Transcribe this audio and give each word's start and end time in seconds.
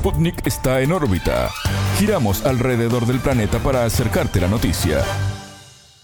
Sputnik 0.00 0.46
está 0.46 0.80
en 0.80 0.92
órbita. 0.92 1.50
Giramos 1.98 2.46
alrededor 2.46 3.06
del 3.06 3.20
planeta 3.20 3.58
para 3.58 3.84
acercarte 3.84 4.40
la 4.40 4.48
noticia. 4.48 5.04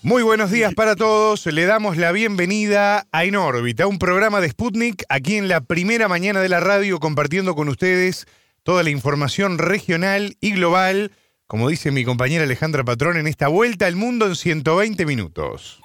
Muy 0.02 0.22
buenos 0.22 0.50
días 0.50 0.74
para 0.74 0.96
todos. 0.96 1.46
Le 1.46 1.64
damos 1.64 1.96
la 1.96 2.12
bienvenida 2.12 3.06
a 3.10 3.24
En 3.24 3.36
órbita, 3.36 3.86
un 3.86 3.98
programa 3.98 4.42
de 4.42 4.50
Sputnik 4.50 5.04
aquí 5.08 5.36
en 5.36 5.48
la 5.48 5.62
primera 5.62 6.08
mañana 6.08 6.40
de 6.40 6.50
la 6.50 6.60
radio 6.60 7.00
compartiendo 7.00 7.54
con 7.54 7.70
ustedes 7.70 8.26
toda 8.64 8.82
la 8.82 8.90
información 8.90 9.56
regional 9.56 10.36
y 10.42 10.52
global, 10.52 11.12
como 11.46 11.70
dice 11.70 11.90
mi 11.90 12.04
compañera 12.04 12.44
Alejandra 12.44 12.84
Patrón, 12.84 13.16
en 13.16 13.26
esta 13.26 13.48
vuelta 13.48 13.86
al 13.86 13.96
mundo 13.96 14.26
en 14.26 14.36
120 14.36 15.06
minutos. 15.06 15.80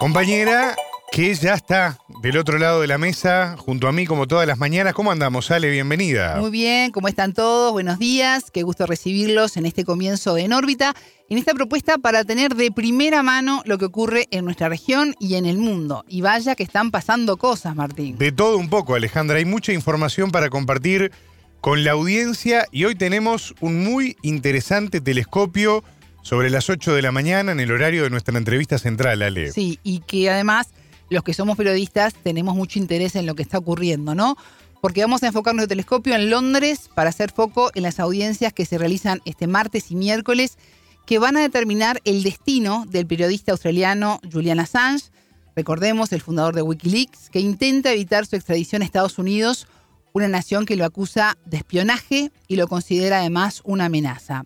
Compañera, 0.00 0.74
que 1.14 1.32
ya 1.32 1.54
está 1.54 1.96
del 2.22 2.36
otro 2.38 2.58
lado 2.58 2.80
de 2.80 2.88
la 2.88 2.98
mesa, 2.98 3.54
junto 3.56 3.86
a 3.86 3.92
mí 3.92 4.04
como 4.04 4.26
todas 4.26 4.48
las 4.48 4.58
mañanas. 4.58 4.94
¿Cómo 4.94 5.12
andamos, 5.12 5.48
Ale? 5.52 5.70
Bienvenida. 5.70 6.38
Muy 6.40 6.50
bien, 6.50 6.90
¿cómo 6.90 7.06
están 7.06 7.32
todos? 7.32 7.70
Buenos 7.70 8.00
días, 8.00 8.50
qué 8.50 8.64
gusto 8.64 8.84
recibirlos 8.84 9.56
en 9.56 9.64
este 9.64 9.84
comienzo 9.84 10.34
de 10.34 10.42
En 10.42 10.52
órbita, 10.52 10.92
en 11.28 11.38
esta 11.38 11.54
propuesta 11.54 11.98
para 11.98 12.24
tener 12.24 12.56
de 12.56 12.72
primera 12.72 13.22
mano 13.22 13.62
lo 13.64 13.78
que 13.78 13.84
ocurre 13.84 14.26
en 14.32 14.44
nuestra 14.44 14.68
región 14.68 15.14
y 15.20 15.36
en 15.36 15.46
el 15.46 15.56
mundo. 15.56 16.04
Y 16.08 16.20
vaya 16.20 16.56
que 16.56 16.64
están 16.64 16.90
pasando 16.90 17.36
cosas, 17.36 17.76
Martín. 17.76 18.18
De 18.18 18.32
todo 18.32 18.58
un 18.58 18.68
poco, 18.68 18.96
Alejandra. 18.96 19.38
Hay 19.38 19.44
mucha 19.44 19.72
información 19.72 20.32
para 20.32 20.50
compartir 20.50 21.12
con 21.60 21.84
la 21.84 21.92
audiencia 21.92 22.66
y 22.72 22.86
hoy 22.86 22.96
tenemos 22.96 23.54
un 23.60 23.84
muy 23.84 24.16
interesante 24.22 25.00
telescopio 25.00 25.84
sobre 26.22 26.50
las 26.50 26.68
8 26.70 26.92
de 26.92 27.02
la 27.02 27.12
mañana 27.12 27.52
en 27.52 27.60
el 27.60 27.70
horario 27.70 28.02
de 28.02 28.10
nuestra 28.10 28.36
entrevista 28.36 28.78
central, 28.78 29.22
Ale. 29.22 29.52
Sí, 29.52 29.78
y 29.84 30.00
que 30.00 30.28
además 30.28 30.70
los 31.10 31.22
que 31.22 31.34
somos 31.34 31.56
periodistas 31.56 32.14
tenemos 32.14 32.54
mucho 32.54 32.78
interés 32.78 33.14
en 33.16 33.26
lo 33.26 33.34
que 33.34 33.42
está 33.42 33.58
ocurriendo, 33.58 34.14
¿no? 34.14 34.36
Porque 34.80 35.00
vamos 35.00 35.22
a 35.22 35.28
enfocar 35.28 35.54
nuestro 35.54 35.68
telescopio 35.68 36.14
en 36.14 36.30
Londres 36.30 36.90
para 36.94 37.10
hacer 37.10 37.30
foco 37.30 37.70
en 37.74 37.82
las 37.82 38.00
audiencias 38.00 38.52
que 38.52 38.66
se 38.66 38.78
realizan 38.78 39.22
este 39.24 39.46
martes 39.46 39.90
y 39.90 39.96
miércoles, 39.96 40.58
que 41.06 41.18
van 41.18 41.36
a 41.36 41.40
determinar 41.40 42.00
el 42.04 42.22
destino 42.22 42.84
del 42.88 43.06
periodista 43.06 43.52
australiano 43.52 44.20
Julian 44.30 44.60
Assange, 44.60 45.06
recordemos, 45.56 46.12
el 46.12 46.20
fundador 46.20 46.54
de 46.54 46.62
Wikileaks, 46.62 47.30
que 47.30 47.40
intenta 47.40 47.92
evitar 47.92 48.26
su 48.26 48.36
extradición 48.36 48.82
a 48.82 48.84
Estados 48.84 49.18
Unidos, 49.18 49.66
una 50.12 50.28
nación 50.28 50.64
que 50.64 50.76
lo 50.76 50.84
acusa 50.84 51.36
de 51.44 51.58
espionaje 51.58 52.30
y 52.48 52.56
lo 52.56 52.68
considera 52.68 53.20
además 53.20 53.62
una 53.64 53.86
amenaza. 53.86 54.44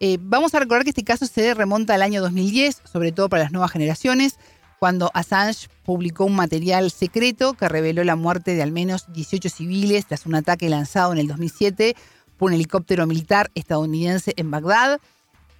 Eh, 0.00 0.18
vamos 0.20 0.54
a 0.54 0.58
recordar 0.58 0.84
que 0.84 0.90
este 0.90 1.04
caso 1.04 1.26
se 1.26 1.54
remonta 1.54 1.94
al 1.94 2.02
año 2.02 2.20
2010, 2.20 2.82
sobre 2.84 3.12
todo 3.12 3.28
para 3.28 3.44
las 3.44 3.52
nuevas 3.52 3.70
generaciones, 3.70 4.38
cuando 4.78 5.10
Assange 5.14 5.68
publicó 5.84 6.24
un 6.24 6.36
material 6.36 6.90
secreto 6.90 7.54
que 7.54 7.68
reveló 7.68 8.04
la 8.04 8.16
muerte 8.16 8.54
de 8.54 8.62
al 8.62 8.72
menos 8.72 9.12
18 9.12 9.48
civiles 9.48 10.06
tras 10.06 10.26
un 10.26 10.34
ataque 10.34 10.68
lanzado 10.68 11.12
en 11.12 11.18
el 11.18 11.28
2007 11.28 11.96
por 12.36 12.50
un 12.50 12.54
helicóptero 12.54 13.06
militar 13.06 13.50
estadounidense 13.54 14.34
en 14.36 14.50
Bagdad. 14.50 15.00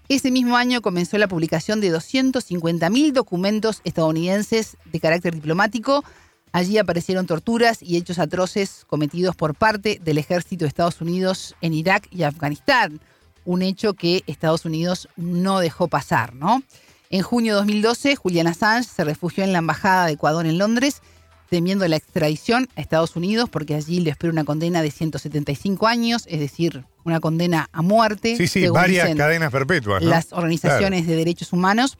Ese 0.09 0.31
mismo 0.31 0.57
año 0.57 0.83
comenzó 0.83 1.19
la 1.19 1.29
publicación 1.29 1.81
de 1.81 1.93
250.000 1.93 3.13
documentos 3.13 3.81
estadounidenses 3.85 4.77
de 4.85 5.01
carácter 5.01 5.35
diplomático. 5.35 6.05
Allí 6.53 6.79
aparecieron 6.79 7.27
torturas 7.27 7.83
y 7.83 7.97
hechos 7.97 8.19
atroces 8.19 8.85
cometidos 8.87 9.35
por 9.35 9.55
parte 9.55 10.01
del 10.03 10.19
ejército 10.19 10.65
de 10.65 10.69
Estados 10.69 11.01
Unidos 11.01 11.57
en 11.61 11.75
Irak 11.75 12.07
y 12.13 12.23
Afganistán, 12.23 13.01
un 13.45 13.63
hecho 13.63 13.95
que 13.95 14.23
Estados 14.27 14.65
Unidos 14.65 15.09
no 15.17 15.59
dejó 15.59 15.89
pasar, 15.89 16.35
¿no? 16.35 16.63
En 17.11 17.23
junio 17.23 17.55
de 17.55 17.59
2012, 17.59 18.17
Julian 18.17 18.47
Assange 18.47 18.89
se 18.89 19.05
refugió 19.05 19.45
en 19.45 19.53
la 19.53 19.59
Embajada 19.59 20.07
de 20.07 20.13
Ecuador 20.13 20.47
en 20.47 20.59
Londres, 20.59 21.03
temiendo 21.49 21.87
la 21.87 21.97
extradición 21.97 22.69
a 22.75 22.81
Estados 22.81 23.15
Unidos, 23.15 23.49
porque 23.49 23.75
allí 23.75 24.01
le 24.01 24.11
espera 24.11 24.33
una 24.33 24.45
condena 24.45 24.83
de 24.83 24.91
175 24.91 25.87
años, 25.87 26.25
es 26.29 26.41
decir, 26.41 26.85
una 27.05 27.21
condena 27.21 27.69
a 27.73 27.83
muerte. 27.83 28.37
Sí, 28.37 28.49
sí, 28.49 28.67
varias 28.69 29.15
cadenas 29.15 29.53
perpetuas. 29.53 30.03
Las 30.03 30.33
organizaciones 30.33 31.07
de 31.07 31.15
derechos 31.15 31.53
humanos. 31.53 31.99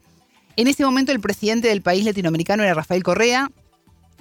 En 0.57 0.67
ese 0.67 0.83
momento, 0.83 1.11
el 1.11 1.21
presidente 1.21 1.69
del 1.69 1.81
país 1.81 2.03
latinoamericano 2.03 2.63
era 2.63 2.73
Rafael 2.73 3.03
Correa. 3.03 3.49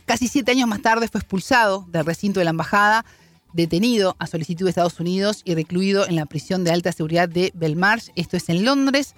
Casi 0.05 0.29
siete 0.29 0.53
años 0.53 0.69
más 0.69 0.83
tarde 0.83 1.09
fue 1.09 1.19
expulsado 1.19 1.85
del 1.89 2.07
recinto 2.07 2.39
de 2.39 2.45
la 2.45 2.51
embajada, 2.51 3.05
detenido 3.53 4.15
a 4.21 4.29
solicitud 4.29 4.67
de 4.67 4.71
Estados 4.71 5.01
Unidos 5.01 5.41
y 5.45 5.57
recluido 5.57 6.07
en 6.07 6.15
la 6.15 6.27
prisión 6.27 6.63
de 6.63 6.71
alta 6.71 6.93
seguridad 6.93 7.29
de 7.29 7.51
Belmarsh. 7.55 8.11
Esto 8.15 8.37
es 8.37 8.49
en 8.49 8.65
Londres. 8.65 9.17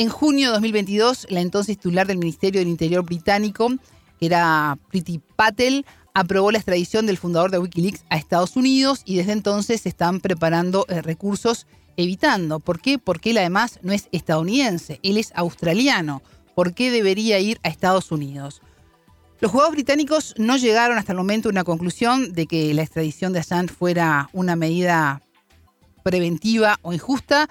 En 0.00 0.10
junio 0.10 0.46
de 0.46 0.52
2022, 0.52 1.26
la 1.28 1.40
entonces 1.40 1.76
titular 1.76 2.06
del 2.06 2.18
Ministerio 2.18 2.60
del 2.60 2.68
Interior 2.68 3.04
británico, 3.04 3.68
que 4.20 4.26
era 4.26 4.78
Priti 4.90 5.20
Patel, 5.34 5.84
aprobó 6.14 6.52
la 6.52 6.58
extradición 6.58 7.04
del 7.04 7.18
fundador 7.18 7.50
de 7.50 7.58
Wikileaks 7.58 8.04
a 8.08 8.16
Estados 8.16 8.54
Unidos 8.54 9.02
y 9.04 9.16
desde 9.16 9.32
entonces 9.32 9.80
se 9.80 9.88
están 9.88 10.20
preparando 10.20 10.86
eh, 10.88 11.02
recursos 11.02 11.66
evitando. 11.96 12.60
¿Por 12.60 12.80
qué? 12.80 12.98
Porque 12.98 13.30
él 13.30 13.38
además 13.38 13.80
no 13.82 13.92
es 13.92 14.08
estadounidense, 14.12 15.00
él 15.02 15.18
es 15.18 15.32
australiano. 15.34 16.22
¿Por 16.54 16.74
qué 16.74 16.92
debería 16.92 17.40
ir 17.40 17.58
a 17.64 17.68
Estados 17.68 18.12
Unidos? 18.12 18.62
Los 19.40 19.50
jugadores 19.50 19.74
británicos 19.74 20.32
no 20.38 20.56
llegaron 20.58 20.96
hasta 20.96 21.10
el 21.10 21.18
momento 21.18 21.48
a 21.48 21.52
una 21.52 21.64
conclusión 21.64 22.32
de 22.32 22.46
que 22.46 22.72
la 22.72 22.82
extradición 22.82 23.32
de 23.32 23.40
Assange 23.40 23.74
fuera 23.74 24.30
una 24.32 24.54
medida 24.54 25.22
preventiva 26.04 26.78
o 26.82 26.92
injusta. 26.92 27.48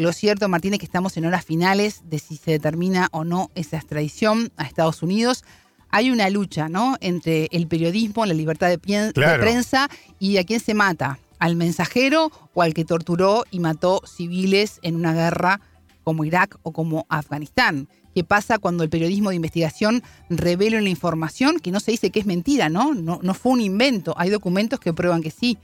Lo 0.00 0.14
cierto, 0.14 0.48
Martín, 0.48 0.72
es 0.72 0.78
que 0.78 0.86
estamos 0.86 1.18
en 1.18 1.26
horas 1.26 1.44
finales 1.44 2.00
de 2.08 2.18
si 2.18 2.38
se 2.38 2.52
determina 2.52 3.08
o 3.12 3.22
no 3.22 3.50
esa 3.54 3.76
extradición 3.76 4.50
a 4.56 4.64
Estados 4.64 5.02
Unidos. 5.02 5.44
Hay 5.90 6.10
una 6.10 6.30
lucha, 6.30 6.70
¿no? 6.70 6.96
Entre 7.02 7.48
el 7.50 7.66
periodismo, 7.66 8.24
la 8.24 8.32
libertad 8.32 8.68
de, 8.70 8.78
prensa 8.78 9.90
y 10.18 10.38
a 10.38 10.44
quién 10.44 10.58
se 10.58 10.72
mata, 10.72 11.18
al 11.38 11.54
mensajero 11.54 12.32
o 12.54 12.62
al 12.62 12.72
que 12.72 12.86
torturó 12.86 13.44
y 13.50 13.60
mató 13.60 14.00
civiles 14.06 14.78
en 14.80 14.96
una 14.96 15.12
guerra 15.12 15.60
como 16.02 16.24
Irak 16.24 16.56
o 16.62 16.72
como 16.72 17.04
Afganistán. 17.10 17.86
¿Qué 18.14 18.24
pasa 18.24 18.58
cuando 18.58 18.84
el 18.84 18.88
periodismo 18.88 19.28
de 19.28 19.36
investigación 19.36 20.02
revela 20.30 20.78
una 20.78 20.88
información 20.88 21.58
que 21.58 21.72
no 21.72 21.78
se 21.78 21.90
dice 21.90 22.08
que 22.08 22.20
es 22.20 22.26
mentira, 22.26 22.70
¿no? 22.70 22.94
No, 22.94 23.20
no 23.22 23.34
fue 23.34 23.52
un 23.52 23.60
invento. 23.60 24.14
Hay 24.16 24.30
documentos 24.30 24.80
que 24.80 24.94
prueban 24.94 25.20
que 25.20 25.30
sí. 25.30 25.58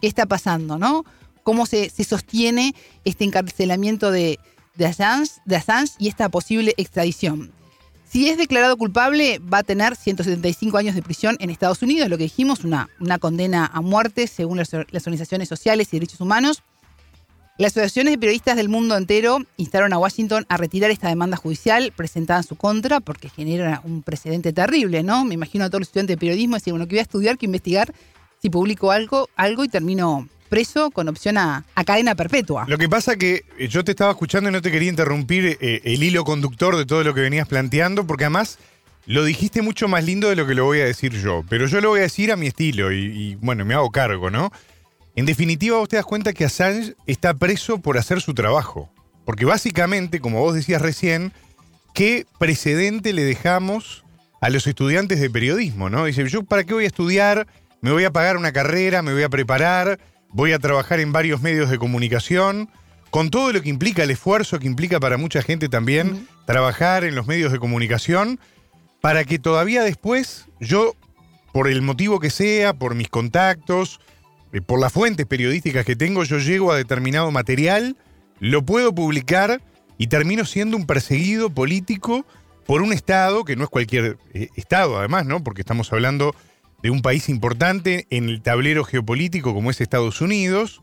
¿Qué 0.00 0.06
está 0.06 0.24
pasando, 0.24 0.78
no? 0.78 1.04
Cómo 1.48 1.64
se, 1.64 1.88
sostiene 2.04 2.74
este 3.06 3.24
encarcelamiento 3.24 4.10
de, 4.10 4.38
de, 4.76 4.84
Assange, 4.84 5.94
y 5.98 6.08
esta 6.08 6.28
posible 6.28 6.74
extradición. 6.76 7.52
Si 8.06 8.28
es 8.28 8.36
declarado 8.36 8.76
culpable, 8.76 9.38
va 9.38 9.58
a 9.58 9.62
tener 9.62 9.96
175 9.96 10.76
años 10.76 10.94
de 10.94 11.00
prisión 11.00 11.38
en 11.40 11.48
Estados 11.48 11.80
Unidos, 11.80 12.10
lo 12.10 12.18
que 12.18 12.24
dijimos, 12.24 12.64
una, 12.64 12.90
una 13.00 13.18
condena 13.18 13.64
a 13.64 13.80
muerte 13.80 14.26
según 14.26 14.58
las, 14.58 14.74
organizaciones 14.74 15.48
sociales 15.48 15.88
y 15.90 15.96
derechos 15.96 16.20
humanos. 16.20 16.62
Las 17.56 17.72
asociaciones 17.72 18.12
de 18.12 18.18
periodistas 18.18 18.54
del 18.56 18.68
mundo 18.68 18.94
entero 18.94 19.38
instaron 19.56 19.94
a 19.94 19.98
Washington 19.98 20.44
a 20.50 20.58
retirar 20.58 20.90
esta 20.90 21.08
demanda 21.08 21.38
judicial 21.38 21.94
presentada 21.96 22.40
en 22.40 22.46
su 22.46 22.56
contra 22.56 23.00
porque 23.00 23.30
genera 23.30 23.80
un 23.84 24.02
precedente 24.02 24.52
terrible, 24.52 25.02
¿no? 25.02 25.24
Me 25.24 25.32
imagino 25.32 25.64
a 25.64 25.70
todos 25.70 25.80
los 25.80 25.88
estudiantes 25.88 26.14
de 26.14 26.20
periodismo 26.20 26.56
decir, 26.56 26.74
bueno, 26.74 26.86
que 26.86 26.96
voy 26.96 26.98
a 26.98 27.02
estudiar, 27.02 27.38
que 27.38 27.46
investigar 27.46 27.94
si 28.42 28.50
publico 28.50 28.90
algo, 28.90 29.30
algo 29.34 29.64
y 29.64 29.68
termino 29.68 30.28
preso 30.48 30.90
con 30.90 31.08
opción 31.08 31.38
a, 31.38 31.64
cadena 31.86 32.14
perpetua. 32.14 32.64
Lo 32.68 32.78
que 32.78 32.88
pasa 32.88 33.16
que 33.16 33.44
eh, 33.58 33.68
yo 33.68 33.84
te 33.84 33.92
estaba 33.92 34.10
escuchando 34.10 34.50
y 34.50 34.52
no 34.52 34.62
te 34.62 34.70
quería 34.70 34.88
interrumpir 34.88 35.58
eh, 35.60 35.80
el 35.84 36.02
hilo 36.02 36.24
conductor 36.24 36.76
de 36.76 36.86
todo 36.86 37.04
lo 37.04 37.14
que 37.14 37.20
venías 37.20 37.48
planteando, 37.48 38.06
porque 38.06 38.24
además 38.24 38.58
lo 39.06 39.24
dijiste 39.24 39.62
mucho 39.62 39.88
más 39.88 40.04
lindo 40.04 40.28
de 40.28 40.36
lo 40.36 40.46
que 40.46 40.54
lo 40.54 40.64
voy 40.64 40.80
a 40.80 40.84
decir 40.84 41.12
yo. 41.12 41.44
Pero 41.48 41.66
yo 41.66 41.80
lo 41.80 41.88
voy 41.88 42.00
a 42.00 42.02
decir 42.02 42.30
a 42.30 42.36
mi 42.36 42.46
estilo 42.46 42.92
y, 42.92 43.36
bueno, 43.36 43.64
me 43.64 43.74
hago 43.74 43.90
cargo, 43.90 44.30
¿no? 44.30 44.52
En 45.16 45.24
definitiva, 45.24 45.78
vos 45.78 45.88
te 45.88 45.96
das 45.96 46.04
cuenta 46.04 46.32
que 46.32 46.44
Assange 46.44 46.94
está 47.06 47.34
preso 47.34 47.78
por 47.78 47.96
hacer 47.96 48.20
su 48.20 48.34
trabajo. 48.34 48.90
Porque 49.24 49.46
básicamente, 49.46 50.20
como 50.20 50.40
vos 50.40 50.54
decías 50.54 50.82
recién, 50.82 51.32
¿qué 51.94 52.26
precedente 52.38 53.12
le 53.12 53.24
dejamos 53.24 54.04
a 54.40 54.50
los 54.50 54.66
estudiantes 54.66 55.20
de 55.20 55.30
periodismo, 55.30 55.90
¿no? 55.90 56.04
Dice, 56.04 56.28
yo 56.28 56.44
para 56.44 56.64
qué 56.64 56.74
voy 56.74 56.84
a 56.84 56.88
estudiar, 56.88 57.46
me 57.80 57.92
voy 57.92 58.04
a 58.04 58.12
pagar 58.12 58.36
una 58.36 58.52
carrera, 58.52 59.02
me 59.02 59.12
voy 59.12 59.22
a 59.22 59.28
preparar, 59.28 59.98
voy 60.30 60.52
a 60.52 60.58
trabajar 60.58 61.00
en 61.00 61.12
varios 61.12 61.40
medios 61.42 61.70
de 61.70 61.78
comunicación, 61.78 62.70
con 63.10 63.30
todo 63.30 63.52
lo 63.52 63.62
que 63.62 63.68
implica, 63.70 64.02
el 64.02 64.10
esfuerzo 64.10 64.58
que 64.58 64.66
implica 64.66 65.00
para 65.00 65.16
mucha 65.16 65.42
gente 65.42 65.68
también 65.68 66.28
trabajar 66.46 67.04
en 67.04 67.14
los 67.14 67.26
medios 67.26 67.52
de 67.52 67.58
comunicación, 67.58 68.38
para 69.00 69.24
que 69.24 69.38
todavía 69.38 69.82
después 69.82 70.46
yo, 70.60 70.94
por 71.52 71.68
el 71.68 71.82
motivo 71.82 72.20
que 72.20 72.30
sea, 72.30 72.74
por 72.74 72.94
mis 72.94 73.08
contactos, 73.08 74.00
eh, 74.52 74.60
por 74.60 74.80
las 74.80 74.92
fuentes 74.92 75.26
periodísticas 75.26 75.84
que 75.84 75.96
tengo, 75.96 76.24
yo 76.24 76.38
llego 76.38 76.72
a 76.72 76.76
determinado 76.76 77.30
material, 77.30 77.96
lo 78.40 78.64
puedo 78.64 78.94
publicar 78.94 79.62
y 79.96 80.08
termino 80.08 80.44
siendo 80.44 80.76
un 80.76 80.86
perseguido 80.86 81.50
político 81.50 82.26
por 82.66 82.82
un 82.82 82.92
Estado, 82.92 83.44
que 83.44 83.56
no 83.56 83.64
es 83.64 83.70
cualquier 83.70 84.18
eh, 84.34 84.48
Estado 84.54 84.98
además, 84.98 85.26
¿no? 85.26 85.42
Porque 85.42 85.62
estamos 85.62 85.92
hablando 85.92 86.34
de 86.82 86.90
un 86.90 87.02
país 87.02 87.28
importante 87.28 88.06
en 88.10 88.28
el 88.28 88.42
tablero 88.42 88.84
geopolítico 88.84 89.54
como 89.54 89.70
es 89.70 89.80
Estados 89.80 90.20
Unidos, 90.20 90.80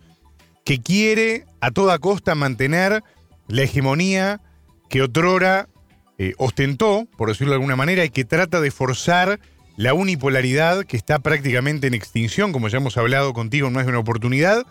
que 0.66 0.82
quiere 0.82 1.46
a 1.62 1.72
toda 1.72 2.00
costa 2.00 2.36
mantener 2.36 3.04
la 3.48 3.62
hegemonía 3.62 4.42
que 4.90 5.02
otrora 5.02 5.70
eh, 6.18 6.34
ostentó, 6.38 7.08
por 7.18 7.30
decirlo 7.30 7.52
de 7.52 7.58
alguna 7.58 7.76
manera, 7.76 8.04
y 8.04 8.10
que 8.10 8.26
trata 8.26 8.62
de 8.62 8.72
forzar 8.72 9.40
la 9.78 9.94
unipolaridad 9.94 10.86
que 10.86 10.98
está 10.98 11.20
prácticamente 11.20 11.88
en 11.88 11.94
extinción, 11.94 12.52
como 12.52 12.68
ya 12.68 12.78
hemos 12.78 12.98
hablado 12.98 13.34
contigo 13.34 13.68
en 13.68 13.74
más 13.74 13.86
de 13.86 13.90
una 13.92 14.00
oportunidad, 14.00 14.66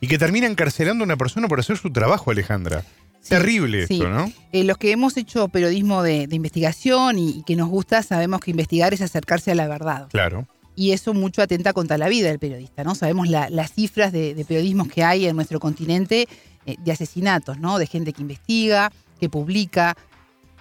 y 0.00 0.08
que 0.08 0.18
termina 0.18 0.46
encarcelando 0.46 1.02
a 1.04 1.06
una 1.06 1.16
persona 1.16 1.48
por 1.48 1.60
hacer 1.60 1.76
su 1.76 1.90
trabajo, 1.90 2.30
Alejandra. 2.30 2.84
Sí, 3.20 3.30
Terrible 3.30 3.86
sí. 3.86 3.94
esto, 3.94 4.08
¿no? 4.10 4.32
Eh, 4.52 4.64
los 4.64 4.78
que 4.78 4.92
hemos 4.92 5.16
hecho 5.16 5.48
periodismo 5.48 6.02
de, 6.02 6.26
de 6.26 6.36
investigación 6.36 7.18
y, 7.18 7.30
y 7.38 7.42
que 7.42 7.56
nos 7.56 7.68
gusta, 7.68 8.02
sabemos 8.02 8.40
que 8.40 8.50
investigar 8.52 8.94
es 8.94 9.00
acercarse 9.00 9.50
a 9.52 9.54
la 9.54 9.66
verdad. 9.66 10.08
Claro. 10.10 10.46
Y 10.80 10.92
eso 10.92 11.12
mucho 11.12 11.42
atenta 11.42 11.72
contra 11.72 11.98
la 11.98 12.08
vida 12.08 12.28
del 12.28 12.38
periodista, 12.38 12.84
¿no? 12.84 12.94
Sabemos 12.94 13.26
la- 13.28 13.50
las 13.50 13.72
cifras 13.72 14.12
de, 14.12 14.34
de 14.34 14.44
periodismos 14.44 14.86
que 14.86 15.02
hay 15.02 15.26
en 15.26 15.34
nuestro 15.34 15.58
continente 15.58 16.28
eh, 16.66 16.76
de 16.78 16.92
asesinatos, 16.92 17.58
¿no? 17.58 17.78
De 17.78 17.86
gente 17.88 18.12
que 18.12 18.22
investiga, 18.22 18.92
que 19.18 19.28
publica, 19.28 19.96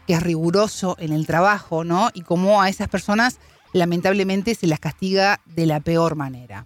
que 0.08 0.14
es 0.14 0.24
riguroso 0.24 0.96
en 1.00 1.12
el 1.14 1.28
trabajo, 1.28 1.84
¿no? 1.84 2.10
Y 2.16 2.22
cómo 2.22 2.62
a 2.64 2.70
esas 2.70 2.88
personas 2.90 3.38
lamentablemente 3.74 4.56
se 4.56 4.66
las 4.66 4.80
castiga 4.80 5.40
de 5.46 5.68
la 5.68 5.82
peor 5.82 6.16
manera. 6.16 6.66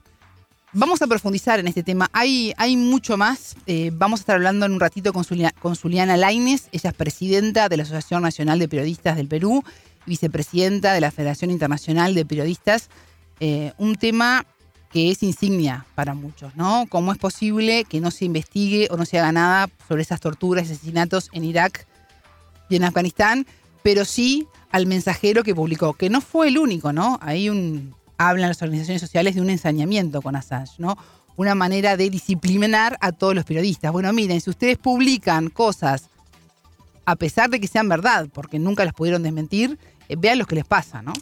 Vamos 0.71 1.01
a 1.01 1.07
profundizar 1.07 1.59
en 1.59 1.67
este 1.67 1.83
tema. 1.83 2.09
Hay, 2.13 2.53
hay 2.55 2.77
mucho 2.77 3.17
más. 3.17 3.57
Eh, 3.65 3.91
vamos 3.93 4.19
a 4.19 4.21
estar 4.21 4.35
hablando 4.37 4.65
en 4.65 4.71
un 4.71 4.79
ratito 4.79 5.11
con, 5.11 5.25
Zulia- 5.25 5.53
Laines. 6.15 6.69
Ella 6.71 6.91
es 6.91 6.95
presidenta 6.95 7.67
de 7.67 7.75
la 7.75 7.83
Asociación 7.83 8.21
Nacional 8.21 8.59
de 8.59 8.69
Periodistas 8.69 9.17
del 9.17 9.27
Perú, 9.27 9.61
vicepresidenta 10.05 10.93
de 10.93 11.01
la 11.01 11.11
Federación 11.11 11.51
Internacional 11.51 12.15
de 12.15 12.25
Periodistas. 12.25 12.87
Eh, 13.43 13.73
un 13.79 13.95
tema 13.95 14.45
que 14.91 15.09
es 15.09 15.23
insignia 15.23 15.87
para 15.95 16.13
muchos, 16.13 16.55
¿no? 16.55 16.85
¿Cómo 16.89 17.11
es 17.11 17.17
posible 17.17 17.85
que 17.85 17.99
no 17.99 18.11
se 18.11 18.25
investigue 18.25 18.87
o 18.91 18.97
no 18.97 19.05
se 19.05 19.17
haga 19.17 19.31
nada 19.31 19.67
sobre 19.87 20.03
esas 20.03 20.21
torturas 20.21 20.69
y 20.69 20.73
asesinatos 20.73 21.29
en 21.33 21.45
Irak 21.45 21.87
y 22.69 22.75
en 22.75 22.83
Afganistán? 22.83 23.47
Pero 23.81 24.05
sí 24.05 24.47
al 24.71 24.85
mensajero 24.85 25.43
que 25.43 25.55
publicó, 25.55 25.93
que 25.93 26.11
no 26.11 26.21
fue 26.21 26.49
el 26.49 26.59
único, 26.59 26.93
¿no? 26.93 27.19
Un, 27.49 27.95
hablan 28.19 28.49
las 28.49 28.61
organizaciones 28.61 29.01
sociales 29.01 29.33
de 29.33 29.41
un 29.41 29.49
ensañamiento 29.49 30.21
con 30.21 30.35
Assange, 30.35 30.75
¿no? 30.77 30.95
Una 31.35 31.55
manera 31.55 31.97
de 31.97 32.11
disciplinar 32.11 32.95
a 33.01 33.11
todos 33.11 33.33
los 33.33 33.43
periodistas. 33.43 33.91
Bueno, 33.91 34.13
miren, 34.13 34.39
si 34.39 34.51
ustedes 34.51 34.77
publican 34.77 35.49
cosas 35.49 36.11
a 37.05 37.15
pesar 37.15 37.49
de 37.49 37.59
que 37.59 37.67
sean 37.67 37.89
verdad, 37.89 38.27
porque 38.31 38.59
nunca 38.59 38.85
las 38.85 38.93
pudieron 38.93 39.23
desmentir, 39.23 39.79
eh, 40.09 40.15
vean 40.15 40.37
lo 40.37 40.45
que 40.45 40.53
les 40.53 40.65
pasa, 40.65 41.01
¿no? 41.01 41.13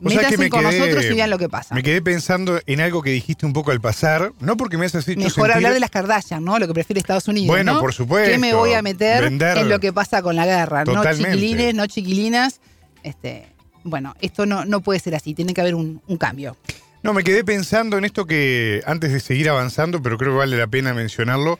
Vos 0.00 0.12
sabés 0.12 0.28
que 0.28 0.38
me 0.38 0.48
con 0.50 0.62
quedé- 0.64 0.78
nosotros 0.78 1.04
y 1.06 1.14
vean 1.14 1.30
lo 1.30 1.38
que 1.38 1.48
pasa. 1.48 1.74
Me 1.74 1.82
quedé 1.82 2.00
pensando 2.02 2.60
en 2.66 2.80
algo 2.80 3.02
que 3.02 3.10
dijiste 3.10 3.44
un 3.46 3.52
poco 3.52 3.70
al 3.72 3.80
pasar, 3.80 4.32
no 4.40 4.56
porque 4.56 4.76
me 4.76 4.84
hayas 4.84 5.06
hecho 5.08 5.18
Mejor 5.18 5.32
sentir... 5.32 5.52
hablar 5.52 5.72
de 5.72 5.80
las 5.80 5.90
Kardashian, 5.90 6.44
¿no? 6.44 6.58
Lo 6.58 6.66
que 6.68 6.74
prefiere 6.74 7.00
Estados 7.00 7.26
Unidos. 7.28 7.48
Bueno, 7.48 7.74
¿no? 7.74 7.80
por 7.80 7.92
supuesto. 7.92 8.30
¿Qué 8.30 8.38
me 8.38 8.54
voy 8.54 8.74
a 8.74 8.82
meter 8.82 9.24
Vender. 9.24 9.58
en 9.58 9.68
lo 9.68 9.80
que 9.80 9.92
pasa 9.92 10.22
con 10.22 10.36
la 10.36 10.46
guerra? 10.46 10.84
Totalmente. 10.84 11.28
No 11.30 11.34
chiquilines, 11.34 11.74
no 11.74 11.86
chiquilinas. 11.86 12.60
Este, 13.02 13.46
bueno, 13.84 14.14
esto 14.20 14.46
no, 14.46 14.64
no 14.64 14.80
puede 14.80 15.00
ser 15.00 15.14
así, 15.14 15.34
tiene 15.34 15.54
que 15.54 15.60
haber 15.60 15.74
un, 15.74 16.00
un 16.06 16.16
cambio. 16.16 16.56
No, 17.02 17.12
me 17.12 17.22
quedé 17.24 17.44
pensando 17.44 17.96
en 17.96 18.04
esto 18.04 18.26
que 18.26 18.82
antes 18.86 19.12
de 19.12 19.20
seguir 19.20 19.48
avanzando, 19.48 20.02
pero 20.02 20.18
creo 20.18 20.32
que 20.32 20.38
vale 20.38 20.56
la 20.56 20.66
pena 20.66 20.94
mencionarlo, 20.94 21.58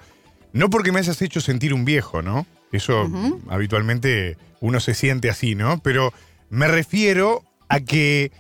no 0.53 0.69
porque 0.71 0.91
me 0.93 0.99
hayas 0.99 1.23
hecho 1.23 1.41
sentir 1.41 1.73
un 1.75 1.85
viejo, 1.85 2.23
¿no? 2.23 2.47
Eso 2.73 3.09
habitualmente 3.49 4.37
uno 4.61 4.81
se 4.81 4.95
siente 4.95 5.31
así, 5.31 5.55
¿no? 5.55 5.81
Pero 5.83 6.13
me 6.51 6.69
refiero 6.69 7.45
a 7.69 7.81
que 7.81 8.33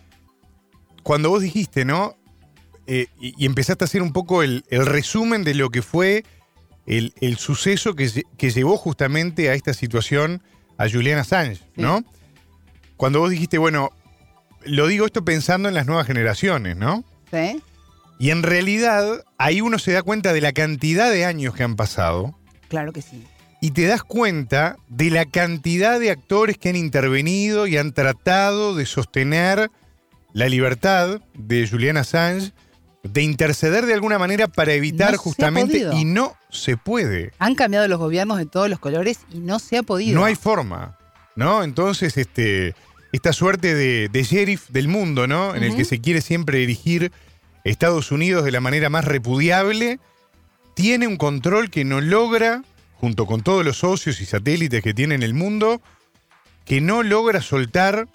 cuando 1.02 1.30
vos 1.30 1.42
dijiste, 1.42 1.84
¿no? 1.84 2.16
Eh, 2.86 3.06
y, 3.20 3.34
y 3.42 3.46
empezaste 3.46 3.84
a 3.84 3.86
hacer 3.86 4.02
un 4.02 4.12
poco 4.12 4.42
el, 4.42 4.64
el 4.70 4.86
resumen 4.86 5.44
de 5.44 5.54
lo 5.54 5.70
que 5.70 5.82
fue 5.82 6.25
el, 6.86 7.12
el 7.20 7.36
suceso 7.36 7.94
que, 7.94 8.25
que 8.36 8.50
llevó 8.50 8.76
justamente 8.76 9.50
a 9.50 9.54
esta 9.54 9.75
situación 9.75 10.42
a 10.78 10.88
Julian 10.88 11.19
Assange, 11.19 11.60
¿no? 11.76 12.02
Cuando 12.96 13.20
vos 13.20 13.30
dijiste, 13.30 13.58
bueno, 13.58 13.90
lo 14.64 14.86
digo 14.86 15.06
esto 15.06 15.25
pensando 15.25 15.69
en 15.69 15.74
las 15.74 15.86
nuevas 15.86 16.06
generaciones, 16.06 16.76
¿no? 16.76 17.04
¿Sí? 17.31 17.62
Y 18.19 18.31
en 18.31 18.42
realidad 18.42 19.24
ahí 19.36 19.60
uno 19.60 19.78
se 19.78 19.92
da 19.92 20.02
cuenta 20.02 20.32
de 20.32 20.40
la 20.40 20.52
cantidad 20.52 21.10
de 21.10 21.24
años 21.24 21.54
que 21.54 21.62
han 21.62 21.76
pasado 21.76 22.38
Claro 22.69 22.92
que 22.92 23.02
sí. 23.02 23.24
Y 23.60 23.72
te 23.72 23.87
das 23.87 24.02
cuenta 24.02 24.76
de 24.88 25.10
la 25.10 25.25
cantidad 25.26 25.99
de 25.99 26.10
actores 26.10 26.58
que 26.58 26.69
han 26.69 26.76
intervenido 26.76 27.66
y 27.66 27.76
han 27.76 27.93
tratado 27.93 28.75
de 28.75 28.87
sostener 28.87 29.70
la 30.32 30.49
libertad 30.49 31.20
de 31.34 31.66
Julian 31.69 31.96
Assange, 31.96 32.52
de 33.02 33.22
interceder 33.22 33.87
de 33.87 33.94
alguna 33.94 34.19
manera 34.19 34.49
para 34.49 34.72
evitar 34.75 35.12
No 35.12 35.19
justamente 35.19 35.88
y 35.93 36.05
no 36.05 36.37
se 36.50 36.76
puede. 36.76 37.32
Han 37.38 37.55
cambiado 37.55 37.88
los 37.88 37.99
gobiernos 37.99 38.38
de 38.38 38.46
todos 38.46 38.69
los 38.69 38.78
colores 38.78 39.20
y 39.32 39.38
no 39.38 39.58
se 39.58 39.78
ha 39.78 39.82
podido. 39.82 40.19
No 40.19 40.25
hay 40.25 40.34
forma, 40.34 40.99
¿no? 41.34 41.62
Entonces, 41.64 42.16
este, 42.16 42.75
esta 43.12 43.32
suerte 43.32 43.75
de, 43.75 44.08
de 44.08 44.22
sheriff 44.22 44.69
del 44.69 44.88
mundo, 44.88 45.26
¿no? 45.26 45.55
En 45.55 45.62
el 45.62 45.75
que 45.75 45.84
se 45.84 46.00
quiere 46.00 46.20
siempre 46.20 46.62
erigir 46.62 47.12
Estados 47.64 48.12
Unidos 48.12 48.44
de 48.44 48.52
la 48.52 48.60
manera 48.60 48.90
más 48.90 49.05
repudiable, 49.05 49.99
tiene 50.75 51.06
un 51.06 51.16
control 51.16 51.70
que 51.70 51.84
no 51.84 52.00
logra, 52.00 52.62
junto 53.00 53.26
con 53.26 53.42
todos 53.42 53.64
los 53.64 53.78
socios 53.78 54.20
y 54.20 54.26
satélites 54.26 54.82
que 54.82 54.94
tiene 54.94 55.14
en 55.14 55.22
el 55.22 55.34
mundo, 55.34 55.80
que 56.64 56.80
no 56.80 57.02
logra 57.02 57.40
soltar 57.40 58.08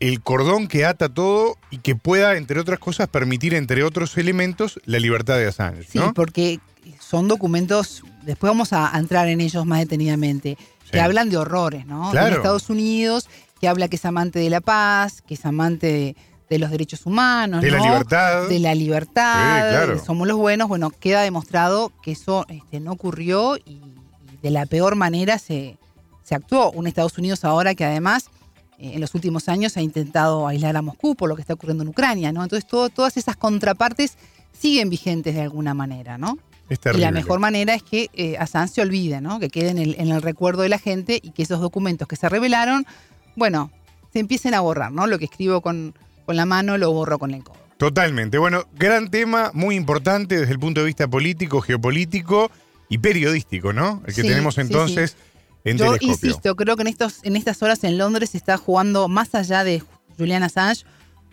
el 0.00 0.20
cordón 0.20 0.68
que 0.68 0.84
ata 0.84 1.08
todo 1.08 1.56
y 1.70 1.78
que 1.78 1.94
pueda, 1.96 2.36
entre 2.36 2.60
otras 2.60 2.78
cosas, 2.78 3.08
permitir, 3.08 3.54
entre 3.54 3.82
otros 3.82 4.18
elementos, 4.18 4.78
la 4.84 4.98
libertad 4.98 5.38
de 5.38 5.46
Assange, 5.46 5.84
Sí, 5.84 5.98
¿no? 5.98 6.12
porque 6.12 6.60
son 7.00 7.28
documentos, 7.28 8.02
después 8.22 8.50
vamos 8.50 8.72
a 8.72 8.92
entrar 8.98 9.28
en 9.28 9.40
ellos 9.40 9.64
más 9.64 9.78
detenidamente, 9.78 10.58
que 10.90 11.00
hablan 11.00 11.30
de 11.30 11.36
horrores, 11.36 11.86
¿no? 11.86 12.10
Claro. 12.10 12.28
En 12.28 12.34
Estados 12.34 12.70
Unidos, 12.70 13.28
que 13.60 13.68
habla 13.68 13.88
que 13.88 13.96
es 13.96 14.04
amante 14.04 14.38
de 14.38 14.50
la 14.50 14.60
paz, 14.60 15.22
que 15.22 15.34
es 15.34 15.44
amante 15.44 15.86
de, 15.86 16.16
de 16.48 16.58
los 16.58 16.70
derechos 16.70 17.06
humanos, 17.06 17.60
De 17.60 17.70
la 17.70 17.80
libertad. 17.80 18.48
De 18.48 18.58
la 18.60 18.74
libertad, 18.74 19.34
Sí, 19.68 19.70
claro. 19.70 19.92
de 19.94 20.04
somos 20.04 20.28
los 20.28 20.36
buenos. 20.36 20.68
Bueno, 20.68 20.90
queda 20.90 21.22
demostrado 21.22 21.92
que 22.02 22.12
eso 22.12 22.46
este, 22.48 22.78
no 22.80 22.92
ocurrió 22.92 23.56
y, 23.56 23.62
y 23.72 24.38
de 24.42 24.50
la 24.50 24.66
peor 24.66 24.94
manera 24.94 25.38
se, 25.38 25.76
se 26.22 26.34
actuó. 26.34 26.70
Un 26.70 26.86
Estados 26.86 27.18
Unidos 27.18 27.44
ahora 27.44 27.74
que 27.74 27.84
además 27.84 28.26
eh, 28.78 28.92
en 28.94 29.00
los 29.00 29.14
últimos 29.16 29.48
años 29.48 29.76
ha 29.76 29.80
intentado 29.82 30.46
aislar 30.46 30.76
a 30.76 30.82
Moscú 30.82 31.16
por 31.16 31.28
lo 31.28 31.34
que 31.34 31.40
está 31.42 31.54
ocurriendo 31.54 31.82
en 31.82 31.88
Ucrania, 31.88 32.30
¿no? 32.30 32.42
Entonces 32.44 32.66
todo- 32.68 32.90
todas 32.90 33.16
esas 33.16 33.36
contrapartes 33.36 34.16
siguen 34.52 34.88
vigentes 34.88 35.34
de 35.34 35.42
alguna 35.42 35.74
manera, 35.74 36.16
¿no? 36.16 36.38
Es 36.68 36.78
Y 36.94 36.98
la 36.98 37.10
mejor 37.12 37.38
manera 37.38 37.74
es 37.74 37.82
que 37.84 38.08
eh, 38.14 38.36
Assange 38.38 38.74
se 38.74 38.80
olvide, 38.82 39.20
¿no? 39.20 39.38
Que 39.40 39.50
quede 39.50 39.70
en 39.70 39.78
el, 39.78 39.94
en 39.98 40.08
el 40.10 40.20
recuerdo 40.22 40.62
de 40.62 40.68
la 40.68 40.78
gente 40.78 41.20
y 41.22 41.30
que 41.30 41.42
esos 41.44 41.60
documentos 41.60 42.08
que 42.08 42.16
se 42.16 42.28
revelaron, 42.28 42.86
bueno, 43.36 43.70
se 44.12 44.18
empiecen 44.20 44.52
a 44.54 44.60
borrar, 44.60 44.90
¿no? 44.92 45.06
Lo 45.06 45.18
que 45.18 45.26
escribo 45.26 45.60
con, 45.60 45.94
con 46.26 46.36
la 46.36 46.44
mano 46.44 46.76
lo 46.76 46.92
borro 46.92 47.18
con 47.18 47.32
el 47.32 47.42
codo. 47.44 47.56
Totalmente. 47.78 48.38
Bueno, 48.38 48.64
gran 48.74 49.10
tema, 49.10 49.50
muy 49.54 49.76
importante 49.76 50.38
desde 50.38 50.52
el 50.52 50.58
punto 50.58 50.80
de 50.80 50.86
vista 50.86 51.08
político, 51.08 51.60
geopolítico 51.60 52.50
y 52.88 52.98
periodístico, 52.98 53.72
¿no? 53.72 54.02
El 54.06 54.14
que 54.14 54.22
Sí, 54.22 54.28
tenemos 54.28 54.54
sí, 54.56 54.62
entonces 54.62 55.16
en 55.64 55.78
Yo 55.78 55.84
telescopio. 55.86 56.08
insisto, 56.12 56.56
creo 56.56 56.76
que 56.76 56.82
en, 56.82 56.88
estos, 56.88 57.20
en 57.22 57.36
estas 57.36 57.62
horas 57.62 57.82
en 57.84 57.98
Londres 57.98 58.30
se 58.30 58.38
está 58.38 58.56
jugando, 58.56 59.08
más 59.08 59.34
allá 59.34 59.64
de 59.64 59.82
Julian 60.16 60.42
Assange, 60.42 60.84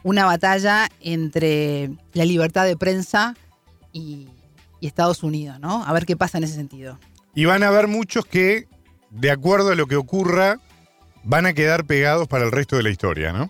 una 0.03 0.25
batalla 0.25 0.89
entre 1.01 1.91
la 2.13 2.25
libertad 2.25 2.65
de 2.65 2.75
prensa 2.75 3.35
y, 3.93 4.27
y 4.81 4.87
Estados 4.87 5.23
Unidos, 5.23 5.59
¿no? 5.59 5.83
A 5.85 5.93
ver 5.93 6.05
qué 6.05 6.17
pasa 6.17 6.37
en 6.39 6.43
ese 6.43 6.55
sentido. 6.55 6.99
Y 7.35 7.45
van 7.45 7.63
a 7.63 7.69
haber 7.69 7.87
muchos 7.87 8.25
que, 8.25 8.67
de 9.11 9.31
acuerdo 9.31 9.71
a 9.71 9.75
lo 9.75 9.87
que 9.87 9.95
ocurra, 9.95 10.59
van 11.23 11.45
a 11.45 11.53
quedar 11.53 11.85
pegados 11.85 12.27
para 12.27 12.43
el 12.43 12.51
resto 12.51 12.75
de 12.75 12.83
la 12.83 12.89
historia, 12.89 13.31
¿no? 13.31 13.49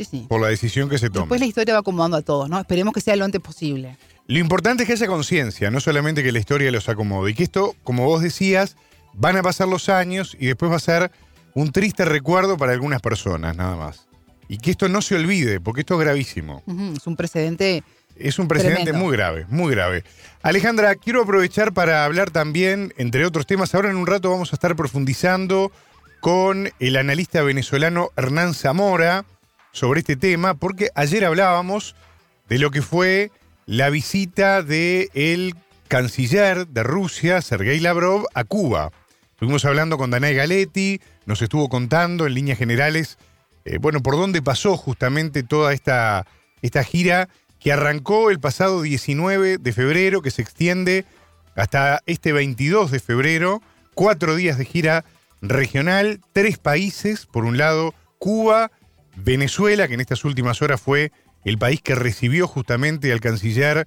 Sí, 0.00 0.06
sí. 0.10 0.26
Por 0.26 0.40
la 0.40 0.48
decisión 0.48 0.88
que 0.88 0.96
se 0.96 1.10
tome. 1.10 1.24
Después 1.24 1.40
la 1.40 1.46
historia 1.46 1.74
va 1.74 1.80
acomodando 1.80 2.16
a 2.16 2.22
todos, 2.22 2.48
¿no? 2.48 2.58
Esperemos 2.58 2.94
que 2.94 3.02
sea 3.02 3.16
lo 3.16 3.26
antes 3.26 3.40
posible. 3.42 3.98
Lo 4.26 4.38
importante 4.38 4.84
es 4.84 4.86
que 4.86 4.94
haya 4.94 5.06
conciencia, 5.06 5.70
no 5.70 5.78
solamente 5.78 6.22
que 6.22 6.32
la 6.32 6.38
historia 6.38 6.70
los 6.70 6.88
acomode. 6.88 7.32
Y 7.32 7.34
que 7.34 7.42
esto, 7.42 7.74
como 7.84 8.06
vos 8.06 8.22
decías, 8.22 8.76
van 9.12 9.36
a 9.36 9.42
pasar 9.42 9.68
los 9.68 9.90
años 9.90 10.34
y 10.40 10.46
después 10.46 10.72
va 10.72 10.76
a 10.76 10.80
ser 10.80 11.10
un 11.52 11.70
triste 11.70 12.06
recuerdo 12.06 12.56
para 12.56 12.72
algunas 12.72 13.02
personas, 13.02 13.54
nada 13.54 13.76
más. 13.76 14.06
Y 14.48 14.56
que 14.56 14.70
esto 14.70 14.88
no 14.88 15.02
se 15.02 15.16
olvide, 15.16 15.60
porque 15.60 15.80
esto 15.80 15.94
es 15.94 16.00
gravísimo. 16.00 16.62
Es 16.96 17.06
un 17.06 17.16
precedente. 17.16 17.84
Es 18.16 18.38
un 18.38 18.48
precedente 18.48 18.84
Tremendo. 18.84 19.04
muy 19.04 19.14
grave, 19.14 19.44
muy 19.50 19.70
grave. 19.74 20.04
Alejandra, 20.42 20.94
quiero 20.94 21.22
aprovechar 21.22 21.74
para 21.74 22.06
hablar 22.06 22.30
también, 22.30 22.94
entre 22.96 23.26
otros 23.26 23.46
temas, 23.46 23.74
ahora 23.74 23.90
en 23.90 23.96
un 23.96 24.06
rato 24.06 24.30
vamos 24.30 24.54
a 24.54 24.56
estar 24.56 24.74
profundizando 24.76 25.70
con 26.20 26.70
el 26.78 26.96
analista 26.96 27.42
venezolano 27.42 28.10
Hernán 28.16 28.54
Zamora 28.54 29.26
sobre 29.72 30.00
este 30.00 30.16
tema, 30.16 30.54
porque 30.54 30.90
ayer 30.94 31.24
hablábamos 31.24 31.94
de 32.48 32.58
lo 32.58 32.70
que 32.70 32.82
fue 32.82 33.30
la 33.66 33.90
visita 33.90 34.62
del 34.62 35.54
canciller 35.88 36.66
de 36.66 36.82
Rusia, 36.82 37.40
Sergei 37.42 37.80
Lavrov, 37.80 38.26
a 38.34 38.44
Cuba. 38.44 38.90
Estuvimos 39.30 39.64
hablando 39.64 39.96
con 39.96 40.10
Danay 40.10 40.34
Galetti, 40.34 41.00
nos 41.24 41.40
estuvo 41.42 41.68
contando 41.68 42.26
en 42.26 42.34
líneas 42.34 42.58
generales, 42.58 43.18
eh, 43.64 43.78
bueno, 43.78 44.02
por 44.02 44.16
dónde 44.16 44.42
pasó 44.42 44.76
justamente 44.76 45.42
toda 45.42 45.72
esta, 45.72 46.26
esta 46.62 46.84
gira 46.84 47.28
que 47.58 47.72
arrancó 47.72 48.30
el 48.30 48.40
pasado 48.40 48.82
19 48.82 49.58
de 49.58 49.72
febrero, 49.72 50.22
que 50.22 50.30
se 50.30 50.42
extiende 50.42 51.04
hasta 51.54 52.02
este 52.06 52.32
22 52.32 52.90
de 52.90 53.00
febrero, 53.00 53.62
cuatro 53.94 54.34
días 54.34 54.58
de 54.58 54.64
gira 54.64 55.04
regional, 55.42 56.20
tres 56.32 56.58
países, 56.58 57.26
por 57.26 57.44
un 57.44 57.58
lado 57.58 57.94
Cuba, 58.18 58.70
Venezuela, 59.22 59.88
que 59.88 59.94
en 59.94 60.00
estas 60.00 60.24
últimas 60.24 60.62
horas 60.62 60.80
fue 60.80 61.12
el 61.44 61.58
país 61.58 61.80
que 61.80 61.94
recibió 61.94 62.46
justamente 62.46 63.12
al 63.12 63.20
canciller 63.20 63.86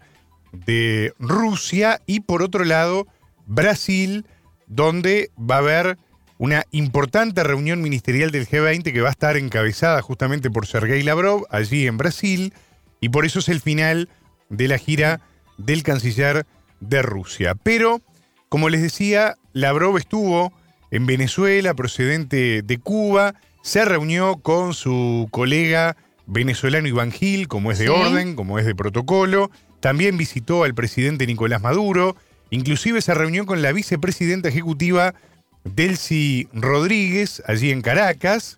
de 0.52 1.14
Rusia, 1.20 2.02
y 2.06 2.22
por 2.22 2.44
otro 2.44 2.64
lado, 2.64 3.08
Brasil, 3.46 4.26
donde 4.68 5.32
va 5.40 5.56
a 5.56 5.60
haber 5.60 5.98
una 6.38 6.64
importante 6.72 7.44
reunión 7.44 7.82
ministerial 7.82 8.32
del 8.32 8.48
G20 8.48 8.92
que 8.92 9.02
va 9.02 9.10
a 9.10 9.12
estar 9.12 9.38
encabezada 9.38 10.02
justamente 10.02 10.50
por 10.50 10.68
Sergei 10.68 11.04
Lavrov 11.04 11.46
allí 11.50 11.88
en 11.88 11.98
Brasil, 11.98 12.54
y 13.00 13.10
por 13.10 13.26
eso 13.26 13.40
es 13.40 13.50
el 13.50 13.62
final 13.62 14.10
de 14.50 14.68
la 14.68 14.78
gira 14.78 15.22
del 15.58 15.84
canciller 15.84 16.46
de 16.80 17.02
Rusia. 17.02 17.56
Pero, 17.56 18.02
como 18.50 18.70
les 18.70 18.82
decía, 18.82 19.36
Lavrov 19.54 19.98
estuvo 19.98 20.54
en 20.92 21.06
Venezuela, 21.06 21.74
procedente 21.74 22.62
de 22.62 22.78
Cuba, 22.78 23.36
se 23.64 23.86
reunió 23.86 24.36
con 24.36 24.74
su 24.74 25.28
colega 25.32 25.96
venezolano 26.28 26.88
Iván 26.88 27.12
Gil, 27.12 27.48
como 27.48 27.72
es 27.72 27.80
de 27.80 27.90
orden, 27.90 28.36
como 28.36 28.60
es 28.60 28.66
de 28.66 28.76
protocolo, 28.76 29.50
también 29.80 30.18
visitó 30.18 30.66
al 30.66 30.76
presidente 30.76 31.26
Nicolás 31.26 31.62
Maduro, 31.62 32.18
inclusive 32.50 33.02
se 33.02 33.14
reunió 33.14 33.46
con 33.46 33.62
la 33.62 33.72
vicepresidenta 33.72 34.50
ejecutiva 34.50 35.16
Delcy 35.64 36.50
Rodríguez, 36.54 37.42
allí 37.48 37.72
en 37.72 37.82
Caracas. 37.82 38.58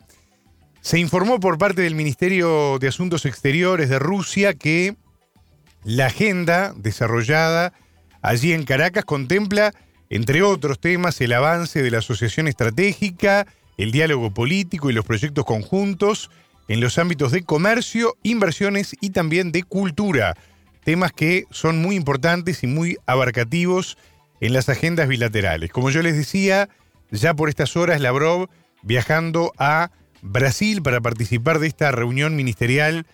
Se 0.81 0.99
informó 0.99 1.39
por 1.39 1.59
parte 1.59 1.83
del 1.83 1.95
Ministerio 1.95 2.79
de 2.79 2.87
Asuntos 2.87 3.25
Exteriores 3.25 3.89
de 3.89 3.99
Rusia 3.99 4.55
que 4.55 4.95
la 5.83 6.07
agenda 6.07 6.73
desarrollada 6.75 7.73
allí 8.23 8.53
en 8.53 8.65
Caracas 8.65 9.05
contempla, 9.05 9.71
entre 10.09 10.41
otros 10.41 10.79
temas, 10.79 11.21
el 11.21 11.33
avance 11.33 11.83
de 11.83 11.91
la 11.91 11.99
asociación 11.99 12.47
estratégica, 12.47 13.45
el 13.77 13.91
diálogo 13.91 14.31
político 14.31 14.89
y 14.89 14.93
los 14.93 15.05
proyectos 15.05 15.45
conjuntos 15.45 16.29
en 16.67 16.79
los 16.79 16.97
ámbitos 16.97 17.31
de 17.31 17.43
comercio, 17.43 18.17
inversiones 18.23 18.95
y 18.99 19.11
también 19.11 19.51
de 19.51 19.63
cultura, 19.63 20.35
temas 20.83 21.11
que 21.11 21.45
son 21.51 21.81
muy 21.81 21.95
importantes 21.95 22.63
y 22.63 22.67
muy 22.67 22.97
abarcativos 23.05 23.97
en 24.41 24.53
las 24.53 24.69
agendas 24.69 25.07
bilaterales. 25.07 25.71
Como 25.71 25.89
yo 25.89 26.01
les 26.01 26.15
decía, 26.15 26.69
ya 27.11 27.33
por 27.33 27.49
estas 27.49 27.75
horas 27.75 28.01
Lavrov 28.01 28.49
viajando 28.81 29.51
a 29.57 29.91
Brasil 30.21 30.81
para 30.81 31.01
participar 31.01 31.59
de 31.59 31.67
esta 31.67 31.91
reunión 31.91 32.35
ministerial 32.35 33.05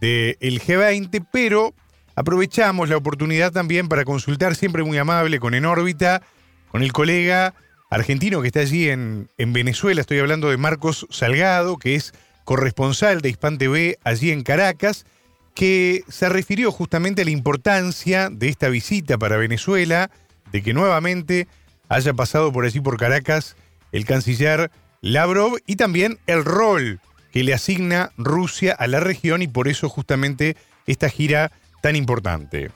del 0.00 0.60
G20, 0.60 1.26
pero 1.32 1.74
aprovechamos 2.14 2.88
la 2.88 2.96
oportunidad 2.96 3.52
también 3.52 3.88
para 3.88 4.04
consultar, 4.04 4.54
siempre 4.54 4.82
muy 4.82 4.98
amable, 4.98 5.38
con 5.38 5.54
En 5.54 5.64
órbita, 5.64 6.22
con 6.70 6.82
el 6.82 6.92
colega 6.92 7.54
argentino 7.96 8.42
que 8.42 8.48
está 8.48 8.60
allí 8.60 8.88
en, 8.88 9.28
en 9.38 9.52
Venezuela, 9.52 10.00
estoy 10.00 10.18
hablando 10.18 10.50
de 10.50 10.56
Marcos 10.56 11.06
Salgado, 11.10 11.78
que 11.78 11.94
es 11.94 12.12
corresponsal 12.44 13.22
de 13.22 13.30
Hispan 13.30 13.58
TV 13.58 13.98
allí 14.04 14.30
en 14.30 14.42
Caracas, 14.42 15.06
que 15.54 16.04
se 16.08 16.28
refirió 16.28 16.70
justamente 16.70 17.22
a 17.22 17.24
la 17.24 17.30
importancia 17.30 18.28
de 18.30 18.48
esta 18.48 18.68
visita 18.68 19.16
para 19.16 19.38
Venezuela, 19.38 20.10
de 20.52 20.62
que 20.62 20.74
nuevamente 20.74 21.48
haya 21.88 22.12
pasado 22.12 22.52
por 22.52 22.66
allí 22.66 22.80
por 22.80 22.98
Caracas 22.98 23.56
el 23.92 24.04
canciller 24.04 24.70
Lavrov 25.00 25.56
y 25.66 25.76
también 25.76 26.18
el 26.26 26.44
rol 26.44 27.00
que 27.32 27.44
le 27.44 27.54
asigna 27.54 28.10
Rusia 28.18 28.74
a 28.74 28.86
la 28.86 29.00
región 29.00 29.40
y 29.40 29.48
por 29.48 29.68
eso 29.68 29.88
justamente 29.88 30.56
esta 30.86 31.08
gira 31.08 31.50
tan 31.80 31.96
importante. 31.96 32.70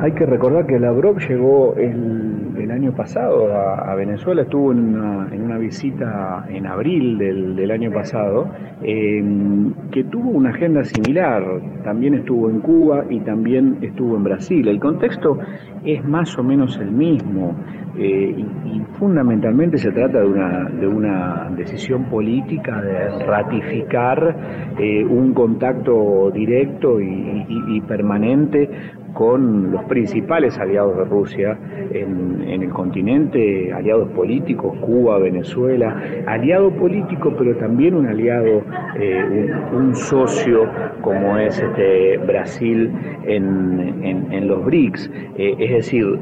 Hay 0.00 0.12
que 0.12 0.26
recordar 0.26 0.66
que 0.66 0.78
Lavrov 0.78 1.18
llegó 1.18 1.74
el, 1.76 2.70
año 2.70 2.92
pasado 2.94 3.52
a, 3.54 3.94
Venezuela, 3.94 4.42
estuvo 4.42 4.72
en 4.72 4.94
una, 4.94 5.56
visita 5.58 6.44
en 6.48 6.66
abril 6.66 7.16
del, 7.16 7.70
año 7.70 7.90
pasado, 7.90 8.46
em, 8.82 9.72
que 9.90 10.04
tuvo 10.04 10.30
una 10.30 10.50
agenda 10.50 10.84
similar, 10.84 11.42
también 11.82 12.14
estuvo 12.14 12.50
en 12.50 12.60
Cuba 12.60 13.04
y 13.08 13.20
también 13.20 13.78
estuvo 13.80 14.16
en 14.16 14.24
Brasil. 14.24 14.68
El 14.68 14.78
contexto 14.78 15.38
es 15.84 16.04
más 16.04 16.36
o 16.38 16.42
menos 16.42 16.76
el 16.78 16.92
mismo. 16.92 17.54
Eh, 17.96 18.44
y, 18.64 18.78
fundamentalmente 18.98 19.78
se 19.78 19.90
trata 19.90 20.20
de 20.20 20.26
una, 20.26 20.68
de 20.68 20.86
una 20.86 21.50
decisión 21.56 22.04
política 22.04 22.80
de 22.80 23.24
ratificar 23.24 24.36
eh, 24.78 25.04
un 25.04 25.34
contacto 25.34 26.30
directo 26.32 27.00
y, 27.00 27.80
permanente 27.86 28.68
con 29.12 29.72
los 29.72 29.84
principales 29.84 30.58
aliados 30.58 30.96
de 30.96 31.04
Rusia 31.04 31.58
en, 31.90 32.62
el 32.62 32.70
continente, 32.70 33.72
aliados 33.72 34.08
políticos, 34.10 34.76
Cuba, 34.80 35.18
Venezuela, 35.18 36.02
aliado 36.26 36.70
político, 36.70 37.34
pero 37.36 37.56
también 37.56 37.94
un 37.94 38.06
aliado, 38.06 38.62
eh, 38.98 39.50
un, 39.72 39.94
socio 39.94 40.68
como 41.00 41.38
es 41.38 41.58
este 41.58 42.18
Brasil 42.18 42.92
en, 43.24 44.48
los 44.48 44.64
BRICS. 44.64 45.10
es 45.36 45.70
decir, 45.70 46.18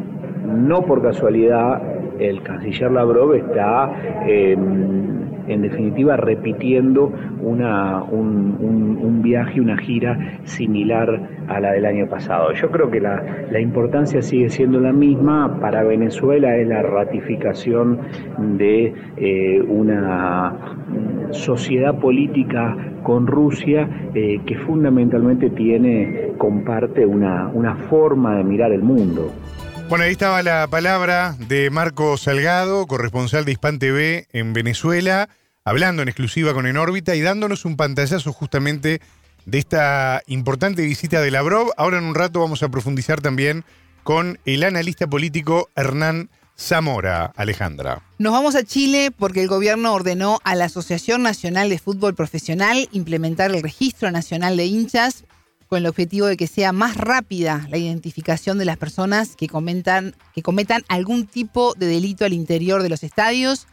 no 0.47 0.83
por 0.83 1.03
casualidad 1.03 1.83
el 2.19 2.43
canciller 2.43 2.91
Lavrov 2.91 3.35
está 3.35 3.93
em, 4.27 5.26
en 5.49 5.63
definitiva 5.63 6.17
repitiendo 6.17 7.13
una, 7.41 8.03
un, 8.03 9.21
viaje, 9.23 9.61
una 9.61 9.77
gira 9.77 10.39
similar 10.45 11.21
a 11.49 11.61
la 11.61 11.73
del 11.73 11.87
año 11.87 12.07
pasado. 12.07 12.53
Yo 12.53 12.71
creo 12.71 12.91
que 12.91 13.01
la, 13.01 13.61
importancia 13.61 14.23
sigue 14.23 14.49
siendo 14.51 14.81
la 14.81 14.93
misma. 14.93 15.59
Para 15.61 15.83
Venezuela 15.83 16.57
es 16.57 16.69
la 16.69 16.83
ratificación 16.83 18.01
de 18.59 18.95
eh, 19.17 19.63
una 19.63 20.55
sociedad 21.31 21.99
política 21.99 22.77
con 23.03 23.27
Rusia 23.27 23.89
eh, 24.15 24.41
que 24.45 24.57
fundamentalmente 24.57 25.51
tiene, 25.51 26.33
comparte 26.39 27.07
una, 27.07 27.49
una 27.53 27.77
forma 27.77 28.37
de 28.37 28.45
mirar 28.45 28.73
el 28.73 28.83
mundo. 28.83 29.33
Bueno, 29.89 30.05
ahí 30.05 30.11
estaba 30.11 30.43
la 30.43 30.67
palabra 30.67 31.37
de 31.39 31.71
Marco 31.71 32.17
Salgado, 32.17 32.89
corresponsal 32.89 33.45
de 33.45 33.53
Hispan 33.53 33.79
TV 33.79 34.27
en 34.33 34.53
Venezuela, 34.53 35.29
hablando 35.65 36.03
en 36.03 36.09
exclusiva 36.09 36.53
con 36.55 36.67
En 36.67 36.77
órbita 36.77 37.15
y 37.15 37.21
dándonos 37.21 37.65
un 37.65 37.77
pantallazo 37.77 38.33
justamente 38.33 39.01
de 39.45 39.59
esta 39.59 40.23
importante 40.27 40.83
visita 40.83 41.21
de 41.21 41.31
Lavrov. 41.31 41.71
Ahora 41.77 41.99
en 41.99 42.05
un 42.05 42.17
rato 42.17 42.41
vamos 42.41 42.65
a 42.65 42.69
profundizar 42.69 43.21
también 43.21 43.65
con 44.03 44.41
el 44.45 44.65
analista 44.65 45.07
político 45.07 45.71
Hernán 45.77 46.31
Zamora, 46.59 47.33
Alejandra. 47.37 48.03
Nos 48.19 48.33
vamos 48.33 48.57
a 48.57 48.65
Chile 48.65 49.13
porque 49.17 49.43
el 49.43 49.49
gobierno 49.49 49.95
ordenó 49.95 50.41
a 50.43 50.57
la 50.57 50.65
Asociación 50.65 51.23
Nacional 51.23 51.69
de 51.69 51.79
Fútbol 51.79 52.17
Profesional 52.17 52.89
implementar 52.91 53.53
el 53.53 53.63
Registro 53.63 54.11
Nacional 54.11 54.57
de 54.57 54.67
Hinchas 54.67 55.25
con 55.69 55.79
el 55.79 55.87
objetivo 55.87 56.27
de 56.27 56.37
que 56.37 56.47
sea 56.47 56.73
más 56.73 56.97
rápida 56.97 57.67
la 57.71 57.79
identificación 57.79 58.59
de 58.59 58.65
las 58.65 58.77
personas 58.77 59.35
que, 59.37 59.49
comentan, 59.49 60.15
que 60.35 60.43
cometan 60.43 60.85
algún 60.89 61.27
tipo 61.27 61.75
de 61.75 61.87
delito 61.87 62.25
al 62.25 62.33
interior 62.33 62.83
de 62.83 62.89
los 62.89 63.03
estadios. 63.03 63.67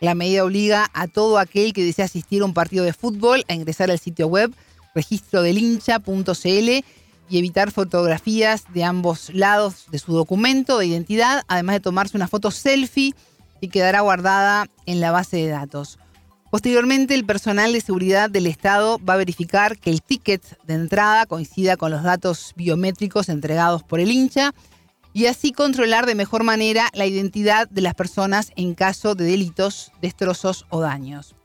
La 0.00 0.14
medida 0.14 0.44
obliga 0.44 0.90
a 0.92 1.06
todo 1.06 1.38
aquel 1.38 1.72
que 1.72 1.84
desea 1.84 2.04
asistir 2.06 2.42
a 2.42 2.44
un 2.44 2.54
partido 2.54 2.84
de 2.84 2.92
fútbol 2.92 3.44
a 3.48 3.54
ingresar 3.54 3.90
al 3.90 3.98
sitio 3.98 4.26
web 4.26 4.52
registrodelincha.cl 4.94 6.84
y 7.30 7.38
evitar 7.38 7.70
fotografías 7.70 8.64
de 8.74 8.84
ambos 8.84 9.30
lados 9.32 9.86
de 9.90 9.98
su 9.98 10.12
documento 10.12 10.78
de 10.78 10.86
identidad, 10.86 11.44
además 11.46 11.76
de 11.76 11.80
tomarse 11.80 12.16
una 12.16 12.28
foto 12.28 12.50
selfie 12.50 13.14
y 13.60 13.68
quedará 13.68 14.00
guardada 14.00 14.66
en 14.86 15.00
la 15.00 15.12
base 15.12 15.36
de 15.36 15.48
datos. 15.48 15.98
Posteriormente, 16.50 17.14
el 17.14 17.24
personal 17.24 17.72
de 17.72 17.80
seguridad 17.80 18.28
del 18.28 18.48
Estado 18.48 18.98
va 18.98 19.14
a 19.14 19.18
verificar 19.18 19.78
que 19.78 19.90
el 19.90 20.02
ticket 20.02 20.42
de 20.64 20.74
entrada 20.74 21.26
coincida 21.26 21.76
con 21.76 21.92
los 21.92 22.02
datos 22.02 22.54
biométricos 22.56 23.28
entregados 23.28 23.84
por 23.84 24.00
el 24.00 24.10
hincha 24.10 24.52
y 25.12 25.26
así 25.26 25.52
controlar 25.52 26.06
de 26.06 26.16
mejor 26.16 26.42
manera 26.42 26.88
la 26.92 27.06
identidad 27.06 27.68
de 27.68 27.82
las 27.82 27.94
personas 27.94 28.50
en 28.56 28.74
caso 28.74 29.14
de 29.14 29.26
delitos, 29.26 29.92
destrozos 30.02 30.66
o 30.70 30.80
daños. 30.80 31.36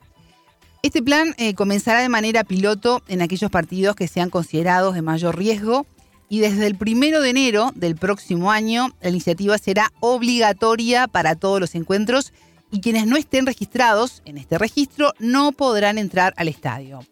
Este 0.82 1.04
plan 1.04 1.36
eh, 1.38 1.54
comenzará 1.54 2.00
de 2.00 2.10
manera 2.10 2.44
piloto 2.44 3.04
en 3.08 3.22
aquellos 3.22 3.52
partidos 3.52 3.96
que 3.96 4.08
sean 4.08 4.32
considerados 4.32 4.96
de 4.96 5.04
mayor 5.04 5.38
riesgo 5.38 5.86
y 6.30 6.40
desde 6.40 6.66
el 6.66 6.76
primero 6.76 7.22
de 7.22 7.30
enero 7.30 7.72
del 7.76 7.96
próximo 7.96 8.52
año 8.52 8.90
la 9.02 9.10
iniciativa 9.10 9.58
será 9.60 9.92
obligatoria 10.00 11.08
para 11.08 11.36
todos 11.36 11.60
los 11.60 11.76
encuentros 11.76 12.34
y 12.76 12.82
quienes 12.82 13.08
no 13.08 13.16
estén 13.16 13.46
registrados 13.46 14.22
en 14.26 14.38
este 14.38 14.58
registro 14.58 15.14
no 15.18 15.54
podrán 15.54 15.98
entrar 15.98 16.34
al 16.36 16.50
estadio. 16.50 17.06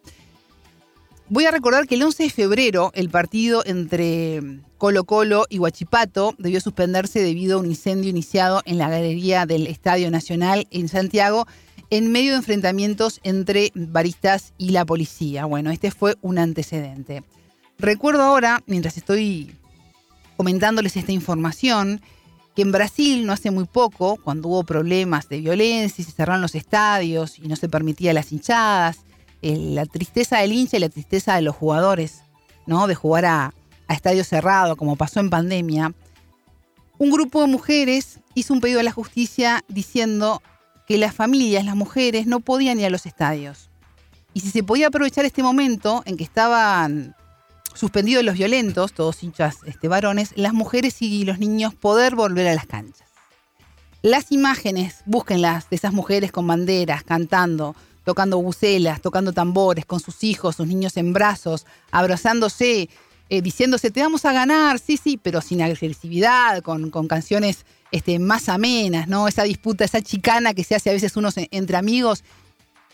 Voy 1.29 1.45
a 1.45 1.51
recordar 1.51 1.87
que 1.87 1.95
el 1.95 2.03
11 2.03 2.23
de 2.23 2.29
febrero 2.29 2.91
el 2.95 3.09
partido 3.09 3.63
entre 3.65 4.41
Colo 4.77 5.05
Colo 5.05 5.45
y 5.47 5.59
Huachipato 5.59 6.35
debió 6.37 6.59
suspenderse 6.59 7.21
debido 7.21 7.57
a 7.57 7.61
un 7.61 7.67
incendio 7.67 8.09
iniciado 8.09 8.61
en 8.65 8.77
la 8.77 8.89
galería 8.89 9.45
del 9.45 9.67
Estadio 9.67 10.11
Nacional 10.11 10.67
en 10.69 10.89
Santiago 10.89 11.47
en 11.89 12.11
medio 12.11 12.31
de 12.31 12.39
enfrentamientos 12.39 13.21
entre 13.23 13.71
baristas 13.73 14.51
y 14.57 14.71
la 14.71 14.83
policía. 14.83 15.45
Bueno, 15.45 15.71
este 15.71 15.91
fue 15.91 16.15
un 16.21 16.39
antecedente. 16.39 17.23
Recuerdo 17.79 18.23
ahora, 18.23 18.61
mientras 18.65 18.97
estoy 18.97 19.55
comentándoles 20.35 20.97
esta 20.97 21.13
información, 21.13 22.01
que 22.55 22.61
en 22.61 22.71
Brasil 22.71 23.25
no 23.25 23.33
hace 23.33 23.51
muy 23.51 23.65
poco, 23.65 24.17
cuando 24.23 24.49
hubo 24.49 24.63
problemas 24.63 25.27
de 25.29 25.39
violencia 25.39 26.01
y 26.01 26.05
se 26.05 26.11
cerraron 26.11 26.41
los 26.41 26.55
estadios 26.55 27.39
y 27.39 27.47
no 27.47 27.55
se 27.55 27.69
permitía 27.69 28.13
las 28.13 28.31
hinchadas 28.31 28.99
la 29.43 29.85
tristeza 29.85 30.37
del 30.39 30.53
hincha 30.53 30.77
y 30.77 30.79
la 30.79 30.89
tristeza 30.89 31.35
de 31.35 31.41
los 31.41 31.55
jugadores, 31.55 32.23
¿no? 32.65 32.87
De 32.87 32.95
jugar 32.95 33.25
a, 33.25 33.53
a 33.87 33.93
estadio 33.93 34.23
cerrado, 34.23 34.75
como 34.77 34.95
pasó 34.95 35.19
en 35.19 35.29
pandemia. 35.29 35.93
Un 36.97 37.11
grupo 37.11 37.41
de 37.41 37.47
mujeres 37.47 38.19
hizo 38.35 38.53
un 38.53 38.61
pedido 38.61 38.79
a 38.79 38.83
la 38.83 38.91
justicia 38.91 39.63
diciendo 39.67 40.41
que 40.87 40.97
las 40.97 41.13
familias, 41.13 41.65
las 41.65 41.75
mujeres, 41.75 42.25
no 42.25 42.39
podían 42.39 42.79
ir 42.79 42.85
a 42.85 42.89
los 42.89 43.05
estadios. 43.05 43.69
Y 44.33 44.39
si 44.39 44.49
se 44.49 44.63
podía 44.63 44.87
aprovechar 44.87 45.25
este 45.25 45.43
momento 45.43 46.03
en 46.05 46.17
que 46.17 46.23
estaban 46.23 47.15
suspendidos 47.75 48.23
los 48.23 48.35
violentos, 48.35 48.93
todos 48.93 49.23
hinchas 49.23 49.57
este, 49.65 49.87
varones, 49.87 50.31
las 50.35 50.53
mujeres 50.53 51.01
y 51.01 51.23
los 51.25 51.39
niños 51.39 51.73
poder 51.73 52.15
volver 52.15 52.47
a 52.47 52.55
las 52.55 52.65
canchas. 52.65 53.07
Las 54.01 54.31
imágenes, 54.31 55.01
búsquenlas, 55.05 55.69
de 55.69 55.77
esas 55.77 55.93
mujeres 55.93 56.31
con 56.31 56.45
banderas, 56.45 57.03
cantando, 57.03 57.75
tocando 58.03 58.41
bucelas, 58.41 59.01
tocando 59.01 59.31
tambores, 59.31 59.85
con 59.85 59.99
sus 59.99 60.23
hijos, 60.23 60.57
sus 60.57 60.67
niños 60.67 60.97
en 60.97 61.13
brazos, 61.13 61.65
abrazándose, 61.89 62.89
eh, 63.29 63.41
diciéndose, 63.41 63.91
te 63.91 64.01
vamos 64.01 64.25
a 64.25 64.33
ganar, 64.33 64.79
sí, 64.79 64.97
sí, 64.97 65.17
pero 65.17 65.41
sin 65.41 65.61
agresividad, 65.61 66.61
con, 66.61 66.89
con 66.89 67.07
canciones 67.07 67.65
este, 67.91 68.19
más 68.19 68.49
amenas, 68.49 69.07
¿no? 69.07 69.27
Esa 69.27 69.43
disputa, 69.43 69.85
esa 69.85 70.01
chicana 70.01 70.53
que 70.53 70.63
se 70.63 70.75
hace 70.75 70.89
a 70.89 70.93
veces 70.93 71.15
unos 71.15 71.35
entre 71.37 71.77
amigos 71.77 72.23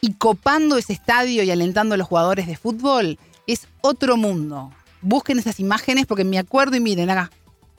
y 0.01 0.13
copando 0.13 0.77
ese 0.77 0.93
estadio 0.93 1.43
y 1.43 1.51
alentando 1.51 1.95
a 1.95 1.97
los 1.97 2.07
jugadores 2.07 2.47
de 2.47 2.55
fútbol, 2.55 3.17
es 3.53 3.67
otro 3.81 4.17
mundo. 4.17 4.71
Busquen 5.01 5.39
esas 5.39 5.59
imágenes 5.59 6.05
porque 6.05 6.23
me 6.23 6.37
acuerdo 6.39 6.75
y 6.75 6.79
miren 6.79 7.09
acá. 7.09 7.31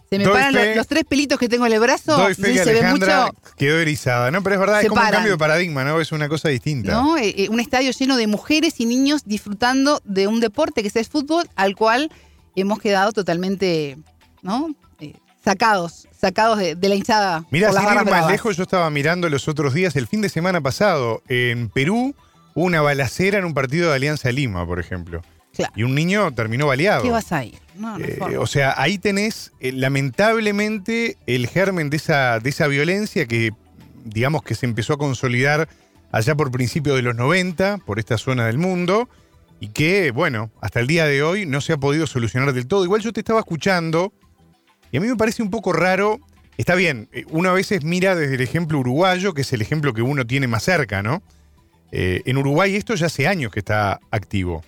Se 0.08 0.18
me 0.18 0.24
Doy 0.24 0.32
paran 0.32 0.52
fe. 0.54 0.66
los, 0.68 0.76
los 0.78 0.86
tres 0.88 1.04
pelitos 1.04 1.38
que 1.38 1.48
tengo 1.48 1.66
en 1.66 1.72
el 1.72 1.78
brazo. 1.78 2.16
Doy 2.16 2.34
fe 2.34 2.52
que 2.52 2.58
si 2.58 2.64
se 2.64 2.72
ve 2.72 2.82
mucho. 2.90 3.30
quedó 3.56 3.78
erizada, 3.78 4.30
¿no? 4.32 4.42
Pero 4.42 4.54
es 4.56 4.60
verdad, 4.60 4.82
es 4.82 4.88
como 4.88 5.00
un 5.00 5.08
cambio 5.08 5.32
de 5.32 5.38
paradigma, 5.38 5.84
¿no? 5.84 6.00
Es 6.00 6.10
una 6.10 6.28
cosa 6.28 6.48
distinta. 6.48 6.90
¿no? 6.92 7.16
Eh, 7.16 7.32
eh, 7.36 7.48
un 7.48 7.60
estadio 7.60 7.92
lleno 7.92 8.16
de 8.16 8.26
mujeres 8.26 8.80
y 8.80 8.86
niños 8.86 9.22
disfrutando 9.24 10.00
de 10.04 10.26
un 10.26 10.40
deporte 10.40 10.82
que 10.82 10.88
es 10.88 10.96
el 10.96 11.04
fútbol, 11.04 11.48
al 11.54 11.76
cual 11.76 12.10
hemos 12.56 12.80
quedado 12.80 13.12
totalmente, 13.12 13.98
¿no? 14.42 14.74
Eh, 14.98 15.14
sacados, 15.44 16.08
sacados 16.18 16.58
de, 16.58 16.74
de 16.74 16.88
la 16.88 16.96
hinchada. 16.96 17.44
Mira, 17.52 17.70
sin 17.72 17.82
ir 17.82 17.94
más 17.94 18.04
bravas. 18.04 18.32
lejos, 18.32 18.56
yo 18.56 18.64
estaba 18.64 18.90
mirando 18.90 19.28
los 19.28 19.46
otros 19.46 19.74
días, 19.74 19.94
el 19.94 20.08
fin 20.08 20.22
de 20.22 20.28
semana 20.28 20.60
pasado, 20.60 21.22
en 21.28 21.68
Perú, 21.68 22.16
hubo 22.54 22.64
una 22.64 22.80
balacera 22.80 23.38
en 23.38 23.44
un 23.44 23.54
partido 23.54 23.90
de 23.90 23.94
Alianza 23.96 24.32
Lima, 24.32 24.66
por 24.66 24.80
ejemplo. 24.80 25.22
Claro. 25.60 25.72
Y 25.76 25.82
un 25.82 25.94
niño 25.94 26.32
terminó 26.32 26.66
baleado. 26.66 27.02
¿Qué 27.02 27.10
vas 27.10 27.32
a 27.32 27.44
ir? 27.44 27.58
No, 27.76 27.98
no 27.98 28.04
hay 28.04 28.34
Eh, 28.34 28.38
o 28.38 28.46
sea, 28.46 28.74
ahí 28.76 28.98
tenés 28.98 29.52
eh, 29.60 29.72
lamentablemente 29.72 31.16
el 31.26 31.46
germen 31.46 31.90
de 31.90 31.96
esa, 31.96 32.38
de 32.40 32.50
esa 32.50 32.66
violencia 32.66 33.26
que 33.26 33.52
digamos 34.04 34.42
que 34.42 34.54
se 34.54 34.66
empezó 34.66 34.94
a 34.94 34.98
consolidar 34.98 35.68
allá 36.12 36.34
por 36.34 36.50
principios 36.50 36.96
de 36.96 37.02
los 37.02 37.14
90, 37.14 37.78
por 37.78 37.98
esta 37.98 38.18
zona 38.18 38.46
del 38.46 38.58
mundo, 38.58 39.08
y 39.60 39.68
que, 39.68 40.10
bueno, 40.10 40.50
hasta 40.60 40.80
el 40.80 40.86
día 40.86 41.06
de 41.06 41.22
hoy 41.22 41.46
no 41.46 41.60
se 41.60 41.72
ha 41.72 41.76
podido 41.76 42.06
solucionar 42.06 42.52
del 42.52 42.66
todo. 42.66 42.84
Igual 42.84 43.00
yo 43.02 43.12
te 43.12 43.20
estaba 43.20 43.40
escuchando, 43.40 44.12
y 44.90 44.96
a 44.96 45.00
mí 45.00 45.06
me 45.06 45.16
parece 45.16 45.42
un 45.42 45.50
poco 45.50 45.72
raro, 45.72 46.18
está 46.56 46.74
bien, 46.74 47.08
eh, 47.12 47.24
uno 47.28 47.50
a 47.50 47.52
veces 47.52 47.84
mira 47.84 48.14
desde 48.14 48.34
el 48.34 48.40
ejemplo 48.40 48.78
uruguayo, 48.78 49.34
que 49.34 49.42
es 49.42 49.52
el 49.52 49.62
ejemplo 49.62 49.92
que 49.92 50.02
uno 50.02 50.26
tiene 50.26 50.48
más 50.48 50.64
cerca, 50.64 51.02
¿no? 51.02 51.22
Eh, 51.92 52.22
en 52.24 52.36
Uruguay 52.38 52.76
esto 52.76 52.94
ya 52.94 53.06
hace 53.06 53.26
años 53.26 53.52
que 53.52 53.58
está 53.58 54.00
activo. 54.10 54.62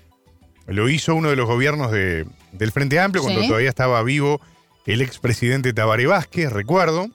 Lo 0.67 0.89
hizo 0.89 1.15
uno 1.15 1.31
de 1.31 1.37
los 1.37 1.47
gobiernos 1.47 1.91
de- 1.91 2.27
del 2.53 2.71
Frente 2.73 2.99
Amplio 3.01 3.23
cuando 3.23 3.41
Sí. 3.43 3.49
todavía 3.49 3.69
estaba 3.69 4.03
vivo 4.03 4.41
el 4.87 5.01
expresidente 5.01 5.73
Tabaré 5.73 6.07
Vázquez, 6.07 6.53
recuerdo. 6.53 7.09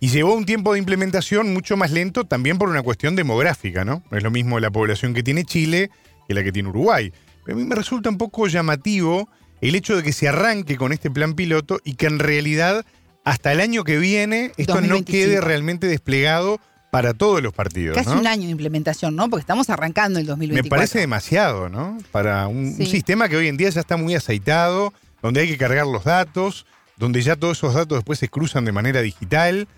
Y 0.00 0.08
llevó 0.08 0.34
un 0.34 0.44
tiempo 0.46 0.72
de 0.72 0.80
implementación 0.80 1.52
mucho 1.52 1.76
más 1.76 1.92
lento 1.92 2.24
también 2.24 2.58
por 2.58 2.68
una 2.68 2.82
cuestión 2.82 3.14
demográfica, 3.14 3.84
¿no? 3.84 4.02
No 4.10 4.16
es 4.16 4.22
lo 4.24 4.30
mismo 4.32 4.58
la 4.58 4.70
población 4.70 5.14
que 5.14 5.22
tiene 5.22 5.44
Chile 5.44 5.90
que 6.26 6.34
la 6.34 6.42
que 6.42 6.50
tiene 6.52 6.68
Uruguay. 6.70 7.12
Pero 7.44 7.56
a 7.56 7.60
mí 7.60 7.66
me 7.66 7.74
resulta 7.76 8.08
un 8.08 8.18
poco 8.18 8.48
llamativo 8.48 9.28
el 9.60 9.74
hecho 9.76 9.96
de 9.96 10.02
que 10.02 10.12
se 10.12 10.28
arranque 10.28 10.76
con 10.76 10.92
este 10.92 11.10
plan 11.10 11.34
piloto 11.34 11.78
y 11.84 11.94
que 11.94 12.06
en 12.06 12.18
realidad 12.18 12.84
hasta 13.24 13.52
el 13.52 13.60
año 13.60 13.84
que 13.84 13.98
viene 13.98 14.50
esto 14.56 14.74
no 14.80 14.80
2025. 14.88 15.04
quede 15.12 15.40
realmente 15.40 15.86
desplegado 15.86 16.58
para 16.92 17.14
todos 17.14 17.42
los 17.42 17.54
partidos. 17.54 17.96
Casi 17.96 18.10
¿no? 18.10 18.20
un 18.20 18.26
año 18.26 18.44
de 18.44 18.50
implementación, 18.50 19.16
¿no? 19.16 19.30
Porque 19.30 19.40
estamos 19.40 19.70
arrancando 19.70 20.18
el 20.18 20.26
Me 20.26 20.32
2024. 20.32 20.68
parece 20.68 20.98
demasiado, 20.98 21.70
¿no? 21.70 21.96
Para 22.10 22.48
un, 22.48 22.76
sistema 22.86 23.30
que 23.30 23.36
hoy 23.38 23.48
en 23.48 23.56
día 23.56 23.70
ya 23.70 23.80
está 23.80 23.96
muy 23.96 24.14
aceitado, 24.14 24.92
donde 25.22 25.40
hay 25.40 25.48
que 25.48 25.56
cargar 25.56 25.86
los 25.86 26.04
datos, 26.04 26.66
donde 26.98 27.22
ya 27.22 27.34
todos 27.34 27.56
esos 27.56 27.72
datos 27.72 27.96
después 27.96 28.18
se 28.18 28.28
cruzan 28.28 28.66
de 28.66 28.72
manera 28.72 29.00
digital. 29.00 29.68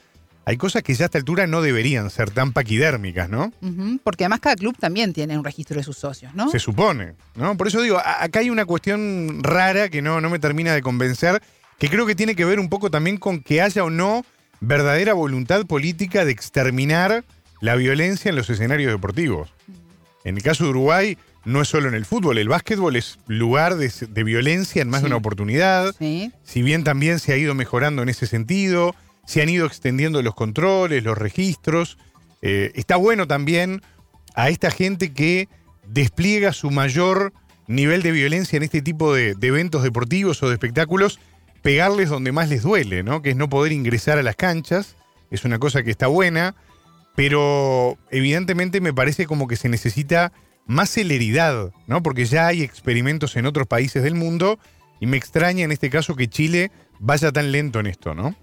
Hay 0.44 0.56
cosas 0.56 0.82
que 0.82 0.92
ya 0.92 1.04
a 1.04 1.06
esta 1.06 1.18
altura 1.18 1.46
no 1.46 1.62
deberían 1.62 2.10
ser 2.10 2.32
tan 2.32 2.52
paquidérmicas, 2.52 3.30
¿no? 3.30 3.52
Porque 4.02 4.24
además 4.24 4.40
cada 4.40 4.56
club 4.56 4.76
también 4.76 5.12
tiene 5.12 5.38
un 5.38 5.44
registro 5.44 5.76
de 5.76 5.84
sus 5.84 5.96
socios, 5.96 6.34
¿no? 6.34 6.50
Se 6.50 6.58
supone, 6.58 7.14
¿no? 7.36 7.56
Por 7.56 7.68
eso 7.68 7.80
digo, 7.80 8.00
acá 8.04 8.40
hay 8.40 8.50
una 8.50 8.66
cuestión 8.66 9.38
rara 9.40 9.88
que 9.88 10.02
no, 10.02 10.20
no 10.20 10.30
me 10.30 10.40
termina 10.40 10.74
de 10.74 10.82
convencer, 10.82 11.40
que 11.78 11.88
creo 11.88 12.06
que 12.06 12.16
tiene 12.16 12.34
que 12.34 12.44
ver 12.44 12.58
un 12.58 12.68
poco 12.68 12.90
también 12.90 13.18
con 13.18 13.40
que 13.40 13.62
haya 13.62 13.84
o 13.84 13.90
no 13.90 14.24
verdadera 14.60 15.12
voluntad 15.14 15.66
política 15.66 16.24
de 16.24 16.32
exterminar 16.32 17.24
la 17.60 17.76
violencia 17.76 18.28
en 18.28 18.36
los 18.36 18.50
escenarios 18.50 18.92
deportivos. 18.92 19.52
En 20.24 20.36
el 20.36 20.42
caso 20.42 20.64
de 20.64 20.70
Uruguay, 20.70 21.18
no 21.44 21.60
es 21.60 21.68
solo 21.68 21.88
en 21.88 21.94
el 21.94 22.06
fútbol, 22.06 22.38
el 22.38 22.48
básquetbol 22.48 22.96
es 22.96 23.18
lugar 23.26 23.76
de, 23.76 23.92
de 24.08 24.24
violencia 24.24 24.80
en 24.82 24.88
más 24.88 25.02
de 25.02 25.08
una 25.08 25.16
oportunidad, 25.16 25.94
Sí. 25.98 26.32
si 26.42 26.62
bien 26.62 26.84
también 26.84 27.18
se 27.18 27.32
ha 27.32 27.36
ido 27.36 27.54
mejorando 27.54 28.02
en 28.02 28.08
ese 28.08 28.26
sentido, 28.26 28.94
se 29.26 29.42
han 29.42 29.48
ido 29.50 29.66
extendiendo 29.66 30.22
los 30.22 30.34
controles, 30.34 31.04
los 31.04 31.16
registros. 31.18 31.98
Eh, 32.42 32.72
está 32.74 32.96
bueno 32.96 33.26
también 33.26 33.82
a 34.34 34.48
esta 34.48 34.70
gente 34.70 35.12
que 35.12 35.48
despliega 35.86 36.52
su 36.52 36.70
mayor 36.70 37.32
nivel 37.66 38.02
de 38.02 38.12
violencia 38.12 38.56
en 38.56 38.62
este 38.62 38.82
tipo 38.82 39.14
de, 39.14 39.34
de 39.34 39.46
eventos 39.46 39.82
deportivos 39.82 40.42
o 40.42 40.48
de 40.48 40.54
espectáculos, 40.54 41.18
pegarles 41.64 42.10
donde 42.10 42.30
más 42.30 42.50
les 42.50 42.62
duele, 42.62 43.02
¿no? 43.02 43.22
Que 43.22 43.30
es 43.30 43.36
no 43.36 43.48
poder 43.48 43.72
ingresar 43.72 44.18
a 44.18 44.22
las 44.22 44.36
canchas. 44.36 44.96
Es 45.30 45.46
una 45.46 45.58
cosa 45.58 45.82
que 45.82 45.90
está 45.90 46.08
buena, 46.08 46.54
pero 47.16 47.96
evidentemente 48.10 48.82
me 48.82 48.92
parece 48.92 49.26
como 49.26 49.48
que 49.48 49.56
se 49.56 49.70
necesita 49.70 50.30
más 50.66 50.90
celeridad, 50.90 51.72
¿no? 51.86 52.02
Porque 52.02 52.26
ya 52.26 52.48
hay 52.48 52.62
experimentos 52.62 53.34
en 53.36 53.46
otros 53.46 53.66
países 53.66 54.02
del 54.02 54.14
mundo 54.14 54.58
y 55.00 55.06
me 55.06 55.16
extraña 55.16 55.64
en 55.64 55.72
este 55.72 55.88
caso 55.88 56.16
que 56.16 56.28
Chile 56.28 56.70
vaya 57.00 57.32
tan 57.32 57.50
lento 57.50 57.80
en 57.80 57.86
esto, 57.86 58.14
¿no? 58.14 58.36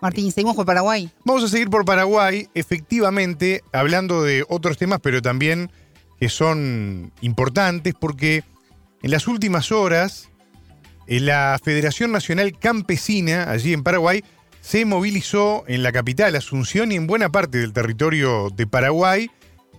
Martín, 0.00 0.32
seguimos 0.32 0.56
por 0.56 0.64
Paraguay. 0.64 1.10
Vamos 1.26 1.44
a 1.44 1.48
seguir 1.48 1.68
por 1.68 1.84
Paraguay, 1.84 2.48
efectivamente, 2.54 3.62
hablando 3.70 4.22
de 4.22 4.46
otros 4.48 4.78
temas, 4.78 5.00
pero 5.02 5.20
también 5.20 5.70
que 6.18 6.30
son 6.30 7.12
importantes, 7.20 7.94
porque 8.00 8.44
en 9.02 9.10
las 9.10 9.28
últimas 9.28 9.70
horas 9.72 10.31
la 11.06 11.58
Federación 11.62 12.12
Nacional 12.12 12.58
Campesina, 12.58 13.50
allí 13.50 13.72
en 13.72 13.82
Paraguay, 13.82 14.24
se 14.60 14.84
movilizó 14.84 15.64
en 15.66 15.82
la 15.82 15.92
capital, 15.92 16.36
Asunción, 16.36 16.92
y 16.92 16.96
en 16.96 17.06
buena 17.06 17.30
parte 17.30 17.58
del 17.58 17.72
territorio 17.72 18.50
de 18.54 18.66
Paraguay, 18.66 19.30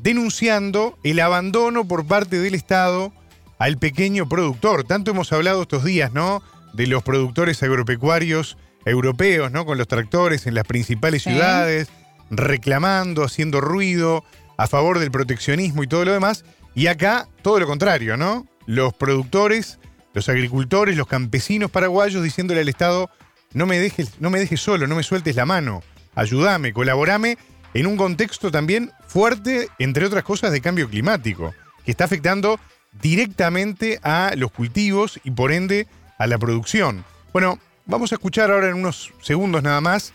denunciando 0.02 0.98
el 1.04 1.20
abandono 1.20 1.88
por 1.88 2.06
parte 2.06 2.40
del 2.40 2.56
Estado 2.56 3.14
al 3.58 3.78
pequeño 3.78 4.28
productor. 4.28 4.84
Tanto 4.84 5.12
hemos 5.12 5.32
hablado 5.32 5.62
estos 5.62 5.86
días, 5.86 6.12
¿no? 6.12 6.44
De 6.74 6.88
los 6.88 7.04
productores 7.04 7.64
agropecuarios 7.64 8.58
europeos, 8.86 9.52
¿no? 9.52 9.66
Con 9.66 9.78
los 9.78 9.88
tractores 9.88 10.46
en 10.46 10.56
las 10.56 10.66
principales 10.66 11.24
Sí. 11.24 11.30
ciudades, 11.30 11.88
reclamando, 12.30 13.24
haciendo 13.24 13.62
ruido, 13.62 14.26
a 14.58 14.68
favor 14.68 15.00
del 15.00 15.12
proteccionismo 15.12 15.84
y 15.84 15.88
todo 15.88 16.04
lo 16.04 16.12
demás. 16.12 16.44
Y 16.76 16.88
acá, 16.88 17.28
todo 17.42 17.60
lo 17.60 17.68
contrario, 17.68 18.18
¿no? 18.18 18.46
Los 18.66 18.94
productores, 18.94 19.80
los 20.14 20.30
agricultores, 20.30 20.96
los 20.96 21.08
campesinos 21.08 21.72
paraguayos 21.72 22.24
diciéndole 22.24 22.62
al 22.62 22.70
Estado, 22.70 23.10
no 23.54 23.66
me 23.66 23.80
dejes, 23.80 24.20
no 24.20 24.30
me 24.30 24.40
dejes 24.40 24.62
solo, 24.62 24.88
no 24.88 24.96
me 24.96 25.04
sueltes 25.04 25.36
la 25.36 25.46
mano, 25.46 25.84
ayúdame, 26.16 26.74
colaborame, 26.74 27.38
en 27.74 27.88
un 27.88 27.98
contexto 27.98 28.52
también 28.52 28.92
fuerte, 29.08 29.68
entre 29.80 30.06
otras 30.06 30.24
cosas, 30.24 30.52
de 30.52 30.62
cambio 30.62 30.90
climático, 30.90 31.54
que 31.84 31.92
está 31.92 32.06
afectando 32.06 32.60
directamente 33.02 34.00
a 34.04 34.34
los 34.38 34.52
cultivos 34.52 35.20
y 35.24 35.32
por 35.32 35.52
ende 35.52 35.88
a 36.20 36.28
la 36.28 36.38
producción. 36.38 37.04
Bueno, 37.32 37.60
vamos 37.86 38.12
a 38.12 38.16
escuchar 38.16 38.52
ahora 38.52 38.70
en 38.70 38.76
unos 38.76 39.12
segundos 39.22 39.64
nada 39.64 39.82
más 39.82 40.14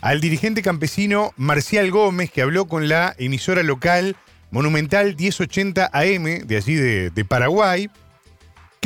al 0.00 0.20
dirigente 0.20 0.62
campesino 0.62 1.32
Marcial 1.36 1.90
Gómez, 1.90 2.30
que 2.30 2.42
habló 2.42 2.66
con 2.66 2.88
la 2.88 3.14
emisora 3.18 3.62
local 3.62 4.16
Monumental 4.50 5.16
1080 5.16 5.90
AM, 5.92 6.46
de 6.46 6.56
allí 6.56 6.74
de, 6.74 7.10
de 7.10 7.24
Paraguay, 7.24 7.90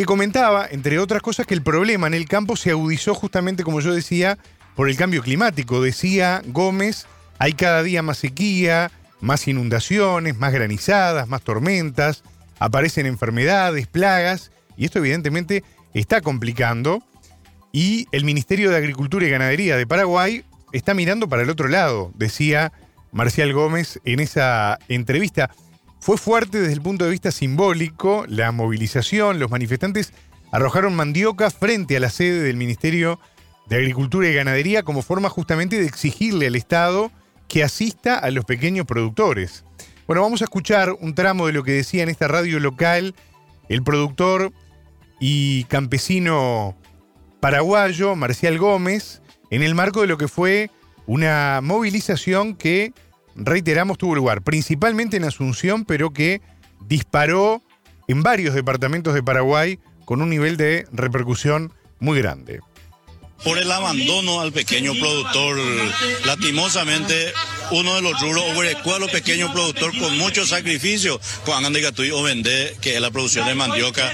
que 0.00 0.06
comentaba, 0.06 0.66
entre 0.70 0.98
otras 0.98 1.20
cosas, 1.20 1.46
que 1.46 1.52
el 1.52 1.62
problema 1.62 2.06
en 2.06 2.14
el 2.14 2.26
campo 2.26 2.56
se 2.56 2.70
agudizó 2.70 3.14
justamente, 3.14 3.64
como 3.64 3.82
yo 3.82 3.92
decía, 3.92 4.38
por 4.74 4.88
el 4.88 4.96
cambio 4.96 5.20
climático. 5.20 5.82
Decía 5.82 6.40
Gómez, 6.46 7.04
hay 7.38 7.52
cada 7.52 7.82
día 7.82 8.00
más 8.00 8.16
sequía, 8.16 8.90
más 9.20 9.46
inundaciones, 9.46 10.38
más 10.38 10.54
granizadas, 10.54 11.28
más 11.28 11.42
tormentas, 11.42 12.22
aparecen 12.58 13.04
enfermedades, 13.04 13.88
plagas, 13.88 14.52
y 14.78 14.86
esto 14.86 15.00
evidentemente 15.00 15.64
está 15.92 16.22
complicando. 16.22 17.02
Y 17.70 18.06
el 18.10 18.24
Ministerio 18.24 18.70
de 18.70 18.78
Agricultura 18.78 19.26
y 19.26 19.30
Ganadería 19.30 19.76
de 19.76 19.86
Paraguay 19.86 20.46
está 20.72 20.94
mirando 20.94 21.28
para 21.28 21.42
el 21.42 21.50
otro 21.50 21.68
lado, 21.68 22.10
decía 22.14 22.72
Marcial 23.12 23.52
Gómez 23.52 24.00
en 24.06 24.20
esa 24.20 24.78
entrevista. 24.88 25.50
Fue 26.00 26.16
fuerte 26.16 26.60
desde 26.60 26.72
el 26.72 26.80
punto 26.80 27.04
de 27.04 27.10
vista 27.10 27.30
simbólico, 27.30 28.24
la 28.26 28.52
movilización, 28.52 29.38
los 29.38 29.50
manifestantes 29.50 30.12
arrojaron 30.50 30.94
mandioca 30.94 31.50
frente 31.50 31.96
a 31.96 32.00
la 32.00 32.10
sede 32.10 32.42
del 32.42 32.56
Ministerio 32.56 33.20
de 33.68 33.76
Agricultura 33.76 34.28
y 34.28 34.34
Ganadería 34.34 34.82
como 34.82 35.02
forma 35.02 35.28
justamente 35.28 35.78
de 35.78 35.86
exigirle 35.86 36.46
al 36.46 36.56
Estado 36.56 37.12
que 37.48 37.62
asista 37.62 38.18
a 38.18 38.30
los 38.30 38.44
pequeños 38.46 38.86
productores. 38.86 39.64
Bueno, 40.06 40.22
vamos 40.22 40.40
a 40.40 40.44
escuchar 40.44 40.92
un 41.00 41.14
tramo 41.14 41.46
de 41.46 41.52
lo 41.52 41.62
que 41.62 41.72
decía 41.72 42.02
en 42.02 42.08
esta 42.08 42.28
radio 42.28 42.58
local 42.60 43.14
el 43.68 43.82
productor 43.82 44.52
y 45.20 45.64
campesino 45.64 46.76
paraguayo 47.40 48.16
Marcial 48.16 48.58
Gómez 48.58 49.20
en 49.50 49.62
el 49.62 49.74
marco 49.74 50.00
de 50.00 50.06
lo 50.06 50.16
que 50.16 50.28
fue 50.28 50.70
una 51.06 51.60
movilización 51.62 52.56
que, 52.56 52.92
reiteramos, 53.44 53.98
tuvo 53.98 54.14
lugar 54.14 54.42
principalmente 54.42 55.16
en 55.16 55.24
Asunción, 55.24 55.84
pero 55.84 56.10
que 56.10 56.40
disparó 56.86 57.62
en 58.08 58.22
varios 58.22 58.54
departamentos 58.54 59.14
de 59.14 59.22
Paraguay 59.22 59.78
con 60.04 60.22
un 60.22 60.30
nivel 60.30 60.56
de 60.56 60.86
repercusión 60.92 61.72
muy 61.98 62.18
grande 62.18 62.60
por 63.44 63.58
el 63.58 63.70
abandono 63.72 64.40
al 64.40 64.52
pequeño 64.52 64.92
productor. 64.94 65.58
Lastimosamente, 66.26 67.32
uno 67.70 67.94
de 67.94 68.02
los 68.02 68.20
rubros 68.20 68.44
a 68.94 68.98
los 68.98 69.10
pequeños 69.10 69.52
productores 69.52 70.00
con 70.00 70.16
mucho 70.18 70.46
sacrificio, 70.46 71.20
cuando 71.44 71.70
de 71.70 71.80
Gatuy 71.80 72.10
o 72.10 72.22
vende, 72.22 72.76
que 72.80 72.94
es 72.94 73.00
la 73.00 73.10
producción 73.10 73.46
de 73.46 73.54
mandioca. 73.54 74.12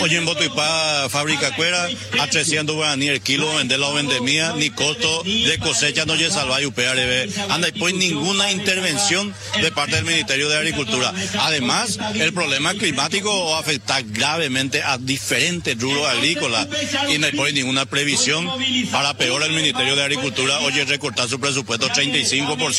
Hoy 0.00 0.14
en 0.14 0.24
Botuipá, 0.24 1.08
fábrica 1.08 1.54
cuera, 1.54 1.88
a 2.20 2.26
300 2.26 2.74
guaraní 2.74 3.08
el 3.08 3.20
kilo, 3.20 3.54
vender 3.54 3.78
la 3.78 3.90
vendemía, 3.90 4.52
ni 4.54 4.70
costo 4.70 5.22
de 5.22 5.58
cosecha 5.58 6.04
no 6.04 6.14
salva 6.30 6.60
y 6.60 6.66
UPRB. 6.66 7.50
Anda, 7.50 7.68
y 7.68 7.72
pues 7.72 7.94
ninguna 7.94 8.50
intervención 8.50 9.34
de 9.60 9.70
parte 9.72 9.96
del 9.96 10.04
Ministerio 10.04 10.48
de 10.48 10.56
Agricultura. 10.56 11.12
Además, 11.40 11.98
el 12.14 12.32
problema 12.32 12.74
climático 12.74 13.56
afecta 13.56 14.02
gravemente 14.02 14.82
a 14.82 14.98
diferentes 14.98 15.78
rubros 15.78 16.06
agrícolas 16.08 16.68
y 17.08 17.18
no 17.18 17.26
hay 17.26 17.32
pues 17.32 17.54
ninguna 17.54 17.86
previsión 17.86 18.50
para 18.90 19.14
peor 19.14 19.42
el 19.42 19.52
Ministerio 19.52 19.96
de 19.96 20.02
Agricultura. 20.02 20.60
Oye, 20.60 20.84
recortar 20.84 21.28
su 21.28 21.38
presupuesto 21.40 21.88
35% 21.88 22.73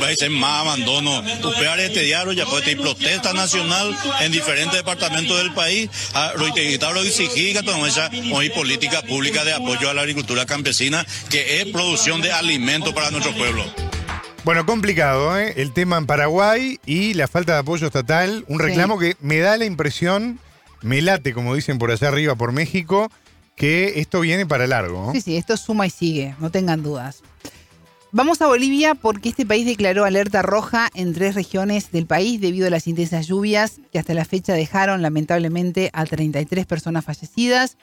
va 0.00 0.08
a 0.08 0.14
ser 0.14 0.30
más 0.30 0.60
abandono. 0.60 1.22
Upear 1.44 1.80
este 1.80 2.00
diario 2.00 2.32
ya 2.32 2.46
puede 2.46 2.64
tener 2.64 2.82
protesta 2.82 3.32
nacional 3.32 3.96
en 4.20 4.32
diferentes 4.32 4.76
departamentos 4.76 5.36
del 5.38 5.52
país. 5.54 5.90
A 6.14 6.32
lo 6.36 6.46
exigir 7.02 7.58
que 7.58 8.32
hoy 8.32 8.50
política 8.50 9.02
pública 9.02 9.44
de 9.44 9.54
apoyo 9.54 9.90
a 9.90 9.94
la 9.94 10.02
agricultura 10.02 10.46
campesina, 10.46 11.06
que 11.30 11.60
es 11.60 11.68
producción 11.68 12.20
de 12.20 12.32
alimentos 12.32 12.92
para 12.92 13.10
nuestro 13.10 13.32
pueblo. 13.34 13.64
Bueno, 14.44 14.66
complicado, 14.66 15.38
¿eh? 15.38 15.54
El 15.56 15.72
tema 15.72 15.98
en 15.98 16.06
Paraguay 16.06 16.80
y 16.84 17.14
la 17.14 17.28
falta 17.28 17.52
de 17.52 17.58
apoyo 17.60 17.86
estatal. 17.86 18.44
Un 18.48 18.58
reclamo 18.58 18.98
que 18.98 19.16
me 19.20 19.38
da 19.38 19.56
la 19.56 19.64
impresión, 19.64 20.40
me 20.80 21.00
late, 21.00 21.32
como 21.32 21.54
dicen 21.54 21.78
por 21.78 21.92
allá 21.92 22.08
arriba, 22.08 22.34
por 22.34 22.50
México, 22.50 23.08
que 23.54 24.00
esto 24.00 24.20
viene 24.20 24.44
para 24.44 24.66
largo. 24.66 25.12
Sí, 25.12 25.20
sí, 25.20 25.36
esto 25.36 25.56
suma 25.56 25.86
y 25.86 25.90
sigue, 25.90 26.34
no 26.40 26.50
tengan 26.50 26.82
dudas. 26.82 27.22
Vamos 28.14 28.42
a 28.42 28.46
Bolivia 28.46 28.94
porque 28.94 29.30
este 29.30 29.46
país 29.46 29.64
declaró 29.64 30.04
alerta 30.04 30.42
roja 30.42 30.90
en 30.92 31.14
tres 31.14 31.34
regiones 31.34 31.90
del 31.92 32.04
país 32.04 32.42
debido 32.42 32.66
a 32.66 32.70
las 32.70 32.86
intensas 32.86 33.26
lluvias 33.26 33.80
que 33.90 33.98
hasta 33.98 34.12
la 34.12 34.26
fecha 34.26 34.52
dejaron 34.52 35.00
lamentablemente 35.00 35.88
a 35.94 36.04
33 36.04 36.66
personas 36.66 37.06
fallecidas. 37.06 37.78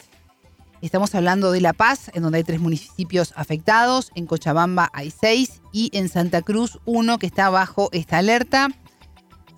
Estamos 0.84 1.16
hablando 1.16 1.52
de 1.52 1.62
La 1.62 1.74
Paz, 1.74 2.12
en 2.14 2.22
donde 2.22 2.38
hay 2.38 2.44
tres 2.44 2.60
municipios 2.60 3.34
afectados, 3.38 4.12
en 4.14 4.28
Cochabamba 4.28 4.92
hay 4.94 5.10
seis 5.10 5.64
y 5.74 5.90
en 5.98 6.10
Santa 6.10 6.44
Cruz 6.44 6.78
uno 6.86 7.18
que 7.18 7.26
está 7.26 7.50
bajo 7.50 7.90
esta 7.92 8.20
alerta. 8.20 8.68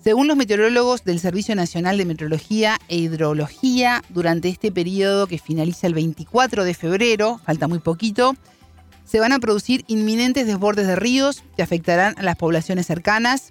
Según 0.02 0.26
los 0.26 0.38
meteorólogos 0.38 1.04
del 1.04 1.20
Servicio 1.20 1.54
Nacional 1.54 1.98
de 1.98 2.06
Meteorología 2.06 2.78
e 2.88 2.96
Hidrología, 2.96 4.02
durante 4.08 4.48
este 4.48 4.72
periodo 4.72 5.26
que 5.26 5.36
finaliza 5.36 5.86
el 5.86 5.92
24 5.92 6.64
de 6.64 6.72
febrero, 6.72 7.42
falta 7.44 7.68
muy 7.68 7.78
poquito, 7.78 8.34
se 9.04 9.20
van 9.20 9.32
a 9.32 9.38
producir 9.38 9.84
inminentes 9.88 10.46
desbordes 10.46 10.86
de 10.86 10.96
ríos 10.96 11.42
que 11.56 11.62
afectarán 11.62 12.14
a 12.18 12.22
las 12.22 12.36
poblaciones 12.36 12.86
cercanas. 12.86 13.50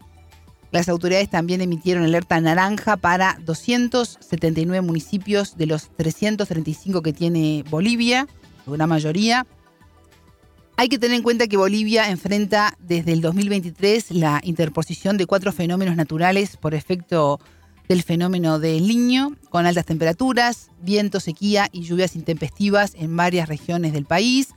Las 0.72 0.88
autoridades 0.88 1.30
también 1.30 1.62
emitieron 1.62 2.04
alerta 2.04 2.40
naranja 2.40 2.98
para 2.98 3.38
279 3.44 4.82
municipios 4.82 5.58
de 5.58 5.66
los 5.66 5.90
335 5.98 7.02
que 7.02 7.14
tiene 7.14 7.64
Bolivia, 7.70 8.28
una 8.66 8.88
mayoría. 8.88 9.46
Hay 10.78 10.88
que 10.90 10.98
tener 10.98 11.18
en 11.18 11.24
cuenta 11.24 11.48
que 11.48 11.58
Bolivia 11.58 12.10
enfrenta 12.10 12.76
desde 12.80 13.12
el 13.12 13.22
2023 13.22 14.12
la 14.12 14.42
interposición 14.44 15.18
de 15.18 15.26
cuatro 15.26 15.52
fenómenos 15.52 15.96
naturales 15.96 16.58
por 16.58 16.74
efecto 16.74 17.40
del 17.88 18.04
fenómeno 18.04 18.58
del 18.58 18.88
niño, 18.88 19.36
con 19.50 19.66
altas 19.66 19.86
temperaturas, 19.86 20.72
viento, 20.82 21.20
sequía 21.20 21.68
y 21.74 21.82
lluvias 21.82 22.16
intempestivas 22.16 22.94
en 22.96 23.16
varias 23.18 23.50
regiones 23.50 23.92
del 23.92 24.06
país. 24.06 24.54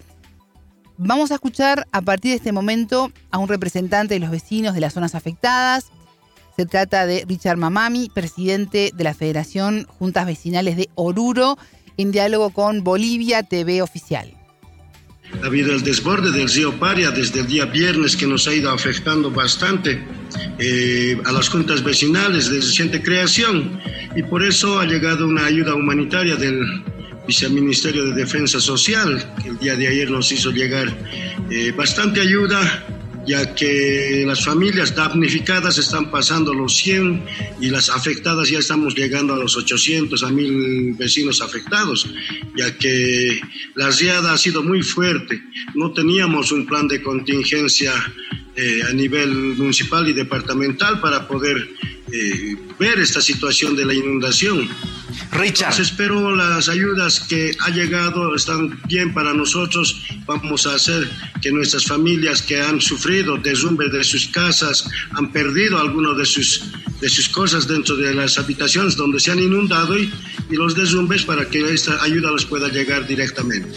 Vamos 0.97 1.33
a 1.33 1.35
escuchar 1.35 1.87
a 1.91 2.03
partir 2.03 2.31
de 2.31 2.37
este 2.37 2.53
momento 2.53 3.11
a 3.33 3.39
un 3.39 3.49
representante 3.49 4.15
de 4.15 4.21
los 4.21 4.31
vecinos 4.31 4.75
de 4.75 4.81
las 4.81 4.95
zonas 4.95 5.15
afectadas. 5.15 5.91
Se 6.57 6.67
trata 6.67 7.05
de 7.05 7.25
Richard 7.29 7.57
Mamami, 7.57 8.11
presidente 8.15 8.93
de 8.95 9.05
la 9.05 9.13
Federación 9.13 9.87
Juntas 9.99 10.25
Vecinales 10.25 10.77
de 10.77 10.89
Oruro, 10.95 11.59
en 11.97 12.13
diálogo 12.13 12.51
con 12.51 12.85
Bolivia 12.85 13.43
TV 13.43 13.83
Oficial. 13.83 14.33
Ha 15.43 15.47
habido 15.47 15.73
el 15.73 15.83
desborde 15.83 16.31
del 16.31 16.49
río 16.49 16.79
Paria 16.79 17.11
desde 17.11 17.41
el 17.41 17.49
día 17.49 17.65
viernes 17.65 18.17
que 18.17 18.27
nos 18.27 18.47
ha 18.47 18.55
ido 18.55 18.71
afectando 18.71 19.33
bastante 19.33 20.01
eh, 20.61 21.21
a 21.25 21.33
las 21.33 21.49
juntas 21.49 21.83
vecinales 21.83 22.51
de 22.51 22.61
reciente 22.61 23.03
creación 23.03 23.81
y 24.15 24.23
por 24.23 24.45
eso 24.45 24.79
ha 24.79 24.85
llegado 24.85 25.27
una 25.27 25.47
ayuda 25.47 25.75
humanitaria 25.75 26.37
del 26.37 26.85
Viceministerio 27.27 28.05
de 28.07 28.13
Defensa 28.13 28.61
Social, 28.61 29.35
que 29.43 29.49
el 29.51 29.59
día 29.59 29.77
de 29.77 29.89
ayer 29.89 30.11
nos 30.11 30.31
hizo 30.31 30.51
llegar 30.51 30.95
eh, 31.51 31.73
bastante 31.77 32.21
ayuda, 32.21 32.85
ya 33.27 33.55
que 33.55 34.25
las 34.27 34.45
familias 34.45 34.95
damnificadas 34.95 35.79
están 35.79 36.11
pasando 36.11 36.53
los 36.53 36.77
100 36.77 37.25
y 37.61 37.71
las 37.71 37.89
afectadas 37.89 38.51
ya 38.51 38.59
estamos 38.59 38.95
llegando 38.95 39.35
a 39.35 39.39
los 39.39 39.57
800, 39.57 40.23
a 40.23 40.31
1000 40.31 40.95
vecinos 40.95 41.41
afectados, 41.41 42.07
ya 42.57 42.77
que 42.77 43.41
la 43.75 43.91
riada 43.91 44.33
ha 44.33 44.39
sido 44.39 44.63
muy 44.63 44.83
fuerte. 44.83 45.43
No 45.75 45.93
teníamos 45.93 46.53
un 46.53 46.67
plan 46.67 46.87
de 46.87 47.03
contingencia 47.03 47.93
eh, 48.57 48.83
a 48.89 48.93
nivel 48.93 49.31
municipal 49.57 50.07
y 50.09 50.13
departamental 50.13 51.01
para 51.01 51.27
poder 51.27 51.69
eh, 52.17 52.57
ver 52.79 53.01
esta 53.01 53.21
situación 53.21 53.75
de 53.75 53.85
la 53.85 53.93
inundación. 53.93 54.69
Richard. 55.33 55.81
espero 55.81 56.37
las 56.37 56.69
ayudas 56.69 57.19
que 57.19 57.57
ha 57.59 57.71
llegado 57.71 58.37
están 58.37 58.81
bien 58.87 59.13
para 59.13 59.35
nosotros. 59.35 60.01
Vamos 60.25 60.65
a 60.69 60.77
hacer 60.77 61.11
que 61.43 61.51
nuestras 61.51 61.87
familias 61.87 62.41
que 62.41 62.61
han 62.61 62.81
sufrido 62.81 63.37
derrumbes 63.37 63.91
de 63.91 64.05
sus 64.05 64.29
casas, 64.29 64.89
han 65.15 65.33
perdido 65.33 65.77
algunas 65.81 66.17
de 66.17 66.25
sus, 66.25 66.63
de 67.01 67.09
sus 67.09 67.29
cosas 67.29 67.67
dentro 67.67 67.97
de 67.97 68.15
las 68.15 68.39
habitaciones 68.39 68.95
donde 68.95 69.19
se 69.19 69.33
han 69.33 69.41
inundado 69.41 69.99
y, 69.99 70.13
y 70.51 70.55
los 70.55 70.77
derrumbes 70.77 71.25
para 71.25 71.49
que 71.49 71.69
esta 71.75 72.01
ayuda 72.01 72.31
les 72.31 72.45
pueda 72.45 72.69
llegar 72.69 73.09
directamente. 73.09 73.77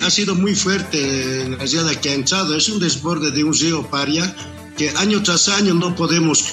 Ha 0.00 0.08
sido 0.08 0.34
muy 0.34 0.54
fuerte 0.54 1.50
la 1.50 1.66
llada 1.66 2.00
que 2.00 2.08
ha 2.08 2.14
entrado. 2.14 2.56
Es 2.56 2.70
un 2.70 2.80
desborde 2.80 3.30
de 3.30 3.44
un 3.44 3.52
río 3.52 3.86
Paria 3.90 4.34
que 4.78 4.88
año 4.96 5.22
tras 5.22 5.48
año 5.50 5.74
no 5.74 5.94
podemos 5.94 6.44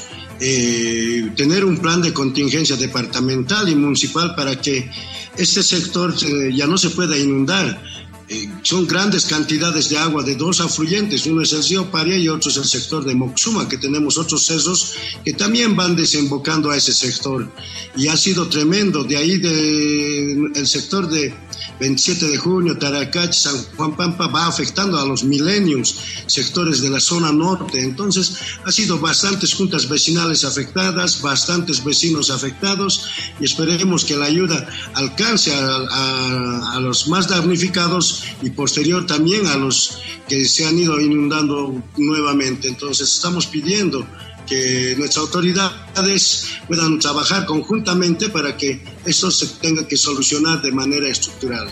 eh, 0.44 1.32
tener 1.36 1.64
un 1.64 1.78
plan 1.78 2.02
de 2.02 2.14
contingencia 2.14 2.76
departamental 2.76 3.70
y 3.70 3.76
municipal 3.76 4.34
para 4.34 4.60
que 4.60 4.90
este 5.38 5.62
sector 5.62 6.16
eh, 6.24 6.52
ya 6.52 6.66
no 6.66 6.80
se 6.80 6.90
pueda 6.90 7.16
inundar. 7.16 7.80
Eh, 8.28 8.50
son 8.64 8.88
grandes 8.88 9.26
cantidades 9.26 9.90
de 9.90 10.00
agua 10.00 10.24
de 10.24 10.36
dos 10.36 10.60
afluentes, 10.60 11.28
uno 11.28 11.44
es 11.44 11.54
el 11.54 11.64
río 11.64 11.92
Paria 11.92 12.18
y 12.18 12.28
otro 12.28 12.50
es 12.50 12.58
el 12.58 12.66
sector 12.66 13.06
de 13.06 13.14
Moxuma, 13.14 13.70
que 13.70 13.78
tenemos 13.78 14.18
otros 14.18 14.44
cerros 14.46 14.94
que 15.24 15.34
también 15.34 15.76
van 15.76 15.96
desembocando 15.96 16.72
a 16.72 16.78
ese 16.78 16.94
sector. 16.94 17.48
Y 17.96 18.08
ha 18.08 18.18
sido 18.18 18.48
tremendo, 18.48 19.04
de 19.04 19.18
ahí 19.18 19.38
de, 19.38 20.50
el 20.56 20.68
sector 20.68 21.08
de 21.08 21.36
27 21.80 22.28
de 22.28 22.38
junio, 22.38 22.78
Taracach, 22.78 23.34
San 23.34 23.56
Juan 23.76 23.96
Pampa 23.96 24.28
va 24.28 24.48
afectando 24.48 25.00
a 25.00 25.06
los 25.06 25.24
milenios, 25.24 25.96
sectores 26.28 26.82
de 26.82 26.90
la 26.90 27.00
zona 27.00 27.32
norte. 27.32 27.82
Entonces, 27.82 28.36
ha 28.66 28.72
sido 28.72 29.00
bastantes 29.00 29.54
juntas 29.54 29.90
vecinales 29.90 30.44
afectadas, 30.44 31.22
bastantes 31.22 31.84
vecinos 31.84 32.30
afectados 32.30 33.08
y 33.40 33.46
esperemos 33.46 34.06
que 34.06 34.18
la 34.18 34.26
ayuda 34.26 34.68
alcance 34.94 35.54
a, 35.54 36.76
a 36.76 36.80
los 36.80 37.08
más 37.08 37.28
damnificados 37.28 38.24
y 38.42 38.50
posterior 38.52 39.06
también 39.06 39.48
a 39.48 39.58
los 39.58 39.98
que 40.28 40.46
se 40.46 40.66
han 40.66 40.78
ido 40.78 41.00
inundando 41.00 41.84
nuevamente. 41.98 42.68
Entonces, 42.68 43.12
estamos 43.12 43.48
pidiendo 43.48 44.06
que 44.52 44.96
nuestras 44.98 45.24
autoridades 45.28 46.46
puedan 46.68 47.00
trabajar 47.00 47.46
conjuntamente 47.46 48.28
para 48.28 48.58
que 48.58 48.84
esto 49.06 49.32
se 49.32 49.48
tenga 49.62 49.88
que 49.88 49.96
solucionar 49.96 50.62
de 50.62 50.74
manera 50.74 51.08
estructural. 51.08 51.70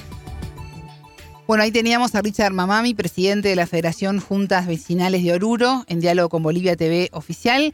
Bueno, 1.45 1.65
ahí 1.65 1.73
teníamos 1.73 2.15
a 2.15 2.21
Richard 2.21 2.53
Mamami, 2.53 2.93
presidente 2.93 3.49
de 3.49 3.57
la 3.57 3.67
Federación 3.67 4.21
Juntas 4.21 4.65
Vecinales 4.65 5.25
de 5.25 5.33
Oruro, 5.33 5.83
en 5.89 5.99
diálogo 5.99 6.29
con 6.29 6.41
Bolivia 6.41 6.77
TV 6.77 7.09
Oficial. 7.11 7.73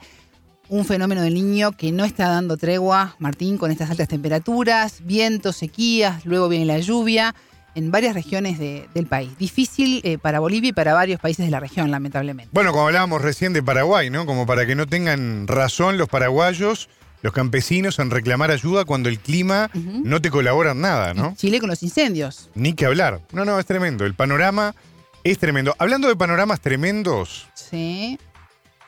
un 0.70 0.86
fenómeno 0.86 1.22
del 1.22 1.36
niño 1.36 1.74
que 1.74 1.92
no 1.92 2.04
está 2.04 2.28
dando 2.28 2.58
tregua, 2.58 3.16
Martín, 3.20 3.60
con 3.60 3.70
estas 3.70 3.92
altas 3.92 4.08
temperaturas, 4.08 5.06
vientos, 5.06 5.58
sequías, 5.58 6.26
luego 6.26 6.50
viene 6.50 6.66
la 6.66 6.80
lluvia 6.80 7.36
en 7.76 7.92
varias 7.92 8.14
regiones 8.16 8.58
de- 8.58 8.88
del 8.94 9.06
país. 9.06 9.38
Difícil 9.38 10.02
eh, 10.04 10.18
para 10.18 10.40
Bolivia 10.40 10.70
y 10.70 10.74
para 10.74 10.94
varios 10.94 11.20
países 11.20 11.46
de 11.46 11.52
la 11.52 11.60
región, 11.60 11.92
lamentablemente. 11.92 12.50
Bueno, 12.54 12.72
como 12.72 12.88
hablábamos 12.88 13.22
recién 13.22 13.54
de 13.54 13.62
Paraguay, 13.62 14.10
¿no? 14.10 14.26
Como 14.26 14.46
para 14.46 14.66
que 14.66 14.76
no 14.76 14.88
tengan 14.88 15.48
razón 15.48 15.98
los 15.98 16.08
paraguayos, 16.10 16.90
los 17.22 17.34
campesinos 17.34 18.00
en 18.00 18.12
reclamar 18.12 18.52
ayuda 18.52 18.86
cuando 18.86 19.10
el 19.10 19.20
clima 19.20 19.70
no 19.74 20.22
te 20.22 20.30
colabora 20.32 20.72
en 20.72 20.82
nada, 20.82 21.14
¿no? 21.14 21.34
Chile 21.36 21.60
con 21.60 21.70
los 21.70 21.82
incendios. 21.84 22.50
Ni 22.56 22.74
que 22.74 22.86
hablar. 22.86 23.22
No, 23.32 23.46
no, 23.46 23.60
es 23.60 23.66
tremendo. 23.66 24.06
El 24.06 24.14
panorama 24.14 24.76
es 25.24 25.38
tremendo. 25.40 25.76
Hablando 25.80 26.08
de 26.08 26.16
panoramas 26.16 26.62
tremendos, 26.62 27.48
Sí. 27.56 28.20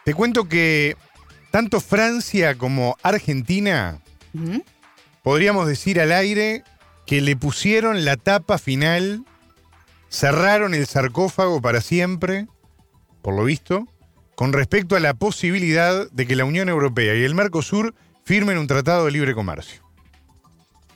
te 0.05 0.13
cuento 0.13 0.47
que 0.47 0.95
tanto 1.49 1.81
Francia 1.81 2.55
como 2.55 2.95
Argentina, 3.01 3.99
podríamos 5.23 5.67
decir 5.67 5.99
al 5.99 6.11
aire 6.11 6.63
que 7.07 7.21
le 7.21 7.35
pusieron 7.35 8.05
la 8.05 8.17
tapa 8.17 8.57
final, 8.59 9.23
cerraron 10.09 10.73
el 10.75 10.85
sarcófago 10.85 11.61
para 11.61 11.81
siempre, 11.81 12.47
por 13.23 13.33
lo 13.35 13.43
visto, 13.43 13.87
con 14.35 14.53
respecto 14.53 14.95
a 14.95 14.99
la 14.99 15.13
posibilidad 15.15 16.09
de 16.11 16.27
que 16.27 16.35
la 16.35 16.45
Unión 16.45 16.69
Europea 16.69 17.15
y 17.15 17.23
el 17.23 17.33
Mercosur 17.33 17.95
firmen 18.23 18.57
un 18.59 18.67
tratado 18.67 19.05
de 19.05 19.11
libre 19.11 19.33
comercio. 19.33 19.81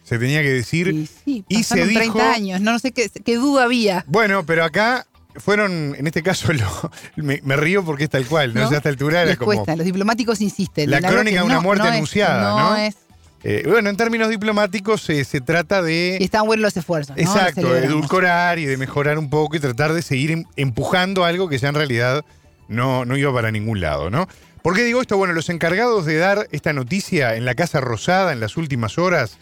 Se 0.03 0.19
tenía 0.19 0.41
que 0.41 0.49
decir... 0.51 0.89
Y 0.89 1.07
sí, 1.07 1.45
y 1.47 1.63
se 1.63 1.75
pasaron 1.75 1.93
30 1.93 2.03
dijo- 2.03 2.21
años, 2.21 2.61
no, 2.61 2.73
no 2.73 2.79
sé 2.79 2.91
qué, 2.91 3.09
qué 3.09 3.35
duda 3.37 3.63
había. 3.63 4.03
Bueno, 4.07 4.45
pero 4.45 4.65
acá 4.65 5.07
fueron, 5.37 5.95
en 5.97 6.05
este 6.07 6.21
caso, 6.21 6.51
lo- 6.53 6.91
me, 7.15 7.39
me 7.45 7.55
río 7.55 7.85
porque 7.85 8.03
es 8.03 8.09
tal 8.09 8.25
cual, 8.25 8.53
¿no? 8.53 8.59
¿no? 8.61 8.65
O 8.65 8.69
sea, 8.69 8.77
a 8.77 8.79
esta 8.79 8.89
altura 8.89 9.21
era 9.21 9.29
Les 9.31 9.37
como... 9.39 9.53
cuesta, 9.53 9.75
los 9.77 9.85
diplomáticos 9.85 10.41
insisten. 10.41 10.89
La 10.91 10.99
crónica 11.01 11.37
de 11.39 11.45
una 11.45 11.55
no- 11.55 11.61
muerte 11.61 11.83
no 11.83 11.89
es- 11.89 11.95
anunciada, 11.95 12.49
¿no? 12.61 12.75
es- 12.75 12.97
eh, 13.43 13.63
bueno, 13.67 13.89
en 13.89 13.97
términos 13.97 14.29
diplomáticos 14.29 15.09
eh, 15.09 15.23
se 15.23 15.41
trata 15.41 15.81
de... 15.81 16.17
y 16.19 16.23
están 16.23 16.45
buenos 16.45 16.61
los 16.63 16.77
esfuerzos. 16.77 17.17
Exacto, 17.17 17.73
de 17.73 17.85
edulcorar 17.85 18.59
y 18.59 18.65
de 18.65 18.77
mejorar 18.77 19.17
un 19.17 19.29
poco 19.29 19.55
y 19.55 19.59
tratar 19.59 19.93
de 19.93 20.01
seguir 20.01 20.31
em- 20.31 20.45
empujando 20.55 21.25
algo 21.25 21.49
que 21.49 21.57
ya 21.57 21.69
en 21.69 21.75
realidad 21.75 22.23
no, 22.67 23.05
no 23.05 23.17
iba 23.17 23.33
para 23.33 23.51
ningún 23.51 23.81
lado, 23.81 24.09
¿no? 24.09 24.27
¿Por 24.61 24.75
qué 24.75 24.83
digo 24.83 25.01
esto? 25.01 25.17
Bueno, 25.17 25.33
los 25.33 25.49
encargados 25.49 26.05
de 26.05 26.17
dar 26.17 26.47
esta 26.51 26.71
noticia 26.71 27.35
en 27.35 27.45
la 27.45 27.55
Casa 27.55 27.81
Rosada 27.81 28.31
en 28.31 28.39
las 28.39 28.57
últimas 28.57 28.99
horas 28.99 29.39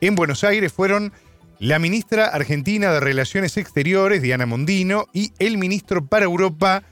en 0.00 0.14
Buenos 0.14 0.44
Aires 0.44 0.72
fueron 0.72 1.12
la 1.58 1.78
ministra 1.78 2.26
argentina 2.26 2.92
de 2.92 3.00
Relaciones 3.00 3.56
Exteriores, 3.56 4.22
Diana 4.22 4.46
Mondino, 4.46 5.06
y 5.12 5.32
el 5.40 5.58
ministro 5.58 6.06
para 6.06 6.24
Europa 6.24 6.84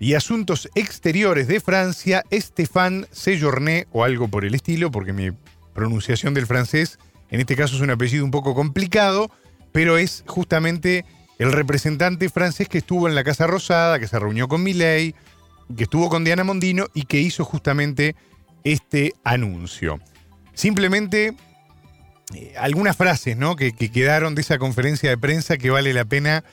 y 0.00 0.14
Asuntos 0.14 0.68
Exteriores 0.74 1.48
de 1.48 1.60
Francia, 1.60 2.24
Stéphane 2.32 3.06
Sejourné, 3.12 3.86
o 3.92 4.04
algo 4.04 4.28
por 4.28 4.44
el 4.44 4.54
estilo, 4.54 4.90
porque 4.90 5.12
mi 5.12 5.30
pronunciación 5.78 6.34
del 6.34 6.46
francés 6.46 6.98
en 7.30 7.40
este 7.40 7.56
caso 7.56 7.76
es 7.76 7.82
un 7.82 7.90
apellido 7.90 8.24
un 8.24 8.30
poco 8.30 8.54
complicado, 8.54 9.30
pero 9.70 9.98
es 9.98 10.24
justamente 10.26 11.04
el 11.38 11.52
representante 11.52 12.28
francés 12.30 12.68
que 12.68 12.78
estuvo 12.78 13.06
en 13.06 13.14
la 13.14 13.22
Casa 13.22 13.46
Rosada, 13.46 13.98
que 13.98 14.08
se 14.08 14.18
reunió 14.18 14.48
con 14.48 14.62
Milei, 14.62 15.14
que 15.76 15.84
estuvo 15.84 16.08
con 16.08 16.24
Diana 16.24 16.42
Mondino 16.42 16.86
y 16.94 17.02
que 17.02 17.20
hizo 17.20 17.44
justamente 17.44 18.16
este 18.64 19.12
anuncio. 19.24 20.00
Simplemente 20.54 21.34
eh, 22.34 22.54
algunas 22.58 22.96
frases 22.96 23.36
¿no? 23.36 23.56
que, 23.56 23.72
que 23.72 23.90
quedaron 23.92 24.34
de 24.34 24.40
esa 24.40 24.58
conferencia 24.58 25.10
de 25.10 25.18
prensa 25.18 25.58
que 25.58 25.70
vale 25.70 25.92
la 25.92 26.06
pena. 26.06 26.44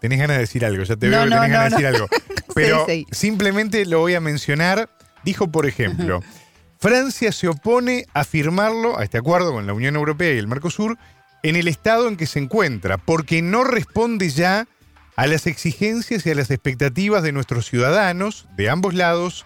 Tenés 0.00 0.18
ganas 0.20 0.36
de 0.36 0.42
decir 0.42 0.64
algo, 0.64 0.84
ya 0.84 0.96
te 0.96 1.08
No, 1.08 1.16
veo 1.16 1.24
que 1.24 1.30
no, 1.30 1.36
tenés 1.40 1.48
no, 1.50 1.54
ganas 1.56 1.70
de 1.70 1.76
decir 1.76 1.86
algo. 1.86 2.08
Pero 2.54 2.84
Sí, 2.86 2.92
sí. 2.92 3.06
simplemente 3.10 3.86
lo 3.86 4.00
voy 4.00 4.14
a 4.14 4.20
mencionar. 4.20 4.90
Dijo, 5.24 5.50
por 5.50 5.66
ejemplo, 5.66 6.22
Francia 6.80 7.30
se 7.30 7.46
opone 7.46 8.06
a 8.14 8.24
firmarlo, 8.24 8.98
a 8.98 9.04
este 9.04 9.18
acuerdo 9.18 9.52
con 9.52 9.66
la 9.66 9.74
Unión 9.74 9.96
Europea 9.96 10.32
y 10.32 10.38
el 10.38 10.48
Mercosur, 10.48 10.96
en 11.42 11.56
el 11.56 11.68
estado 11.68 12.08
en 12.08 12.16
que 12.16 12.26
se 12.26 12.38
encuentra, 12.38 12.96
porque 12.96 13.42
no 13.42 13.64
responde 13.64 14.30
ya 14.30 14.66
a 15.14 15.26
las 15.26 15.46
exigencias 15.46 16.24
y 16.24 16.30
a 16.30 16.34
las 16.34 16.50
expectativas 16.50 17.22
de 17.22 17.32
nuestros 17.32 17.66
ciudadanos 17.66 18.46
de 18.56 18.70
ambos 18.70 18.94
lados 18.94 19.44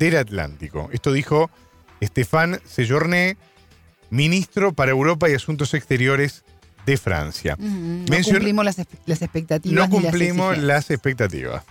del 0.00 0.16
Atlántico. 0.16 0.90
Esto 0.92 1.12
dijo 1.12 1.50
Stéphane 2.02 2.58
Sejourné, 2.64 3.36
ministro 4.10 4.72
para 4.72 4.90
Europa 4.90 5.30
y 5.30 5.34
Asuntos 5.34 5.74
Exteriores 5.74 6.44
de 6.84 6.96
Francia. 6.96 7.56
No 7.60 8.06
cumplimos 8.24 8.64
las, 8.64 8.78
expectativas. 8.80 9.72
No 9.72 9.82
las 9.82 9.90
cumplimos 9.90 10.58
las 10.58 10.90
expectativas. 10.90 11.62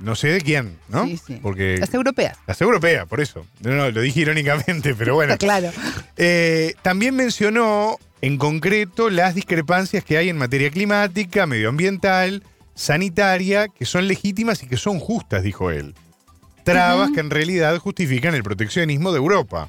No 0.00 0.14
sé 0.14 0.28
de 0.28 0.40
quién, 0.40 0.76
¿no? 0.88 1.04
Sí, 1.06 1.18
sí. 1.26 1.38
Porque 1.42 1.76
Las 1.78 1.92
europeas. 1.92 2.38
las 2.46 2.60
europeas, 2.60 3.06
por 3.06 3.20
eso. 3.20 3.44
No, 3.60 3.72
no, 3.72 3.90
lo 3.90 4.00
dije 4.00 4.20
irónicamente, 4.20 4.94
pero 4.94 5.14
bueno. 5.14 5.32
Está 5.32 5.44
claro. 5.46 5.70
Eh, 6.16 6.74
también 6.82 7.16
mencionó 7.16 7.98
en 8.20 8.36
concreto 8.38 9.10
las 9.10 9.34
discrepancias 9.34 10.04
que 10.04 10.16
hay 10.16 10.28
en 10.28 10.36
materia 10.38 10.70
climática, 10.70 11.46
medioambiental, 11.46 12.42
sanitaria, 12.74 13.68
que 13.68 13.84
son 13.84 14.06
legítimas 14.06 14.62
y 14.62 14.66
que 14.68 14.76
son 14.76 15.00
justas, 15.00 15.42
dijo 15.42 15.70
él. 15.70 15.94
Trabas 16.64 17.10
que 17.12 17.20
en 17.20 17.30
realidad 17.30 17.76
justifican 17.78 18.34
el 18.34 18.42
proteccionismo 18.42 19.10
de 19.10 19.18
Europa. 19.18 19.68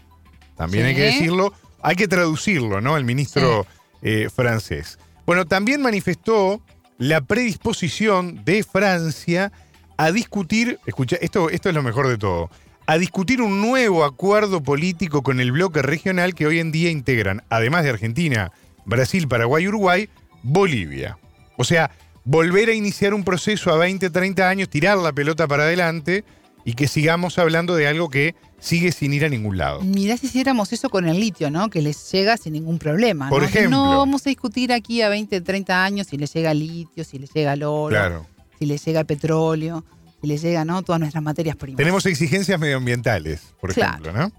También 0.57 0.85
hay 0.85 0.95
que 0.95 1.03
decirlo, 1.03 1.53
hay 1.81 1.95
que 1.95 2.07
traducirlo, 2.07 2.81
¿no? 2.81 2.97
El 2.97 3.05
ministro 3.05 3.65
eh, 4.01 4.27
francés. 4.33 4.99
Bueno, 5.25 5.45
también 5.45 5.81
manifestó 5.81 6.61
la 6.97 7.21
predisposición 7.21 8.43
de 8.43 8.63
Francia 8.63 9.51
a 9.99 10.13
discutir, 10.13 10.79
escucha, 10.85 11.17
esto, 11.19 11.49
esto 11.49 11.67
es 11.67 11.75
lo 11.75 11.83
mejor 11.83 12.07
de 12.07 12.17
todo, 12.17 12.49
a 12.87 12.97
discutir 12.97 13.41
un 13.41 13.59
nuevo 13.59 14.05
acuerdo 14.05 14.63
político 14.63 15.23
con 15.23 15.41
el 15.41 15.51
bloque 15.51 15.81
regional 15.81 16.33
que 16.35 16.47
hoy 16.47 16.59
en 16.59 16.71
día 16.71 16.89
integran, 16.89 17.43
además 17.49 17.83
de 17.83 17.89
Argentina, 17.89 18.53
Brasil, 18.85 19.27
Paraguay, 19.27 19.67
Uruguay, 19.67 20.07
Bolivia. 20.41 21.17
O 21.57 21.65
sea, 21.65 21.91
volver 22.23 22.69
a 22.69 22.73
iniciar 22.73 23.13
un 23.13 23.25
proceso 23.25 23.73
a 23.73 23.77
20, 23.77 24.09
30 24.09 24.47
años, 24.47 24.69
tirar 24.69 24.97
la 24.97 25.11
pelota 25.11 25.49
para 25.49 25.63
adelante 25.63 26.23
y 26.63 26.75
que 26.75 26.87
sigamos 26.87 27.37
hablando 27.37 27.75
de 27.75 27.87
algo 27.87 28.09
que 28.09 28.35
sigue 28.57 28.93
sin 28.93 29.11
ir 29.11 29.25
a 29.25 29.29
ningún 29.29 29.57
lado. 29.57 29.81
Mirá 29.81 30.15
si 30.15 30.27
hiciéramos 30.27 30.71
eso 30.71 30.89
con 30.89 31.09
el 31.09 31.19
litio, 31.19 31.51
¿no? 31.51 31.69
Que 31.69 31.81
les 31.81 32.09
llega 32.09 32.37
sin 32.37 32.53
ningún 32.53 32.79
problema. 32.79 33.27
Por 33.27 33.43
ejemplo. 33.43 33.71
No 33.71 33.97
vamos 33.97 34.25
a 34.25 34.29
discutir 34.29 34.71
aquí 34.71 35.01
a 35.01 35.09
20, 35.09 35.41
30 35.41 35.83
años 35.83 36.07
si 36.07 36.17
les 36.17 36.33
llega 36.33 36.53
litio, 36.53 37.03
si 37.03 37.19
les 37.19 37.33
llega 37.33 37.51
el 37.51 37.63
oro, 37.63 37.89
Claro. 37.89 38.38
Si 38.59 38.65
les 38.65 38.83
llega 38.85 38.99
el 38.99 39.05
petróleo, 39.05 39.83
si 40.21 40.27
les 40.27 40.41
llega, 40.41 40.65
¿no? 40.65 40.83
Todas 40.83 40.99
nuestras 40.99 41.23
materias 41.23 41.55
primas. 41.55 41.77
Tenemos 41.77 42.05
exigencias 42.05 42.59
medioambientales, 42.59 43.53
por 43.59 43.73
Claro. 43.73 43.93
ejemplo, 44.03 44.13
¿no? 44.13 44.31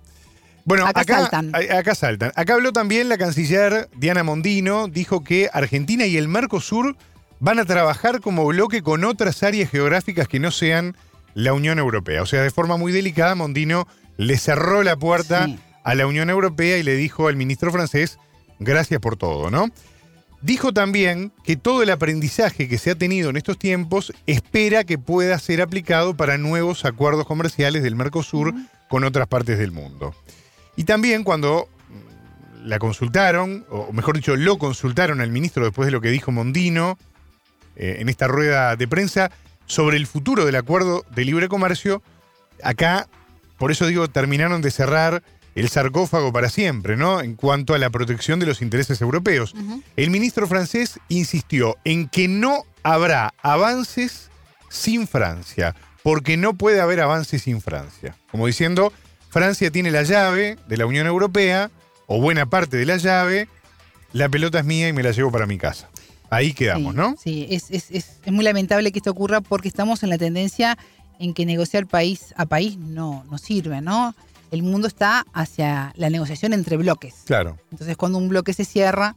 Bueno, 0.67 0.87
Acá 0.87 1.01
acá, 1.01 1.19
saltan. 1.21 1.53
acá 1.55 1.95
saltan. 1.95 2.33
Acá 2.37 2.55
habló 2.55 2.73
también 2.73 3.09
la 3.09 3.17
canciller 3.17 3.89
Diana 3.97 4.23
Mondino, 4.23 4.89
dijo 4.89 5.25
que 5.25 5.49
Argentina 5.53 6.05
y 6.07 6.17
el 6.19 6.29
Mercosur 6.29 6.97
van 7.41 7.59
a 7.59 7.65
trabajar 7.65 8.21
como 8.21 8.45
bloque 8.47 8.83
con 8.83 9.05
otras 9.05 9.43
áreas 9.43 9.71
geográficas 9.71 10.29
que 10.29 10.39
no 10.39 10.51
sean 10.51 10.95
la 11.35 11.55
Unión 11.55 11.79
Europea. 11.79 12.23
O 12.23 12.27
sea, 12.27 12.43
de 12.43 12.51
forma 12.51 12.77
muy 12.77 12.93
delicada, 12.93 13.35
Mondino 13.35 13.89
le 14.19 14.37
cerró 14.37 14.83
la 14.83 14.97
puerta 14.97 15.47
Sí. 15.47 15.59
a 15.83 15.95
la 15.95 16.07
Unión 16.07 16.29
Europea 16.29 16.77
y 16.77 16.83
le 16.83 16.95
dijo 16.95 17.27
al 17.29 17.37
ministro 17.37 17.73
francés, 17.73 18.19
gracias 18.59 19.01
por 19.01 19.17
todo, 19.17 19.51
¿no? 19.51 19.69
Dijo 20.43 20.73
también 20.73 21.33
que 21.45 21.57
todo 21.57 21.83
el 21.83 21.91
aprendizaje 21.91 22.67
que 22.67 22.79
se 22.79 22.91
ha 22.91 22.95
tenido 22.95 23.29
en 23.29 23.37
estos 23.37 23.59
tiempos 23.59 24.13
espera 24.27 24.85
que 24.85 24.97
pueda 24.97 25.39
ser 25.39 25.61
aplicado 25.61 26.17
para 26.17 26.39
nuevos 26.39 26.87
acuerdos 26.87 27.27
comerciales 27.27 27.83
del 27.83 27.95
Mercosur 27.95 28.55
con 28.89 29.05
otras 29.05 29.29
partes 29.29 29.59
del 29.59 29.71
mundo. 29.71 30.15
Y 30.77 30.85
también 30.85 31.25
cuando 31.25 31.69
la 32.65 32.79
consultaron, 32.79 33.67
o 33.71 33.93
mejor 33.93 34.17
dicho, 34.17 34.35
lo 34.37 34.59
consultaron 34.59 35.21
al 35.21 35.31
ministro 35.31 35.65
después 35.65 35.87
de 35.87 35.93
lo 35.93 36.01
que 36.01 36.11
dijo 36.11 36.33
Mondino 36.33 36.99
eh, 37.77 37.97
en 38.01 38.09
esta 38.09 38.27
rueda 38.27 38.77
de 38.77 38.89
prensa 38.89 39.31
sobre 39.67 39.97
el 39.97 40.07
futuro 40.07 40.47
del 40.47 40.57
acuerdo 40.57 41.05
de 41.15 41.25
libre 41.25 41.49
comercio, 41.49 42.03
acá, 42.63 43.09
por 43.59 43.71
eso 43.71 43.87
digo, 43.87 44.09
terminaron 44.09 44.63
de 44.63 44.71
cerrar 44.71 45.23
el 45.55 45.69
sarcófago 45.69 46.33
para 46.33 46.49
siempre, 46.49 46.97
¿no? 46.97 47.21
En 47.21 47.35
cuanto 47.35 47.75
a 47.75 47.79
la 47.79 47.91
protección 47.91 48.39
de 48.41 48.47
los 48.47 48.63
intereses 48.63 49.01
europeos. 49.01 49.55
El 49.97 50.11
ministro 50.11 50.47
francés 50.47 50.99
insistió 51.09 51.77
en 51.85 52.09
que 52.09 52.29
no 52.29 52.65
habrá 52.83 53.35
avances 53.43 54.31
sin 54.69 55.07
Francia, 55.09 55.75
porque 56.03 56.37
no 56.37 56.55
puede 56.55 56.81
haber 56.81 57.01
avances 57.01 57.43
sin 57.43 57.61
Francia. 57.61 58.17
Como 58.31 58.47
diciendo, 58.47 58.93
Francia 59.29 59.71
tiene 59.71 59.91
la 59.91 60.03
llave 60.03 60.57
de 60.69 60.77
la 60.77 60.87
Unión 60.87 61.07
Europea, 61.07 61.71
o 62.07 62.21
buena 62.21 62.47
parte 62.47 62.77
de 62.77 62.87
la 62.87 62.97
llave, 62.97 63.49
la 64.13 64.29
pelota 64.29 64.61
es 64.61 64.65
mía 64.65 64.89
y 64.89 64.93
me 64.93 65.03
la 65.03 65.11
llevo 65.13 65.31
para 65.31 65.47
mi 65.47 65.59
casa. 65.59 65.89
Ahí 66.31 66.53
quedamos, 66.53 66.93
sí, 66.93 66.97
¿no? 66.97 67.17
Sí, 67.23 67.47
es, 67.51 67.71
es- 67.71 67.91
es- 67.91 68.19
es 68.25 68.33
muy 68.33 68.45
lamentable 68.45 68.93
que 68.93 68.99
esto 69.01 69.11
ocurra 69.11 69.41
porque 69.41 69.69
estamos 69.69 70.03
en 70.05 70.11
la 70.11 70.19
tendencia 70.19 70.79
en 71.19 71.35
que 71.35 71.45
negociar 71.45 71.87
país 71.87 72.33
a 72.37 72.47
país 72.47 72.79
no, 72.79 73.25
no 73.31 73.37
sirve, 73.39 73.81
¿no? 73.81 74.15
El 74.51 74.63
mundo 74.63 74.89
está 74.89 75.25
hacia 75.33 75.93
la 75.97 76.11
negociación 76.11 76.53
entre 76.53 76.77
bloques. 76.77 77.15
Claro. 77.25 77.57
Entonces, 77.71 77.97
cuando 77.97 78.19
un 78.19 78.29
bloque 78.29 78.53
se 78.53 78.65
cierra, 78.65 79.15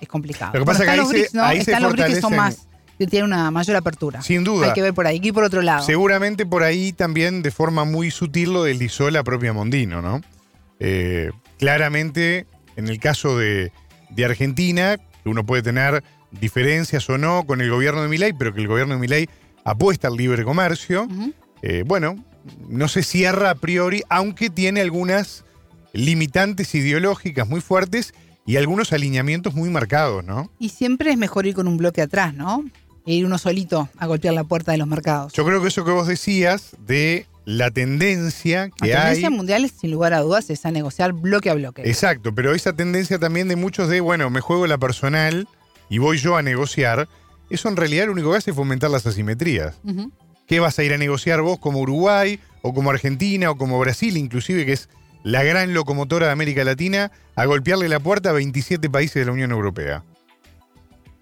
es 0.00 0.08
complicado. 0.08 0.52
Lo 0.54 0.60
que 0.60 0.66
pasa 0.66 0.82
están 0.84 0.94
que 0.96 1.00
los 1.02 1.10
se- 1.30 1.36
¿no? 1.36 1.42
ahí 1.42 1.56
se 1.62 1.70
Están 1.72 1.82
los 1.82 1.92
BRICS 1.92 2.14
que 2.14 2.20
son 2.20 2.36
más, 2.36 2.68
que 2.98 3.06
tiene 3.06 3.24
una 3.24 3.50
mayor 3.50 3.76
apertura. 3.76 4.22
Sin 4.22 4.44
duda. 4.44 4.68
Hay 4.68 4.72
que 4.72 4.82
ver 4.82 4.94
por 4.94 5.06
ahí, 5.06 5.20
ir 5.22 5.34
por 5.34 5.44
otro 5.44 5.62
lado. 5.62 5.84
Seguramente 5.84 6.46
por 6.46 6.62
ahí 6.62 6.92
también 6.92 7.42
de 7.42 7.50
forma 7.50 7.84
muy 7.84 8.10
sutil 8.10 8.52
lo 8.52 8.62
deslizó 8.64 9.10
la 9.10 9.24
propia 9.24 9.52
Mondino, 9.52 10.00
¿no? 10.02 10.20
Eh, 10.80 11.30
claramente, 11.58 12.46
en 12.76 12.88
el 12.88 13.00
caso 13.00 13.36
de, 13.38 13.72
de 14.10 14.24
Argentina, 14.24 14.96
uno 15.24 15.44
puede 15.44 15.62
tener 15.62 16.04
diferencias 16.30 17.08
o 17.10 17.18
no 17.18 17.44
con 17.46 17.60
el 17.60 17.70
gobierno 17.70 18.02
de 18.02 18.08
Milei, 18.08 18.32
pero 18.32 18.52
que 18.54 18.60
el 18.60 18.68
gobierno 18.68 18.94
de 18.94 19.00
Milei 19.00 19.28
apuesta 19.64 20.08
al 20.08 20.16
libre 20.16 20.44
comercio. 20.44 21.08
Eh, 21.62 21.82
bueno, 21.86 22.16
no 22.68 22.88
se 22.88 23.02
cierra 23.02 23.50
a 23.50 23.54
priori, 23.54 24.02
aunque 24.08 24.50
tiene 24.50 24.80
algunas 24.80 25.44
limitantes 25.92 26.74
ideológicas 26.74 27.48
muy 27.48 27.60
fuertes 27.60 28.14
y 28.44 28.56
algunos 28.56 28.92
alineamientos 28.92 29.54
muy 29.54 29.70
marcados, 29.70 30.24
¿no? 30.24 30.50
Y 30.58 30.68
siempre 30.68 31.10
es 31.10 31.18
mejor 31.18 31.46
ir 31.46 31.54
con 31.54 31.66
un 31.66 31.76
bloque 31.76 32.02
atrás, 32.02 32.34
¿no? 32.34 32.64
E 33.06 33.14
ir 33.14 33.26
uno 33.26 33.38
solito 33.38 33.88
a 33.98 34.06
golpear 34.06 34.34
la 34.34 34.44
puerta 34.44 34.72
de 34.72 34.78
los 34.78 34.86
mercados. 34.86 35.32
Yo 35.32 35.44
creo 35.44 35.62
que 35.62 35.68
eso 35.68 35.84
que 35.84 35.90
vos 35.92 36.06
decías 36.06 36.76
de 36.86 37.26
la 37.44 37.70
tendencia 37.70 38.70
que 38.70 38.88
la 38.88 39.02
tendencia 39.02 39.28
hay. 39.28 39.34
mundial, 39.34 39.70
sin 39.70 39.90
lugar 39.92 40.12
a 40.12 40.20
dudas, 40.20 40.50
es 40.50 40.66
a 40.66 40.72
negociar 40.72 41.12
bloque 41.12 41.48
a 41.48 41.54
bloque. 41.54 41.82
Exacto, 41.82 42.34
pero 42.34 42.54
esa 42.54 42.72
tendencia 42.72 43.18
también 43.18 43.48
de 43.48 43.56
muchos 43.56 43.88
de, 43.88 44.00
bueno, 44.00 44.28
me 44.30 44.40
juego 44.40 44.66
la 44.66 44.78
personal 44.78 45.48
y 45.88 45.98
voy 45.98 46.18
yo 46.18 46.36
a 46.36 46.42
negociar, 46.42 47.08
eso 47.48 47.68
en 47.68 47.76
realidad 47.76 48.06
lo 48.06 48.12
único 48.12 48.32
que 48.32 48.38
hace 48.38 48.50
es 48.50 48.56
fomentar 48.56 48.90
las 48.90 49.06
asimetrías. 49.06 49.76
¿Qué 50.46 50.60
vas 50.60 50.78
a 50.78 50.84
ir 50.84 50.92
a 50.92 50.98
negociar 50.98 51.42
vos 51.42 51.58
como 51.58 51.80
Uruguay 51.80 52.38
o 52.62 52.72
como 52.72 52.90
Argentina 52.90 53.50
o 53.50 53.56
como 53.56 53.78
Brasil, 53.78 54.16
inclusive 54.16 54.64
que 54.64 54.72
es 54.72 54.88
la 55.22 55.42
gran 55.42 55.74
locomotora 55.74 56.26
de 56.26 56.32
América 56.32 56.62
Latina, 56.62 57.10
a 57.34 57.44
golpearle 57.46 57.88
la 57.88 58.00
puerta 58.00 58.30
a 58.30 58.32
27 58.32 58.88
países 58.88 59.14
de 59.14 59.26
la 59.26 59.32
Unión 59.32 59.50
Europea? 59.50 60.04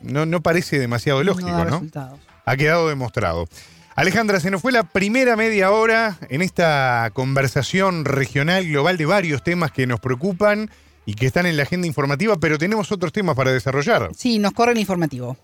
No, 0.03 0.27
no 0.27 0.43
parece 0.43 0.79
demasiado 0.79 1.23
lógico, 1.25 1.49
no 1.51 1.65
da 1.65 1.65
¿no? 1.65 2.19
Ha 2.45 2.57
quedado 2.57 2.89
demostrado. 2.89 3.49
Alejandra, 3.97 4.41
se 4.41 4.51
nos 4.51 4.61
fue 4.61 4.73
la 4.73 4.83
primera 4.83 5.37
media 5.37 5.71
hora 5.71 6.19
en 6.29 6.43
esta 6.43 7.11
conversación 7.15 8.05
regional 8.05 8.67
global 8.67 8.97
de 8.97 9.07
varios 9.07 9.43
temas 9.43 9.71
que 9.71 9.87
nos 9.87 10.01
preocupan 10.01 10.69
y 11.07 11.15
que 11.15 11.27
están 11.27 11.47
en 11.47 11.57
la 11.57 11.63
agenda 11.63 11.87
informativa, 11.87 12.37
pero 12.37 12.59
tenemos 12.59 12.91
otros 12.93 13.13
temas 13.13 13.37
para 13.37 13.53
desarrollar. 13.53 14.11
Sí, 14.17 14.39
nos 14.39 14.53
corre 14.53 14.73
el 14.73 14.79
informativo. 14.79 15.37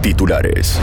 Titulares. 0.00 0.78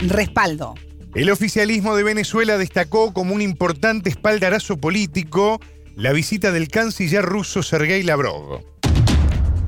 Respaldo. 0.00 0.74
El 1.14 1.30
oficialismo 1.30 1.96
de 1.96 2.04
Venezuela 2.04 2.58
destacó 2.58 3.12
como 3.12 3.34
un 3.34 3.42
importante 3.42 4.10
espaldarazo 4.10 4.76
político 4.76 5.60
la 5.96 6.12
visita 6.12 6.52
del 6.52 6.68
canciller 6.68 7.24
ruso 7.24 7.62
Sergei 7.62 8.02
Lavrov. 8.02 8.62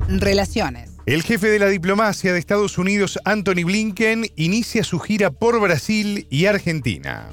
Relaciones. 0.07 0.91
El 1.05 1.23
jefe 1.23 1.47
de 1.47 1.59
la 1.59 1.67
diplomacia 1.67 2.31
de 2.31 2.39
Estados 2.39 2.77
Unidos, 2.77 3.19
Anthony 3.25 3.65
Blinken, 3.65 4.27
inicia 4.35 4.83
su 4.83 4.99
gira 4.99 5.31
por 5.31 5.59
Brasil 5.59 6.27
y 6.29 6.45
Argentina. 6.45 7.29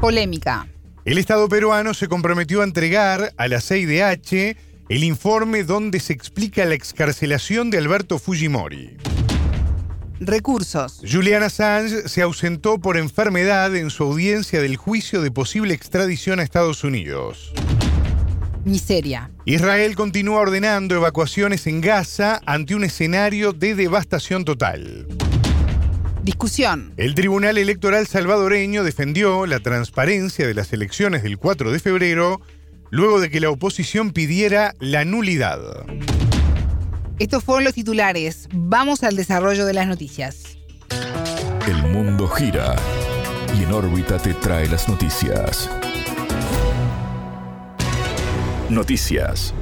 Polémica. 0.00 0.66
El 1.04 1.18
Estado 1.18 1.48
peruano 1.48 1.92
se 1.92 2.08
comprometió 2.08 2.60
a 2.60 2.64
entregar 2.64 3.34
a 3.36 3.48
la 3.48 3.60
CIDH 3.60 4.56
el 4.88 5.04
informe 5.04 5.64
donde 5.64 6.00
se 6.00 6.12
explica 6.12 6.64
la 6.64 6.74
excarcelación 6.74 7.70
de 7.70 7.78
Alberto 7.78 8.18
Fujimori. 8.18 8.96
Recursos. 10.20 11.00
Julian 11.10 11.42
Assange 11.42 12.06
se 12.08 12.20
ausentó 12.20 12.78
por 12.78 12.98
enfermedad 12.98 13.74
en 13.74 13.88
su 13.88 14.04
audiencia 14.04 14.60
del 14.60 14.76
juicio 14.76 15.22
de 15.22 15.30
posible 15.30 15.72
extradición 15.72 16.40
a 16.40 16.42
Estados 16.42 16.84
Unidos. 16.84 17.52
Miseria. 18.66 19.30
Israel 19.46 19.96
continúa 19.96 20.40
ordenando 20.40 20.94
evacuaciones 20.94 21.66
en 21.66 21.80
Gaza 21.80 22.40
ante 22.44 22.74
un 22.74 22.84
escenario 22.84 23.54
de 23.54 23.74
devastación 23.74 24.44
total. 24.44 25.06
Discusión. 26.22 26.92
El 26.98 27.14
Tribunal 27.14 27.56
Electoral 27.56 28.06
salvadoreño 28.06 28.84
defendió 28.84 29.46
la 29.46 29.60
transparencia 29.60 30.46
de 30.46 30.52
las 30.52 30.70
elecciones 30.74 31.22
del 31.22 31.38
4 31.38 31.72
de 31.72 31.78
febrero 31.78 32.42
luego 32.90 33.20
de 33.20 33.30
que 33.30 33.40
la 33.40 33.48
oposición 33.48 34.10
pidiera 34.10 34.74
la 34.80 35.06
nulidad. 35.06 35.60
Estos 37.20 37.44
fueron 37.44 37.64
los 37.64 37.74
titulares. 37.74 38.48
Vamos 38.50 39.02
al 39.02 39.14
desarrollo 39.14 39.66
de 39.66 39.74
las 39.74 39.86
noticias. 39.86 40.56
El 41.68 41.82
mundo 41.82 42.26
gira 42.26 42.74
y 43.54 43.62
en 43.62 43.72
órbita 43.72 44.16
te 44.16 44.32
trae 44.32 44.66
las 44.66 44.88
noticias. 44.88 45.68
Noticias. 48.70 49.52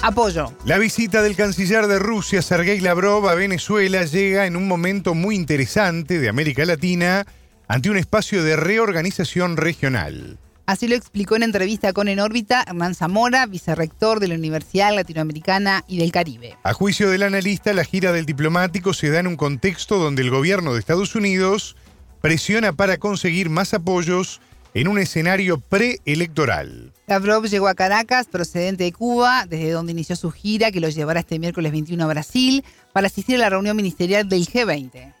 Apoyo. 0.00 0.54
La 0.64 0.78
visita 0.78 1.20
del 1.20 1.36
canciller 1.36 1.86
de 1.86 1.98
Rusia, 1.98 2.40
Sergei 2.40 2.80
Lavrov, 2.80 3.28
a 3.28 3.34
Venezuela 3.34 4.06
llega 4.06 4.46
en 4.46 4.56
un 4.56 4.66
momento 4.66 5.12
muy 5.12 5.36
interesante 5.36 6.18
de 6.18 6.30
América 6.30 6.64
Latina 6.64 7.26
ante 7.66 7.90
un 7.90 7.98
espacio 7.98 8.42
de 8.42 8.56
reorganización 8.56 9.58
regional. 9.58 10.38
Así 10.68 10.86
lo 10.86 10.96
explicó 10.96 11.34
en 11.34 11.44
entrevista 11.44 11.94
con 11.94 12.08
En 12.08 12.20
órbita 12.20 12.62
Hernán 12.66 12.94
Zamora, 12.94 13.46
vicerrector 13.46 14.20
de 14.20 14.28
la 14.28 14.34
Universidad 14.34 14.94
Latinoamericana 14.94 15.82
y 15.88 15.96
del 15.96 16.12
Caribe. 16.12 16.58
A 16.62 16.74
juicio 16.74 17.08
del 17.08 17.22
analista, 17.22 17.72
la 17.72 17.84
gira 17.84 18.12
del 18.12 18.26
diplomático 18.26 18.92
se 18.92 19.08
da 19.08 19.20
en 19.20 19.28
un 19.28 19.38
contexto 19.38 19.96
donde 19.96 20.20
el 20.20 20.28
gobierno 20.28 20.74
de 20.74 20.80
Estados 20.80 21.14
Unidos 21.14 21.74
presiona 22.20 22.74
para 22.74 22.98
conseguir 22.98 23.48
más 23.48 23.72
apoyos 23.72 24.42
en 24.74 24.88
un 24.88 24.98
escenario 24.98 25.58
preelectoral. 25.58 26.92
Lavrov 27.06 27.46
llegó 27.46 27.68
a 27.68 27.74
Caracas, 27.74 28.26
procedente 28.26 28.84
de 28.84 28.92
Cuba, 28.92 29.46
desde 29.48 29.70
donde 29.70 29.92
inició 29.92 30.16
su 30.16 30.30
gira 30.30 30.70
que 30.70 30.80
lo 30.80 30.90
llevará 30.90 31.20
este 31.20 31.38
miércoles 31.38 31.72
21 31.72 32.04
a 32.04 32.08
Brasil 32.08 32.62
para 32.92 33.06
asistir 33.06 33.36
a 33.36 33.38
la 33.38 33.48
reunión 33.48 33.74
ministerial 33.74 34.28
del 34.28 34.46
G20. 34.46 35.14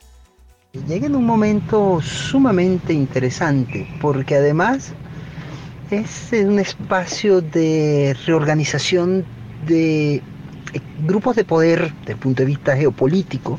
Llega 0.86 1.06
en 1.06 1.16
un 1.16 1.24
momento 1.24 2.02
sumamente 2.02 2.92
interesante 2.92 3.88
porque 4.02 4.36
además 4.36 4.92
es 5.90 6.30
un 6.32 6.58
espacio 6.58 7.40
de 7.40 8.14
reorganización 8.26 9.24
de 9.66 10.16
eh, 10.16 10.22
grupos 11.06 11.36
de 11.36 11.44
poder 11.44 11.92
desde 12.00 12.12
el 12.12 12.18
punto 12.18 12.42
de 12.42 12.46
vista 12.46 12.76
geopolítico 12.76 13.58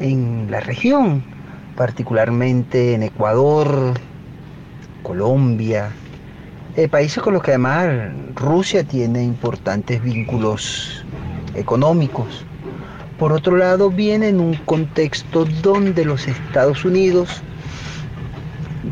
en 0.00 0.48
la 0.50 0.60
región, 0.60 1.24
particularmente 1.76 2.94
en 2.94 3.02
Ecuador, 3.02 3.94
Colombia, 5.02 5.90
eh, 6.76 6.88
países 6.88 7.22
con 7.22 7.34
los 7.34 7.42
que 7.42 7.52
además 7.52 7.88
Rusia 8.34 8.84
tiene 8.84 9.22
importantes 9.22 10.02
vínculos 10.02 11.04
económicos. 11.54 12.44
Por 13.18 13.32
otro 13.32 13.56
lado, 13.56 13.90
viene 13.90 14.28
en 14.28 14.40
un 14.40 14.54
contexto 14.54 15.44
donde 15.62 16.04
los 16.04 16.26
Estados 16.26 16.84
Unidos, 16.84 17.42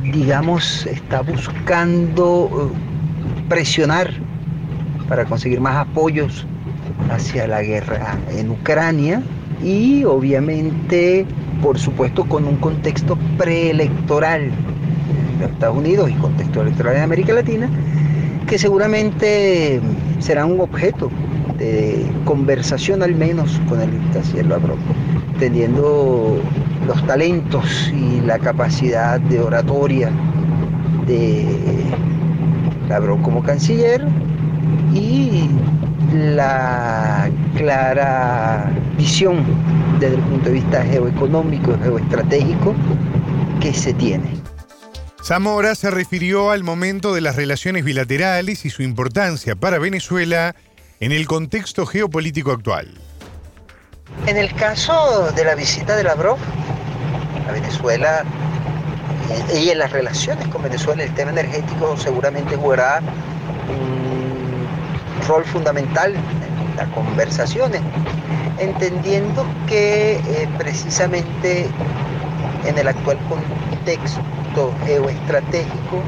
digamos, 0.02 0.86
está 0.86 1.22
buscando 1.22 2.70
eh, 2.72 3.48
presionar 3.48 4.10
para 5.08 5.24
conseguir 5.24 5.60
más 5.60 5.76
apoyos 5.76 6.46
hacia 7.10 7.46
la 7.46 7.62
guerra 7.62 8.18
en 8.30 8.50
Ucrania 8.50 9.22
y 9.62 10.04
obviamente, 10.04 11.26
por 11.62 11.78
supuesto, 11.78 12.24
con 12.24 12.46
un 12.46 12.56
contexto 12.56 13.16
preelectoral 13.36 14.44
en 14.44 15.50
Estados 15.50 15.76
Unidos 15.76 16.10
y 16.10 16.14
contexto 16.14 16.62
electoral 16.62 16.96
en 16.96 17.02
América 17.02 17.32
Latina, 17.32 17.68
que 18.46 18.58
seguramente 18.58 19.80
será 20.18 20.46
un 20.46 20.60
objeto 20.60 21.10
de 21.58 22.04
conversación 22.24 23.02
al 23.02 23.14
menos 23.14 23.60
con 23.68 23.80
el 23.80 23.90
canciller 24.12 24.46
Lavrov, 24.46 24.78
teniendo 25.38 26.40
los 26.86 27.04
talentos 27.06 27.90
y 27.94 28.20
la 28.20 28.38
capacidad 28.38 29.20
de 29.20 29.40
oratoria 29.40 30.10
de 31.06 31.46
Lavrov 32.88 33.22
como 33.22 33.42
canciller 33.42 34.04
y 34.92 35.48
la 36.12 37.30
clara 37.56 38.70
visión 38.96 39.44
desde 39.98 40.16
el 40.16 40.22
punto 40.22 40.46
de 40.46 40.54
vista 40.54 40.84
geoeconómico, 40.84 41.78
geoestratégico 41.82 42.74
que 43.60 43.72
se 43.72 43.94
tiene. 43.94 44.42
Zamora 45.24 45.76
se 45.76 45.90
refirió 45.90 46.50
al 46.50 46.64
momento 46.64 47.14
de 47.14 47.20
las 47.20 47.36
relaciones 47.36 47.84
bilaterales 47.84 48.64
y 48.64 48.70
su 48.70 48.82
importancia 48.82 49.54
para 49.54 49.78
Venezuela 49.78 50.56
en 50.98 51.12
el 51.12 51.26
contexto 51.26 51.86
geopolítico 51.86 52.50
actual. 52.50 52.98
En 54.26 54.36
el 54.36 54.52
caso 54.54 55.30
de 55.34 55.44
la 55.44 55.54
visita 55.54 55.96
de 55.96 56.04
Lavrov 56.04 56.38
a 57.48 57.52
Venezuela 57.52 58.24
y 59.54 59.70
en 59.70 59.78
las 59.78 59.90
relaciones 59.92 60.46
con 60.48 60.62
Venezuela, 60.62 61.02
el 61.02 61.14
tema 61.14 61.30
energético 61.30 61.96
seguramente 61.96 62.56
jugará 62.56 63.00
un 63.68 65.26
rol 65.26 65.44
fundamental 65.44 66.14
en 66.14 66.76
las 66.76 66.88
conversaciones, 66.88 67.80
entendiendo 68.58 69.46
que 69.66 70.14
eh, 70.14 70.48
precisamente 70.58 71.66
en 72.66 72.78
el 72.78 72.88
actual 72.88 73.18
contexto 73.28 74.72
geoestratégico, 74.86 76.02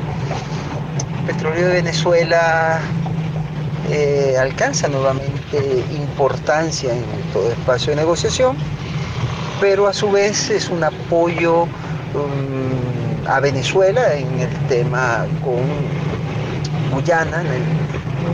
el 1.20 1.35
petróleo 1.35 1.68
de 1.68 1.74
Venezuela 1.74 2.80
eh, 3.91 4.37
alcanza 4.39 4.89
nuevamente 4.89 5.85
importancia 5.91 6.93
en 6.93 7.05
todo 7.32 7.51
espacio 7.51 7.91
de 7.91 7.97
negociación, 7.97 8.57
pero 9.61 9.87
a 9.87 9.93
su 9.93 10.11
vez 10.11 10.51
es 10.51 10.69
un 10.69 10.85
apoyo 10.85 11.63
um, 11.63 13.29
a 13.29 13.41
Venezuela 13.41 14.15
en 14.15 14.41
el 14.41 14.51
tema 14.69 15.27
con 15.43 15.63
Guyana, 16.93 17.43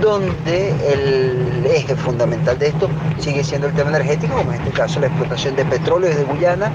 donde 0.00 0.70
el 0.92 1.66
eje 1.66 1.94
fundamental 1.94 2.58
de 2.58 2.68
esto 2.68 2.88
sigue 3.18 3.44
siendo 3.44 3.68
el 3.68 3.74
tema 3.74 3.90
energético, 3.90 4.34
como 4.36 4.52
en 4.52 4.60
este 4.60 4.72
caso 4.72 5.00
la 5.00 5.06
explotación 5.06 5.56
de 5.56 5.64
petróleo 5.64 6.08
desde 6.08 6.24
Guyana, 6.24 6.70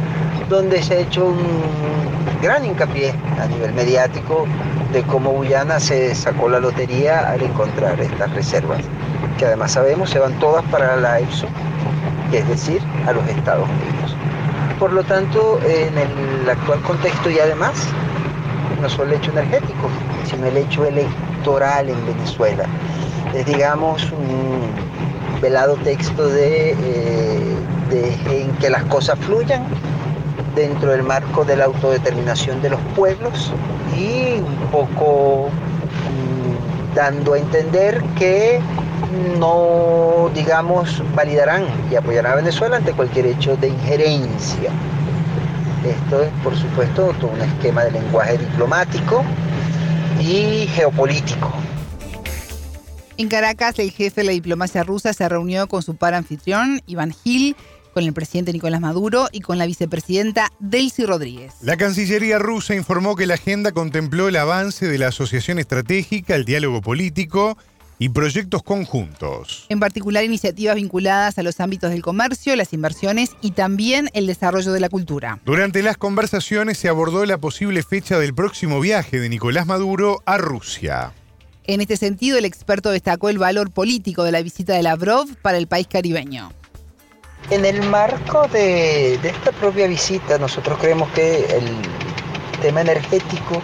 donde 0.50 0.82
se 0.82 0.96
ha 0.96 1.00
hecho 1.00 1.26
un 1.26 1.38
gran 2.42 2.66
hincapié 2.66 3.14
a 3.40 3.48
nivel 3.48 3.74
mediático 3.74 4.46
de 4.94 5.04
cómo 5.04 5.32
Guyana 5.32 5.80
se 5.80 6.14
sacó 6.16 6.50
la 6.50 6.60
lotería 6.60 7.30
al 7.30 7.42
encontrar 7.42 8.00
estas 8.00 8.32
reservas, 8.34 8.82
que 9.38 9.46
además 9.46 9.72
sabemos 9.72 10.10
se 10.10 10.20
van 10.20 10.34
todas 10.40 10.64
para 10.66 10.96
la 10.96 11.20
EPSO, 11.20 11.48
es 12.32 12.48
decir, 12.48 12.82
a 13.08 13.14
los 13.14 13.28
Estados 13.28 13.68
Unidos. 13.68 14.15
Por 14.80 14.92
lo 14.92 15.04
tanto, 15.04 15.60
en 15.64 15.98
el 15.98 16.50
actual 16.50 16.82
contexto 16.82 17.30
y 17.30 17.40
además, 17.40 17.74
no 18.82 18.90
solo 18.90 19.12
el 19.12 19.20
hecho 19.20 19.32
energético, 19.32 19.90
sino 20.26 20.48
el 20.48 20.58
hecho 20.58 20.86
electoral 20.86 21.90
en 21.90 22.06
Venezuela. 22.06 22.66
Es, 23.34 23.46
digamos, 23.46 24.12
un 24.12 24.70
velado 25.42 25.76
texto 25.78 26.28
de, 26.28 26.72
eh, 26.72 27.58
en 28.30 28.52
que 28.58 28.70
las 28.70 28.84
cosas 28.86 29.18
fluyan 29.20 29.64
dentro 30.56 30.92
del 30.92 31.04
marco 31.04 31.46
de 31.46 31.58
la 31.58 31.66
autodeterminación 31.66 32.62
de 32.62 32.70
los 32.72 32.80
pueblos 32.96 33.52
y 33.96 34.40
un 34.40 34.70
poco 34.72 35.50
dando 36.96 37.34
a 37.34 37.38
entender 37.38 38.02
que 38.18 38.60
no, 39.38 40.32
digamos, 40.34 41.04
validarán 41.14 41.66
y 41.92 41.96
apoyarán 41.96 42.34
a 42.34 42.36
Venezuela 42.36 42.78
ante 42.78 42.94
cualquier 42.94 43.28
hecho 43.28 43.56
de 43.58 43.68
injerencia. 43.68 44.72
Esto 45.86 46.24
es, 46.24 46.30
por 46.44 46.56
supuesto, 46.56 47.14
todo 47.20 47.32
un 47.32 47.42
esquema 47.42 47.84
de 47.84 47.92
lenguaje 47.92 48.38
diplomático 48.38 49.24
y 50.20 50.68
geopolítico. 50.68 51.52
En 53.18 53.30
Caracas, 53.30 53.80
el 53.80 53.92
jefe 53.92 54.22
de 54.22 54.28
la 54.28 54.34
diplomacia 54.34 54.84
rusa 54.84 55.14
se 55.14 55.30
reunió 55.30 55.68
con 55.68 55.82
su 55.84 55.96
par 55.96 56.14
anfitrión, 56.14 56.82
Iván 56.86 57.14
Gil, 57.14 57.56
con 57.96 58.04
el 58.04 58.12
presidente 58.12 58.52
Nicolás 58.52 58.82
Maduro 58.82 59.30
y 59.32 59.40
con 59.40 59.58
la 59.58 59.66
vicepresidenta 59.66 60.52
Delcy 60.60 61.06
Rodríguez. 61.06 61.54
La 61.62 61.78
Cancillería 61.78 62.38
rusa 62.40 62.76
informó 62.76 63.16
que 63.16 63.26
la 63.26 63.36
agenda 63.36 63.72
contempló 63.72 64.28
el 64.28 64.36
avance 64.36 64.86
de 64.86 64.98
la 64.98 65.08
asociación 65.08 65.60
estratégica, 65.60 66.36
el 66.36 66.44
diálogo 66.44 66.82
político 66.82 67.58
y 67.98 68.10
proyectos 68.10 68.64
conjuntos. 68.64 69.66
En 69.70 69.80
particular, 69.80 70.26
iniciativas 70.26 70.76
vinculadas 70.76 71.40
a 71.40 71.44
los 71.44 71.62
ámbitos 71.62 71.90
del 71.90 72.02
comercio, 72.02 72.54
las 72.58 72.74
inversiones 72.74 73.32
y 73.40 73.52
también 73.52 74.10
el 74.14 74.28
desarrollo 74.28 74.74
de 74.74 74.82
la 74.82 74.90
cultura. 74.90 75.40
Durante 75.46 75.82
las 75.82 75.96
conversaciones 75.96 76.78
se 76.78 76.90
abordó 76.90 77.26
la 77.26 77.38
posible 77.38 77.82
fecha 77.82 78.20
del 78.20 78.36
próximo 78.36 78.82
viaje 78.82 79.22
de 79.22 79.30
Nicolás 79.30 79.68
Maduro 79.68 80.22
a 80.26 80.38
Rusia. 80.38 81.14
En 81.64 81.80
este 81.80 81.96
sentido, 81.96 82.38
el 82.38 82.44
experto 82.44 82.92
destacó 82.92 83.30
el 83.30 83.38
valor 83.38 83.72
político 83.72 84.26
de 84.26 84.34
la 84.34 84.42
visita 84.42 84.74
de 84.74 84.84
Lavrov 84.84 85.34
para 85.42 85.58
el 85.58 85.68
país 85.68 85.88
caribeño. 85.88 86.52
En 87.52 87.64
el 87.64 87.80
marco 87.84 88.48
de, 88.48 89.16
esta 89.16 89.52
propia 89.52 89.86
visita, 89.86 90.40
nosotros 90.40 90.80
creemos 90.80 91.08
que 91.10 91.46
el 91.46 91.68
tema 92.60 92.82
energético, 92.82 93.62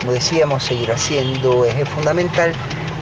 como 0.00 0.12
decíamos, 0.12 0.64
seguirá 0.64 0.98
siendo 0.98 1.64
eje 1.64 1.84
fundamental, 1.84 2.52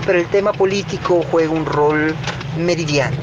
pero 0.04 0.18
el 0.18 0.26
tema 0.26 0.52
político 0.52 1.24
juega 1.30 1.50
un 1.50 1.64
rol 1.64 2.14
meridiano. 2.58 3.16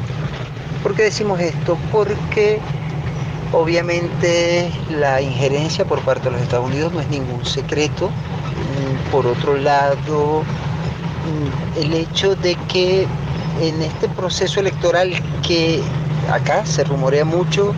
¿Por 0.82 0.96
qué 0.96 1.04
decimos 1.04 1.40
esto? 1.40 1.78
Porque 1.92 2.60
obviamente 3.52 4.72
la 4.90 5.22
injerencia 5.22 5.86
por 5.86 6.02
parte 6.02 6.26
de 6.26 6.32
los 6.32 6.42
Estados 6.42 6.66
Unidos 6.66 6.94
no 6.94 7.00
es 7.02 7.10
ningún 7.10 7.46
secreto. 7.46 8.10
Mm, 8.10 9.12
Por 9.12 9.28
otro 9.28 9.56
lado, 9.56 10.42
mm, 11.26 11.80
el 11.80 11.94
hecho 11.94 12.36
de 12.36 12.56
que 12.68 13.06
en 13.62 13.82
este 13.82 14.08
proceso 14.10 14.60
electoral 14.60 15.12
que 15.46 15.82
acá 16.32 16.66
se 16.66 16.84
rumorea 16.84 17.26
mucho 17.26 17.74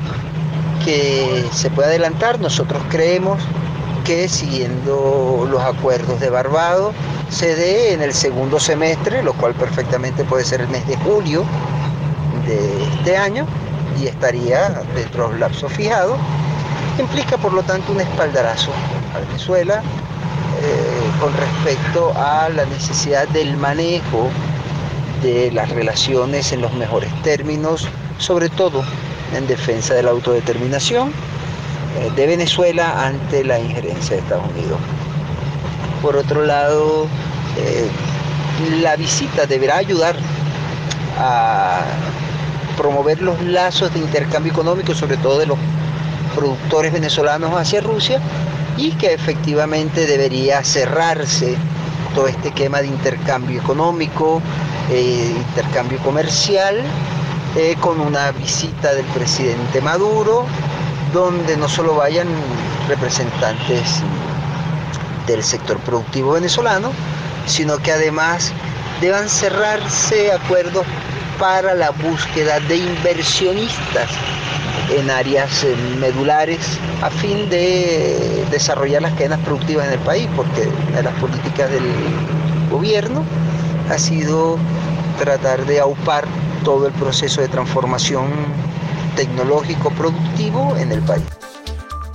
que 0.83 1.45
se 1.51 1.69
puede 1.69 1.89
adelantar, 1.89 2.39
nosotros 2.39 2.81
creemos 2.89 3.41
que 4.05 4.27
siguiendo 4.27 5.47
los 5.49 5.61
acuerdos 5.61 6.19
de 6.19 6.29
Barbados 6.29 6.95
se 7.29 7.55
dé 7.55 7.93
en 7.93 8.01
el 8.01 8.13
segundo 8.13 8.59
semestre, 8.59 9.21
lo 9.21 9.33
cual 9.33 9.53
perfectamente 9.53 10.23
puede 10.23 10.45
ser 10.45 10.61
el 10.61 10.67
mes 10.69 10.87
de 10.87 10.97
julio 10.97 11.43
de 12.47 12.83
este 12.85 13.17
año 13.17 13.45
y 14.01 14.07
estaría 14.07 14.69
dentro 14.95 15.25
de 15.25 15.31
los 15.31 15.39
lapsos 15.39 15.71
fijados. 15.73 16.17
Implica 16.97 17.37
por 17.37 17.53
lo 17.53 17.61
tanto 17.63 17.91
un 17.91 18.01
espaldarazo 18.01 18.71
a 19.15 19.19
Venezuela 19.19 19.81
eh, 20.61 21.21
con 21.21 21.31
respecto 21.37 22.11
a 22.15 22.49
la 22.49 22.65
necesidad 22.65 23.27
del 23.29 23.55
manejo 23.57 24.29
de 25.21 25.51
las 25.51 25.69
relaciones 25.69 26.51
en 26.51 26.61
los 26.61 26.73
mejores 26.73 27.09
términos, 27.23 27.87
sobre 28.17 28.49
todo 28.49 28.83
en 29.35 29.47
defensa 29.47 29.93
de 29.93 30.03
la 30.03 30.11
autodeterminación 30.11 31.09
eh, 31.09 32.11
de 32.15 32.27
Venezuela 32.27 33.05
ante 33.05 33.43
la 33.43 33.59
injerencia 33.59 34.15
de 34.15 34.21
Estados 34.21 34.49
Unidos. 34.51 34.79
Por 36.01 36.15
otro 36.15 36.45
lado, 36.45 37.07
eh, 37.57 37.89
la 38.81 38.95
visita 38.95 39.45
deberá 39.45 39.77
ayudar 39.77 40.15
a 41.17 41.81
promover 42.77 43.21
los 43.21 43.41
lazos 43.41 43.93
de 43.93 43.99
intercambio 43.99 44.53
económico, 44.53 44.93
sobre 44.95 45.17
todo 45.17 45.39
de 45.39 45.47
los 45.47 45.57
productores 46.35 46.93
venezolanos 46.93 47.53
hacia 47.53 47.81
Rusia, 47.81 48.21
y 48.77 48.91
que 48.91 49.13
efectivamente 49.13 50.05
debería 50.05 50.63
cerrarse 50.63 51.57
todo 52.15 52.27
este 52.27 52.49
esquema 52.49 52.79
de 52.81 52.87
intercambio 52.87 53.59
económico, 53.59 54.41
eh, 54.91 55.33
intercambio 55.35 55.99
comercial, 55.99 56.81
eh, 57.55 57.75
con 57.79 57.99
una 57.99 58.31
visita 58.31 58.93
del 58.93 59.05
presidente 59.07 59.81
Maduro, 59.81 60.45
donde 61.13 61.57
no 61.57 61.67
solo 61.67 61.95
vayan 61.95 62.27
representantes 62.87 64.01
del 65.27 65.43
sector 65.43 65.77
productivo 65.79 66.33
venezolano, 66.33 66.91
sino 67.45 67.77
que 67.77 67.91
además 67.91 68.51
deban 69.01 69.29
cerrarse 69.29 70.31
acuerdos 70.31 70.85
para 71.39 71.73
la 71.73 71.91
búsqueda 71.91 72.59
de 72.61 72.77
inversionistas 72.77 74.09
en 74.95 75.09
áreas 75.09 75.63
eh, 75.63 75.75
medulares 75.99 76.59
a 77.01 77.09
fin 77.09 77.49
de 77.49 78.45
desarrollar 78.51 79.01
las 79.01 79.13
cadenas 79.13 79.39
productivas 79.39 79.87
en 79.87 79.93
el 79.93 79.99
país, 79.99 80.27
porque 80.35 80.67
una 80.91 81.01
las 81.01 81.13
políticas 81.15 81.69
del 81.71 81.83
gobierno 82.69 83.23
ha 83.89 83.97
sido 83.97 84.57
tratar 85.19 85.65
de 85.65 85.79
aupar 85.79 86.25
todo 86.63 86.87
el 86.87 86.93
proceso 86.93 87.41
de 87.41 87.49
transformación 87.49 88.27
tecnológico 89.15 89.91
productivo 89.91 90.75
en 90.77 90.93
el 90.93 91.01
país. 91.01 91.25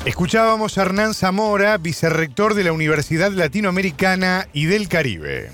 Escuchábamos 0.05 0.77
a 0.79 0.83
Hernán 0.83 1.15
Zamora, 1.15 1.77
vicerrector 1.79 2.55
de 2.55 2.65
la 2.65 2.73
Universidad 2.73 3.31
Latinoamericana 3.31 4.49
y 4.53 4.67
del 4.67 4.89
Caribe. 4.89 5.51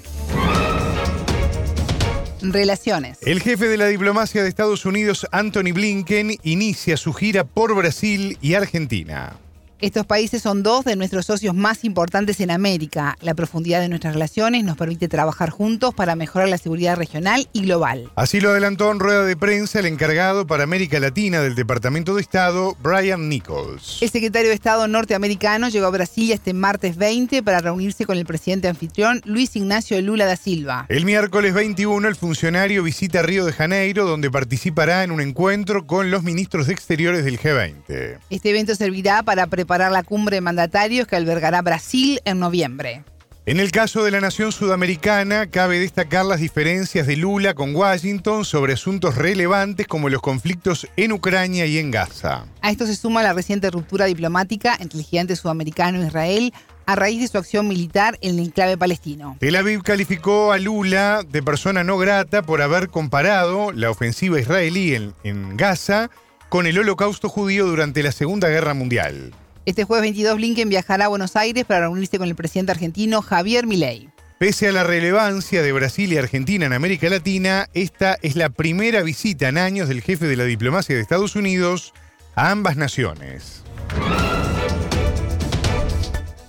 Relaciones. 2.43 3.19
El 3.23 3.41
jefe 3.41 3.69
de 3.69 3.77
la 3.77 3.87
diplomacia 3.87 4.43
de 4.43 4.49
Estados 4.49 4.87
Unidos, 4.87 5.27
Anthony 5.31 5.73
Blinken, 5.75 6.37
inicia 6.43 6.97
su 6.97 7.13
gira 7.13 7.45
por 7.45 7.75
Brasil 7.75 8.39
y 8.41 8.55
Argentina. 8.55 9.37
Estos 9.81 10.05
países 10.05 10.43
son 10.43 10.63
dos 10.63 10.85
de 10.85 10.95
nuestros 10.95 11.25
socios 11.25 11.55
más 11.55 11.85
importantes 11.85 12.39
en 12.41 12.51
América. 12.51 13.17
La 13.23 13.33
profundidad 13.33 13.81
de 13.81 13.89
nuestras 13.89 14.13
relaciones 14.13 14.63
nos 14.63 14.77
permite 14.77 15.09
trabajar 15.09 15.49
juntos 15.49 15.95
para 15.95 16.17
mejorar 16.17 16.51
la 16.51 16.59
seguridad 16.59 16.97
regional 16.97 17.49
y 17.55 17.63
global. 17.63 18.11
Así 18.15 18.41
lo 18.41 18.51
adelantó 18.51 18.93
en 18.93 19.01
rueda 19.01 19.25
de 19.25 19.39
prensa 19.39 19.79
el 19.79 19.87
encargado 19.87 20.47
para 20.47 20.65
América 20.65 21.01
Latina 21.01 21.41
del 21.41 21.55
Departamento 21.55 22.15
de 22.15 22.21
Estado, 22.21 22.77
Brian 22.83 23.31
Nichols. 23.31 24.03
El 24.03 24.11
secretario 24.11 24.51
de 24.51 24.55
Estado 24.55 24.87
norteamericano 24.87 25.71
llegó 25.71 25.87
a 25.87 25.91
Brasil 25.91 26.31
este 26.31 26.53
martes 26.53 26.99
20 26.99 27.43
para 27.43 27.61
reunirse 27.61 28.05
con 28.05 28.19
el 28.19 28.27
presidente 28.27 28.69
anfitrión 28.69 29.23
Luis 29.25 29.57
Ignacio 29.57 29.99
Lula 30.03 30.27
da 30.27 30.37
Silva. 30.37 30.85
El 30.91 31.07
miércoles 31.07 31.55
21 31.55 32.07
el 32.07 32.17
funcionario 32.17 32.83
visita 32.83 33.23
Río 33.23 33.47
de 33.47 33.55
Janeiro, 33.55 34.05
donde 34.05 34.31
participará 34.31 35.05
en 35.05 35.11
un 35.11 35.23
encuentro 35.23 35.87
con 35.87 36.11
los 36.11 36.23
ministros 36.23 36.67
de 36.67 36.75
Exteriores 36.75 37.25
del 37.25 37.41
G20. 37.41 38.19
Este 38.29 38.51
evento 38.51 38.75
servirá 38.75 39.23
para 39.23 39.47
preparar 39.47 39.70
la 39.79 40.03
cumbre 40.03 40.37
de 40.37 40.41
mandatarios 40.41 41.07
que 41.07 41.17
albergará 41.17 41.63
Brasil 41.63 42.21
en 42.25 42.41
noviembre. 42.41 43.05
En 43.47 43.59
el 43.59 43.73
caso 43.73 44.05
de 44.05 44.11
la 44.11 44.21
nación 44.21 44.53
sudamericana, 44.53 45.47
cabe 45.47 45.79
destacar 45.79 46.27
las 46.27 46.41
diferencias 46.41 47.07
de 47.07 47.17
Lula 47.17 47.55
con 47.55 47.75
Washington 47.75 48.45
sobre 48.45 48.75
asuntos 48.75 49.17
relevantes 49.17 49.87
como 49.87 50.09
los 50.09 50.21
conflictos 50.21 50.87
en 50.97 51.13
Ucrania 51.13 51.67
y 51.67 51.79
en 51.79 51.91
Gaza. 51.91 52.45
A 52.61 52.71
esto 52.71 52.87
se 52.87 52.95
suma 52.95 53.23
la 53.23 53.33
reciente 53.33 53.71
ruptura 53.71 54.05
diplomática 54.05 54.77
entre 54.79 54.99
el 54.99 55.05
gigante 55.05 55.37
sudamericano 55.37 56.05
Israel, 56.05 56.53
a 56.87 56.97
raíz 56.97 57.21
de 57.21 57.29
su 57.29 57.39
acción 57.39 57.67
militar 57.67 58.19
en 58.21 58.39
el 58.39 58.47
enclave 58.47 58.77
palestino. 58.77 59.37
Tel 59.41 59.57
Aviv 59.57 59.83
calificó 59.83 60.53
a 60.53 60.59
Lula 60.59 61.23
de 61.29 61.43
persona 61.43 61.83
no 61.83 61.97
grata 61.97 62.43
por 62.43 62.61
haber 62.61 62.89
comparado 62.89 63.73
la 63.73 63.91
ofensiva 63.91 64.39
israelí 64.39 64.95
en, 64.95 65.15
en 65.25 65.57
Gaza 65.57 66.11
con 66.51 66.67
el 66.67 66.79
holocausto 66.79 67.29
judío 67.29 67.67
durante 67.67 68.03
la 68.03 68.13
Segunda 68.13 68.49
Guerra 68.49 68.75
Mundial. 68.75 69.33
Este 69.67 69.85
jueves 69.85 70.03
22 70.03 70.37
Blinken 70.37 70.71
viajará 70.71 71.05
a 71.05 71.09
Buenos 71.09 71.37
Aires 71.37 71.67
para 71.67 71.81
reunirse 71.81 72.19
con 72.19 72.27
el 72.29 72.35
presidente 72.35 72.73
argentino 72.73 73.21
Javier 73.21 73.67
Milei. 73.67 74.09
Pese 74.39 74.69
a 74.69 74.73
la 74.73 74.85
relevancia 74.85 75.61
de 75.61 75.71
Brasil 75.73 76.11
y 76.11 76.17
Argentina 76.17 76.65
en 76.65 76.73
América 76.73 77.11
Latina, 77.11 77.69
esta 77.75 78.17
es 78.23 78.37
la 78.37 78.49
primera 78.49 79.03
visita 79.03 79.49
en 79.49 79.59
años 79.59 79.89
del 79.89 80.01
jefe 80.01 80.27
de 80.27 80.37
la 80.37 80.45
diplomacia 80.45 80.97
de 80.97 81.03
Estados 81.03 81.37
Unidos 81.37 81.93
a 82.35 82.51
ambas 82.51 82.79
naciones. 82.79 83.63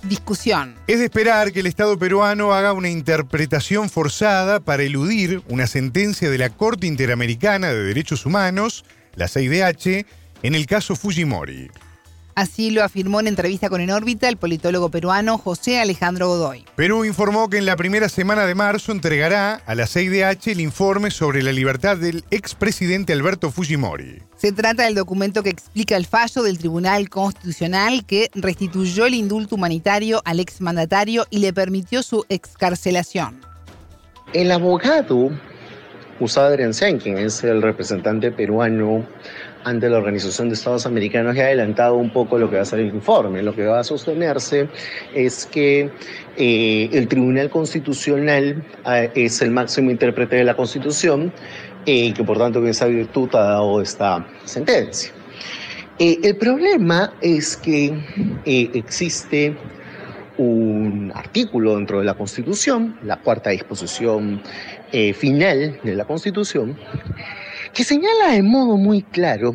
Discusión. 0.04 0.76
Es 0.86 0.98
de 0.98 1.04
esperar 1.04 1.52
que 1.52 1.60
el 1.60 1.66
Estado 1.66 1.98
peruano 1.98 2.54
haga 2.54 2.72
una 2.72 2.88
interpretación 2.88 3.90
forzada 3.90 4.60
para 4.60 4.84
eludir 4.84 5.42
una 5.48 5.66
sentencia 5.66 6.30
de 6.30 6.38
la 6.38 6.48
Corte 6.48 6.86
Interamericana 6.86 7.68
de 7.68 7.84
Derechos 7.84 8.24
Humanos, 8.24 8.86
la 9.16 9.28
CIDH, 9.28 10.06
en 10.42 10.54
el 10.54 10.64
caso 10.64 10.96
Fujimori. 10.96 11.70
Así 12.34 12.70
lo 12.70 12.82
afirmó 12.82 13.20
en 13.20 13.26
entrevista 13.26 13.68
con 13.68 13.80
En 13.80 13.90
órbita 13.90 14.28
el 14.28 14.38
politólogo 14.38 14.88
peruano 14.90 15.36
José 15.36 15.80
Alejandro 15.80 16.28
Godoy. 16.28 16.64
Perú 16.76 17.04
informó 17.04 17.50
que 17.50 17.58
en 17.58 17.66
la 17.66 17.76
primera 17.76 18.08
semana 18.08 18.46
de 18.46 18.54
marzo 18.54 18.90
entregará 18.92 19.54
a 19.54 19.74
la 19.74 19.86
CIDH 19.86 20.52
el 20.52 20.60
informe 20.60 21.10
sobre 21.10 21.42
la 21.42 21.52
libertad 21.52 21.98
del 21.98 22.24
expresidente 22.30 23.12
Alberto 23.12 23.50
Fujimori. 23.50 24.22
Se 24.36 24.52
trata 24.52 24.84
del 24.84 24.94
documento 24.94 25.42
que 25.42 25.50
explica 25.50 25.96
el 25.96 26.06
fallo 26.06 26.42
del 26.42 26.58
Tribunal 26.58 27.10
Constitucional 27.10 28.04
que 28.06 28.30
restituyó 28.34 29.06
el 29.06 29.14
indulto 29.14 29.56
humanitario 29.56 30.22
al 30.24 30.40
exmandatario 30.40 31.26
y 31.28 31.38
le 31.38 31.52
permitió 31.52 32.02
su 32.02 32.24
excarcelación. 32.28 33.40
El 34.32 34.50
abogado 34.50 35.30
Usada 36.20 36.48
Adriansen, 36.48 36.98
quien 36.98 37.18
es 37.18 37.42
el 37.42 37.60
representante 37.62 38.30
peruano 38.30 39.04
ante 39.64 39.88
la 39.88 39.98
Organización 39.98 40.48
de 40.48 40.54
Estados 40.54 40.86
Americanos 40.86 41.36
ha 41.38 41.42
adelantado 41.42 41.96
un 41.96 42.10
poco 42.10 42.38
lo 42.38 42.50
que 42.50 42.56
va 42.56 42.62
a 42.62 42.64
ser 42.64 42.80
el 42.80 42.88
informe. 42.88 43.42
Lo 43.42 43.54
que 43.54 43.66
va 43.66 43.80
a 43.80 43.84
sostenerse 43.84 44.68
es 45.14 45.46
que 45.46 45.90
eh, 46.36 46.88
el 46.92 47.08
Tribunal 47.08 47.50
Constitucional 47.50 48.64
eh, 48.86 49.10
es 49.14 49.42
el 49.42 49.50
máximo 49.50 49.90
intérprete 49.90 50.36
de 50.36 50.44
la 50.44 50.56
Constitución 50.56 51.32
eh, 51.86 52.06
y 52.06 52.12
que 52.12 52.24
por 52.24 52.38
tanto 52.38 52.58
en 52.60 52.68
esa 52.68 52.86
virtud 52.86 53.28
ha 53.34 53.42
dado 53.42 53.80
esta 53.80 54.26
sentencia. 54.44 55.12
el 55.98 56.36
problema 56.36 57.12
es 57.20 57.56
que 57.56 57.92
existe 58.44 59.56
un 60.38 61.12
artículo 61.14 61.76
dentro 61.76 62.00
de 62.00 62.06
la 62.06 62.14
Constitución, 62.14 62.96
la 63.04 63.18
cuarta 63.18 63.50
disposición 63.50 64.42
final 65.14 65.78
de 65.82 65.94
la 65.94 66.04
Constitución, 66.04 66.76
que 67.74 67.84
señala 67.84 68.32
de 68.32 68.42
modo 68.42 68.76
muy 68.76 69.02
claro 69.02 69.54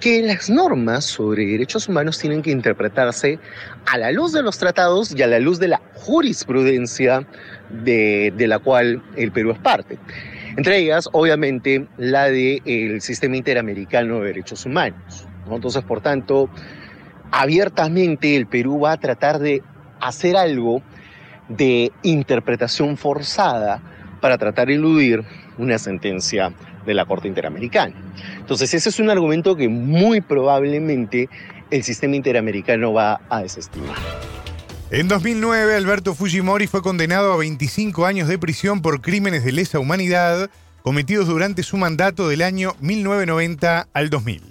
que 0.00 0.20
las 0.20 0.50
normas 0.50 1.04
sobre 1.04 1.46
derechos 1.46 1.88
humanos 1.88 2.18
tienen 2.18 2.42
que 2.42 2.50
interpretarse 2.50 3.38
a 3.86 3.96
la 3.98 4.10
luz 4.10 4.32
de 4.32 4.42
los 4.42 4.58
tratados 4.58 5.14
y 5.16 5.22
a 5.22 5.26
la 5.26 5.38
luz 5.38 5.58
de 5.58 5.68
la 5.68 5.80
jurisprudencia 5.94 7.26
de, 7.70 8.32
la 8.36 8.58
cual 8.58 9.02
el 9.16 9.32
Perú 9.32 9.52
es 9.52 9.58
parte. 9.58 9.98
Entre 10.56 10.78
ellas, 10.78 11.08
obviamente, 11.12 11.86
la 11.96 12.24
del 12.24 13.00
Sistema 13.00 13.36
Interamericano 13.36 14.20
de 14.20 14.26
Derechos 14.26 14.66
Humanos. 14.66 15.26
Entonces, 15.50 15.82
por 15.84 16.00
tanto, 16.00 16.50
abiertamente 17.30 18.36
el 18.36 18.46
Perú 18.46 18.80
va 18.80 18.92
a 18.92 19.00
tratar 19.00 19.38
de 19.38 19.62
hacer 20.00 20.36
algo 20.36 20.82
de 21.48 21.92
interpretación 22.02 22.96
forzada 22.96 23.80
para 24.20 24.36
tratar 24.36 24.68
de 24.68 24.74
eludir 24.74 25.24
una 25.58 25.78
sentencia 25.78 26.52
de 26.84 26.94
la 26.94 27.04
Corte 27.06 27.28
Interamericana. 27.28 27.94
Entonces, 28.38 28.74
ese 28.74 28.88
es 28.88 28.98
un 28.98 29.10
argumento 29.10 29.56
que 29.56 29.68
muy 29.68 30.20
probablemente 30.20 31.28
el 31.70 31.82
sistema 31.82 32.16
interamericano 32.16 32.92
va 32.92 33.20
a 33.28 33.42
desestimar. 33.42 33.96
En 34.90 35.08
2009, 35.08 35.74
Alberto 35.74 36.14
Fujimori 36.14 36.66
fue 36.66 36.82
condenado 36.82 37.32
a 37.32 37.36
25 37.36 38.06
años 38.06 38.28
de 38.28 38.38
prisión 38.38 38.80
por 38.82 39.00
crímenes 39.00 39.44
de 39.44 39.52
lesa 39.52 39.78
humanidad 39.78 40.50
cometidos 40.82 41.26
durante 41.26 41.62
su 41.62 41.78
mandato 41.78 42.28
del 42.28 42.42
año 42.42 42.76
1990 42.80 43.88
al 43.92 44.10
2000. 44.10 44.42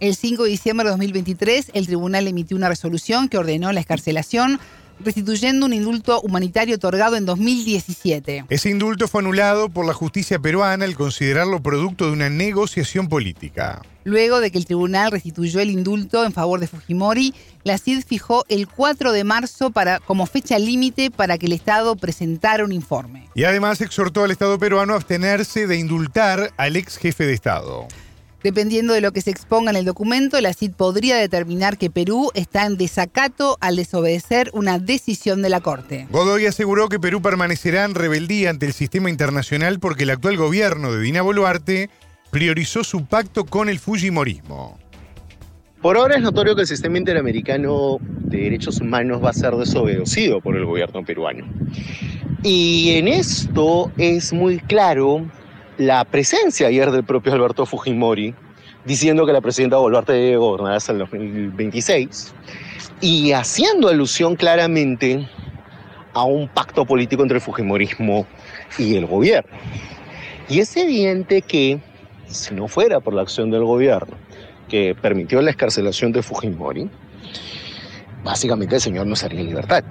El 0.00 0.16
5 0.16 0.44
de 0.44 0.48
diciembre 0.48 0.86
de 0.86 0.90
2023, 0.90 1.70
el 1.74 1.86
tribunal 1.86 2.26
emitió 2.26 2.56
una 2.56 2.68
resolución 2.68 3.28
que 3.28 3.38
ordenó 3.38 3.70
la 3.70 3.80
escarcelación 3.80 4.58
restituyendo 5.00 5.66
un 5.66 5.72
indulto 5.72 6.20
humanitario 6.20 6.76
otorgado 6.76 7.16
en 7.16 7.26
2017. 7.26 8.46
Ese 8.48 8.70
indulto 8.70 9.08
fue 9.08 9.22
anulado 9.22 9.68
por 9.68 9.86
la 9.86 9.94
justicia 9.94 10.38
peruana 10.38 10.84
al 10.84 10.94
considerarlo 10.94 11.62
producto 11.62 12.06
de 12.06 12.12
una 12.12 12.30
negociación 12.30 13.08
política. 13.08 13.82
Luego 14.04 14.40
de 14.40 14.50
que 14.50 14.58
el 14.58 14.66
tribunal 14.66 15.12
restituyó 15.12 15.60
el 15.60 15.70
indulto 15.70 16.24
en 16.24 16.32
favor 16.32 16.58
de 16.58 16.66
Fujimori, 16.66 17.34
la 17.62 17.78
CID 17.78 18.02
fijó 18.04 18.44
el 18.48 18.66
4 18.66 19.12
de 19.12 19.22
marzo 19.22 19.70
para, 19.70 20.00
como 20.00 20.26
fecha 20.26 20.58
límite 20.58 21.10
para 21.10 21.38
que 21.38 21.46
el 21.46 21.52
Estado 21.52 21.94
presentara 21.94 22.64
un 22.64 22.72
informe. 22.72 23.28
Y 23.34 23.44
además 23.44 23.80
exhortó 23.80 24.24
al 24.24 24.32
Estado 24.32 24.58
peruano 24.58 24.94
a 24.94 24.96
abstenerse 24.96 25.66
de 25.66 25.78
indultar 25.78 26.52
al 26.56 26.76
ex 26.76 26.96
jefe 26.96 27.26
de 27.26 27.32
Estado. 27.32 27.86
Dependiendo 28.42 28.92
de 28.92 29.00
lo 29.00 29.12
que 29.12 29.20
se 29.20 29.30
exponga 29.30 29.70
en 29.70 29.76
el 29.76 29.84
documento, 29.84 30.40
la 30.40 30.52
CID 30.52 30.72
podría 30.72 31.16
determinar 31.16 31.78
que 31.78 31.90
Perú 31.90 32.30
está 32.34 32.66
en 32.66 32.76
desacato 32.76 33.56
al 33.60 33.76
desobedecer 33.76 34.50
una 34.52 34.80
decisión 34.80 35.42
de 35.42 35.48
la 35.48 35.60
Corte. 35.60 36.08
Godoy 36.10 36.46
aseguró 36.46 36.88
que 36.88 36.98
Perú 36.98 37.22
permanecerá 37.22 37.84
en 37.84 37.94
rebeldía 37.94 38.50
ante 38.50 38.66
el 38.66 38.72
sistema 38.72 39.10
internacional 39.10 39.78
porque 39.78 40.02
el 40.02 40.10
actual 40.10 40.36
gobierno 40.36 40.92
de 40.92 41.00
Dina 41.00 41.22
Boluarte 41.22 41.88
priorizó 42.30 42.82
su 42.82 43.04
pacto 43.06 43.44
con 43.44 43.68
el 43.68 43.78
Fujimorismo. 43.78 44.78
Por 45.80 45.96
ahora 45.96 46.16
es 46.16 46.22
notorio 46.22 46.54
que 46.54 46.62
el 46.62 46.66
sistema 46.66 46.98
interamericano 46.98 47.98
de 48.00 48.38
derechos 48.38 48.80
humanos 48.80 49.22
va 49.22 49.30
a 49.30 49.34
ser 49.34 49.54
desobedecido 49.54 50.40
por 50.40 50.56
el 50.56 50.64
gobierno 50.64 51.04
peruano. 51.04 51.44
Y 52.42 52.92
en 52.94 53.08
esto 53.08 53.92
es 53.98 54.32
muy 54.32 54.58
claro 54.58 55.26
la 55.78 56.04
presencia 56.04 56.66
ayer 56.66 56.90
del 56.90 57.04
propio 57.04 57.32
Alberto 57.32 57.66
Fujimori 57.66 58.34
diciendo 58.84 59.26
que 59.26 59.32
la 59.32 59.40
presidenta 59.40 59.76
Boluarte 59.76 60.12
debe 60.12 60.36
gobernar 60.36 60.74
hasta 60.74 60.92
el 60.92 60.98
2026 60.98 62.34
y 63.00 63.32
haciendo 63.32 63.88
alusión 63.88 64.36
claramente 64.36 65.28
a 66.14 66.24
un 66.24 66.48
pacto 66.48 66.84
político 66.84 67.22
entre 67.22 67.36
el 67.36 67.40
Fujimorismo 67.40 68.26
y 68.78 68.96
el 68.96 69.06
gobierno. 69.06 69.50
Y 70.48 70.60
es 70.60 70.76
evidente 70.76 71.42
que 71.42 71.80
si 72.26 72.54
no 72.54 72.68
fuera 72.68 73.00
por 73.00 73.14
la 73.14 73.22
acción 73.22 73.50
del 73.50 73.64
gobierno 73.64 74.16
que 74.68 74.94
permitió 74.94 75.40
la 75.42 75.50
escarcelación 75.50 76.12
de 76.12 76.22
Fujimori, 76.22 76.90
básicamente 78.24 78.76
el 78.76 78.80
señor 78.80 79.06
no 79.06 79.14
estaría 79.14 79.40
en 79.40 79.46
libertad. 79.46 79.84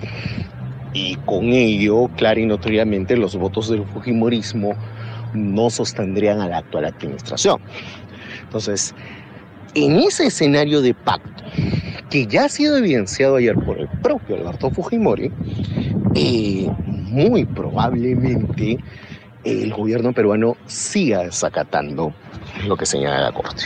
Y 0.93 1.15
con 1.25 1.45
ello, 1.53 2.09
clara 2.17 2.39
y 2.39 2.45
notoriamente, 2.45 3.15
los 3.15 3.36
votos 3.36 3.69
del 3.69 3.86
Fujimorismo 3.86 4.75
no 5.34 5.69
sostendrían 5.69 6.39
a 6.41 6.47
la 6.47 6.57
actual 6.59 6.86
administración. 6.86 7.61
Entonces, 8.43 8.93
en 9.75 9.97
ese 9.97 10.27
escenario 10.27 10.82
de 10.82 10.93
pacto, 10.93 11.43
que 12.09 12.27
ya 12.27 12.45
ha 12.45 12.49
sido 12.49 12.77
evidenciado 12.77 13.38
ayer 13.38 13.55
por 13.55 13.79
el 13.79 13.88
propio 13.88 14.36
Alberto 14.36 14.69
Fujimori, 14.69 15.32
eh, 16.15 16.69
muy 16.88 17.45
probablemente 17.45 18.77
el 19.43 19.73
gobierno 19.73 20.13
peruano 20.13 20.57
siga 20.65 21.23
desacatando 21.23 22.13
lo 22.67 22.77
que 22.77 22.86
señala 22.86 23.21
la 23.21 23.32
Corte. 23.32 23.63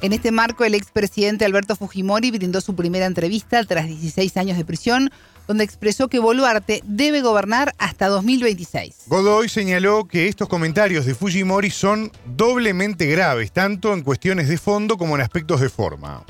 En 0.00 0.12
este 0.12 0.30
marco, 0.30 0.64
el 0.64 0.74
expresidente 0.74 1.44
Alberto 1.44 1.74
Fujimori 1.74 2.30
brindó 2.30 2.60
su 2.60 2.74
primera 2.74 3.06
entrevista 3.06 3.64
tras 3.64 3.86
16 3.86 4.36
años 4.36 4.56
de 4.56 4.64
prisión 4.64 5.10
donde 5.48 5.64
expresó 5.64 6.06
que 6.08 6.20
Boluarte 6.20 6.82
debe 6.84 7.22
gobernar 7.22 7.74
hasta 7.78 8.06
2026. 8.06 9.06
Godoy 9.06 9.48
señaló 9.48 10.06
que 10.06 10.28
estos 10.28 10.48
comentarios 10.48 11.06
de 11.06 11.14
Fujimori 11.14 11.70
son 11.70 12.12
doblemente 12.36 13.06
graves, 13.06 13.50
tanto 13.50 13.94
en 13.94 14.02
cuestiones 14.02 14.48
de 14.48 14.58
fondo 14.58 14.96
como 14.96 15.16
en 15.16 15.22
aspectos 15.22 15.60
de 15.60 15.70
forma. 15.70 16.24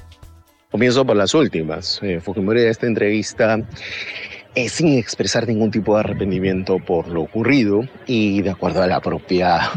Comienzo 0.70 1.04
por 1.04 1.16
las 1.16 1.34
últimas. 1.34 1.98
Eh, 2.02 2.20
Fujimori 2.20 2.60
de 2.60 2.70
esta 2.70 2.86
entrevista 2.86 3.60
eh, 4.58 4.68
sin 4.68 4.98
expresar 4.98 5.46
ningún 5.46 5.70
tipo 5.70 5.94
de 5.94 6.00
arrepentimiento 6.00 6.80
por 6.80 7.06
lo 7.06 7.22
ocurrido 7.22 7.82
y 8.08 8.42
de 8.42 8.50
acuerdo 8.50 8.82
a 8.82 8.88
la 8.88 9.00
propia 9.00 9.70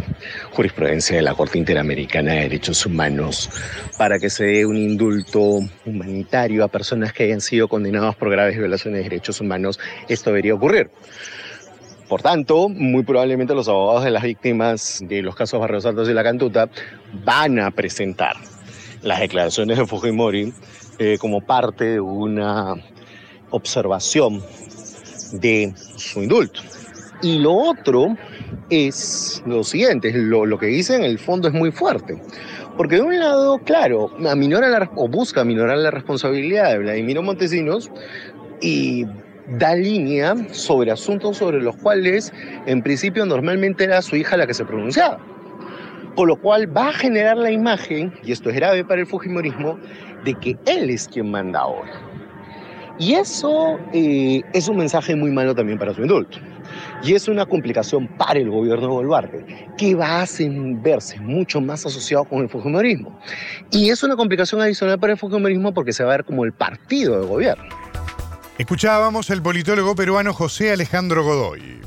jurisprudencia 0.53 1.15
de 1.15 1.21
la 1.21 1.35
Corte 1.35 1.59
Interamericana 1.59 2.33
de 2.33 2.39
Derechos 2.39 2.83
Humanos 2.87 3.51
para 3.99 4.17
que 4.17 4.31
se 4.31 4.45
dé 4.45 4.65
un 4.65 4.77
indulto 4.77 5.59
humanitario 5.85 6.63
a 6.63 6.67
personas 6.67 7.13
que 7.13 7.25
hayan 7.25 7.41
sido 7.41 7.67
condenadas 7.67 8.15
por 8.15 8.31
graves 8.31 8.57
violaciones 8.57 9.03
de 9.03 9.03
derechos 9.03 9.39
humanos, 9.39 9.79
esto 10.09 10.31
debería 10.31 10.55
ocurrir. 10.55 10.89
Por 12.09 12.23
tanto, 12.23 12.67
muy 12.67 13.03
probablemente 13.03 13.53
los 13.53 13.67
abogados 13.67 14.03
de 14.03 14.09
las 14.09 14.23
víctimas 14.23 15.03
de 15.07 15.21
los 15.21 15.35
casos 15.35 15.59
Barrios 15.59 15.85
Altos 15.85 16.09
y 16.09 16.13
La 16.15 16.23
Cantuta 16.23 16.71
van 17.23 17.59
a 17.59 17.69
presentar 17.69 18.35
las 19.03 19.19
declaraciones 19.19 19.77
de 19.77 19.85
Fujimori 19.85 20.51
eh, 20.97 21.19
como 21.19 21.41
parte 21.41 21.85
de 21.85 21.99
una 21.99 22.73
observación 23.51 24.41
de 25.33 25.73
su 25.95 26.21
indulto. 26.23 26.61
Y 27.21 27.39
lo 27.39 27.53
otro 27.53 28.17
es 28.69 29.43
lo 29.45 29.63
siguiente, 29.63 30.11
lo, 30.13 30.45
lo 30.45 30.57
que 30.57 30.65
dice 30.67 30.95
en 30.95 31.03
el 31.03 31.19
fondo 31.19 31.47
es 31.47 31.53
muy 31.53 31.71
fuerte. 31.71 32.19
Porque 32.77 32.95
de 32.95 33.01
un 33.01 33.19
lado, 33.19 33.59
claro, 33.59 34.11
aminora 34.27 34.69
la, 34.69 34.89
o 34.95 35.07
busca 35.07 35.41
aminorar 35.41 35.77
la 35.77 35.91
responsabilidad 35.91 36.71
de 36.71 36.79
Vladimiro 36.79 37.21
Montesinos 37.21 37.91
y 38.61 39.05
da 39.47 39.75
línea 39.75 40.35
sobre 40.51 40.91
asuntos 40.91 41.37
sobre 41.37 41.61
los 41.61 41.75
cuales 41.75 42.33
en 42.65 42.81
principio 42.81 43.25
normalmente 43.25 43.83
era 43.83 44.01
su 44.01 44.15
hija 44.15 44.37
la 44.37 44.47
que 44.47 44.53
se 44.53 44.65
pronunciaba. 44.65 45.19
Con 46.15 46.27
lo 46.27 46.37
cual 46.37 46.75
va 46.75 46.89
a 46.89 46.93
generar 46.93 47.37
la 47.37 47.51
imagen, 47.51 48.13
y 48.23 48.31
esto 48.31 48.49
es 48.49 48.55
grave 48.55 48.83
para 48.83 49.01
el 49.01 49.07
Fujimorismo, 49.07 49.77
de 50.25 50.33
que 50.35 50.57
él 50.65 50.89
es 50.89 51.07
quien 51.07 51.31
manda 51.31 51.59
ahora. 51.59 52.10
Y 53.01 53.15
eso 53.15 53.79
eh, 53.93 54.43
es 54.53 54.67
un 54.67 54.77
mensaje 54.77 55.15
muy 55.15 55.31
malo 55.31 55.55
también 55.55 55.79
para 55.79 55.91
su 55.91 56.03
indulto. 56.03 56.37
Y 57.01 57.15
es 57.15 57.27
una 57.27 57.47
complicación 57.47 58.07
para 58.07 58.39
el 58.39 58.51
gobierno 58.51 58.83
de 58.83 58.93
Boluarte, 58.93 59.67
que 59.75 59.95
va 59.95 60.21
a 60.21 60.27
verse 60.83 61.19
mucho 61.19 61.59
más 61.59 61.83
asociado 61.83 62.25
con 62.25 62.43
el 62.43 62.49
Fujimorismo. 62.49 63.19
Y 63.71 63.89
es 63.89 64.03
una 64.03 64.15
complicación 64.15 64.61
adicional 64.61 64.99
para 64.99 65.13
el 65.13 65.19
Fujimorismo 65.19 65.73
porque 65.73 65.93
se 65.93 66.03
va 66.03 66.13
a 66.13 66.17
ver 66.17 66.25
como 66.25 66.45
el 66.45 66.53
partido 66.53 67.19
de 67.19 67.25
gobierno. 67.25 67.63
Escuchábamos 68.59 69.31
al 69.31 69.41
politólogo 69.41 69.95
peruano 69.95 70.31
José 70.31 70.71
Alejandro 70.71 71.23
Godoy. 71.23 71.81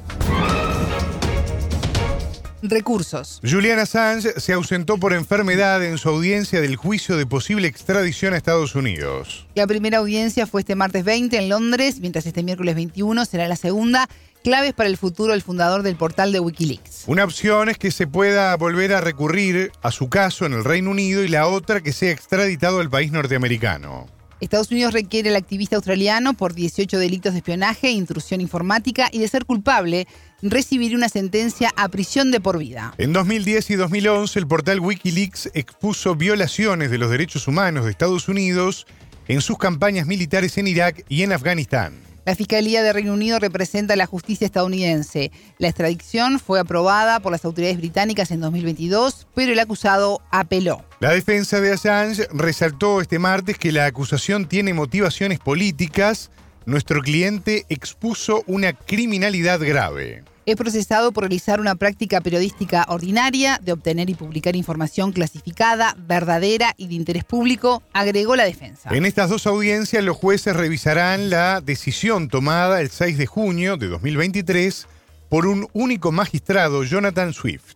Recursos. 2.71 3.41
Julian 3.43 3.79
Assange 3.79 4.41
se 4.41 4.53
ausentó 4.53 4.99
por 4.99 5.13
enfermedad 5.13 5.85
en 5.85 5.99
su 5.99 6.09
audiencia 6.09 6.61
del 6.61 6.77
juicio 6.77 7.17
de 7.17 7.27
posible 7.27 7.69
extradición 7.69 8.35
a 8.35 8.37
Estados 8.37 8.75
Unidos. 8.75 9.47
La 9.55 9.67
primera 9.67 9.99
audiencia 9.99 10.47
fue 10.47 10.63
este 10.63 10.75
martes 10.75 11.05
20 11.05 11.37
en 11.37 11.49
Londres, 11.49 12.01
mientras 12.01 12.27
este 12.27 12.43
miércoles 12.43 12.75
21 12.75 13.25
será 13.25 13.49
la 13.49 13.57
segunda. 13.57 14.09
Claves 14.43 14.75
para 14.75 14.91
el 14.91 14.99
futuro 14.99 15.33
del 15.33 15.41
fundador 15.41 15.83
del 15.83 15.97
portal 15.97 16.31
de 16.31 16.41
Wikileaks. 16.41 17.05
Una 17.07 17.25
opción 17.25 17.71
es 17.71 17.79
que 17.79 17.91
se 17.91 18.07
pueda 18.07 18.55
volver 18.57 18.93
a 18.93 19.01
recurrir 19.01 19.73
a 19.81 19.91
su 19.91 20.11
caso 20.11 20.45
en 20.45 20.53
el 20.53 20.65
Reino 20.65 20.91
Unido 20.91 21.25
y 21.25 21.29
la 21.29 21.47
otra 21.47 21.81
que 21.81 21.93
sea 21.93 22.11
extraditado 22.11 22.81
al 22.81 22.91
país 22.91 23.11
norteamericano. 23.11 24.07
Estados 24.45 24.71
Unidos 24.71 24.93
requiere 24.93 25.31
al 25.31 25.37
activista 25.37 25.77
australiano 25.77 26.35
por 26.35 26.55
18 26.55 26.99
delitos 26.99 27.33
de 27.33 27.39
espionaje, 27.39 27.91
intrusión 27.91 28.41
informática 28.41 29.09
y 29.13 29.19
de 29.19 29.29
ser 29.29 29.45
culpable 29.45 30.07
recibir 30.43 30.95
una 30.95 31.09
sentencia 31.09 31.73
a 31.77 31.89
prisión 31.89 32.31
de 32.31 32.41
por 32.41 32.59
vida. 32.59 32.95
En 32.99 33.13
2010 33.13 33.71
y 33.71 33.75
2011 33.77 34.39
el 34.39 34.47
portal 34.47 34.81
Wikileaks 34.81 35.51
expuso 35.55 36.15
violaciones 36.15 36.91
de 36.91 36.99
los 36.99 37.11
derechos 37.11 37.49
humanos 37.49 37.85
de 37.85 37.91
Estados 37.91 38.29
Unidos 38.29 38.87
en 39.29 39.41
sus 39.41 39.59
campañas 39.59 40.07
militares 40.07 40.59
en 40.59 40.67
Irak 40.67 41.05
y 41.09 41.23
en 41.23 41.33
Afganistán. 41.33 42.14
La 42.25 42.35
Fiscalía 42.35 42.83
de 42.83 42.93
Reino 42.93 43.13
Unido 43.13 43.39
representa 43.39 43.95
a 43.95 43.97
la 43.97 44.07
justicia 44.07 44.47
estadounidense. 44.47 45.31
La 45.59 45.69
extradición 45.69 46.41
fue 46.41 46.59
aprobada 46.59 47.21
por 47.21 47.33
las 47.33 47.45
autoridades 47.45 47.77
británicas 47.77 48.31
en 48.31 48.41
2022, 48.41 49.27
pero 49.35 49.53
el 49.53 49.59
acusado 49.59 50.23
apeló. 50.31 50.83
La 51.01 51.11
defensa 51.11 51.61
de 51.61 51.73
Assange 51.73 52.27
resaltó 52.33 53.03
este 53.03 53.19
martes 53.19 53.59
que 53.59 53.73
la 53.73 53.85
acusación 53.85 54.47
tiene 54.47 54.73
motivaciones 54.73 55.39
políticas. 55.39 56.31
Nuestro 56.65 57.03
cliente 57.03 57.67
expuso 57.69 58.43
una 58.47 58.73
criminalidad 58.73 59.61
grave 59.61 60.25
es 60.47 60.57
procesado 60.57 61.13
por 61.13 61.25
realizar 61.25 61.61
una 61.61 61.75
práctica 61.75 62.21
periodística 62.21 62.85
ordinaria 62.89 63.61
de 63.63 63.73
obtener 63.73 64.11
y 64.11 64.15
publicar 64.15 64.57
información 64.57 65.13
clasificada, 65.13 65.97
verdadera 65.99 66.75
y 66.77 66.89
de 66.89 66.95
interés 66.95 67.25
público, 67.25 67.83
agregó 67.93 68.37
la 68.37 68.45
defensa. 68.45 68.91
En 68.93 69.07
estas 69.07 69.31
dos 69.31 69.47
audiencias 69.47 70.05
los 70.05 70.17
jueces 70.17 70.55
revisarán 70.55 71.31
la 71.31 71.61
decisión 71.61 72.29
tomada 72.29 72.81
el 72.81 72.91
6 72.91 73.19
de 73.19 73.27
junio 73.27 73.77
de 73.77 73.89
2023 73.89 74.87
por 75.29 75.47
un 75.47 75.69
único 75.73 76.13
magistrado, 76.13 76.85
Jonathan 76.85 77.33
Swift. 77.33 77.75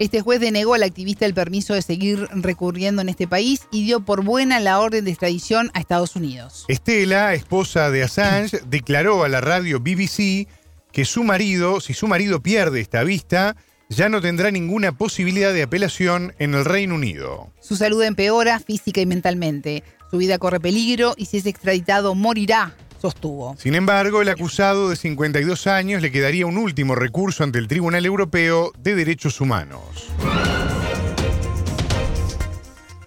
Este 0.00 0.20
juez 0.20 0.40
denegó 0.40 0.74
al 0.74 0.82
activista 0.82 1.24
el 1.24 1.34
permiso 1.34 1.72
de 1.72 1.80
seguir 1.80 2.28
recurriendo 2.32 3.00
en 3.00 3.08
este 3.08 3.28
país 3.28 3.62
y 3.70 3.84
dio 3.84 4.00
por 4.00 4.24
buena 4.24 4.58
la 4.58 4.80
orden 4.80 5.04
de 5.04 5.12
extradición 5.12 5.70
a 5.72 5.78
Estados 5.78 6.16
Unidos. 6.16 6.64
Estela, 6.66 7.32
esposa 7.34 7.90
de 7.90 8.02
Assange, 8.02 8.60
declaró 8.66 9.22
a 9.22 9.28
la 9.28 9.40
radio 9.40 9.78
BBC 9.78 10.48
que 10.94 11.04
su 11.04 11.24
marido, 11.24 11.80
si 11.80 11.92
su 11.92 12.06
marido 12.06 12.40
pierde 12.40 12.80
esta 12.80 13.02
vista, 13.02 13.56
ya 13.88 14.08
no 14.08 14.20
tendrá 14.20 14.52
ninguna 14.52 14.96
posibilidad 14.96 15.52
de 15.52 15.64
apelación 15.64 16.32
en 16.38 16.54
el 16.54 16.64
Reino 16.64 16.94
Unido. 16.94 17.52
Su 17.60 17.74
salud 17.74 18.02
empeora 18.04 18.60
física 18.60 19.00
y 19.00 19.06
mentalmente. 19.06 19.82
Su 20.10 20.18
vida 20.18 20.38
corre 20.38 20.60
peligro 20.60 21.14
y 21.16 21.26
si 21.26 21.38
es 21.38 21.46
extraditado 21.46 22.14
morirá, 22.14 22.76
sostuvo. 23.02 23.56
Sin 23.58 23.74
embargo, 23.74 24.22
el 24.22 24.28
acusado 24.28 24.88
de 24.88 24.94
52 24.94 25.66
años 25.66 26.00
le 26.00 26.12
quedaría 26.12 26.46
un 26.46 26.58
último 26.58 26.94
recurso 26.94 27.42
ante 27.42 27.58
el 27.58 27.66
Tribunal 27.66 28.06
Europeo 28.06 28.70
de 28.78 28.94
Derechos 28.94 29.40
Humanos. 29.40 30.08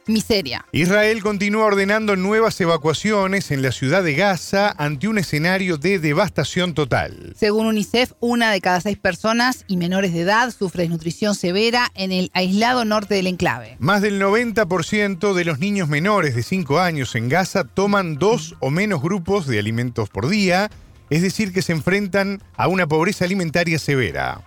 Miseria. 0.09 0.65
Israel 0.71 1.21
continúa 1.21 1.65
ordenando 1.65 2.15
nuevas 2.15 2.59
evacuaciones 2.61 3.51
en 3.51 3.61
la 3.61 3.71
ciudad 3.71 4.03
de 4.03 4.15
Gaza 4.15 4.73
ante 4.77 5.07
un 5.07 5.17
escenario 5.17 5.77
de 5.77 5.99
devastación 5.99 6.73
total. 6.73 7.33
Según 7.37 7.67
UNICEF, 7.67 8.13
una 8.19 8.51
de 8.51 8.61
cada 8.61 8.81
seis 8.81 8.97
personas 8.97 9.65
y 9.67 9.77
menores 9.77 10.13
de 10.13 10.21
edad 10.21 10.51
sufre 10.51 10.83
desnutrición 10.83 11.35
severa 11.35 11.91
en 11.95 12.11
el 12.11 12.31
aislado 12.33 12.85
norte 12.85 13.15
del 13.15 13.27
enclave. 13.27 13.77
Más 13.79 14.01
del 14.01 14.21
90% 14.21 15.33
de 15.33 15.45
los 15.45 15.59
niños 15.59 15.89
menores 15.89 16.35
de 16.35 16.43
5 16.43 16.79
años 16.79 17.15
en 17.15 17.29
Gaza 17.29 17.63
toman 17.63 18.15
dos 18.15 18.55
o 18.59 18.69
menos 18.69 19.01
grupos 19.01 19.47
de 19.47 19.59
alimentos 19.59 20.09
por 20.09 20.29
día, 20.29 20.69
es 21.09 21.21
decir, 21.21 21.53
que 21.53 21.61
se 21.61 21.71
enfrentan 21.71 22.41
a 22.55 22.67
una 22.67 22.87
pobreza 22.87 23.25
alimentaria 23.25 23.79
severa. 23.79 24.41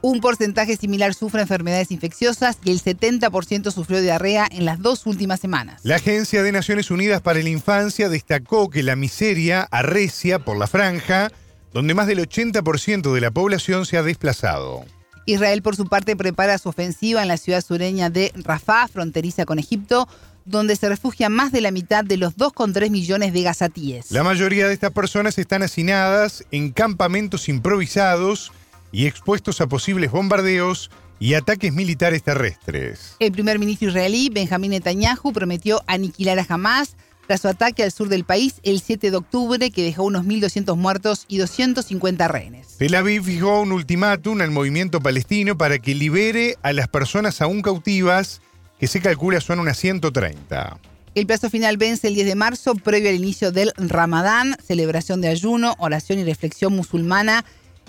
Un 0.00 0.20
porcentaje 0.20 0.76
similar 0.76 1.12
sufre 1.12 1.42
enfermedades 1.42 1.90
infecciosas 1.90 2.58
y 2.62 2.70
el 2.70 2.80
70% 2.80 3.72
sufrió 3.72 4.00
diarrea 4.00 4.46
en 4.48 4.64
las 4.64 4.80
dos 4.80 5.06
últimas 5.06 5.40
semanas. 5.40 5.80
La 5.82 5.96
Agencia 5.96 6.44
de 6.44 6.52
Naciones 6.52 6.92
Unidas 6.92 7.20
para 7.20 7.42
la 7.42 7.48
Infancia 7.48 8.08
destacó 8.08 8.70
que 8.70 8.84
la 8.84 8.94
miseria 8.94 9.62
arrecia 9.72 10.38
por 10.38 10.56
la 10.56 10.68
franja, 10.68 11.32
donde 11.72 11.94
más 11.94 12.06
del 12.06 12.20
80% 12.20 13.12
de 13.12 13.20
la 13.20 13.32
población 13.32 13.86
se 13.86 13.96
ha 13.96 14.04
desplazado. 14.04 14.84
Israel, 15.26 15.62
por 15.62 15.74
su 15.74 15.86
parte, 15.88 16.14
prepara 16.14 16.58
su 16.58 16.68
ofensiva 16.68 17.20
en 17.20 17.28
la 17.28 17.36
ciudad 17.36 17.62
sureña 17.62 18.08
de 18.08 18.32
Rafah, 18.36 18.86
fronteriza 18.86 19.46
con 19.46 19.58
Egipto, 19.58 20.08
donde 20.44 20.76
se 20.76 20.88
refugia 20.88 21.28
más 21.28 21.50
de 21.50 21.60
la 21.60 21.72
mitad 21.72 22.04
de 22.04 22.16
los 22.16 22.36
2,3 22.36 22.88
millones 22.88 23.32
de 23.32 23.42
gazatíes. 23.42 24.12
La 24.12 24.22
mayoría 24.22 24.68
de 24.68 24.74
estas 24.74 24.92
personas 24.92 25.38
están 25.38 25.62
hacinadas 25.62 26.44
en 26.52 26.70
campamentos 26.70 27.48
improvisados 27.48 28.52
y 28.92 29.06
expuestos 29.06 29.60
a 29.60 29.66
posibles 29.66 30.10
bombardeos 30.10 30.90
y 31.20 31.34
ataques 31.34 31.72
militares 31.72 32.22
terrestres. 32.22 33.16
El 33.18 33.32
primer 33.32 33.58
ministro 33.58 33.88
israelí, 33.88 34.30
Benjamín 34.32 34.70
Netanyahu, 34.70 35.32
prometió 35.32 35.82
aniquilar 35.86 36.38
a 36.38 36.46
Hamas 36.48 36.96
tras 37.26 37.42
su 37.42 37.48
ataque 37.48 37.82
al 37.82 37.92
sur 37.92 38.08
del 38.08 38.24
país 38.24 38.54
el 38.62 38.80
7 38.80 39.10
de 39.10 39.16
octubre 39.16 39.70
que 39.70 39.82
dejó 39.82 40.04
unos 40.04 40.24
1.200 40.24 40.76
muertos 40.76 41.26
y 41.28 41.36
250 41.36 42.26
rehenes. 42.26 42.76
Tel 42.78 42.94
Aviv 42.94 43.24
fijó 43.24 43.60
un 43.60 43.72
ultimátum 43.72 44.40
al 44.40 44.50
movimiento 44.50 45.00
palestino 45.00 45.58
para 45.58 45.78
que 45.78 45.94
libere 45.94 46.56
a 46.62 46.72
las 46.72 46.88
personas 46.88 47.42
aún 47.42 47.60
cautivas, 47.60 48.40
que 48.80 48.86
se 48.86 49.00
calcula 49.00 49.40
son 49.42 49.58
unas 49.58 49.76
130. 49.76 50.78
El 51.14 51.26
plazo 51.26 51.50
final 51.50 51.76
vence 51.76 52.08
el 52.08 52.14
10 52.14 52.28
de 52.28 52.34
marzo, 52.34 52.74
previo 52.76 53.10
al 53.10 53.16
inicio 53.16 53.50
del 53.52 53.72
Ramadán, 53.76 54.56
celebración 54.64 55.20
de 55.20 55.28
ayuno, 55.28 55.74
oración 55.78 56.18
y 56.20 56.24
reflexión 56.24 56.72
musulmana 56.72 57.44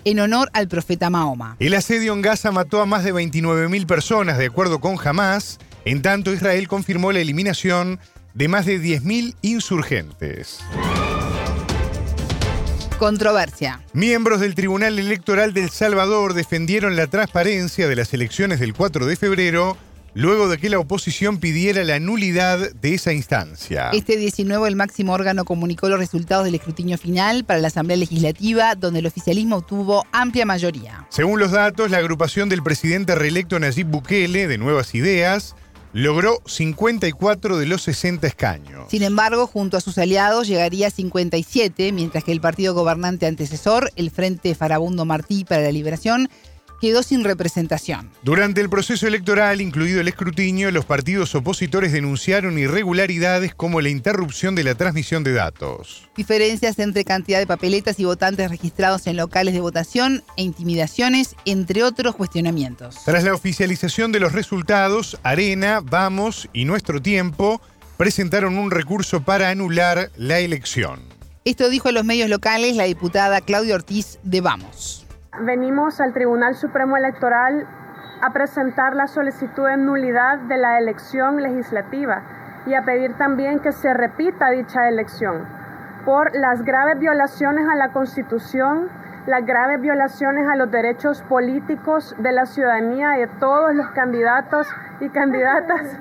en 0.05 0.19
honor 0.19 0.49
al 0.53 0.67
profeta 0.67 1.09
Mahoma. 1.09 1.55
El 1.59 1.73
asedio 1.73 2.13
en 2.13 2.21
Gaza 2.21 2.51
mató 2.51 2.81
a 2.81 2.85
más 2.85 3.03
de 3.03 3.13
29.000 3.13 3.85
personas, 3.85 4.37
de 4.37 4.47
acuerdo 4.47 4.79
con 4.79 4.97
Hamas. 5.03 5.59
En 5.85 6.01
tanto, 6.01 6.33
Israel 6.33 6.67
confirmó 6.67 7.11
la 7.11 7.19
eliminación 7.19 7.99
de 8.33 8.47
más 8.47 8.65
de 8.65 8.81
10.000 8.81 9.35
insurgentes. 9.41 10.59
Controversia. 12.97 13.81
Miembros 13.93 14.41
del 14.41 14.55
Tribunal 14.55 14.99
Electoral 14.99 15.53
del 15.53 15.69
Salvador 15.69 16.33
defendieron 16.33 16.97
la 16.97 17.07
transparencia 17.07 17.87
de 17.87 17.95
las 17.95 18.13
elecciones 18.13 18.59
del 18.59 18.73
4 18.73 19.05
de 19.05 19.15
febrero 19.15 19.77
luego 20.13 20.47
de 20.47 20.57
que 20.57 20.69
la 20.69 20.79
oposición 20.79 21.37
pidiera 21.37 21.83
la 21.83 21.99
nulidad 21.99 22.71
de 22.73 22.93
esa 22.93 23.13
instancia. 23.13 23.89
Este 23.93 24.17
19 24.17 24.67
el 24.67 24.75
máximo 24.75 25.13
órgano 25.13 25.45
comunicó 25.45 25.89
los 25.89 25.99
resultados 25.99 26.45
del 26.45 26.55
escrutinio 26.55 26.97
final 26.97 27.43
para 27.45 27.59
la 27.59 27.67
Asamblea 27.67 27.97
Legislativa, 27.97 28.75
donde 28.75 28.99
el 28.99 29.07
oficialismo 29.07 29.57
obtuvo 29.57 30.05
amplia 30.11 30.45
mayoría. 30.45 31.05
Según 31.09 31.39
los 31.39 31.51
datos, 31.51 31.91
la 31.91 31.97
agrupación 31.97 32.49
del 32.49 32.63
presidente 32.63 33.15
reelecto 33.15 33.59
Nayib 33.59 33.87
Bukele, 33.87 34.47
de 34.47 34.57
Nuevas 34.57 34.95
Ideas, 34.95 35.55
logró 35.93 36.41
54 36.45 37.57
de 37.57 37.65
los 37.65 37.81
60 37.83 38.27
escaños. 38.27 38.85
Sin 38.89 39.03
embargo, 39.03 39.47
junto 39.47 39.77
a 39.77 39.81
sus 39.81 39.97
aliados 39.97 40.47
llegaría 40.47 40.87
a 40.87 40.91
57, 40.91 41.91
mientras 41.91 42.23
que 42.23 42.31
el 42.31 42.41
partido 42.41 42.73
gobernante 42.73 43.25
antecesor, 43.25 43.91
el 43.95 44.11
Frente 44.11 44.53
Farabundo 44.55 45.05
Martí 45.05 45.45
para 45.45 45.61
la 45.61 45.71
Liberación, 45.71 46.29
quedó 46.79 47.03
sin 47.03 47.23
representación. 47.23 48.09
Durante 48.23 48.61
el 48.61 48.69
proceso 48.69 49.07
electoral, 49.07 49.61
incluido 49.61 50.01
el 50.01 50.07
escrutinio, 50.07 50.71
los 50.71 50.85
partidos 50.85 51.35
opositores 51.35 51.91
denunciaron 51.91 52.57
irregularidades 52.57 53.53
como 53.53 53.81
la 53.81 53.89
interrupción 53.89 54.55
de 54.55 54.63
la 54.63 54.75
transmisión 54.75 55.23
de 55.23 55.33
datos. 55.33 56.09
Diferencias 56.15 56.79
entre 56.79 57.05
cantidad 57.05 57.39
de 57.39 57.47
papeletas 57.47 57.99
y 57.99 58.05
votantes 58.05 58.49
registrados 58.49 59.07
en 59.07 59.17
locales 59.17 59.53
de 59.53 59.61
votación 59.61 60.23
e 60.37 60.43
intimidaciones, 60.43 61.35
entre 61.45 61.83
otros 61.83 62.15
cuestionamientos. 62.15 63.03
Tras 63.05 63.23
la 63.23 63.33
oficialización 63.33 64.11
de 64.11 64.19
los 64.19 64.33
resultados, 64.33 65.17
Arena, 65.23 65.81
Vamos 65.83 66.49
y 66.53 66.65
Nuestro 66.65 67.01
Tiempo 67.01 67.61
presentaron 67.97 68.57
un 68.57 68.71
recurso 68.71 69.21
para 69.21 69.49
anular 69.49 70.11
la 70.15 70.39
elección. 70.39 71.01
Esto 71.45 71.69
dijo 71.69 71.89
a 71.89 71.91
los 71.91 72.05
medios 72.05 72.29
locales 72.29 72.75
la 72.75 72.83
diputada 72.83 73.41
Claudia 73.41 73.75
Ortiz 73.75 74.19
de 74.23 74.41
Vamos 74.41 75.05
venimos 75.37 76.01
al 76.01 76.13
Tribunal 76.13 76.55
Supremo 76.55 76.97
Electoral 76.97 77.65
a 78.21 78.31
presentar 78.31 78.95
la 78.95 79.07
solicitud 79.07 79.67
de 79.67 79.77
nulidad 79.77 80.39
de 80.39 80.57
la 80.57 80.77
elección 80.77 81.41
legislativa 81.41 82.21
y 82.65 82.73
a 82.73 82.83
pedir 82.83 83.13
también 83.17 83.59
que 83.59 83.71
se 83.71 83.93
repita 83.93 84.49
dicha 84.49 84.89
elección 84.89 85.45
por 86.05 86.35
las 86.35 86.63
graves 86.63 86.99
violaciones 86.99 87.67
a 87.69 87.75
la 87.75 87.89
Constitución, 87.89 88.89
las 89.27 89.45
graves 89.45 89.79
violaciones 89.79 90.47
a 90.49 90.55
los 90.55 90.71
derechos 90.71 91.21
políticos 91.23 92.15
de 92.17 92.31
la 92.31 92.45
ciudadanía 92.45 93.11
de 93.11 93.27
todos 93.27 93.73
los 93.75 93.89
candidatos 93.91 94.67
y 94.99 95.09
candidatas, 95.09 95.97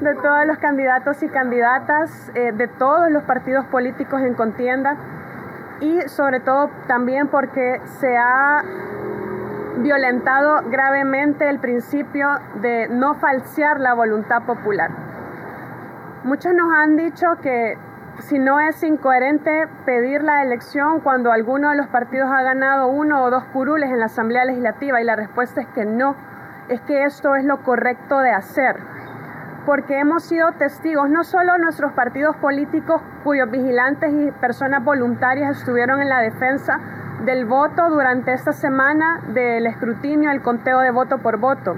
de 0.00 0.14
todos 0.14 0.46
los 0.46 0.58
candidatos 0.58 1.22
y 1.22 1.28
candidatas 1.28 2.30
eh, 2.34 2.52
de 2.52 2.68
todos 2.68 3.10
los 3.10 3.22
partidos 3.24 3.66
políticos 3.66 4.22
en 4.22 4.34
contienda 4.34 4.96
y 5.80 6.00
sobre 6.08 6.40
todo 6.40 6.70
también 6.86 7.28
porque 7.28 7.80
se 8.00 8.16
ha 8.16 8.62
violentado 9.78 10.62
gravemente 10.68 11.48
el 11.48 11.58
principio 11.58 12.28
de 12.56 12.88
no 12.88 13.14
falsear 13.14 13.80
la 13.80 13.94
voluntad 13.94 14.42
popular. 14.42 14.90
Muchos 16.24 16.52
nos 16.52 16.70
han 16.72 16.96
dicho 16.96 17.26
que 17.42 17.78
si 18.18 18.38
no 18.38 18.60
es 18.60 18.82
incoherente 18.82 19.66
pedir 19.86 20.22
la 20.22 20.42
elección 20.42 21.00
cuando 21.00 21.32
alguno 21.32 21.70
de 21.70 21.76
los 21.76 21.86
partidos 21.86 22.30
ha 22.30 22.42
ganado 22.42 22.88
uno 22.88 23.22
o 23.22 23.30
dos 23.30 23.44
curules 23.44 23.90
en 23.90 24.00
la 24.00 24.06
Asamblea 24.06 24.44
Legislativa 24.44 25.00
y 25.00 25.04
la 25.04 25.16
respuesta 25.16 25.62
es 25.62 25.68
que 25.68 25.86
no, 25.86 26.14
es 26.68 26.80
que 26.82 27.04
esto 27.04 27.34
es 27.36 27.44
lo 27.44 27.62
correcto 27.62 28.18
de 28.18 28.32
hacer 28.32 28.76
porque 29.70 30.00
hemos 30.00 30.24
sido 30.24 30.50
testigos, 30.58 31.08
no 31.08 31.22
solo 31.22 31.56
nuestros 31.56 31.92
partidos 31.92 32.34
políticos 32.38 33.00
cuyos 33.22 33.48
vigilantes 33.52 34.12
y 34.12 34.32
personas 34.32 34.82
voluntarias 34.82 35.58
estuvieron 35.58 36.02
en 36.02 36.08
la 36.08 36.18
defensa 36.18 36.80
del 37.24 37.44
voto 37.44 37.88
durante 37.88 38.32
esta 38.32 38.52
semana 38.52 39.20
del 39.28 39.68
escrutinio, 39.68 40.32
el 40.32 40.42
conteo 40.42 40.80
de 40.80 40.90
voto 40.90 41.18
por 41.18 41.36
voto. 41.36 41.76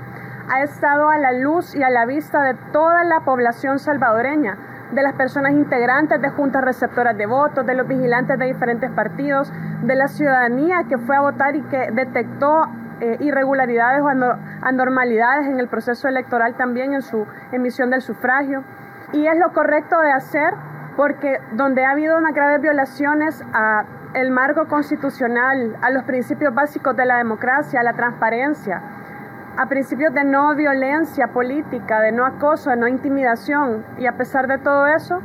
Ha 0.48 0.62
estado 0.62 1.10
a 1.10 1.18
la 1.18 1.32
luz 1.32 1.74
y 1.74 1.82
a 1.82 1.90
la 1.90 2.06
vista 2.06 2.40
de 2.40 2.54
toda 2.72 3.04
la 3.04 3.26
población 3.26 3.78
salvadoreña, 3.78 4.56
de 4.92 5.02
las 5.02 5.12
personas 5.12 5.52
integrantes 5.52 6.18
de 6.22 6.30
juntas 6.30 6.64
receptoras 6.64 7.18
de 7.18 7.26
votos, 7.26 7.66
de 7.66 7.74
los 7.74 7.86
vigilantes 7.86 8.38
de 8.38 8.46
diferentes 8.46 8.90
partidos, 8.92 9.52
de 9.82 9.96
la 9.96 10.08
ciudadanía 10.08 10.84
que 10.88 10.96
fue 10.96 11.14
a 11.14 11.20
votar 11.20 11.56
y 11.56 11.60
que 11.64 11.90
detectó 11.92 12.70
eh, 13.02 13.16
irregularidades 13.18 14.00
o 14.00 14.08
anormalidades 14.62 15.48
en 15.48 15.58
el 15.58 15.66
proceso 15.66 16.06
electoral 16.06 16.54
también 16.54 16.94
en 16.94 17.02
su 17.02 17.26
emisión 17.50 17.90
del 17.90 18.00
sufragio. 18.00 18.62
Y 19.12 19.26
es 19.26 19.36
lo 19.38 19.52
correcto 19.52 20.00
de 20.00 20.12
hacer 20.12 20.54
porque 20.96 21.40
donde 21.54 21.84
ha 21.84 21.90
habido 21.90 22.16
unas 22.16 22.32
graves 22.32 22.60
violaciones 22.60 23.44
a 23.52 23.84
el 24.14 24.30
marco 24.30 24.68
constitucional, 24.68 25.76
a 25.82 25.90
los 25.90 26.04
principios 26.04 26.54
básicos 26.54 26.94
de 26.96 27.04
la 27.06 27.16
democracia, 27.16 27.80
a 27.80 27.82
la 27.82 27.94
transparencia, 27.94 28.80
a 29.56 29.66
principios 29.66 30.14
de 30.14 30.22
no 30.22 30.54
violencia 30.54 31.26
política, 31.26 31.98
de 31.98 32.12
no 32.12 32.24
acoso, 32.24 32.70
de 32.70 32.76
no 32.76 32.86
intimidación, 32.86 33.84
y 33.98 34.06
a 34.06 34.12
pesar 34.12 34.46
de 34.46 34.58
todo 34.58 34.86
eso, 34.86 35.20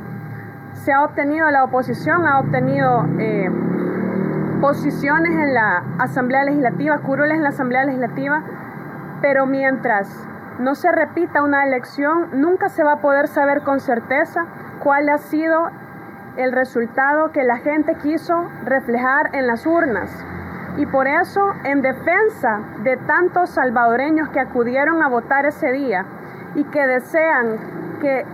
se 0.72 0.92
ha 0.92 1.04
obtenido, 1.04 1.48
la 1.50 1.62
oposición 1.62 2.26
ha 2.26 2.40
obtenido 2.40 3.06
eh, 3.20 3.48
posiciones 4.60 5.32
en 5.32 5.54
la 5.54 5.84
Asamblea 5.98 6.44
Legislativa, 6.44 6.98
curules 6.98 7.36
en 7.36 7.42
la 7.42 7.50
Asamblea 7.50 7.84
Legislativa, 7.84 8.42
pero 9.20 9.46
mientras 9.46 10.08
no 10.58 10.74
se 10.74 10.90
repita 10.90 11.42
una 11.42 11.64
elección, 11.64 12.28
nunca 12.32 12.68
se 12.68 12.82
va 12.82 12.94
a 12.94 13.00
poder 13.00 13.28
saber 13.28 13.62
con 13.62 13.80
certeza 13.80 14.46
cuál 14.82 15.08
ha 15.08 15.18
sido 15.18 15.70
el 16.36 16.52
resultado 16.52 17.32
que 17.32 17.44
la 17.44 17.58
gente 17.58 17.94
quiso 17.96 18.48
reflejar 18.64 19.30
en 19.32 19.46
las 19.46 19.66
urnas. 19.66 20.10
Y 20.76 20.86
por 20.86 21.06
eso, 21.08 21.54
en 21.64 21.82
defensa 21.82 22.60
de 22.82 22.96
tantos 22.96 23.50
salvadoreños 23.50 24.28
que 24.30 24.40
acudieron 24.40 25.02
a 25.02 25.08
votar 25.08 25.46
ese 25.46 25.72
día 25.72 26.04
y 26.54 26.64
que 26.64 26.86
desean 26.86 27.98
que 28.00 28.24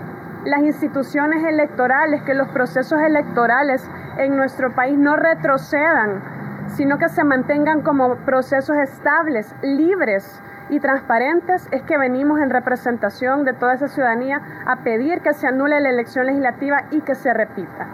las 0.45 0.63
instituciones 0.63 1.45
electorales, 1.45 2.23
que 2.23 2.35
los 2.35 2.49
procesos 2.49 3.01
electorales 3.01 3.89
en 4.19 4.37
nuestro 4.37 4.75
país 4.75 4.99
no 4.99 5.17
retrocedan, 5.17 6.23
sino 6.69 6.99
que 6.99 7.09
se 7.09 7.25
mantengan 7.25 7.83
como 7.83 8.17
procesos 8.17 8.77
estables, 8.77 9.55
libres 9.63 10.43
y 10.71 10.81
transparentes, 10.81 11.69
es 11.71 11.83
que 11.83 11.99
venimos 11.99 12.41
en 12.41 12.51
representación 12.51 13.45
de 13.45 13.53
toda 13.53 13.75
esa 13.75 13.89
ciudadanía 13.89 14.41
a 14.67 14.77
pedir 14.77 15.21
que 15.21 15.35
se 15.35 15.47
anule 15.47 15.81
la 15.81 15.91
elección 15.91 16.27
legislativa 16.27 16.85
y 16.91 17.01
que 17.01 17.15
se 17.15 17.33
repita. 17.33 17.87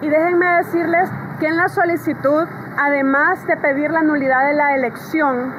Y 0.00 0.08
déjenme 0.08 0.46
decirles 0.58 1.10
que 1.40 1.46
en 1.46 1.56
la 1.56 1.68
solicitud, 1.68 2.46
además 2.78 3.46
de 3.46 3.56
pedir 3.56 3.90
la 3.90 4.02
nulidad 4.02 4.46
de 4.46 4.54
la 4.54 4.74
elección 4.74 5.52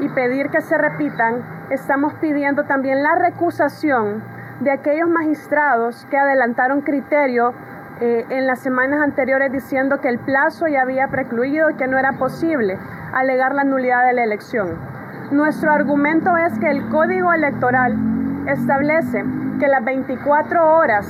y 0.00 0.08
pedir 0.08 0.50
que 0.50 0.60
se 0.60 0.76
repitan, 0.76 1.42
estamos 1.70 2.14
pidiendo 2.14 2.64
también 2.64 3.02
la 3.02 3.14
recusación 3.14 4.22
de 4.60 4.70
aquellos 4.70 5.08
magistrados 5.08 6.06
que 6.10 6.16
adelantaron 6.16 6.80
criterio 6.80 7.52
eh, 8.00 8.24
en 8.30 8.46
las 8.46 8.60
semanas 8.60 9.00
anteriores 9.02 9.52
diciendo 9.52 10.00
que 10.00 10.08
el 10.08 10.18
plazo 10.18 10.66
ya 10.66 10.82
había 10.82 11.08
precluido 11.08 11.70
y 11.70 11.74
que 11.74 11.86
no 11.86 11.98
era 11.98 12.12
posible 12.14 12.78
alegar 13.12 13.54
la 13.54 13.64
nulidad 13.64 14.06
de 14.06 14.12
la 14.12 14.24
elección. 14.24 14.78
Nuestro 15.30 15.72
argumento 15.72 16.36
es 16.36 16.58
que 16.58 16.70
el 16.70 16.88
código 16.88 17.32
electoral 17.32 17.96
establece 18.48 19.24
que 19.58 19.68
las 19.68 19.84
24 19.84 20.76
horas 20.76 21.06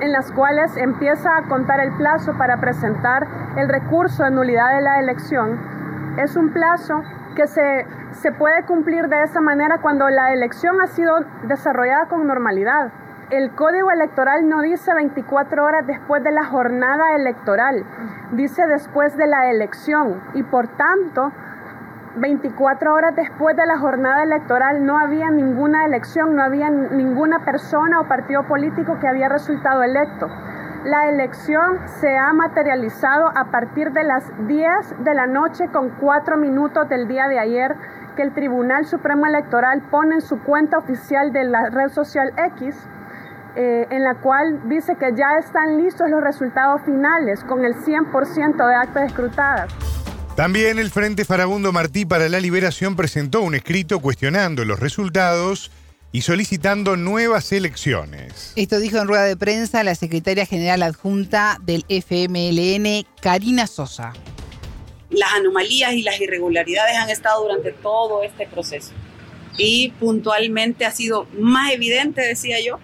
en 0.00 0.12
las 0.12 0.30
cuales 0.32 0.76
empieza 0.76 1.36
a 1.36 1.42
contar 1.42 1.80
el 1.80 1.92
plazo 1.92 2.36
para 2.38 2.58
presentar 2.58 3.26
el 3.56 3.68
recurso 3.68 4.24
de 4.24 4.30
nulidad 4.30 4.74
de 4.74 4.80
la 4.82 5.00
elección 5.00 5.58
es 6.16 6.36
un 6.36 6.50
plazo 6.50 7.02
que 7.34 7.46
se, 7.46 7.86
se 8.12 8.32
puede 8.32 8.64
cumplir 8.64 9.08
de 9.08 9.22
esa 9.22 9.40
manera 9.40 9.78
cuando 9.78 10.08
la 10.08 10.32
elección 10.32 10.80
ha 10.80 10.86
sido 10.86 11.14
desarrollada 11.44 12.06
con 12.06 12.26
normalidad 12.26 12.92
el 13.30 13.52
código 13.52 13.92
electoral 13.92 14.48
no 14.48 14.60
dice 14.60 14.92
24 14.92 15.64
horas 15.64 15.86
después 15.86 16.22
de 16.24 16.32
la 16.32 16.44
jornada 16.44 17.14
electoral, 17.14 17.84
dice 18.32 18.66
después 18.66 19.16
de 19.16 19.28
la 19.28 19.50
elección 19.50 20.20
y 20.34 20.42
por 20.42 20.66
tanto 20.66 21.30
24 22.16 22.92
horas 22.92 23.14
después 23.14 23.56
de 23.56 23.66
la 23.66 23.78
jornada 23.78 24.24
electoral 24.24 24.84
no 24.84 24.98
había 24.98 25.30
ninguna 25.30 25.84
elección, 25.84 26.34
no 26.34 26.42
había 26.42 26.70
ninguna 26.70 27.44
persona 27.44 28.00
o 28.00 28.08
partido 28.08 28.42
político 28.48 28.98
que 28.98 29.06
había 29.06 29.28
resultado 29.28 29.84
electo. 29.84 30.28
La 30.84 31.10
elección 31.10 31.78
se 32.00 32.16
ha 32.16 32.32
materializado 32.32 33.30
a 33.36 33.50
partir 33.50 33.92
de 33.92 34.02
las 34.02 34.24
10 34.48 35.04
de 35.04 35.14
la 35.14 35.26
noche 35.26 35.66
con 35.70 35.90
4 35.90 36.38
minutos 36.38 36.88
del 36.88 37.06
día 37.06 37.28
de 37.28 37.38
ayer 37.38 37.76
que 38.16 38.22
el 38.22 38.32
Tribunal 38.32 38.86
Supremo 38.86 39.26
Electoral 39.26 39.82
pone 39.90 40.14
en 40.14 40.20
su 40.22 40.38
cuenta 40.42 40.78
oficial 40.78 41.34
de 41.34 41.44
la 41.44 41.68
red 41.68 41.90
social 41.90 42.32
X 42.56 42.74
eh, 43.56 43.88
en 43.90 44.04
la 44.04 44.14
cual 44.14 44.70
dice 44.70 44.96
que 44.96 45.14
ya 45.14 45.36
están 45.38 45.76
listos 45.76 46.08
los 46.08 46.22
resultados 46.22 46.80
finales 46.86 47.44
con 47.44 47.62
el 47.66 47.74
100% 47.74 48.66
de 48.66 48.74
actas 48.74 49.08
escrutadas. 49.08 49.70
También 50.34 50.78
el 50.78 50.88
Frente 50.88 51.26
Farabundo 51.26 51.72
Martí 51.72 52.06
para 52.06 52.30
la 52.30 52.40
Liberación 52.40 52.96
presentó 52.96 53.42
un 53.42 53.54
escrito 53.54 54.00
cuestionando 54.00 54.64
los 54.64 54.80
resultados 54.80 55.70
y 56.12 56.22
solicitando 56.22 56.96
nuevas 56.96 57.52
elecciones. 57.52 58.52
Esto 58.56 58.80
dijo 58.80 58.98
en 58.98 59.06
rueda 59.06 59.24
de 59.24 59.36
prensa 59.36 59.84
la 59.84 59.94
secretaria 59.94 60.44
general 60.44 60.82
adjunta 60.82 61.58
del 61.62 61.84
FMLN, 61.88 63.06
Karina 63.20 63.66
Sosa. 63.66 64.12
Las 65.10 65.32
anomalías 65.34 65.92
y 65.92 66.02
las 66.02 66.20
irregularidades 66.20 66.96
han 66.96 67.10
estado 67.10 67.42
durante 67.42 67.72
todo 67.72 68.22
este 68.22 68.46
proceso 68.46 68.92
y 69.56 69.90
puntualmente 70.00 70.84
ha 70.84 70.90
sido 70.90 71.26
más 71.38 71.72
evidente, 71.72 72.22
decía 72.22 72.60
yo, 72.60 72.78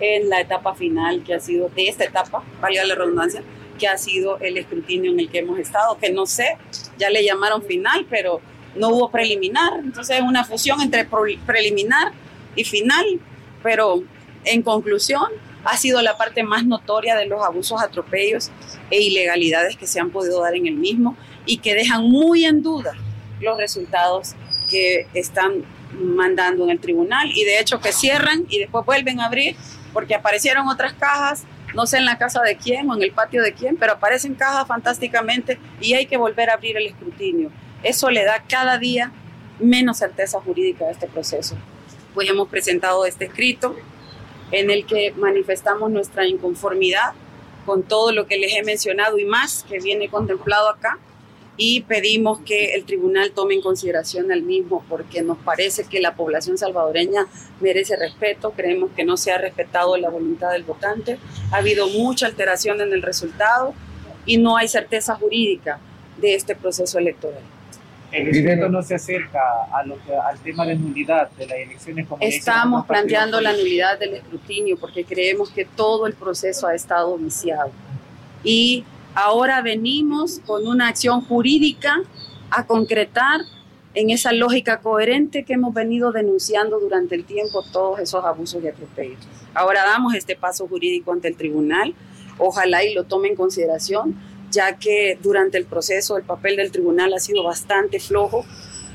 en 0.00 0.28
la 0.28 0.40
etapa 0.40 0.74
final 0.74 1.22
que 1.24 1.34
ha 1.34 1.40
sido, 1.40 1.68
de 1.70 1.88
esta 1.88 2.04
etapa, 2.04 2.42
valga 2.60 2.84
la 2.84 2.94
redundancia, 2.94 3.42
que 3.78 3.86
ha 3.86 3.98
sido 3.98 4.38
el 4.38 4.56
escrutinio 4.58 5.10
en 5.10 5.20
el 5.20 5.30
que 5.30 5.38
hemos 5.38 5.58
estado, 5.58 5.98
que 5.98 6.10
no 6.10 6.26
sé, 6.26 6.56
ya 6.98 7.10
le 7.10 7.24
llamaron 7.24 7.62
final, 7.62 8.06
pero 8.08 8.40
no 8.76 8.88
hubo 8.90 9.10
preliminar, 9.10 9.80
entonces 9.82 10.16
es 10.18 10.22
una 10.22 10.44
fusión 10.44 10.80
entre 10.80 11.06
preliminar 11.46 12.12
y 12.56 12.64
final, 12.64 13.20
pero 13.62 14.02
en 14.44 14.62
conclusión 14.62 15.28
ha 15.64 15.76
sido 15.76 16.00
la 16.02 16.16
parte 16.16 16.42
más 16.42 16.64
notoria 16.64 17.16
de 17.16 17.26
los 17.26 17.42
abusos, 17.44 17.80
atropellos 17.82 18.50
e 18.90 19.00
ilegalidades 19.00 19.76
que 19.76 19.86
se 19.86 20.00
han 20.00 20.10
podido 20.10 20.42
dar 20.42 20.54
en 20.54 20.66
el 20.66 20.74
mismo 20.74 21.16
y 21.46 21.58
que 21.58 21.74
dejan 21.74 22.04
muy 22.04 22.44
en 22.44 22.62
duda 22.62 22.92
los 23.40 23.56
resultados 23.58 24.34
que 24.70 25.06
están 25.14 25.64
mandando 25.92 26.64
en 26.64 26.70
el 26.70 26.80
tribunal 26.80 27.30
y 27.34 27.44
de 27.44 27.58
hecho 27.58 27.80
que 27.80 27.92
cierran 27.92 28.46
y 28.48 28.58
después 28.58 28.86
vuelven 28.86 29.20
a 29.20 29.26
abrir 29.26 29.56
porque 29.92 30.14
aparecieron 30.14 30.68
otras 30.68 30.92
cajas, 30.92 31.44
no 31.74 31.86
sé 31.86 31.98
en 31.98 32.04
la 32.04 32.16
casa 32.16 32.42
de 32.42 32.56
quién 32.56 32.88
o 32.88 32.96
en 32.96 33.02
el 33.02 33.12
patio 33.12 33.42
de 33.42 33.52
quién, 33.52 33.76
pero 33.76 33.94
aparecen 33.94 34.34
cajas 34.34 34.66
fantásticamente 34.66 35.58
y 35.80 35.94
hay 35.94 36.06
que 36.06 36.16
volver 36.16 36.50
a 36.50 36.54
abrir 36.54 36.76
el 36.76 36.86
escrutinio. 36.86 37.50
Eso 37.82 38.10
le 38.10 38.24
da 38.24 38.44
cada 38.48 38.78
día 38.78 39.12
menos 39.58 39.98
certeza 39.98 40.40
jurídica 40.40 40.84
a 40.84 40.90
este 40.90 41.06
proceso. 41.06 41.56
Pues 42.14 42.28
hemos 42.28 42.48
presentado 42.48 43.04
este 43.04 43.26
escrito 43.26 43.76
en 44.50 44.70
el 44.70 44.84
que 44.84 45.12
manifestamos 45.12 45.90
nuestra 45.90 46.26
inconformidad 46.26 47.12
con 47.66 47.82
todo 47.82 48.12
lo 48.12 48.26
que 48.26 48.38
les 48.38 48.54
he 48.54 48.62
mencionado 48.62 49.18
y 49.18 49.24
más 49.24 49.64
que 49.68 49.78
viene 49.78 50.08
contemplado 50.08 50.68
acá. 50.68 50.98
Y 51.56 51.82
pedimos 51.82 52.40
que 52.40 52.74
el 52.74 52.84
tribunal 52.84 53.32
tome 53.32 53.54
en 53.54 53.60
consideración 53.60 54.32
el 54.32 54.42
mismo 54.42 54.82
porque 54.88 55.20
nos 55.20 55.36
parece 55.38 55.84
que 55.84 56.00
la 56.00 56.14
población 56.14 56.56
salvadoreña 56.56 57.26
merece 57.60 57.96
respeto, 57.96 58.52
creemos 58.52 58.90
que 58.96 59.04
no 59.04 59.18
se 59.18 59.30
ha 59.30 59.36
respetado 59.38 59.96
la 59.98 60.08
voluntad 60.08 60.52
del 60.52 60.62
votante, 60.62 61.18
ha 61.52 61.58
habido 61.58 61.86
mucha 61.88 62.26
alteración 62.26 62.80
en 62.80 62.94
el 62.94 63.02
resultado 63.02 63.74
y 64.24 64.38
no 64.38 64.56
hay 64.56 64.68
certeza 64.68 65.16
jurídica 65.16 65.78
de 66.18 66.34
este 66.34 66.56
proceso 66.56 66.98
electoral. 66.98 67.42
El 68.12 68.28
escrito 68.28 68.68
no 68.68 68.82
se 68.82 68.96
acerca 68.96 69.40
a 69.72 69.84
lo 69.84 69.96
al 70.24 70.38
tema 70.40 70.66
de 70.66 70.74
nulidad 70.74 71.30
de 71.32 71.46
las 71.46 71.58
elecciones. 71.58 72.06
Como 72.08 72.22
Estamos 72.22 72.86
planteando 72.86 73.40
la 73.40 73.52
nulidad 73.52 73.98
del 73.98 74.14
escrutinio 74.14 74.76
porque 74.78 75.04
creemos 75.04 75.50
que 75.50 75.64
todo 75.64 76.06
el 76.06 76.14
proceso 76.14 76.66
ha 76.66 76.74
estado 76.74 77.16
viciado. 77.18 77.70
Y 78.42 78.84
ahora 79.14 79.62
venimos 79.62 80.40
con 80.44 80.66
una 80.66 80.88
acción 80.88 81.20
jurídica 81.22 82.02
a 82.50 82.66
concretar 82.66 83.42
en 83.94 84.10
esa 84.10 84.32
lógica 84.32 84.80
coherente 84.80 85.44
que 85.44 85.54
hemos 85.54 85.74
venido 85.74 86.12
denunciando 86.12 86.78
durante 86.78 87.14
el 87.14 87.24
tiempo 87.24 87.64
todos 87.72 87.98
esos 88.00 88.24
abusos 88.24 88.62
y 88.62 88.68
atropellos. 88.68 89.18
Ahora 89.54 89.84
damos 89.84 90.14
este 90.14 90.36
paso 90.36 90.66
jurídico 90.68 91.12
ante 91.12 91.28
el 91.28 91.36
tribunal, 91.36 91.94
ojalá 92.38 92.84
y 92.84 92.94
lo 92.94 93.04
tome 93.04 93.28
en 93.28 93.36
consideración 93.36 94.14
ya 94.50 94.76
que 94.76 95.18
durante 95.22 95.58
el 95.58 95.66
proceso 95.66 96.16
el 96.16 96.24
papel 96.24 96.56
del 96.56 96.70
tribunal 96.72 97.12
ha 97.14 97.20
sido 97.20 97.44
bastante 97.44 98.00
flojo, 98.00 98.44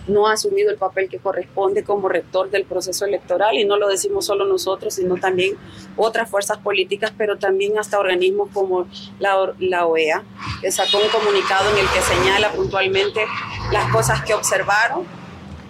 no 0.08 0.28
ha 0.28 0.34
asumido 0.34 0.70
el 0.70 0.78
papel 0.78 1.10
que 1.10 1.18
corresponde 1.18 1.84
como 1.84 2.10
rector 2.10 2.50
del 2.52 2.66
proceso 2.66 3.06
electoral 3.06 3.58
y 3.58 3.66
no 3.66 3.78
lo 3.78 3.88
decimos 3.88 4.26
solo 4.26 4.46
nosotros, 4.46 4.94
sino 4.96 5.16
también 5.16 5.56
otras 5.98 6.30
fuerzas 6.30 6.60
políticas, 6.60 7.12
pero 7.18 7.38
también 7.38 7.78
hasta 7.80 8.00
organismos 8.00 8.50
como 8.54 8.88
la, 9.20 9.88
OEA, 9.88 10.24
que 10.62 10.72
sacó 10.72 10.98
un 10.98 11.10
comunicado 11.10 11.72
en 11.72 11.78
el 11.80 11.88
que 11.88 12.02
señala 12.02 12.52
puntualmente 12.52 13.26
las 13.72 13.92
cosas 13.92 14.24
que 14.24 14.34
observaron. 14.34 15.06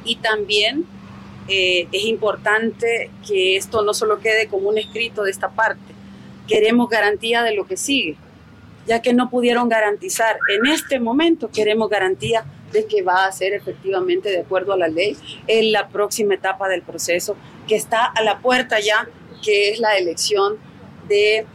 Y 0.03 0.17
también 0.17 0.85
eh, 1.47 1.87
es 1.91 2.05
importante 2.05 3.09
que 3.25 3.55
esto 3.55 3.83
no 3.83 3.93
solo 3.93 4.19
quede 4.19 4.47
como 4.47 4.69
un 4.69 4.77
escrito 4.77 5.23
de 5.23 5.31
esta 5.31 5.49
parte, 5.49 5.81
queremos 6.47 6.89
garantía 6.89 7.41
de 7.41 7.55
lo 7.55 7.65
que 7.65 7.77
sigue 7.77 8.17
ya 8.85 9.01
que 9.01 9.13
no 9.13 9.29
pudieron 9.29 9.69
garantizar. 9.69 10.37
En 10.53 10.65
este 10.71 10.99
momento 10.99 11.49
queremos 11.51 11.89
garantía 11.89 12.45
de 12.71 12.85
que 12.85 13.01
va 13.01 13.25
a 13.25 13.31
ser 13.31 13.53
efectivamente 13.53 14.29
de 14.29 14.41
acuerdo 14.41 14.73
a 14.73 14.77
la 14.77 14.87
ley 14.87 15.17
en 15.47 15.71
la 15.71 15.87
próxima 15.87 16.35
etapa 16.35 16.67
del 16.67 16.81
proceso 16.81 17.35
que 17.67 17.75
está 17.75 18.05
a 18.05 18.21
la 18.21 18.39
puerta 18.39 18.79
ya, 18.79 19.07
que 19.43 19.71
es 19.71 19.79
la 19.79 19.97
elección 19.97 20.57
de 21.07 21.45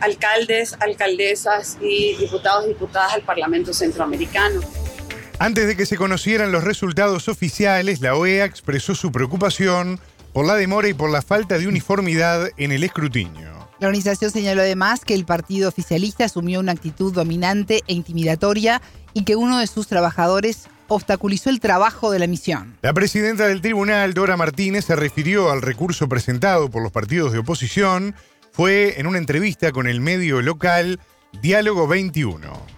alcaldes, 0.00 0.76
alcaldesas 0.80 1.78
y 1.80 2.14
diputados 2.16 2.66
y 2.66 2.68
diputadas 2.68 3.14
al 3.14 3.22
Parlamento 3.22 3.72
Centroamericano. 3.72 4.60
Antes 5.40 5.66
de 5.68 5.76
que 5.76 5.86
se 5.86 5.96
conocieran 5.96 6.50
los 6.50 6.64
resultados 6.64 7.28
oficiales, 7.28 8.00
la 8.00 8.14
OEA 8.16 8.44
expresó 8.44 8.94
su 8.94 9.12
preocupación 9.12 10.00
por 10.32 10.46
la 10.46 10.56
demora 10.56 10.88
y 10.88 10.94
por 10.94 11.10
la 11.10 11.22
falta 11.22 11.58
de 11.58 11.68
uniformidad 11.68 12.50
en 12.56 12.72
el 12.72 12.84
escrutinio. 12.84 13.57
La 13.80 13.86
organización 13.86 14.32
señaló 14.32 14.62
además 14.62 15.04
que 15.04 15.14
el 15.14 15.24
partido 15.24 15.68
oficialista 15.68 16.24
asumió 16.24 16.58
una 16.58 16.72
actitud 16.72 17.12
dominante 17.12 17.82
e 17.86 17.94
intimidatoria 17.94 18.82
y 19.14 19.24
que 19.24 19.36
uno 19.36 19.58
de 19.58 19.68
sus 19.68 19.86
trabajadores 19.86 20.66
obstaculizó 20.88 21.50
el 21.50 21.60
trabajo 21.60 22.10
de 22.10 22.18
la 22.18 22.26
misión. 22.26 22.76
La 22.82 22.92
presidenta 22.92 23.46
del 23.46 23.60
tribunal, 23.60 24.14
Dora 24.14 24.36
Martínez, 24.36 24.86
se 24.86 24.96
refirió 24.96 25.52
al 25.52 25.62
recurso 25.62 26.08
presentado 26.08 26.70
por 26.70 26.82
los 26.82 26.90
partidos 26.90 27.32
de 27.32 27.38
oposición. 27.38 28.16
Fue 28.50 28.98
en 28.98 29.06
una 29.06 29.18
entrevista 29.18 29.70
con 29.70 29.86
el 29.86 30.00
medio 30.00 30.42
local 30.42 30.98
Diálogo 31.40 31.86
21. 31.86 32.77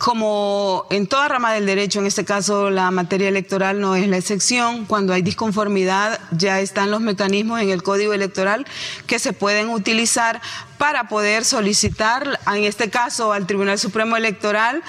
Como 0.00 0.86
en 0.88 1.06
toda 1.06 1.28
rama 1.28 1.52
del 1.52 1.66
derecho, 1.66 2.00
en 2.00 2.06
este 2.06 2.24
caso 2.24 2.70
la 2.70 2.90
materia 2.90 3.28
electoral 3.28 3.82
no 3.82 3.96
es 3.96 4.08
la 4.08 4.16
excepción, 4.16 4.86
cuando 4.86 5.12
hay 5.12 5.20
disconformidad 5.20 6.18
ya 6.30 6.58
están 6.60 6.90
los 6.90 7.02
mecanismos 7.02 7.60
en 7.60 7.68
el 7.68 7.82
código 7.82 8.14
electoral 8.14 8.66
que 9.06 9.18
se 9.18 9.34
pueden 9.34 9.68
utilizar 9.68 10.40
para 10.78 11.08
poder 11.08 11.44
solicitar, 11.44 12.40
en 12.46 12.64
este 12.64 12.88
caso 12.88 13.34
al 13.34 13.46
Tribunal 13.46 13.78
Supremo 13.78 14.16
Electoral, 14.16 14.82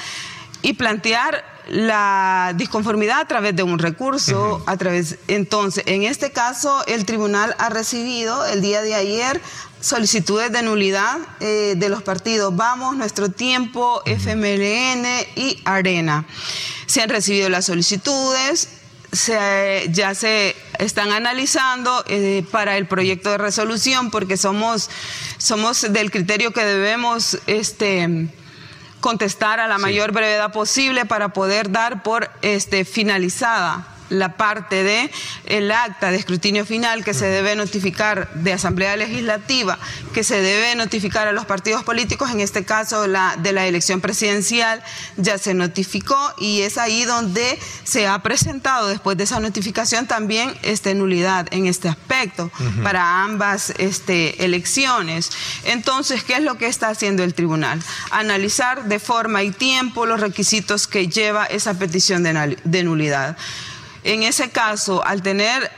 y 0.62 0.74
plantear 0.76 1.44
la 1.68 2.54
disconformidad 2.56 3.20
a 3.20 3.26
través 3.26 3.54
de 3.54 3.64
un 3.64 3.80
recurso, 3.80 4.64
a 4.66 4.78
través 4.78 5.18
entonces, 5.28 5.84
en 5.88 6.04
este 6.04 6.32
caso 6.32 6.86
el 6.88 7.06
tribunal 7.06 7.54
ha 7.60 7.70
recibido 7.70 8.46
el 8.46 8.62
día 8.62 8.82
de 8.82 8.96
ayer 8.96 9.42
solicitudes 9.82 10.52
de 10.52 10.62
nulidad 10.62 11.18
eh, 11.40 11.74
de 11.76 11.90
los 11.90 12.04
partidos. 12.04 12.56
Vamos, 12.56 12.96
Nuestro 12.96 13.30
Tiempo, 13.30 14.02
FMLN 14.06 15.06
y 15.36 15.62
Arena. 15.66 16.26
Se 16.86 17.02
han 17.02 17.10
recibido 17.10 17.50
las 17.50 17.66
solicitudes, 17.66 18.70
ya 19.90 20.16
se 20.16 20.56
están 20.80 21.12
analizando 21.12 22.04
eh, 22.08 22.46
para 22.50 22.78
el 22.78 22.88
proyecto 22.88 23.32
de 23.32 23.38
resolución 23.38 24.10
porque 24.10 24.38
somos, 24.38 24.90
somos 25.38 25.92
del 25.92 26.12
criterio 26.12 26.52
que 26.52 26.64
debemos 26.64 27.38
este, 27.48 28.30
contestar 29.02 29.60
a 29.60 29.68
la 29.68 29.78
mayor 29.80 30.14
brevedad 30.14 30.54
posible 30.54 31.06
para 31.06 31.34
poder 31.34 31.72
dar 31.72 32.04
por 32.04 32.32
este, 32.42 32.86
finalizada 32.86 33.91
la 34.12 34.36
parte 34.36 34.84
de 34.84 35.10
el 35.46 35.72
acta 35.72 36.12
de 36.12 36.18
escrutinio 36.18 36.66
final 36.66 37.04
que 37.04 37.14
se 37.14 37.26
debe 37.26 37.56
notificar 37.56 38.32
de 38.36 38.54
Asamblea 38.54 38.96
Legislativa, 38.98 39.80
que 40.14 40.24
se 40.24 40.42
debe 40.42 40.76
notificar 40.76 41.28
a 41.28 41.32
los 41.32 41.46
partidos 41.46 41.84
políticos, 41.84 42.30
en 42.30 42.42
este 42.42 42.66
caso 42.66 43.08
la 43.08 43.36
de 43.38 43.54
la 43.54 43.66
elección 43.66 44.02
presidencial, 44.02 44.84
ya 45.18 45.38
se 45.38 45.54
notificó 45.54 46.18
y 46.38 46.62
es 46.62 46.78
ahí 46.78 47.06
donde 47.06 47.58
se 47.84 48.08
ha 48.08 48.20
presentado 48.20 48.88
después 48.88 49.18
de 49.18 49.24
esa 49.24 49.40
notificación 49.40 50.08
también 50.08 50.54
este, 50.62 50.94
nulidad 50.94 51.48
en 51.52 51.68
este 51.68 51.88
aspecto 51.88 52.52
para 52.84 53.24
ambas 53.24 53.74
este, 53.78 54.44
elecciones. 54.44 55.32
Entonces, 55.64 56.24
¿qué 56.24 56.34
es 56.34 56.42
lo 56.42 56.58
que 56.58 56.68
está 56.68 56.90
haciendo 56.90 57.24
el 57.24 57.34
tribunal? 57.34 57.82
Analizar 58.12 58.86
de 58.86 59.00
forma 59.00 59.44
y 59.44 59.52
tiempo 59.52 60.06
los 60.06 60.20
requisitos 60.20 60.88
que 60.88 61.08
lleva 61.08 61.46
esa 61.46 61.74
petición 61.76 62.24
de 62.24 62.84
nulidad. 62.84 63.38
En 64.04 64.24
ese 64.24 64.50
caso, 64.50 65.06
al 65.06 65.22
tener 65.22 65.72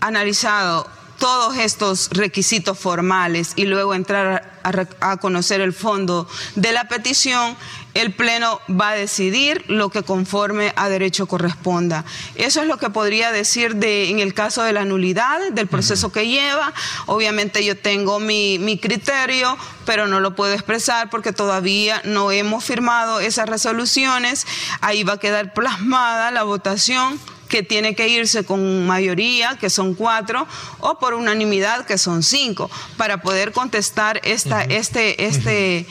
analizado 0.00 0.88
todos 1.20 1.58
estos 1.58 2.08
requisitos 2.12 2.78
formales 2.78 3.52
y 3.54 3.66
luego 3.66 3.94
entrar 3.94 4.58
a, 4.62 5.16
conocer 5.18 5.60
el 5.60 5.74
fondo 5.74 6.26
de 6.54 6.72
la 6.72 6.88
petición, 6.88 7.56
el 7.92 8.14
Pleno 8.14 8.58
va 8.68 8.90
a 8.90 8.94
decidir 8.94 9.64
lo 9.68 9.90
que 9.90 10.02
conforme 10.02 10.72
a 10.76 10.88
derecho 10.88 11.26
corresponda. 11.26 12.06
Eso 12.36 12.62
es 12.62 12.68
lo 12.68 12.78
que 12.78 12.88
podría 12.88 13.32
decir 13.32 13.76
de, 13.76 14.08
en 14.08 14.18
el 14.18 14.32
caso 14.32 14.62
de 14.62 14.72
la 14.72 14.86
nulidad, 14.86 15.50
del 15.52 15.66
proceso 15.66 16.10
que 16.10 16.26
lleva. 16.26 16.72
Obviamente 17.04 17.64
yo 17.66 17.76
tengo 17.76 18.18
mi, 18.18 18.58
mi 18.58 18.78
criterio, 18.78 19.58
pero 19.84 20.06
no 20.06 20.20
lo 20.20 20.34
puedo 20.34 20.54
expresar 20.54 21.10
porque 21.10 21.34
todavía 21.34 22.00
no 22.04 22.32
hemos 22.32 22.64
firmado 22.64 23.20
esas 23.20 23.46
resoluciones. 23.46 24.46
Ahí 24.80 25.04
va 25.04 25.14
a 25.14 25.20
quedar 25.20 25.52
plasmada 25.52 26.30
la 26.30 26.44
votación 26.44 27.20
que 27.50 27.62
tiene 27.62 27.94
que 27.94 28.08
irse 28.08 28.44
con 28.44 28.86
mayoría, 28.86 29.58
que 29.60 29.68
son 29.68 29.94
cuatro, 29.94 30.46
o 30.78 30.98
por 30.98 31.12
unanimidad, 31.12 31.84
que 31.84 31.98
son 31.98 32.22
cinco, 32.22 32.70
para 32.96 33.20
poder 33.20 33.52
contestar 33.52 34.20
esta, 34.24 34.62
este, 34.62 35.26
este, 35.26 35.86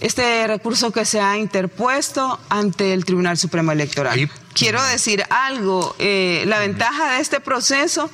este 0.00 0.46
recurso 0.48 0.90
que 0.90 1.04
se 1.04 1.20
ha 1.20 1.38
interpuesto 1.38 2.40
ante 2.48 2.92
el 2.92 3.04
Tribunal 3.04 3.38
Supremo 3.38 3.70
Electoral. 3.70 4.28
Quiero 4.54 4.82
decir 4.82 5.22
algo, 5.30 5.94
eh, 6.00 6.42
la 6.46 6.58
ventaja 6.58 7.12
de 7.12 7.20
este 7.20 7.38
proceso 7.38 8.10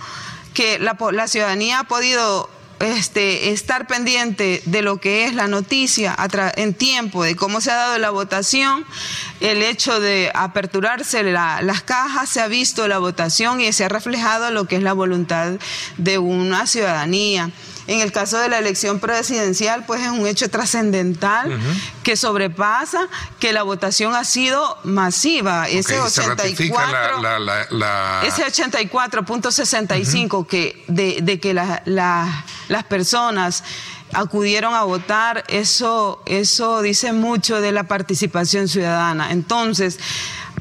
que 0.53 0.79
la, 0.79 0.99
la 1.13 1.29
ciudadanía 1.29 1.81
ha 1.81 1.85
podido 1.85 2.51
este, 2.81 3.51
estar 3.51 3.87
pendiente 3.87 4.63
de 4.65 4.83
lo 4.83 4.97
que 4.99 5.27
es 5.27 5.35
la 5.35 5.47
noticia 5.47 6.17
en 6.57 6.75
tiempo, 6.75 7.23
de 7.23 7.37
cómo 7.37 7.61
se 7.61 7.71
ha 7.71 7.77
dado 7.77 7.99
la 7.99 8.11
votación, 8.11 8.85
el 9.41 9.63
hecho 9.63 10.01
de 10.01 10.31
aperturarse 10.35 11.23
las 11.23 11.83
cajas, 11.83 12.29
se 12.29 12.41
ha 12.41 12.49
visto 12.49 12.89
la 12.89 12.99
votación 12.99 13.61
y 13.61 13.73
se 13.73 13.85
ha 13.85 13.89
reflejado 13.89 14.51
lo 14.51 14.65
que 14.65 14.77
es 14.77 14.83
la 14.83 14.95
voluntad 14.95 15.53
de 15.99 16.19
una 16.19 16.67
ciudadanía. 16.67 17.51
En 17.91 17.99
el 17.99 18.13
caso 18.13 18.39
de 18.39 18.49
la 18.49 18.61
elección 18.61 19.01
presidencial, 19.01 19.85
pues 19.85 20.03
es 20.03 20.11
un 20.11 20.25
hecho 20.25 20.49
trascendental 20.49 21.59
que 22.05 22.17
sobrepasa 22.17 23.09
que 23.41 23.53
la 23.53 23.65
votación 23.65 24.15
ha 24.15 24.23
sido 24.23 24.79
masiva. 24.85 25.69
Ese 25.69 25.99
84, 25.99 26.87
ese 28.23 28.47
84.65 28.47 30.47
que 30.47 30.85
de, 30.87 31.19
de, 31.21 31.41
que 31.41 31.53
las 31.53 32.85
personas 32.89 33.65
acudieron 34.13 34.75
a 34.75 34.85
votar, 34.85 35.43
eso, 35.49 36.23
eso 36.27 36.83
dice 36.83 37.13
mucho 37.13 37.61
de 37.61 37.73
la 37.73 37.89
participación 37.89 38.69
ciudadana. 38.69 39.33
Entonces, 39.33 39.99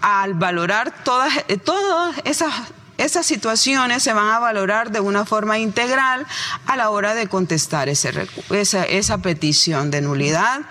al 0.01 0.34
valorar 0.34 1.03
todas, 1.03 1.32
todas 1.63 2.15
esas 2.25 2.51
esas 3.00 3.26
situaciones 3.26 4.04
se 4.04 4.14
van 4.14 4.30
a 4.30 4.39
valorar 4.39 4.91
de 4.91 5.00
una 5.00 5.26
forma 5.26 5.58
integral 5.58 6.28
a 6.66 6.76
la 6.76 6.89
hora 6.89 7.16
de 7.16 7.28
contestar 7.28 7.88
ese, 7.89 8.12
esa, 8.52 8.84
esa 8.84 9.18
petición 9.20 9.89
de 9.89 10.02
nulidad. 10.02 10.62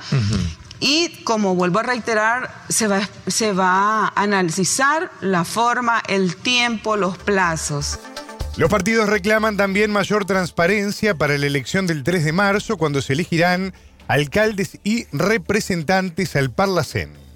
Y 0.79 1.25
como 1.25 1.55
vuelvo 1.55 1.81
a 1.81 1.83
reiterar, 1.83 2.55
se 2.69 2.87
va, 2.87 3.09
se 3.27 3.53
va 3.53 4.07
a 4.07 4.13
analizar 4.15 5.11
la 5.21 5.45
forma, 5.45 6.03
el 6.07 6.37
tiempo, 6.37 6.97
los 6.97 7.17
plazos. 7.19 7.99
Los 8.57 8.71
partidos 8.71 9.09
reclaman 9.09 9.57
también 9.57 9.91
mayor 9.91 10.25
transparencia 10.25 11.15
para 11.15 11.39
la 11.39 11.47
elección 11.47 11.87
del 11.87 12.05
3 12.05 12.25
de 12.25 12.33
marzo, 12.33 12.77
cuando 12.77 13.01
se 13.01 13.15
elegirán 13.15 13.73
alcaldes 14.07 14.79
y 14.85 15.07
representantes 15.13 16.37
al 16.37 16.51
Parlacén. 16.51 17.28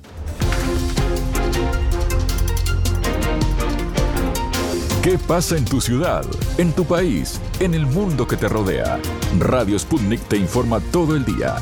¿Qué 5.02 5.18
pasa 5.18 5.56
en 5.56 5.64
tu 5.64 5.80
ciudad, 5.80 6.24
en 6.58 6.72
tu 6.72 6.84
país, 6.84 7.40
en 7.58 7.74
el 7.74 7.86
mundo 7.86 8.24
que 8.24 8.36
te 8.36 8.48
rodea? 8.48 9.00
Radio 9.40 9.76
Sputnik 9.76 10.20
te 10.28 10.36
informa 10.36 10.78
todo 10.92 11.16
el 11.16 11.24
día. 11.24 11.56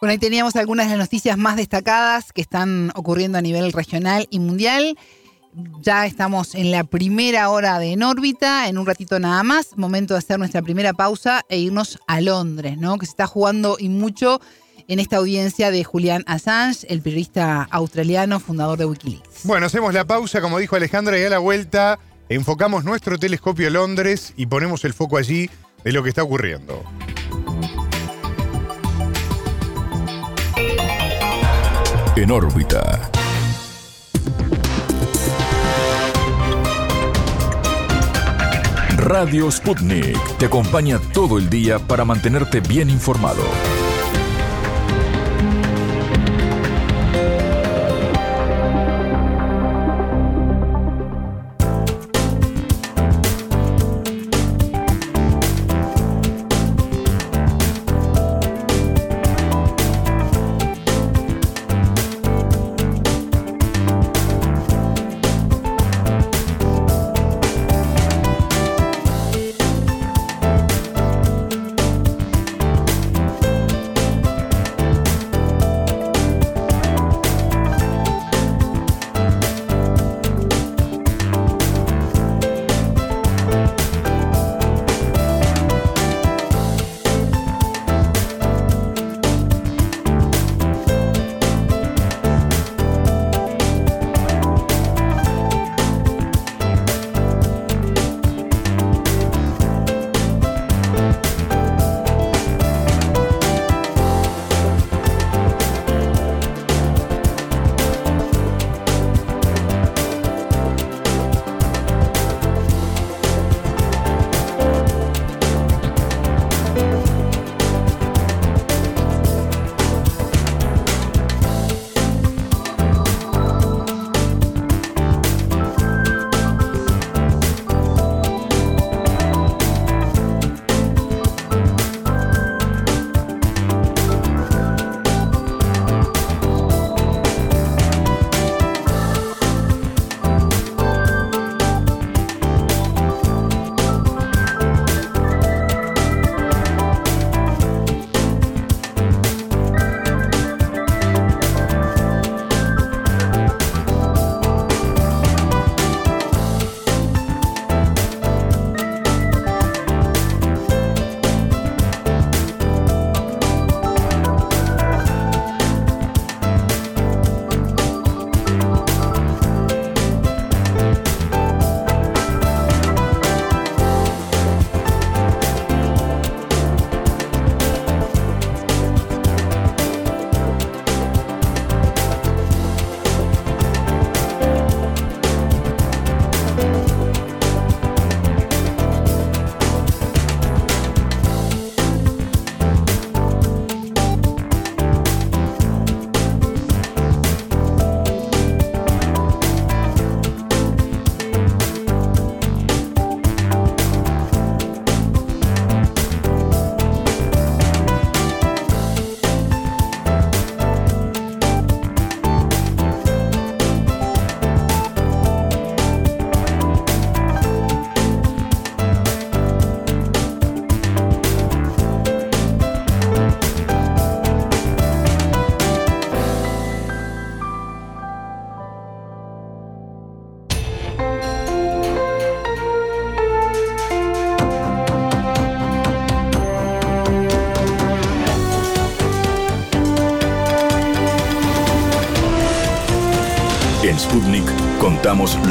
Bueno, 0.00 0.10
ahí 0.10 0.18
teníamos 0.18 0.56
algunas 0.56 0.86
de 0.86 0.96
las 0.96 1.06
noticias 1.06 1.38
más 1.38 1.54
destacadas 1.54 2.32
que 2.32 2.40
están 2.40 2.90
ocurriendo 2.96 3.38
a 3.38 3.40
nivel 3.40 3.72
regional 3.72 4.26
y 4.30 4.40
mundial. 4.40 4.98
Ya 5.80 6.04
estamos 6.04 6.56
en 6.56 6.72
la 6.72 6.82
primera 6.82 7.50
hora 7.50 7.78
de 7.78 7.92
En 7.92 8.02
órbita, 8.02 8.66
en 8.66 8.78
un 8.78 8.86
ratito 8.86 9.20
nada 9.20 9.44
más, 9.44 9.76
momento 9.76 10.14
de 10.14 10.18
hacer 10.18 10.40
nuestra 10.40 10.60
primera 10.60 10.92
pausa 10.92 11.42
e 11.48 11.56
irnos 11.56 12.00
a 12.08 12.20
Londres, 12.20 12.78
¿no? 12.78 12.98
Que 12.98 13.06
se 13.06 13.10
está 13.10 13.28
jugando 13.28 13.76
y 13.78 13.88
mucho 13.88 14.40
en 14.88 14.98
esta 14.98 15.16
audiencia 15.16 15.70
de 15.70 15.84
Julian 15.84 16.24
Assange, 16.26 16.86
el 16.88 17.02
periodista 17.02 17.68
australiano, 17.70 18.40
fundador 18.40 18.78
de 18.78 18.86
Wikileaks. 18.86 19.44
Bueno, 19.44 19.66
hacemos 19.66 19.94
la 19.94 20.04
pausa, 20.04 20.40
como 20.40 20.58
dijo 20.58 20.76
Alejandra, 20.76 21.18
y 21.18 21.24
a 21.24 21.30
la 21.30 21.38
vuelta 21.38 21.98
enfocamos 22.28 22.84
nuestro 22.84 23.18
telescopio 23.18 23.68
a 23.68 23.70
Londres 23.70 24.32
y 24.36 24.46
ponemos 24.46 24.84
el 24.84 24.94
foco 24.94 25.16
allí 25.16 25.50
de 25.84 25.92
lo 25.92 26.02
que 26.02 26.08
está 26.08 26.22
ocurriendo. 26.22 26.82
En 32.16 32.30
órbita. 32.30 33.10
Radio 38.98 39.50
Sputnik 39.50 40.38
te 40.38 40.46
acompaña 40.46 41.00
todo 41.12 41.38
el 41.38 41.50
día 41.50 41.80
para 41.80 42.04
mantenerte 42.04 42.60
bien 42.60 42.88
informado. 42.88 43.42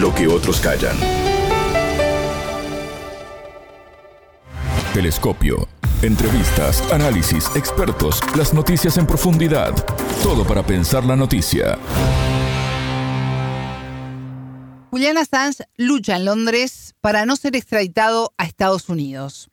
Lo 0.02 0.14
que 0.14 0.28
otros 0.28 0.60
callan. 0.60 0.98
Telescopio. 4.94 5.68
Entrevistas, 6.02 6.84
análisis, 6.92 7.46
expertos, 7.56 8.20
las 8.36 8.54
noticias 8.54 8.98
en 8.98 9.08
profundidad. 9.08 9.74
Todo 10.22 10.46
para 10.46 10.66
pensar 10.66 11.06
la 11.06 11.16
noticia. 11.16 11.78
Julian 14.90 15.18
Assange 15.18 15.64
lucha 15.78 16.18
en 16.18 16.26
Londres 16.26 16.96
para 17.00 17.26
no 17.26 17.38
ser 17.38 17.56
extraditado 17.56 18.34
a 18.38 18.44
Estados 18.44 18.90
Unidos. 18.90 19.50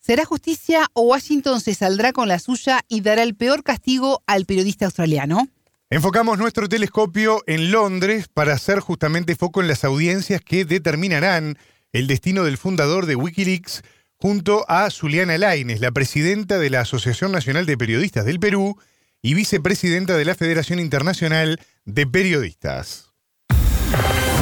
¿Será 0.00 0.24
justicia 0.24 0.86
o 0.92 1.02
Washington 1.02 1.60
se 1.60 1.74
saldrá 1.74 2.12
con 2.12 2.26
la 2.26 2.40
suya 2.40 2.80
y 2.88 3.00
dará 3.00 3.22
el 3.22 3.36
peor 3.36 3.62
castigo 3.62 4.24
al 4.26 4.44
periodista 4.44 4.86
australiano? 4.86 5.48
Enfocamos 5.88 6.36
nuestro 6.36 6.68
telescopio 6.68 7.44
en 7.46 7.70
Londres 7.70 8.26
para 8.26 8.54
hacer 8.54 8.80
justamente 8.80 9.36
foco 9.36 9.60
en 9.60 9.68
las 9.68 9.84
audiencias 9.84 10.40
que 10.40 10.64
determinarán 10.64 11.58
el 11.92 12.08
destino 12.08 12.42
del 12.42 12.58
fundador 12.58 13.06
de 13.06 13.14
Wikileaks 13.14 13.84
junto 14.16 14.68
a 14.68 14.90
Zuliana 14.90 15.38
Laines, 15.38 15.80
la 15.80 15.92
presidenta 15.92 16.58
de 16.58 16.70
la 16.70 16.80
Asociación 16.80 17.30
Nacional 17.30 17.66
de 17.66 17.78
Periodistas 17.78 18.24
del 18.24 18.40
Perú 18.40 18.76
y 19.22 19.34
vicepresidenta 19.34 20.16
de 20.16 20.24
la 20.24 20.34
Federación 20.34 20.80
Internacional 20.80 21.60
de 21.84 22.04
Periodistas. 22.04 23.12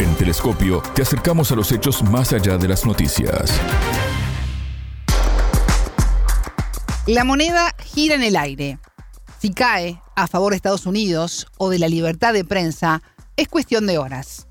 En 0.00 0.14
Telescopio 0.14 0.82
te 0.94 1.02
acercamos 1.02 1.52
a 1.52 1.56
los 1.56 1.70
hechos 1.72 2.02
más 2.04 2.32
allá 2.32 2.56
de 2.56 2.68
las 2.68 2.86
noticias. 2.86 3.60
La 7.06 7.24
moneda 7.24 7.74
gira 7.84 8.14
en 8.14 8.22
el 8.22 8.34
aire. 8.34 8.78
Si 9.44 9.50
cae 9.50 10.00
a 10.16 10.26
favor 10.26 10.52
de 10.52 10.56
Estados 10.56 10.86
Unidos 10.86 11.48
o 11.58 11.68
de 11.68 11.78
la 11.78 11.86
libertad 11.86 12.32
de 12.32 12.46
prensa, 12.46 13.02
es 13.36 13.46
cuestión 13.46 13.86
de 13.86 13.98
horas. 13.98 14.46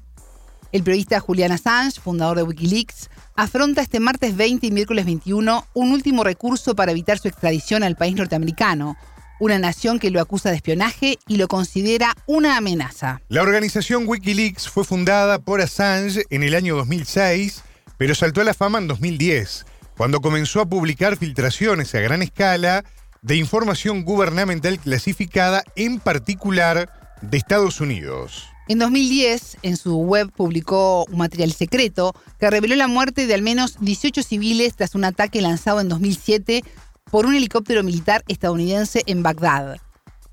El 0.71 0.83
periodista 0.83 1.19
Julian 1.19 1.51
Assange, 1.51 1.99
fundador 1.99 2.37
de 2.37 2.43
Wikileaks, 2.43 3.09
afronta 3.35 3.81
este 3.81 3.99
martes 3.99 4.37
20 4.37 4.67
y 4.67 4.69
miércoles 4.69 5.05
21 5.05 5.65
un 5.73 5.91
último 5.91 6.23
recurso 6.23 6.75
para 6.75 6.91
evitar 6.91 7.17
su 7.17 7.27
extradición 7.27 7.81
al 7.81 7.95
país 7.95 8.15
norteamericano, 8.15 8.95
una 9.39 9.57
nación 9.57 9.97
que 9.97 10.11
lo 10.11 10.21
acusa 10.21 10.51
de 10.51 10.57
espionaje 10.57 11.17
y 11.27 11.37
lo 11.37 11.47
considera 11.47 12.15
una 12.27 12.55
amenaza. 12.55 13.19
La 13.29 13.41
organización 13.41 14.07
Wikileaks 14.07 14.69
fue 14.69 14.83
fundada 14.83 15.39
por 15.39 15.59
Assange 15.61 16.25
en 16.29 16.43
el 16.43 16.53
año 16.53 16.75
2006, 16.75 17.63
pero 17.97 18.13
saltó 18.13 18.41
a 18.41 18.43
la 18.43 18.53
fama 18.53 18.77
en 18.77 18.87
2010, 18.87 19.65
cuando 19.97 20.21
comenzó 20.21 20.61
a 20.61 20.69
publicar 20.69 21.17
filtraciones 21.17 21.95
a 21.95 21.99
gran 21.99 22.21
escala 22.21 22.85
de 23.23 23.37
información 23.37 24.03
gubernamental 24.03 24.77
clasificada, 24.79 25.63
en 25.75 25.99
particular 25.99 26.89
de 27.21 27.37
Estados 27.37 27.81
Unidos. 27.81 28.49
En 28.67 28.79
2010, 28.79 29.57
en 29.61 29.77
su 29.77 29.97
web 29.97 30.31
publicó 30.31 31.05
un 31.05 31.17
material 31.17 31.51
secreto 31.51 32.13
que 32.39 32.49
reveló 32.49 32.75
la 32.75 32.87
muerte 32.87 33.25
de 33.25 33.33
al 33.33 33.41
menos 33.41 33.77
18 33.79 34.23
civiles 34.23 34.75
tras 34.75 34.95
un 34.95 35.05
ataque 35.05 35.41
lanzado 35.41 35.79
en 35.79 35.89
2007 35.89 36.63
por 37.09 37.25
un 37.25 37.35
helicóptero 37.35 37.83
militar 37.83 38.23
estadounidense 38.27 39.03
en 39.05 39.23
Bagdad. 39.23 39.77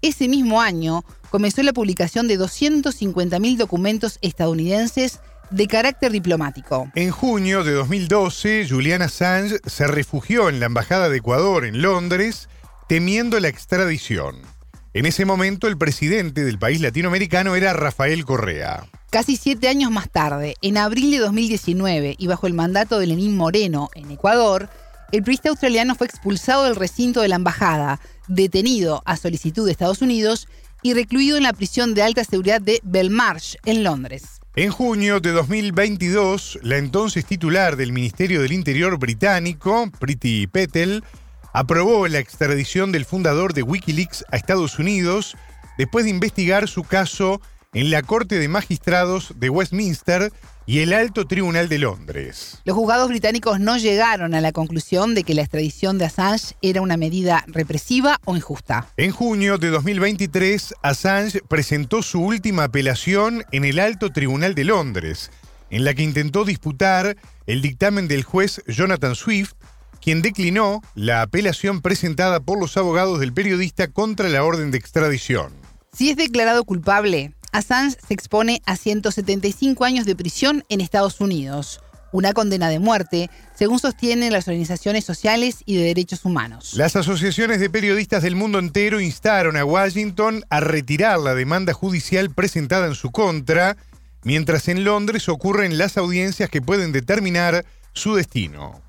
Ese 0.02 0.28
mismo 0.28 0.60
año 0.60 1.04
comenzó 1.30 1.62
la 1.62 1.72
publicación 1.72 2.26
de 2.26 2.38
250.000 2.38 3.56
documentos 3.56 4.18
estadounidenses 4.22 5.20
de 5.50 5.66
carácter 5.66 6.12
diplomático. 6.12 6.90
En 6.94 7.10
junio 7.10 7.64
de 7.64 7.72
2012, 7.72 8.66
Julian 8.68 9.02
Assange 9.02 9.58
se 9.66 9.86
refugió 9.86 10.48
en 10.48 10.60
la 10.60 10.66
Embajada 10.66 11.08
de 11.08 11.18
Ecuador 11.18 11.64
en 11.64 11.82
Londres 11.82 12.48
temiendo 12.90 13.38
la 13.38 13.46
extradición. 13.46 14.34
En 14.94 15.06
ese 15.06 15.24
momento 15.24 15.68
el 15.68 15.78
presidente 15.78 16.42
del 16.42 16.58
país 16.58 16.80
latinoamericano 16.80 17.54
era 17.54 17.72
Rafael 17.72 18.24
Correa. 18.24 18.84
Casi 19.10 19.36
siete 19.36 19.68
años 19.68 19.92
más 19.92 20.10
tarde, 20.10 20.56
en 20.60 20.76
abril 20.76 21.12
de 21.12 21.18
2019 21.18 22.16
y 22.18 22.26
bajo 22.26 22.48
el 22.48 22.54
mandato 22.54 22.98
de 22.98 23.06
Lenín 23.06 23.36
Moreno 23.36 23.90
en 23.94 24.10
Ecuador, 24.10 24.68
el 25.12 25.22
periodista 25.22 25.50
australiano 25.50 25.94
fue 25.94 26.08
expulsado 26.08 26.64
del 26.64 26.74
recinto 26.74 27.20
de 27.20 27.28
la 27.28 27.36
embajada, 27.36 28.00
detenido 28.26 29.02
a 29.04 29.16
solicitud 29.16 29.66
de 29.66 29.70
Estados 29.70 30.02
Unidos 30.02 30.48
y 30.82 30.94
recluido 30.94 31.36
en 31.36 31.44
la 31.44 31.52
prisión 31.52 31.94
de 31.94 32.02
alta 32.02 32.24
seguridad 32.24 32.60
de 32.60 32.80
Belmarsh, 32.82 33.54
en 33.66 33.84
Londres. 33.84 34.40
En 34.56 34.72
junio 34.72 35.20
de 35.20 35.30
2022, 35.30 36.58
la 36.62 36.78
entonces 36.78 37.24
titular 37.24 37.76
del 37.76 37.92
Ministerio 37.92 38.42
del 38.42 38.50
Interior 38.50 38.98
británico, 38.98 39.88
Priti 40.00 40.48
Patel, 40.48 41.04
aprobó 41.52 42.08
la 42.08 42.18
extradición 42.18 42.92
del 42.92 43.04
fundador 43.04 43.54
de 43.54 43.62
Wikileaks 43.62 44.24
a 44.30 44.36
Estados 44.36 44.78
Unidos 44.78 45.36
después 45.78 46.04
de 46.04 46.10
investigar 46.10 46.68
su 46.68 46.84
caso 46.84 47.40
en 47.72 47.90
la 47.90 48.02
Corte 48.02 48.38
de 48.38 48.48
Magistrados 48.48 49.32
de 49.36 49.48
Westminster 49.48 50.32
y 50.66 50.80
el 50.80 50.92
Alto 50.92 51.26
Tribunal 51.26 51.68
de 51.68 51.78
Londres. 51.78 52.60
Los 52.64 52.76
juzgados 52.76 53.08
británicos 53.08 53.58
no 53.58 53.76
llegaron 53.76 54.34
a 54.34 54.40
la 54.40 54.52
conclusión 54.52 55.14
de 55.14 55.24
que 55.24 55.34
la 55.34 55.42
extradición 55.42 55.98
de 55.98 56.04
Assange 56.04 56.54
era 56.62 56.80
una 56.80 56.96
medida 56.96 57.44
represiva 57.48 58.20
o 58.24 58.36
injusta. 58.36 58.86
En 58.96 59.10
junio 59.10 59.58
de 59.58 59.70
2023, 59.70 60.74
Assange 60.82 61.42
presentó 61.48 62.02
su 62.02 62.20
última 62.20 62.64
apelación 62.64 63.44
en 63.52 63.64
el 63.64 63.78
Alto 63.78 64.10
Tribunal 64.10 64.54
de 64.54 64.64
Londres, 64.64 65.30
en 65.70 65.84
la 65.84 65.94
que 65.94 66.02
intentó 66.02 66.44
disputar 66.44 67.16
el 67.46 67.62
dictamen 67.62 68.06
del 68.06 68.22
juez 68.22 68.62
Jonathan 68.66 69.14
Swift 69.14 69.54
quien 70.00 70.22
declinó 70.22 70.82
la 70.94 71.22
apelación 71.22 71.82
presentada 71.82 72.40
por 72.40 72.58
los 72.58 72.76
abogados 72.76 73.20
del 73.20 73.32
periodista 73.32 73.88
contra 73.88 74.28
la 74.28 74.44
orden 74.44 74.70
de 74.70 74.78
extradición. 74.78 75.52
Si 75.92 76.10
es 76.10 76.16
declarado 76.16 76.64
culpable, 76.64 77.34
Assange 77.52 77.96
se 78.06 78.14
expone 78.14 78.62
a 78.64 78.76
175 78.76 79.84
años 79.84 80.06
de 80.06 80.14
prisión 80.14 80.64
en 80.68 80.80
Estados 80.80 81.20
Unidos, 81.20 81.80
una 82.12 82.32
condena 82.32 82.68
de 82.68 82.78
muerte, 82.78 83.30
según 83.56 83.78
sostienen 83.78 84.32
las 84.32 84.48
organizaciones 84.48 85.04
sociales 85.04 85.58
y 85.64 85.76
de 85.76 85.84
derechos 85.84 86.24
humanos. 86.24 86.74
Las 86.74 86.96
asociaciones 86.96 87.60
de 87.60 87.70
periodistas 87.70 88.22
del 88.22 88.36
mundo 88.36 88.58
entero 88.58 89.00
instaron 89.00 89.56
a 89.56 89.64
Washington 89.64 90.44
a 90.50 90.60
retirar 90.60 91.18
la 91.18 91.34
demanda 91.34 91.72
judicial 91.72 92.30
presentada 92.30 92.86
en 92.86 92.94
su 92.94 93.10
contra, 93.10 93.76
mientras 94.24 94.68
en 94.68 94.84
Londres 94.84 95.28
ocurren 95.28 95.78
las 95.78 95.96
audiencias 95.96 96.50
que 96.50 96.62
pueden 96.62 96.92
determinar 96.92 97.64
su 97.92 98.14
destino. 98.14 98.80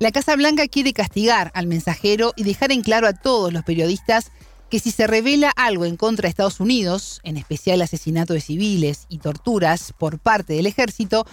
La 0.00 0.12
Casa 0.12 0.36
Blanca 0.36 0.68
quiere 0.68 0.92
castigar 0.92 1.50
al 1.54 1.66
mensajero 1.66 2.32
y 2.36 2.44
dejar 2.44 2.70
en 2.70 2.82
claro 2.82 3.08
a 3.08 3.14
todos 3.14 3.52
los 3.52 3.64
periodistas 3.64 4.30
que 4.70 4.78
si 4.78 4.92
se 4.92 5.08
revela 5.08 5.50
algo 5.56 5.86
en 5.86 5.96
contra 5.96 6.22
de 6.22 6.28
Estados 6.28 6.60
Unidos, 6.60 7.20
en 7.24 7.36
especial 7.36 7.82
asesinato 7.82 8.32
de 8.32 8.40
civiles 8.40 9.06
y 9.08 9.18
torturas 9.18 9.92
por 9.98 10.20
parte 10.20 10.52
del 10.52 10.66
ejército, 10.66 11.26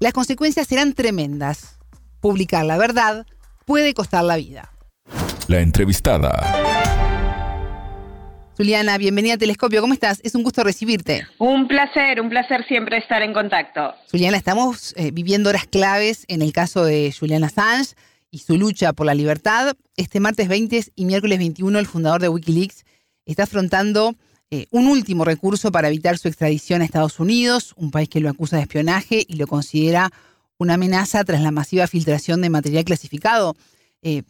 las 0.00 0.12
consecuencias 0.12 0.66
serán 0.66 0.92
tremendas. 0.92 1.78
Publicar 2.20 2.66
la 2.66 2.76
verdad 2.76 3.24
puede 3.64 3.94
costar 3.94 4.22
la 4.24 4.36
vida. 4.36 4.70
La 5.48 5.60
entrevistada. 5.60 6.60
Juliana, 8.58 8.98
bienvenida 8.98 9.34
a 9.34 9.38
Telescopio. 9.38 9.80
¿Cómo 9.80 9.94
estás? 9.94 10.20
Es 10.22 10.34
un 10.34 10.42
gusto 10.42 10.62
recibirte. 10.62 11.26
Un 11.38 11.66
placer, 11.66 12.20
un 12.20 12.28
placer 12.28 12.66
siempre 12.68 12.98
estar 12.98 13.22
en 13.22 13.32
contacto. 13.32 13.94
Juliana, 14.10 14.36
estamos 14.36 14.92
eh, 14.98 15.10
viviendo 15.10 15.48
horas 15.48 15.64
claves 15.66 16.26
en 16.28 16.42
el 16.42 16.52
caso 16.52 16.84
de 16.84 17.14
Julian 17.18 17.44
Assange 17.44 17.94
y 18.30 18.38
su 18.38 18.56
lucha 18.56 18.92
por 18.92 19.06
la 19.06 19.14
libertad. 19.14 19.76
Este 19.96 20.20
martes 20.20 20.48
20 20.48 20.92
y 20.94 21.04
miércoles 21.04 21.38
21 21.38 21.78
el 21.78 21.86
fundador 21.86 22.20
de 22.20 22.28
Wikileaks 22.28 22.84
está 23.24 23.44
afrontando 23.44 24.14
eh, 24.50 24.66
un 24.70 24.88
último 24.88 25.24
recurso 25.24 25.70
para 25.70 25.88
evitar 25.88 26.18
su 26.18 26.28
extradición 26.28 26.82
a 26.82 26.84
Estados 26.84 27.20
Unidos, 27.20 27.72
un 27.76 27.90
país 27.90 28.08
que 28.08 28.20
lo 28.20 28.28
acusa 28.28 28.56
de 28.56 28.62
espionaje 28.62 29.24
y 29.28 29.36
lo 29.36 29.46
considera 29.46 30.10
una 30.58 30.74
amenaza 30.74 31.24
tras 31.24 31.40
la 31.40 31.50
masiva 31.50 31.86
filtración 31.86 32.42
de 32.42 32.50
material 32.50 32.84
clasificado. 32.84 33.54
Eh, 34.02 34.22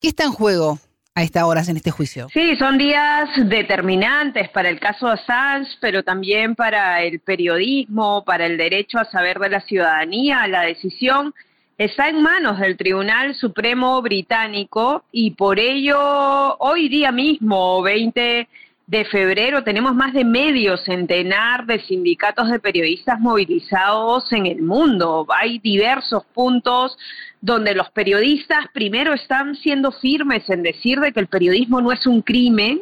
¿Qué 0.00 0.08
está 0.08 0.24
en 0.24 0.32
juego 0.32 0.78
a 1.14 1.22
estas 1.22 1.42
horas 1.44 1.68
en 1.68 1.76
este 1.76 1.90
juicio? 1.90 2.28
Sí, 2.32 2.56
son 2.56 2.78
días 2.78 3.28
determinantes 3.48 4.48
para 4.50 4.68
el 4.68 4.80
caso 4.80 5.08
Assange, 5.08 5.70
pero 5.80 6.02
también 6.02 6.54
para 6.54 7.02
el 7.02 7.20
periodismo, 7.20 8.24
para 8.24 8.46
el 8.46 8.56
derecho 8.56 8.98
a 8.98 9.04
saber 9.04 9.38
de 9.38 9.50
la 9.50 9.60
ciudadanía. 9.60 10.46
La 10.46 10.62
decisión 10.62 11.34
está 11.78 12.08
en 12.08 12.20
manos 12.20 12.58
del 12.58 12.76
Tribunal 12.76 13.36
Supremo 13.36 14.02
Británico 14.02 15.04
y 15.12 15.30
por 15.30 15.60
ello 15.60 16.56
hoy 16.58 16.88
día 16.88 17.12
mismo, 17.12 17.80
20 17.82 18.48
de 18.88 19.04
febrero, 19.04 19.62
tenemos 19.62 19.94
más 19.94 20.12
de 20.12 20.24
medio 20.24 20.76
centenar 20.78 21.66
de 21.66 21.78
sindicatos 21.78 22.50
de 22.50 22.58
periodistas 22.58 23.20
movilizados 23.20 24.32
en 24.32 24.46
el 24.46 24.60
mundo. 24.62 25.24
Hay 25.28 25.60
diversos 25.60 26.24
puntos 26.34 26.98
donde 27.40 27.74
los 27.74 27.90
periodistas 27.90 28.66
primero 28.72 29.12
están 29.12 29.54
siendo 29.54 29.92
firmes 29.92 30.50
en 30.50 30.64
decir 30.64 30.98
de 30.98 31.12
que 31.12 31.20
el 31.20 31.28
periodismo 31.28 31.80
no 31.80 31.92
es 31.92 32.06
un 32.08 32.22
crimen, 32.22 32.80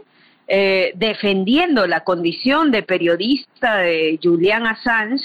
eh, 0.49 0.93
defendiendo 0.95 1.87
la 1.87 2.03
condición 2.05 2.71
de 2.71 2.83
periodista 2.83 3.79
de 3.79 4.19
Julian 4.23 4.67
Assange 4.67 5.25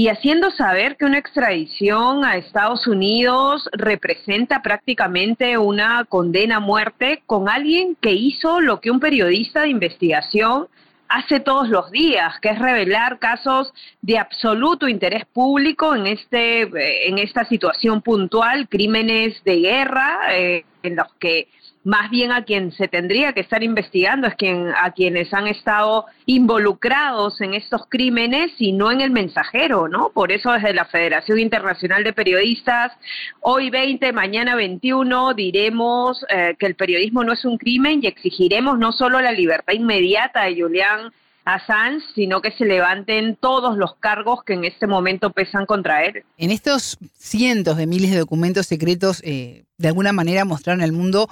y 0.00 0.08
haciendo 0.08 0.50
saber 0.50 0.96
que 0.96 1.04
una 1.04 1.18
extradición 1.18 2.24
a 2.24 2.38
Estados 2.38 2.86
Unidos 2.86 3.68
representa 3.72 4.62
prácticamente 4.62 5.58
una 5.58 6.06
condena 6.06 6.56
a 6.56 6.60
muerte 6.60 7.22
con 7.26 7.50
alguien 7.50 7.98
que 8.00 8.12
hizo 8.12 8.62
lo 8.62 8.80
que 8.80 8.90
un 8.90 8.98
periodista 8.98 9.60
de 9.60 9.68
investigación 9.68 10.68
hace 11.06 11.40
todos 11.40 11.68
los 11.68 11.90
días, 11.90 12.40
que 12.40 12.48
es 12.48 12.58
revelar 12.58 13.18
casos 13.18 13.74
de 14.00 14.16
absoluto 14.16 14.88
interés 14.88 15.26
público 15.26 15.94
en, 15.94 16.06
este, 16.06 16.62
eh, 16.62 17.08
en 17.08 17.18
esta 17.18 17.44
situación 17.44 18.00
puntual, 18.00 18.70
crímenes 18.70 19.44
de 19.44 19.56
guerra, 19.56 20.18
eh, 20.30 20.64
en 20.82 20.96
los 20.96 21.12
que 21.18 21.48
más 21.82 22.10
bien 22.10 22.30
a 22.30 22.44
quien 22.44 22.72
se 22.72 22.88
tendría 22.88 23.32
que 23.32 23.40
estar 23.40 23.62
investigando 23.62 24.26
es 24.26 24.34
quien, 24.34 24.68
a 24.68 24.92
quienes 24.92 25.32
han 25.32 25.46
estado 25.46 26.04
involucrados 26.26 27.40
en 27.40 27.54
estos 27.54 27.82
crímenes 27.88 28.52
y 28.58 28.72
no 28.72 28.90
en 28.90 29.00
el 29.00 29.10
mensajero, 29.10 29.88
¿no? 29.88 30.10
Por 30.10 30.30
eso 30.30 30.52
desde 30.52 30.74
la 30.74 30.84
Federación 30.84 31.38
Internacional 31.38 32.04
de 32.04 32.12
Periodistas, 32.12 32.92
hoy 33.40 33.70
20, 33.70 34.12
mañana 34.12 34.56
21, 34.56 35.34
diremos 35.34 36.24
eh, 36.28 36.54
que 36.58 36.66
el 36.66 36.74
periodismo 36.74 37.24
no 37.24 37.32
es 37.32 37.44
un 37.44 37.56
crimen 37.56 38.00
y 38.02 38.06
exigiremos 38.06 38.78
no 38.78 38.92
solo 38.92 39.20
la 39.20 39.32
libertad 39.32 39.72
inmediata 39.72 40.44
de 40.44 40.60
Julián 40.60 41.12
Assange, 41.44 42.04
sino 42.14 42.42
que 42.42 42.52
se 42.52 42.66
levanten 42.66 43.36
todos 43.36 43.78
los 43.78 43.94
cargos 43.96 44.44
que 44.44 44.52
en 44.52 44.64
este 44.64 44.86
momento 44.86 45.30
pesan 45.30 45.64
contra 45.64 46.04
él. 46.04 46.22
En 46.36 46.50
estos 46.50 46.98
cientos 47.14 47.78
de 47.78 47.86
miles 47.86 48.10
de 48.10 48.18
documentos 48.18 48.66
secretos, 48.66 49.22
eh, 49.24 49.64
de 49.78 49.88
alguna 49.88 50.12
manera 50.12 50.44
mostraron 50.44 50.82
al 50.82 50.92
mundo 50.92 51.28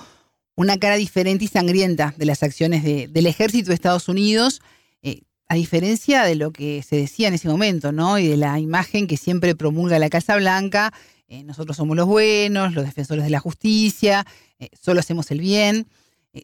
una 0.58 0.76
cara 0.76 0.96
diferente 0.96 1.44
y 1.44 1.48
sangrienta 1.48 2.14
de 2.16 2.26
las 2.26 2.42
acciones 2.42 2.82
del 2.82 3.26
ejército 3.26 3.68
de 3.68 3.76
Estados 3.76 4.08
Unidos, 4.08 4.60
eh, 5.02 5.22
a 5.46 5.54
diferencia 5.54 6.24
de 6.24 6.34
lo 6.34 6.50
que 6.50 6.82
se 6.82 6.96
decía 6.96 7.28
en 7.28 7.34
ese 7.34 7.46
momento, 7.46 7.92
¿no? 7.92 8.18
Y 8.18 8.26
de 8.26 8.36
la 8.36 8.58
imagen 8.58 9.06
que 9.06 9.16
siempre 9.16 9.54
promulga 9.54 10.00
la 10.00 10.10
Casa 10.10 10.34
Blanca, 10.34 10.92
eh, 11.28 11.44
nosotros 11.44 11.76
somos 11.76 11.96
los 11.96 12.08
buenos, 12.08 12.74
los 12.74 12.84
defensores 12.84 13.22
de 13.22 13.30
la 13.30 13.38
justicia, 13.38 14.26
eh, 14.58 14.68
solo 14.78 14.98
hacemos 14.98 15.30
el 15.30 15.40
bien. 15.40 15.86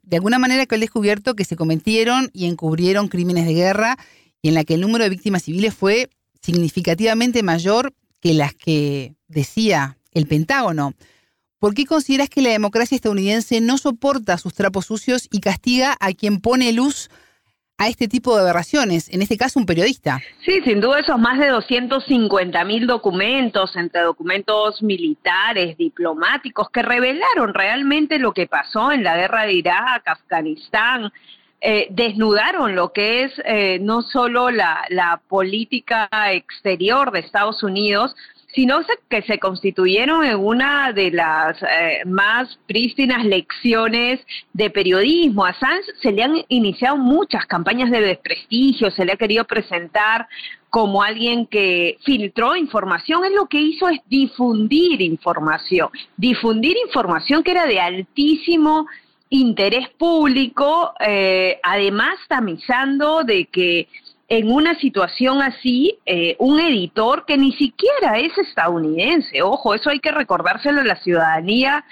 de 0.02 0.16
alguna 0.16 0.38
manera 0.38 0.64
que 0.64 0.76
han 0.76 0.80
descubierto 0.80 1.34
que 1.34 1.44
se 1.44 1.56
cometieron 1.56 2.30
y 2.32 2.46
encubrieron 2.46 3.08
crímenes 3.08 3.46
de 3.46 3.54
guerra 3.54 3.98
y 4.42 4.48
en 4.48 4.54
la 4.54 4.64
que 4.64 4.74
el 4.74 4.80
número 4.80 5.04
de 5.04 5.10
víctimas 5.10 5.42
civiles 5.42 5.74
fue 5.74 6.08
significativamente 6.40 7.42
mayor 7.42 7.92
que 8.20 8.32
las 8.32 8.54
que 8.54 9.14
decía 9.28 9.98
el 10.12 10.26
Pentágono. 10.26 10.94
¿Por 11.64 11.72
qué 11.72 11.86
consideras 11.86 12.28
que 12.28 12.42
la 12.42 12.50
democracia 12.50 12.94
estadounidense 12.94 13.62
no 13.62 13.78
soporta 13.78 14.36
sus 14.36 14.52
trapos 14.52 14.84
sucios 14.84 15.30
y 15.32 15.40
castiga 15.40 15.96
a 15.98 16.12
quien 16.12 16.42
pone 16.42 16.74
luz 16.74 17.08
a 17.78 17.88
este 17.88 18.06
tipo 18.06 18.36
de 18.36 18.42
aberraciones, 18.42 19.08
en 19.08 19.22
este 19.22 19.38
caso 19.38 19.60
un 19.60 19.64
periodista. 19.64 20.20
Sí, 20.44 20.60
sin 20.60 20.82
duda 20.82 21.00
esos 21.00 21.18
más 21.18 21.38
de 21.38 21.48
250 21.48 22.62
mil 22.66 22.86
documentos, 22.86 23.74
entre 23.76 24.02
documentos 24.02 24.82
militares, 24.82 25.78
diplomáticos, 25.78 26.68
que 26.68 26.82
revelaron 26.82 27.54
realmente 27.54 28.18
lo 28.18 28.34
que 28.34 28.46
pasó 28.46 28.92
en 28.92 29.02
la 29.02 29.16
guerra 29.16 29.46
de 29.46 29.54
Irak, 29.54 30.06
Afganistán, 30.06 31.10
eh, 31.62 31.86
desnudaron 31.88 32.74
lo 32.74 32.92
que 32.92 33.22
es 33.24 33.32
eh, 33.46 33.78
no 33.80 34.02
solo 34.02 34.50
la, 34.50 34.84
la 34.90 35.18
política 35.28 36.10
exterior 36.30 37.10
de 37.10 37.20
Estados 37.20 37.62
Unidos, 37.62 38.14
sino 38.54 38.80
que 39.08 39.22
se 39.22 39.38
constituyeron 39.38 40.24
en 40.24 40.36
una 40.36 40.92
de 40.92 41.10
las 41.10 41.60
eh, 41.62 42.02
más 42.06 42.58
prístinas 42.66 43.24
lecciones 43.24 44.20
de 44.52 44.70
periodismo. 44.70 45.44
A 45.44 45.54
Sanz 45.54 45.84
se 46.00 46.12
le 46.12 46.22
han 46.22 46.44
iniciado 46.48 46.96
muchas 46.96 47.46
campañas 47.46 47.90
de 47.90 48.00
desprestigio, 48.00 48.90
se 48.90 49.04
le 49.04 49.12
ha 49.12 49.16
querido 49.16 49.44
presentar 49.44 50.28
como 50.70 51.02
alguien 51.02 51.46
que 51.46 51.98
filtró 52.04 52.56
información, 52.56 53.24
él 53.24 53.34
lo 53.34 53.46
que 53.46 53.60
hizo 53.60 53.88
es 53.88 54.00
difundir 54.08 55.00
información, 55.02 55.88
difundir 56.16 56.76
información 56.84 57.44
que 57.44 57.52
era 57.52 57.64
de 57.64 57.78
altísimo 57.78 58.86
interés 59.28 59.88
público, 59.90 60.92
eh, 60.98 61.60
además 61.62 62.16
tamizando 62.28 63.22
de 63.22 63.46
que 63.46 63.88
en 64.38 64.50
una 64.50 64.74
situación 64.80 65.42
así 65.42 65.96
eh, 66.06 66.34
un 66.40 66.58
editor 66.58 67.24
que 67.24 67.38
ni 67.38 67.52
siquiera 67.52 68.18
es 68.18 68.36
estadounidense. 68.36 69.42
Ojo, 69.42 69.74
eso 69.74 69.90
hay 69.90 70.00
que 70.00 70.10
recordárselo 70.10 70.80
a 70.80 70.84
la 70.84 70.96
ciudadanía. 70.96 71.84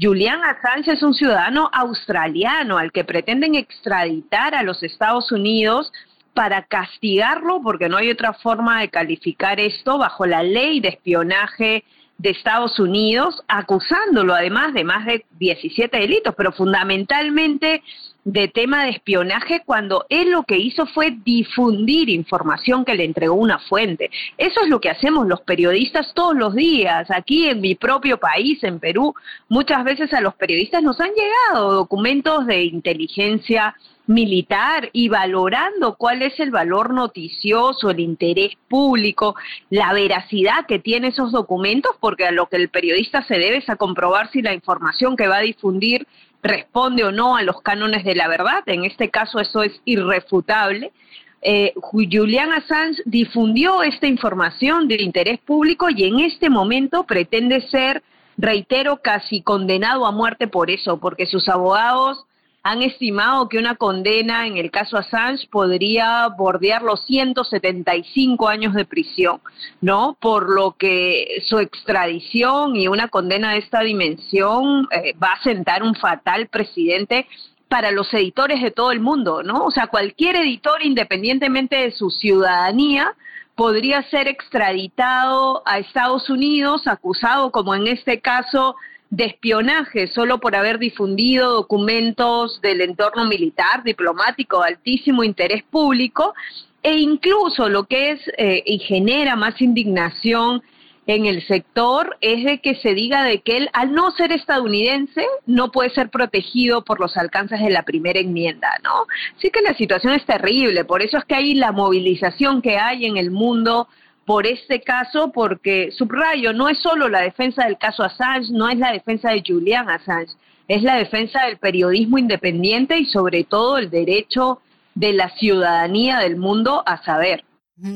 Julian 0.00 0.40
Assange 0.42 0.94
es 0.94 1.04
un 1.04 1.14
ciudadano 1.14 1.70
australiano 1.72 2.78
al 2.78 2.90
que 2.90 3.04
pretenden 3.04 3.54
extraditar 3.54 4.56
a 4.56 4.64
los 4.64 4.82
Estados 4.82 5.30
Unidos 5.30 5.92
para 6.34 6.64
castigarlo, 6.64 7.60
porque 7.62 7.88
no 7.88 7.96
hay 7.96 8.10
otra 8.10 8.32
forma 8.32 8.80
de 8.80 8.88
calificar 8.88 9.60
esto 9.60 9.96
bajo 9.96 10.26
la 10.26 10.42
ley 10.42 10.80
de 10.80 10.88
espionaje 10.88 11.84
de 12.18 12.30
Estados 12.30 12.80
Unidos, 12.80 13.40
acusándolo 13.46 14.34
además 14.34 14.74
de 14.74 14.82
más 14.82 15.06
de 15.06 15.24
17 15.38 15.96
delitos, 15.96 16.34
pero 16.36 16.50
fundamentalmente 16.50 17.84
de 18.24 18.48
tema 18.48 18.84
de 18.84 18.90
espionaje 18.90 19.62
cuando 19.64 20.06
él 20.08 20.30
lo 20.30 20.44
que 20.44 20.56
hizo 20.56 20.86
fue 20.86 21.16
difundir 21.24 22.08
información 22.08 22.84
que 22.84 22.94
le 22.94 23.04
entregó 23.04 23.34
una 23.34 23.58
fuente. 23.58 24.10
Eso 24.38 24.62
es 24.62 24.68
lo 24.68 24.80
que 24.80 24.90
hacemos 24.90 25.26
los 25.26 25.42
periodistas 25.42 26.12
todos 26.14 26.34
los 26.34 26.54
días. 26.54 27.10
Aquí 27.10 27.48
en 27.48 27.60
mi 27.60 27.74
propio 27.74 28.18
país, 28.18 28.62
en 28.64 28.80
Perú, 28.80 29.14
muchas 29.48 29.84
veces 29.84 30.12
a 30.14 30.20
los 30.20 30.34
periodistas 30.34 30.82
nos 30.82 31.00
han 31.00 31.10
llegado 31.10 31.72
documentos 31.72 32.46
de 32.46 32.64
inteligencia 32.64 33.74
militar 34.06 34.90
y 34.92 35.08
valorando 35.08 35.96
cuál 35.96 36.22
es 36.22 36.38
el 36.38 36.50
valor 36.50 36.92
noticioso, 36.92 37.90
el 37.90 38.00
interés 38.00 38.52
público, 38.68 39.34
la 39.70 39.92
veracidad 39.92 40.66
que 40.66 40.78
tiene 40.78 41.08
esos 41.08 41.32
documentos, 41.32 41.92
porque 42.00 42.26
a 42.26 42.32
lo 42.32 42.46
que 42.46 42.56
el 42.56 42.68
periodista 42.68 43.22
se 43.22 43.38
debe 43.38 43.58
es 43.58 43.68
a 43.68 43.76
comprobar 43.76 44.30
si 44.30 44.42
la 44.42 44.52
información 44.52 45.16
que 45.16 45.28
va 45.28 45.38
a 45.38 45.40
difundir 45.40 46.06
responde 46.44 47.02
o 47.02 47.10
no 47.10 47.36
a 47.36 47.42
los 47.42 47.60
cánones 47.62 48.04
de 48.04 48.14
la 48.14 48.28
verdad. 48.28 48.62
En 48.66 48.84
este 48.84 49.10
caso 49.10 49.40
eso 49.40 49.62
es 49.62 49.80
irrefutable. 49.84 50.92
Eh, 51.40 51.72
Julian 51.76 52.52
Assange 52.52 53.02
difundió 53.06 53.82
esta 53.82 54.06
información 54.06 54.86
de 54.86 55.02
interés 55.02 55.40
público 55.40 55.88
y 55.90 56.04
en 56.04 56.20
este 56.20 56.48
momento 56.48 57.04
pretende 57.04 57.62
ser, 57.68 58.02
reitero, 58.36 58.98
casi 59.02 59.42
condenado 59.42 60.06
a 60.06 60.12
muerte 60.12 60.46
por 60.46 60.70
eso, 60.70 60.98
porque 60.98 61.26
sus 61.26 61.48
abogados 61.48 62.24
han 62.64 62.82
estimado 62.82 63.48
que 63.50 63.58
una 63.58 63.76
condena 63.76 64.46
en 64.46 64.56
el 64.56 64.70
caso 64.70 64.96
Assange 64.96 65.46
podría 65.50 66.26
bordear 66.28 66.82
los 66.82 67.04
175 67.04 68.48
años 68.48 68.72
de 68.72 68.86
prisión, 68.86 69.42
¿no? 69.82 70.16
Por 70.18 70.48
lo 70.48 70.72
que 70.72 71.42
su 71.46 71.58
extradición 71.58 72.74
y 72.74 72.88
una 72.88 73.08
condena 73.08 73.52
de 73.52 73.58
esta 73.58 73.80
dimensión 73.80 74.88
eh, 74.90 75.14
va 75.22 75.34
a 75.34 75.42
sentar 75.42 75.82
un 75.82 75.94
fatal 75.94 76.48
precedente 76.48 77.26
para 77.68 77.90
los 77.90 78.12
editores 78.14 78.62
de 78.62 78.70
todo 78.70 78.92
el 78.92 79.00
mundo, 79.00 79.42
¿no? 79.42 79.66
O 79.66 79.70
sea, 79.70 79.88
cualquier 79.88 80.36
editor, 80.36 80.82
independientemente 80.82 81.76
de 81.76 81.90
su 81.90 82.08
ciudadanía, 82.08 83.14
podría 83.56 84.02
ser 84.04 84.26
extraditado 84.26 85.62
a 85.66 85.78
Estados 85.80 86.30
Unidos, 86.30 86.86
acusado, 86.86 87.50
como 87.50 87.74
en 87.74 87.88
este 87.88 88.22
caso, 88.22 88.74
de 89.16 89.26
espionaje 89.26 90.08
solo 90.08 90.40
por 90.40 90.56
haber 90.56 90.78
difundido 90.78 91.52
documentos 91.52 92.60
del 92.60 92.80
entorno 92.80 93.26
militar, 93.26 93.84
diplomático, 93.84 94.60
de 94.60 94.68
altísimo 94.68 95.22
interés 95.22 95.62
público, 95.62 96.34
e 96.82 96.98
incluso 96.98 97.68
lo 97.68 97.84
que 97.84 98.10
es 98.10 98.20
eh, 98.36 98.62
y 98.66 98.78
genera 98.80 99.36
más 99.36 99.60
indignación 99.60 100.62
en 101.06 101.26
el 101.26 101.46
sector 101.46 102.16
es 102.20 102.44
de 102.44 102.60
que 102.60 102.74
se 102.76 102.94
diga 102.94 103.22
de 103.24 103.40
que 103.42 103.58
él, 103.58 103.70
al 103.72 103.92
no 103.92 104.10
ser 104.12 104.32
estadounidense, 104.32 105.24
no 105.46 105.70
puede 105.70 105.90
ser 105.90 106.08
protegido 106.08 106.82
por 106.82 106.98
los 106.98 107.16
alcances 107.16 107.60
de 107.60 107.70
la 107.70 107.82
primera 107.82 108.18
enmienda, 108.18 108.68
¿no? 108.82 109.06
Sí 109.36 109.50
que 109.50 109.60
la 109.60 109.74
situación 109.74 110.14
es 110.14 110.24
terrible, 110.24 110.84
por 110.84 111.02
eso 111.02 111.18
es 111.18 111.24
que 111.24 111.34
hay 111.34 111.54
la 111.54 111.72
movilización 111.72 112.62
que 112.62 112.78
hay 112.78 113.04
en 113.04 113.16
el 113.16 113.30
mundo 113.30 113.86
por 114.24 114.46
este 114.46 114.80
caso, 114.80 115.30
porque 115.32 115.90
subrayo, 115.96 116.52
no 116.52 116.68
es 116.68 116.78
solo 116.78 117.08
la 117.08 117.20
defensa 117.20 117.64
del 117.64 117.78
caso 117.78 118.02
Assange, 118.02 118.50
no 118.52 118.68
es 118.68 118.78
la 118.78 118.92
defensa 118.92 119.30
de 119.30 119.42
Julian 119.46 119.88
Assange, 119.88 120.32
es 120.68 120.82
la 120.82 120.96
defensa 120.96 121.44
del 121.46 121.58
periodismo 121.58 122.18
independiente 122.18 122.98
y 122.98 123.06
sobre 123.06 123.44
todo 123.44 123.78
el 123.78 123.90
derecho 123.90 124.60
de 124.94 125.12
la 125.12 125.28
ciudadanía 125.36 126.18
del 126.18 126.36
mundo 126.36 126.82
a 126.86 127.02
saber. 127.04 127.44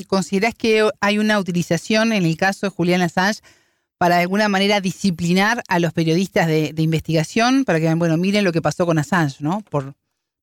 ¿Consideras 0.09 0.55
que 0.55 0.89
hay 1.01 1.19
una 1.19 1.39
utilización 1.39 2.13
en 2.13 2.27
el 2.27 2.37
caso 2.37 2.67
de 2.67 2.71
Julian 2.71 3.01
Assange 3.01 3.41
para 3.97 4.17
de 4.17 4.23
alguna 4.23 4.49
manera 4.49 4.81
disciplinar 4.81 5.63
a 5.69 5.79
los 5.79 5.93
periodistas 5.93 6.47
de, 6.47 6.73
investigación 6.77 7.65
para 7.65 7.81
que, 7.81 7.93
bueno, 7.95 8.17
miren 8.17 8.45
lo 8.45 8.53
que 8.53 8.63
pasó 8.63 8.87
con 8.87 8.99
Assange, 8.99 9.37
¿no? 9.41 9.63
Por, 9.69 9.95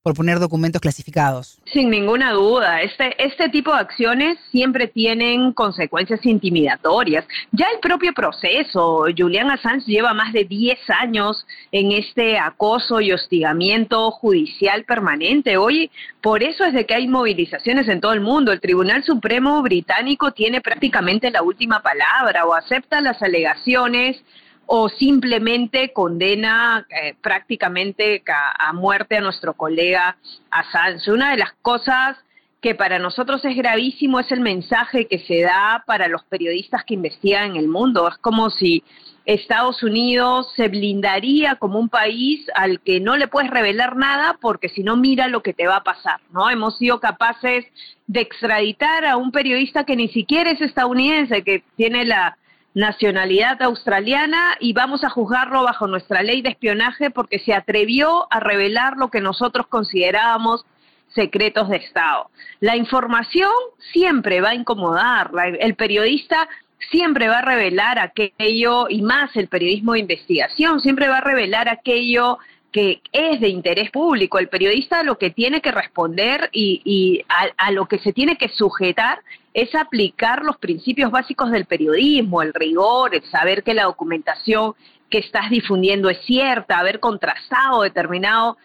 por 0.06 0.14
poner 0.14 0.38
documentos 0.38 0.80
clasificados. 0.80 1.58
Sin 1.74 1.90
ninguna 1.90 2.32
duda, 2.32 2.84
este, 2.84 3.16
este 3.18 3.50
tipo 3.50 3.74
de 3.74 3.80
acciones 3.80 4.38
siempre 4.52 4.88
tienen 4.88 5.52
consecuencias 5.52 6.24
intimidatorias. 6.28 7.26
Ya 7.52 7.66
el 7.74 7.80
propio 7.80 8.14
proceso, 8.14 9.06
Julian 9.18 9.50
Assange 9.50 9.88
lleva 9.88 10.14
más 10.14 10.32
de 10.32 10.46
10 10.46 10.78
años 10.92 11.44
en 11.72 11.92
este 11.92 12.38
acoso 12.38 13.02
y 13.02 13.14
hostigamiento 13.14 14.12
judicial 14.12 14.84
permanente. 14.84 15.58
Hoy, 15.58 15.90
por 16.22 16.44
eso 16.44 16.66
es 16.66 16.74
de 16.74 16.86
que 16.86 16.94
hay 16.94 17.08
movilizaciones 17.08 17.88
en 17.88 18.00
todo 18.00 18.14
el 18.14 18.22
mundo. 18.22 18.52
El 18.52 18.62
Tribunal 18.62 19.04
Supremo 19.04 19.64
británico 19.64 20.34
tiene 20.34 20.62
prácticamente 20.62 21.32
la 21.32 21.42
última 21.42 21.82
palabra 21.82 22.46
o 22.46 22.54
acepta 22.54 23.02
las 23.02 23.24
alegaciones 23.24 24.24
o 24.68 24.90
simplemente 24.90 25.94
condena 25.94 26.86
eh, 26.90 27.16
prácticamente 27.22 28.24
a, 28.28 28.74
muerte 28.74 29.18
a 29.18 29.22
nuestro 29.22 29.54
colega 29.54 30.18
Assange. 30.50 31.12
Una 31.12 31.32
de 31.32 31.38
las 31.38 31.54
cosas 31.62 32.18
que 32.62 32.74
para 32.74 32.98
nosotros 32.98 33.46
es 33.46 33.56
gravísimo 33.56 34.20
es 34.20 34.32
el 34.32 34.40
mensaje 34.40 35.06
que 35.08 35.20
se 35.20 35.42
da 35.42 35.84
para 35.86 36.08
los 36.08 36.24
periodistas 36.24 36.84
que 36.84 36.96
investigan 36.96 37.52
en 37.52 37.58
el 37.58 37.68
mundo. 37.68 38.08
Es 38.08 38.18
como 38.18 38.50
si 38.50 38.84
Estados 39.26 39.84
Unidos 39.84 40.52
se 40.56 40.68
blindaría 40.68 41.56
como 41.56 41.80
un 41.80 41.90
país 41.90 42.46
al 42.56 42.80
que 42.80 43.00
no 43.00 43.18
le 43.18 43.28
puedes 43.28 43.52
revelar 43.52 43.96
nada 43.96 44.38
porque 44.42 44.70
si 44.70 44.82
no 44.82 44.98
mira 44.98 45.28
lo 45.28 45.44
que 45.44 45.54
te 45.54 45.68
va 45.68 45.78
a 45.78 45.84
pasar, 45.84 46.20
¿no? 46.32 46.50
Hemos 46.50 46.78
sido 46.78 47.00
capaces 47.00 47.66
de 48.08 48.22
extraditar 48.22 49.06
a 49.06 49.18
un 49.18 49.32
periodista 49.32 49.84
que 49.84 49.96
ni 49.96 50.08
siquiera 50.08 50.50
es 50.50 50.62
estadounidense, 50.62 51.44
que 51.44 51.64
tiene 51.76 52.06
la 52.06 52.38
nacionalidad 52.76 53.62
australiana 53.62 54.58
y 54.60 54.74
vamos 54.74 55.04
a 55.04 55.10
juzgarlo 55.10 55.64
bajo 55.64 55.88
nuestra 55.88 56.22
ley 56.22 56.42
de 56.42 56.50
espionaje 56.50 57.10
porque 57.10 57.40
se 57.40 57.54
atrevió 57.54 58.28
a 58.30 58.40
revelar 58.42 58.98
lo 58.98 59.10
que 59.10 59.22
nosotros 59.22 59.66
considerábamos 59.68 60.66
secretos 61.08 61.70
de 61.70 61.78
Estado. 61.78 62.30
La 62.60 62.76
información 62.76 63.50
siempre 63.94 64.42
va 64.42 64.50
a 64.50 64.56
incomodar, 64.56 65.32
el 65.60 65.76
periodista 65.76 66.50
siempre 66.92 67.30
va 67.30 67.40
a 67.40 67.42
revelar 67.42 67.98
aquello, 67.98 68.88
y 68.90 69.02
más 69.02 69.34
el 69.38 69.48
periodismo 69.48 69.94
de 69.94 70.00
investigación, 70.00 70.82
siempre 70.82 71.08
va 71.08 71.20
a 71.20 71.22
revelar 71.22 71.70
aquello 71.70 72.38
que 72.76 73.02
es 73.14 73.40
de 73.40 73.48
interés 73.48 73.90
público. 73.90 74.38
El 74.38 74.50
periodista 74.50 75.02
lo 75.02 75.18
que 75.18 75.30
tiene 75.30 75.62
que 75.62 75.72
responder 75.72 76.50
y, 76.52 77.24
a, 77.58 77.72
lo 77.72 77.86
que 77.86 78.00
se 78.00 78.12
tiene 78.12 78.36
que 78.36 78.50
sujetar 78.50 79.20
es 79.54 79.74
aplicar 79.76 80.44
los 80.44 80.58
principios 80.58 81.10
básicos 81.10 81.52
del 81.52 81.68
periodismo, 81.68 82.42
el 82.42 82.54
rigor, 82.54 83.16
el 83.16 83.24
saber 83.32 83.64
que 83.64 83.74
la 83.74 83.86
documentación 83.86 84.74
que 85.10 85.20
estás 85.20 85.50
difundiendo 85.50 86.10
es 86.10 86.20
cierta, 86.26 86.78
haber 86.78 87.00
contrastado 87.00 87.84
determinado 87.84 88.58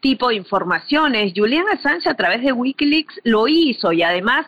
tipo 0.00 0.28
de 0.28 0.36
informaciones. 0.36 1.34
Julian 1.36 1.68
Assange 1.70 2.08
a 2.08 2.14
través 2.14 2.40
de 2.40 2.52
Wikileaks 2.52 3.20
lo 3.24 3.48
hizo 3.48 3.92
y 3.92 4.02
además 4.02 4.46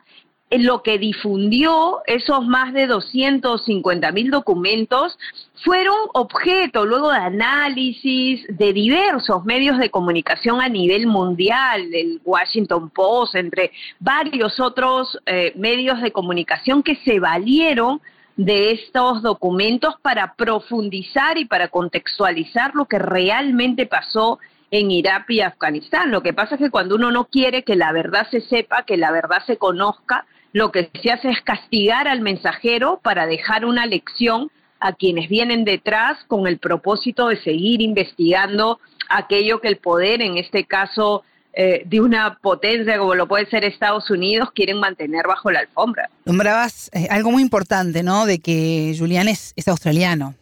lo 0.58 0.82
que 0.82 0.98
difundió 0.98 2.00
esos 2.06 2.44
más 2.44 2.72
de 2.72 2.88
250 2.88 4.10
mil 4.10 4.30
documentos 4.30 5.16
fueron 5.62 5.94
objeto 6.12 6.84
luego 6.84 7.10
de 7.10 7.18
análisis 7.18 8.44
de 8.48 8.72
diversos 8.72 9.44
medios 9.44 9.78
de 9.78 9.90
comunicación 9.90 10.60
a 10.60 10.68
nivel 10.68 11.06
mundial, 11.06 11.94
el 11.94 12.20
Washington 12.24 12.90
Post, 12.90 13.36
entre 13.36 13.70
varios 14.00 14.58
otros 14.58 15.18
eh, 15.26 15.52
medios 15.54 16.02
de 16.02 16.10
comunicación 16.10 16.82
que 16.82 16.96
se 16.96 17.20
valieron 17.20 18.00
de 18.36 18.72
estos 18.72 19.22
documentos 19.22 19.94
para 20.02 20.34
profundizar 20.34 21.38
y 21.38 21.44
para 21.44 21.68
contextualizar 21.68 22.74
lo 22.74 22.86
que 22.86 22.98
realmente 22.98 23.86
pasó 23.86 24.38
en 24.70 24.90
Irak 24.90 25.28
y 25.28 25.40
Afganistán. 25.40 26.10
Lo 26.10 26.22
que 26.22 26.32
pasa 26.32 26.54
es 26.54 26.60
que 26.60 26.70
cuando 26.70 26.94
uno 26.94 27.10
no 27.10 27.26
quiere 27.26 27.64
que 27.64 27.76
la 27.76 27.92
verdad 27.92 28.26
se 28.30 28.40
sepa, 28.40 28.84
que 28.84 28.96
la 28.96 29.10
verdad 29.10 29.44
se 29.46 29.58
conozca, 29.58 30.24
lo 30.52 30.72
que 30.72 30.90
se 31.02 31.10
hace 31.10 31.30
es 31.30 31.40
castigar 31.42 32.08
al 32.08 32.20
mensajero 32.20 33.00
para 33.02 33.26
dejar 33.26 33.64
una 33.64 33.86
lección 33.86 34.50
a 34.80 34.94
quienes 34.94 35.28
vienen 35.28 35.64
detrás 35.64 36.18
con 36.26 36.46
el 36.46 36.58
propósito 36.58 37.28
de 37.28 37.36
seguir 37.42 37.80
investigando 37.82 38.80
aquello 39.08 39.60
que 39.60 39.68
el 39.68 39.76
poder, 39.76 40.22
en 40.22 40.38
este 40.38 40.64
caso 40.64 41.22
eh, 41.52 41.82
de 41.84 42.00
una 42.00 42.38
potencia 42.40 42.96
como 42.98 43.14
lo 43.14 43.28
puede 43.28 43.46
ser 43.46 43.64
Estados 43.64 44.10
Unidos, 44.10 44.50
quieren 44.54 44.78
mantener 44.78 45.26
bajo 45.26 45.50
la 45.50 45.60
alfombra. 45.60 46.08
Nombrabas 46.24 46.90
eh, 46.92 47.08
algo 47.10 47.30
muy 47.30 47.42
importante, 47.42 48.02
¿no? 48.02 48.24
De 48.24 48.38
que 48.38 48.94
Julián 48.98 49.28
es, 49.28 49.52
australiano. 49.66 50.34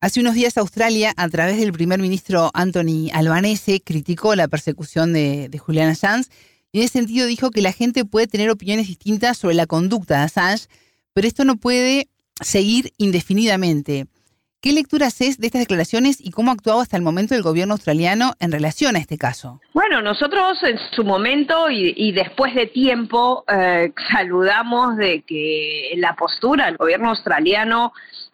Hace 0.00 0.20
unos 0.20 0.34
días 0.34 0.58
Australia, 0.58 1.12
a 1.16 1.28
través 1.28 1.58
del 1.58 1.72
primer 1.72 2.00
ministro 2.00 2.50
Anthony 2.54 3.08
Albanese, 3.12 3.80
criticó 3.80 4.34
la 4.34 4.48
persecución 4.48 5.12
de, 5.12 5.48
de 5.48 5.58
Julian 5.58 5.88
Assange 5.88 6.28
en 6.72 6.82
ese 6.82 6.98
sentido 6.98 7.26
dijo 7.26 7.50
que 7.50 7.62
la 7.62 7.72
gente 7.72 8.04
puede 8.04 8.26
tener 8.26 8.50
opiniones 8.50 8.86
distintas 8.86 9.36
sobre 9.36 9.54
la 9.54 9.66
conducta 9.66 10.18
de 10.18 10.24
Assange, 10.24 10.68
pero 11.12 11.28
esto 11.28 11.44
no 11.44 11.56
puede 11.56 12.08
seguir 12.40 12.92
indefinidamente. 12.98 14.06
¿Qué 14.62 14.72
lectura 14.72 15.08
haces 15.08 15.38
de 15.38 15.48
estas 15.48 15.62
declaraciones 15.62 16.20
y 16.20 16.30
cómo 16.30 16.52
ha 16.52 16.54
actuado 16.54 16.80
hasta 16.80 16.96
el 16.96 17.02
momento 17.02 17.34
el 17.34 17.42
gobierno 17.42 17.74
australiano 17.74 18.34
en 18.38 18.52
relación 18.52 18.94
a 18.94 19.00
este 19.00 19.18
caso? 19.18 19.60
Bueno, 19.74 20.00
nosotros 20.00 20.62
en 20.62 20.78
su 20.94 21.02
momento 21.02 21.68
y, 21.68 22.12
después 22.12 22.54
de 22.54 22.68
tiempo 22.68 23.44
eh, 23.48 23.92
saludamos 24.12 24.96
de 24.96 25.24
que 25.26 25.92
la 25.96 26.14
postura 26.14 26.66
del 26.66 26.76
gobierno 26.76 27.08
australiano 27.08 27.92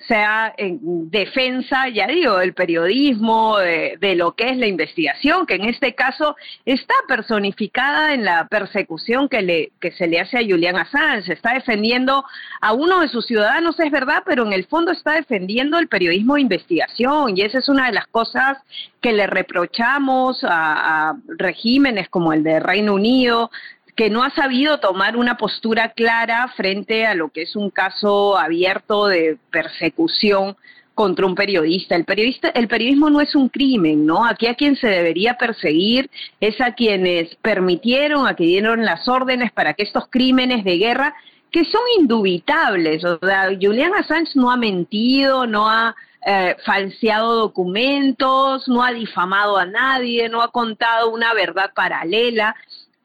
sea 0.09 0.55
en 0.56 1.10
defensa, 1.10 1.89
ya 1.89 2.06
digo, 2.06 2.39
del 2.39 2.55
periodismo, 2.55 3.59
de, 3.59 4.14
lo 4.16 4.32
que 4.32 4.48
es 4.51 4.56
la 4.56 4.66
investigación, 4.66 5.47
que 5.47 5.55
en 5.55 5.66
este 5.66 5.94
caso 5.94 6.35
está 6.64 6.94
personificada 7.06 8.14
en 8.14 8.24
la 8.24 8.48
persecución 8.48 9.28
que, 9.28 9.43
le, 9.43 9.72
que 9.80 9.93
se 9.93 10.06
le 10.06 10.18
hace 10.18 10.39
a 10.39 10.43
Julian 10.43 10.76
Assange. 10.76 11.32
Está 11.32 11.52
defendiendo 11.52 12.24
a 12.60 12.72
uno 12.72 13.01
de 13.01 13.09
sus 13.09 13.26
ciudadanos, 13.26 13.78
es 13.78 13.90
verdad, 13.90 14.22
pero 14.24 14.47
en 14.47 14.55
el 14.55 14.64
fondo 14.64 14.93
está 14.93 15.12
defendiendo 15.12 15.78
el 15.78 15.89
periodismo 15.89 16.35
de 16.35 16.40
investigación 16.40 17.36
y 17.36 17.43
esa 17.43 17.59
es 17.59 17.68
una 17.68 17.86
de 17.86 17.93
las 17.93 18.06
cosas 18.06 18.59
que 19.02 19.12
le 19.12 19.26
reprochamos 19.26 20.43
a, 20.43 21.10
a 21.10 21.16
regímenes 21.36 22.09
como 22.09 22.32
el 22.32 22.43
de 22.43 22.60
Reino 22.60 22.94
Unido, 22.94 23.51
que 23.99 24.11
no 24.11 24.23
ha 24.23 24.31
sabido 24.31 24.79
tomar 24.79 25.16
una 25.16 25.37
postura 25.37 25.89
clara 25.89 26.47
frente 26.55 27.05
a 27.05 27.16
lo 27.16 27.31
que 27.31 27.43
es 27.43 27.57
un 27.57 27.69
caso 27.69 28.39
abierto 28.39 29.09
de 29.09 29.39
persecución 29.51 30.57
contra 30.95 31.27
un 31.27 31.35
periodista. 31.35 31.97
El 31.97 32.05
periodista, 32.05 32.51
el 32.51 32.69
periodismo 32.69 33.11
no 33.11 33.20
es 33.20 33.35
un 33.35 33.49
crimen, 33.49 34.07
¿no? 34.07 34.25
Aquí 34.25 34.47
a 34.47 34.55
quien 34.55 34.77
se 34.77 34.87
debería 34.87 35.37
perseguir 35.37 36.09
es 36.39 36.61
a 36.61 36.75
quienes 36.75 37.35
permitieron, 37.43 38.29
a 38.29 38.37
que 38.37 38.45
dieron 38.45 38.85
las 38.85 39.09
órdenes 39.09 39.51
para 39.51 39.75
que 39.75 39.83
estos 39.83 40.07
crímenes 40.09 40.62
de 40.62 40.77
guerra, 40.77 41.16
que 41.51 41.65
son 41.65 41.83
indubitables, 41.99 43.05
o 43.05 43.19
sea, 43.19 43.49
Julian 43.61 43.95
Assange 43.95 44.31
no 44.37 44.53
ha 44.53 44.57
mentido, 44.57 45.45
no 45.45 45.69
ha 45.69 45.97
eh, 46.25 46.57
falseado 46.65 47.35
documentos, 47.35 48.69
no 48.69 48.85
ha 48.85 48.93
difamado 48.93 49.57
a 49.57 49.66
nadie, 49.66 50.29
no 50.29 50.43
ha 50.43 50.53
contado 50.53 51.11
una 51.11 51.33
verdad 51.33 51.73
paralela 51.75 52.55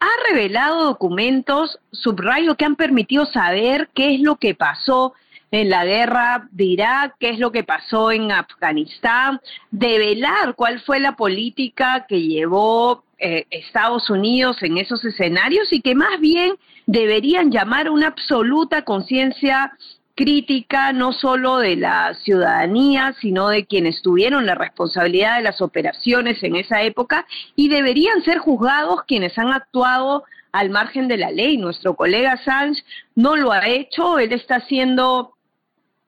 ha 0.03 0.30
revelado 0.30 0.84
documentos, 0.84 1.80
subrayo, 1.91 2.55
que 2.55 2.65
han 2.65 2.75
permitido 2.75 3.25
saber 3.25 3.89
qué 3.93 4.15
es 4.15 4.21
lo 4.21 4.35
que 4.35 4.53
pasó 4.53 5.13
en 5.51 5.69
la 5.69 5.85
guerra 5.85 6.47
de 6.51 6.65
Irak, 6.65 7.15
qué 7.19 7.30
es 7.30 7.39
lo 7.39 7.51
que 7.51 7.63
pasó 7.63 8.11
en 8.11 8.31
Afganistán, 8.31 9.39
develar 9.71 10.55
cuál 10.55 10.81
fue 10.81 10.99
la 10.99 11.15
política 11.15 12.05
que 12.09 12.21
llevó 12.21 13.03
eh, 13.19 13.45
Estados 13.51 14.09
Unidos 14.09 14.61
en 14.63 14.77
esos 14.77 15.05
escenarios 15.05 15.71
y 15.71 15.81
que 15.81 15.95
más 15.95 16.19
bien 16.19 16.55
deberían 16.85 17.51
llamar 17.51 17.89
una 17.89 18.07
absoluta 18.07 18.81
conciencia 18.81 19.71
crítica 20.15 20.94
no 20.94 21.11
solo 21.11 21.57
de 21.57 21.76
la 21.76 22.14
ciudadanía, 22.14 23.14
sino 23.19 23.49
de 23.49 23.65
quienes 23.65 24.02
tuvieron 24.02 24.45
la 24.45 24.56
responsabilidad 24.56 25.38
de 25.38 25.44
las 25.44 25.61
operaciones 25.61 26.44
en 26.44 26.56
esa 26.56 26.84
época 26.84 27.26
y 27.56 27.69
deberían 27.69 28.23
ser 28.23 28.38
juzgados 28.38 29.03
quienes 29.07 29.38
han 29.38 29.52
actuado 29.52 30.23
al 30.52 30.69
margen 30.69 31.07
de 31.07 31.18
la 31.18 31.31
ley. 31.31 31.57
Nuestro 31.57 31.95
colega 31.95 32.38
Sánchez 32.38 32.85
no 33.15 33.35
lo 33.35 33.52
ha 33.52 33.68
hecho, 33.68 34.19
él 34.19 34.34
está 34.34 34.60
siendo 34.61 35.34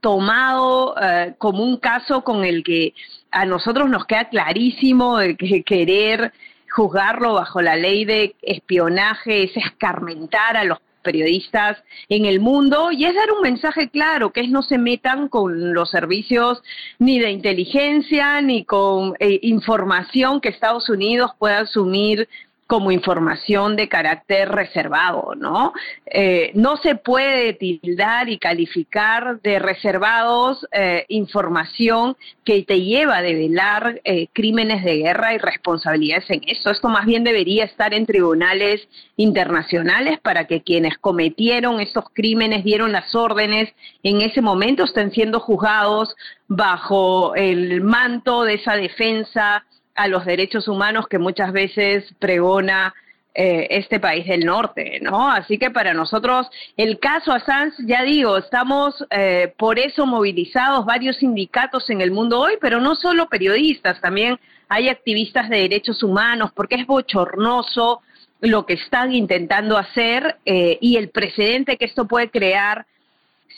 tomado 0.02 0.96
eh, 1.02 1.34
como 1.40 1.64
un 1.64 1.78
caso 1.78 2.24
con 2.24 2.46
el 2.46 2.64
que 2.64 2.94
a 3.32 3.46
nosotros 3.46 3.90
nos 3.90 4.06
queda 4.06 4.30
clarísimo 4.30 5.18
de 5.18 5.36
que 5.36 5.64
querer 5.64 6.32
juzgarlo 6.70 7.34
bajo 7.34 7.62
la 7.62 7.76
ley 7.76 8.06
de 8.06 8.36
espionaje 8.44 9.46
es 9.46 9.58
escarmentar 9.58 10.58
a 10.58 10.64
los 10.64 10.80
periodistas 11.06 11.78
en 12.10 12.26
el 12.26 12.42
mundo 12.42 12.92
y 12.92 13.06
es 13.06 13.16
dar 13.16 13.32
un 13.32 13.42
mensaje 13.42 13.90
claro, 13.90 14.34
que 14.34 14.42
es 14.42 14.50
no 14.50 14.64
se 14.64 14.78
metan 14.78 15.30
con 15.30 15.74
los 15.74 15.92
servicios 15.92 16.62
ni 17.00 17.20
de 17.20 17.32
inteligencia 17.32 18.42
ni 18.42 18.66
con 18.66 19.14
eh, 19.20 19.40
información 19.44 20.42
que 20.42 20.50
Estados 20.50 20.90
Unidos 20.90 21.32
pueda 21.40 21.60
asumir 21.60 22.28
como 22.68 22.92
información 22.92 23.76
de 23.76 23.88
carácter 23.88 24.50
reservado, 24.50 25.36
¿no? 25.36 25.74
Eh, 26.08 26.52
no 26.56 26.78
se 26.78 26.96
puede 26.96 27.54
tildar 27.54 28.28
y 28.28 28.40
calificar 28.40 29.40
de 29.42 29.60
reservados 29.60 30.66
eh, 30.72 31.06
información 31.10 32.18
que 32.44 32.64
te 32.64 32.82
lleva 32.82 33.18
a 33.18 33.22
develar 33.22 34.02
eh, 34.04 34.28
crímenes 34.34 34.84
de 34.84 34.98
guerra 34.98 35.36
y 35.36 35.38
responsabilidades 35.38 36.30
en 36.32 36.42
eso. 36.48 36.72
Esto 36.72 36.90
más 36.90 37.06
bien 37.06 37.24
debería 37.24 37.66
estar 37.66 37.94
en 37.94 38.08
tribunales 38.08 38.88
internacionales 39.16 40.20
para 40.20 40.46
que 40.46 40.62
quienes 40.62 40.98
cometieron 40.98 41.80
estos 41.80 42.06
crímenes, 42.14 42.64
dieron 42.64 42.92
las 42.92 43.14
órdenes, 43.14 43.70
en 44.02 44.22
ese 44.22 44.42
momento 44.42 44.86
estén 44.86 45.12
siendo 45.12 45.40
juzgados 45.40 46.16
bajo 46.48 47.36
el 47.36 47.82
manto 47.82 48.44
de 48.44 48.56
esa 48.56 48.76
defensa 48.76 49.66
a 49.96 50.08
los 50.08 50.26
derechos 50.26 50.68
humanos 50.68 51.08
que 51.08 51.18
muchas 51.18 51.52
veces 51.52 52.06
pregona 52.20 52.94
eh, 53.38 53.68
este 53.70 54.00
país 54.00 54.26
del 54.28 54.46
norte, 54.46 55.00
¿no? 55.02 55.30
Así 55.30 55.58
que 55.58 55.70
para 55.70 55.94
nosotros 55.94 56.48
el 56.78 57.00
caso 57.00 57.34
Assange, 57.34 57.84
ya 57.86 58.04
digo, 58.04 58.38
estamos 58.38 59.06
eh, 59.10 59.54
por 59.58 59.78
eso 59.78 60.06
movilizados 60.06 60.86
varios 60.86 61.18
sindicatos 61.18 61.90
en 61.90 62.00
el 62.00 62.12
mundo 62.12 62.40
hoy, 62.40 62.54
pero 62.62 62.80
no 62.80 62.96
solo 62.96 63.28
periodistas, 63.28 64.00
también 64.00 64.40
hay 64.70 64.88
activistas 64.88 65.50
de 65.50 65.58
derechos 65.58 66.02
humanos, 66.02 66.52
porque 66.56 66.76
es 66.76 66.88
bochornoso 66.88 68.02
lo 68.40 68.66
que 68.66 68.76
están 68.76 69.14
intentando 69.14 69.78
hacer 69.78 70.38
eh, 70.46 70.78
y 70.80 70.96
el 70.96 71.10
precedente 71.10 71.76
que 71.76 71.86
esto 71.86 72.06
puede 72.06 72.30
crear 72.30 72.86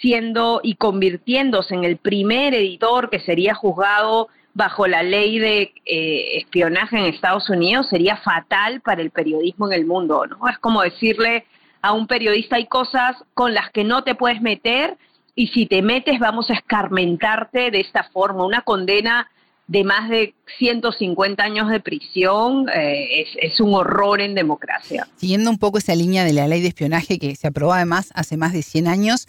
siendo 0.02 0.60
y 0.64 0.74
convirtiéndose 0.74 1.76
en 1.76 1.84
el 1.84 1.98
primer 1.98 2.54
editor 2.54 3.12
que 3.12 3.20
sería 3.20 3.54
juzgado 3.54 4.30
bajo 4.58 4.88
la 4.88 5.04
ley 5.04 5.38
de 5.38 5.72
eh, 5.86 6.38
espionaje 6.40 6.98
en 6.98 7.06
Estados 7.06 7.48
Unidos 7.48 7.88
sería 7.90 8.18
fatal 8.18 8.82
para 8.82 9.04
el 9.04 9.12
periodismo 9.12 9.68
en 9.68 9.74
el 9.74 9.86
mundo, 9.86 10.26
¿no? 10.26 10.50
Es 10.50 10.58
como 10.58 10.82
decirle 10.82 11.46
a 11.84 11.94
un 11.94 12.08
periodista 12.08 12.56
hay 12.56 12.66
cosas 12.66 13.16
con 13.36 13.54
las 13.54 13.70
que 13.70 13.84
no 13.84 14.04
te 14.04 14.16
puedes 14.16 14.42
meter 14.42 14.98
y 15.36 15.50
si 15.50 15.68
te 15.68 15.84
metes 15.84 16.18
vamos 16.18 16.50
a 16.50 16.56
escarmentarte 16.56 17.70
de 17.70 17.80
esta 17.82 18.06
forma, 18.06 18.46
una 18.46 18.62
condena 18.62 19.30
de 19.68 19.84
más 19.84 20.10
de 20.10 20.34
150 20.58 21.44
años 21.44 21.70
de 21.70 21.80
prisión 21.80 22.68
eh, 22.70 23.28
es, 23.40 23.60
un 23.60 23.76
horror 23.76 24.22
en 24.22 24.34
democracia. 24.34 25.08
Siguiendo 25.18 25.52
un 25.52 25.60
poco 25.60 25.78
esa 25.78 25.94
línea 25.94 26.24
de 26.24 26.34
la 26.34 26.48
ley 26.48 26.62
de 26.62 26.70
espionaje 26.70 27.20
que 27.20 27.36
se 27.36 27.48
aprobó 27.48 27.74
además 27.74 28.10
hace 28.16 28.38
más 28.38 28.54
de 28.54 28.64
100 28.64 28.88
años, 28.88 29.28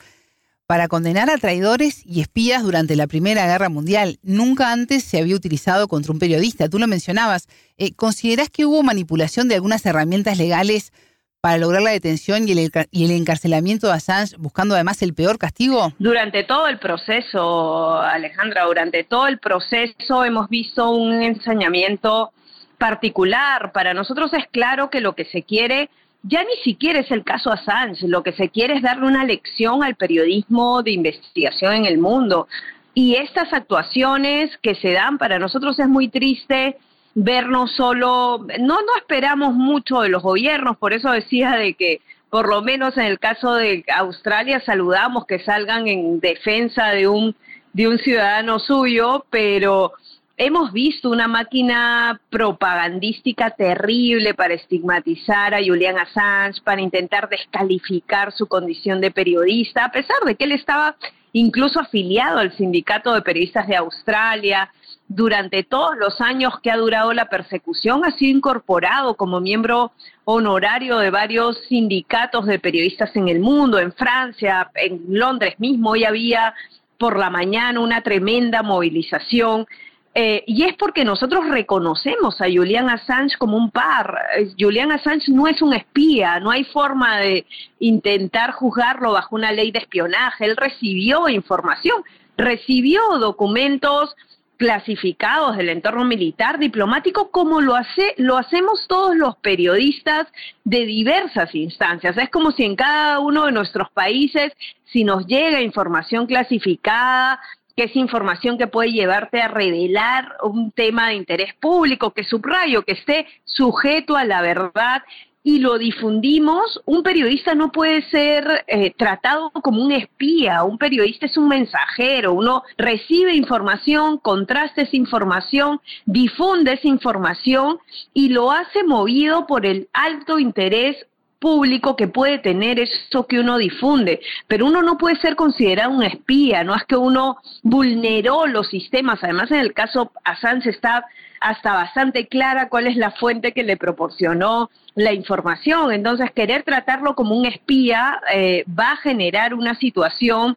para 0.69 0.87
condenar 0.87 1.31
a 1.31 1.39
traidores 1.39 2.05
y 2.05 2.21
espías 2.21 2.63
durante 2.63 2.95
la 2.95 3.07
Primera 3.07 3.47
Guerra 3.47 3.71
Mundial. 3.71 4.19
Nunca 4.23 4.71
antes 4.71 5.03
se 5.03 5.19
había 5.19 5.35
utilizado 5.35 5.89
contra 5.89 6.13
un 6.13 6.19
periodista. 6.19 6.69
Tú 6.69 6.79
lo 6.79 6.87
mencionabas. 6.87 7.49
Eh, 7.79 7.95
¿Considerás 7.95 8.51
que 8.51 8.67
hubo 8.67 8.83
manipulación 8.83 9.49
de 9.49 9.55
algunas 9.55 9.87
herramientas 9.87 10.37
legales 10.37 10.93
para 11.41 11.57
lograr 11.57 11.81
la 11.81 11.93
detención 11.93 12.47
y 12.47 12.53
el, 12.53 12.71
y 12.91 13.05
el, 13.07 13.13
encarcelamiento 13.13 13.87
de 13.87 13.95
Assange, 13.95 14.37
buscando 14.37 14.75
además 14.75 15.01
el 15.01 15.15
peor 15.15 15.39
castigo? 15.39 15.95
Durante 15.99 16.45
todo 16.45 16.69
el 16.69 16.79
proceso, 16.79 17.99
Alejandra, 18.03 18.67
durante 18.67 19.05
todo 19.05 19.27
el 19.27 19.39
proceso 19.39 20.23
hemos 20.23 20.51
visto 20.51 20.91
un 20.91 21.23
ensañamiento 21.23 22.33
particular. 22.77 23.73
Para 23.73 23.95
nosotros 23.95 24.35
es 24.35 24.45
claro 24.53 24.91
que 24.91 25.01
lo 25.01 25.15
que 25.15 25.25
se 25.25 25.45
quiere 25.45 25.89
ya 26.29 26.45
ni 26.45 26.57
siquiera 26.63 27.01
es 27.01 27.11
el 27.11 27.25
caso 27.25 27.51
Assange, 27.51 28.07
lo 28.07 28.23
que 28.23 28.33
se 28.33 28.51
quiere 28.51 28.75
es 28.75 28.83
darle 28.83 29.07
una 29.07 29.25
lección 29.25 29.83
al 29.83 29.95
periodismo 29.95 30.83
de 30.83 30.93
investigación 30.93 31.75
en 31.75 31.85
el 31.87 31.99
mundo. 31.99 32.49
Y 32.95 33.15
estas 33.15 33.53
actuaciones 33.53 34.57
que 34.59 34.75
se 34.75 34.93
dan 34.93 35.19
para 35.19 35.39
nosotros 35.39 35.79
es 35.79 35.89
muy 35.89 36.09
triste 36.09 36.77
vernos 37.15 37.73
solo, 37.73 38.47
no, 38.61 38.77
no 38.77 38.97
esperamos 38.99 39.55
mucho 39.55 40.01
de 40.01 40.09
los 40.09 40.23
gobiernos, 40.23 40.77
por 40.77 40.93
eso 40.93 41.11
decía 41.11 41.53
de 41.53 41.75
que 41.75 42.01
por 42.31 42.49
lo 42.49 42.63
menos 42.63 42.97
en 42.97 43.05
el 43.05 43.19
caso 43.19 43.55
de 43.55 43.85
Australia 43.97 44.61
saludamos 44.61 45.25
que 45.27 45.39
salgan 45.39 45.89
en 45.89 46.21
defensa 46.21 46.89
de 46.89 47.09
un, 47.09 47.35
de 47.73 47.89
un 47.89 47.99
ciudadano 47.99 48.59
suyo, 48.59 49.25
pero 49.31 49.93
hemos 50.39 50.73
visto 50.73 51.11
una 51.11 51.27
máquina 51.27 52.21
propagandística 52.31 53.51
terrible 53.51 54.35
para 54.35 54.55
estigmatizar 54.55 55.53
a 55.53 55.59
Julian 55.59 55.99
Assange, 55.99 56.63
para 56.63 56.81
intentar 56.81 57.29
descalificar 57.29 58.33
su 58.33 58.47
condición 58.47 59.01
de 59.01 59.11
periodista, 59.11 59.85
a 59.85 59.91
pesar 59.91 60.19
de 60.25 60.37
que 60.37 60.45
él 60.45 60.53
estaba 60.53 60.97
incluso 61.33 61.81
afiliado 61.81 62.39
al 62.39 62.57
Sindicato 62.57 63.13
de 63.13 63.23
Periodistas 63.23 63.67
de 63.67 63.77
Australia. 63.77 64.71
Durante 65.09 65.65
todos 65.65 65.97
los 65.97 66.21
años 66.21 66.61
que 66.63 66.71
ha 66.71 66.77
durado 66.77 67.13
la 67.13 67.29
persecución, 67.29 68.05
ha 68.05 68.13
sido 68.13 68.37
incorporado 68.37 69.15
como 69.15 69.41
miembro 69.41 69.93
honorario 70.25 70.99
de 70.99 71.11
varios 71.11 71.59
sindicatos 71.69 72.47
de 72.47 72.59
periodistas 72.59 73.15
en 73.17 73.29
el 73.29 73.41
mundo, 73.41 73.79
en 73.79 73.93
Francia, 73.93 74.71
en 74.75 75.03
Londres 75.09 75.59
mismo. 75.59 75.91
Hoy 75.91 76.05
había 76.05 76.55
por 76.99 77.19
la 77.19 77.31
mañana 77.31 77.81
una 77.81 78.03
tremenda 78.03 78.63
movilización 78.63 79.67
eh, 80.15 80.43
y 80.47 80.65
es 80.65 80.75
porque 80.77 81.05
nosotros 81.05 81.49
reconocemos 81.49 82.41
a 82.41 82.47
Julian 82.47 82.89
Assange 82.89 83.37
como 83.39 83.57
un 83.57 83.71
par. 83.71 84.17
Eh, 84.37 84.49
Julian 84.59 84.91
Assange 84.91 85.31
no 85.31 85.47
es 85.47 85.63
un 85.63 85.75
espía, 85.75 86.41
no 86.41 86.51
hay 86.51 86.65
forma 86.65 87.19
de 87.19 87.47
intentar 87.79 88.53
juzgarlo 88.53 89.13
bajo 89.13 89.37
una 89.37 89.53
ley 89.53 89.71
de 89.71 89.81
espionaje. 89.81 90.47
Él 90.47 90.57
recibió 90.57 91.29
información, 91.29 92.03
recibió 92.37 93.01
documentos 93.19 94.17
clasificados 94.59 95.57
del 95.57 95.69
entorno 95.69 96.05
militar 96.05 96.59
diplomático 96.59 97.31
como 97.31 97.61
lo 97.61 97.77
hace 97.77 98.15
lo 98.17 98.37
hacemos 98.37 98.87
todos 98.89 99.15
los 99.17 99.37
periodistas 99.37 100.27
de 100.65 100.85
diversas 100.85 101.55
instancias 101.55 102.19
es 102.19 102.29
como 102.29 102.51
si 102.51 102.65
en 102.65 102.75
cada 102.75 103.21
uno 103.21 103.47
de 103.47 103.53
nuestros 103.53 103.89
países 103.91 104.53
si 104.85 105.05
nos 105.05 105.29
llega 105.29 105.63
información 105.63 106.27
clasificada 106.27 107.41
que 107.79 107.85
es 107.85 107.95
información 107.95 108.59
que 108.59 108.67
puede 108.67 108.91
llevarte 108.91 109.41
a 109.41 109.47
revelar 109.47 110.37
un 110.43 110.73
tema 110.73 111.11
de 111.11 111.15
interés 111.15 111.55
público, 111.61 112.13
que 112.13 112.25
subrayo, 112.25 112.83
que 112.83 112.95
esté 112.95 113.29
sujeto 113.45 114.17
a 114.17 114.25
la 114.25 114.43
verdad 114.43 115.05
y 115.45 115.61
lo 115.61 115.79
difundimos, 115.79 116.83
un 116.87 117.05
periodista 117.05 117.55
no 117.55 117.71
puede 117.71 118.03
ser 118.11 118.65
eh, 118.67 118.93
tratado 118.99 119.53
como 119.63 119.81
un 119.81 119.93
espía, 119.93 120.65
un 120.65 120.77
periodista 120.77 121.27
es 121.27 121.37
un 121.37 121.47
mensajero, 121.47 122.33
uno 122.33 122.65
recibe 122.77 123.37
información, 123.37 124.19
contrasta 124.19 124.83
esa 124.83 124.97
información, 124.97 125.81
difunde 126.05 126.73
esa 126.73 126.89
información 126.89 127.79
y 128.13 128.31
lo 128.31 128.51
hace 128.51 128.83
movido 128.83 129.47
por 129.47 129.65
el 129.65 129.89
alto 129.93 130.41
interés 130.41 130.97
público 131.39 131.97
que 131.97 132.09
puede 132.09 132.39
tener 132.39 132.79
eso 132.81 133.27
que 133.27 133.39
uno 133.41 133.59
difunde, 133.59 134.21
pero 134.47 134.67
uno 134.67 134.83
no 134.83 134.99
puede 134.99 135.17
ser 135.17 135.37
considerado 135.37 135.91
un 135.91 136.03
espía, 136.03 136.65
no 136.65 136.75
es 136.75 136.85
que 136.85 136.97
uno 136.97 137.39
vulneró 137.63 138.47
los 138.47 138.69
sistemas, 138.69 139.23
además 139.23 139.51
en 139.51 139.61
el 139.61 139.73
caso 139.73 140.13
Assange 140.25 140.71
está 140.71 141.05
hasta 141.41 141.73
bastante 141.73 142.27
clara 142.27 142.69
cuál 142.69 142.89
es 142.89 142.97
la 142.97 143.13
fuente 143.13 143.53
que 143.53 143.63
le 143.63 143.77
proporcionó 143.77 144.71
la 144.95 145.13
información, 145.13 145.93
entonces 145.93 146.33
querer 146.33 146.65
tratarlo 146.65 147.15
como 147.15 147.37
un 147.37 147.47
espía 147.47 148.21
eh, 148.35 148.65
va 148.69 148.93
a 148.93 148.97
generar 148.97 149.55
una 149.55 149.75
situación 149.77 150.57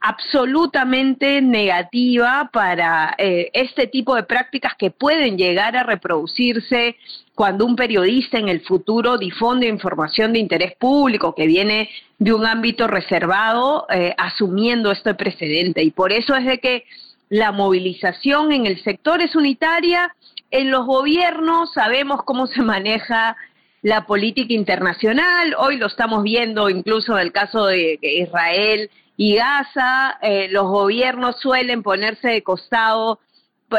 absolutamente 0.00 1.40
negativa 1.40 2.50
para 2.52 3.14
eh, 3.18 3.50
este 3.52 3.86
tipo 3.86 4.14
de 4.14 4.22
prácticas 4.22 4.74
que 4.78 4.90
pueden 4.90 5.36
llegar 5.36 5.76
a 5.76 5.82
reproducirse 5.82 6.96
cuando 7.34 7.66
un 7.66 7.76
periodista 7.76 8.38
en 8.38 8.48
el 8.48 8.60
futuro 8.60 9.18
difunde 9.18 9.66
información 9.68 10.32
de 10.32 10.38
interés 10.38 10.74
público 10.78 11.34
que 11.34 11.46
viene 11.46 11.90
de 12.18 12.32
un 12.32 12.46
ámbito 12.46 12.86
reservado, 12.86 13.86
eh, 13.90 14.14
asumiendo 14.16 14.90
este 14.90 15.14
precedente. 15.14 15.82
Y 15.82 15.90
por 15.90 16.12
eso 16.12 16.34
es 16.34 16.46
de 16.46 16.58
que 16.58 16.84
la 17.28 17.52
movilización 17.52 18.52
en 18.52 18.66
el 18.66 18.82
sector 18.82 19.20
es 19.20 19.34
unitaria, 19.34 20.14
en 20.50 20.70
los 20.70 20.86
gobiernos 20.86 21.72
sabemos 21.72 22.22
cómo 22.22 22.46
se 22.46 22.62
maneja 22.62 23.36
la 23.82 24.06
política 24.06 24.54
internacional, 24.54 25.54
hoy 25.58 25.76
lo 25.76 25.86
estamos 25.86 26.22
viendo 26.22 26.70
incluso 26.70 27.16
en 27.16 27.26
el 27.26 27.32
caso 27.32 27.66
de 27.66 27.98
Israel 28.00 28.90
y 29.16 29.36
Gaza, 29.36 30.18
eh, 30.20 30.48
los 30.50 30.64
gobiernos 30.64 31.40
suelen 31.40 31.82
ponerse 31.82 32.28
de 32.28 32.42
costado 32.42 33.18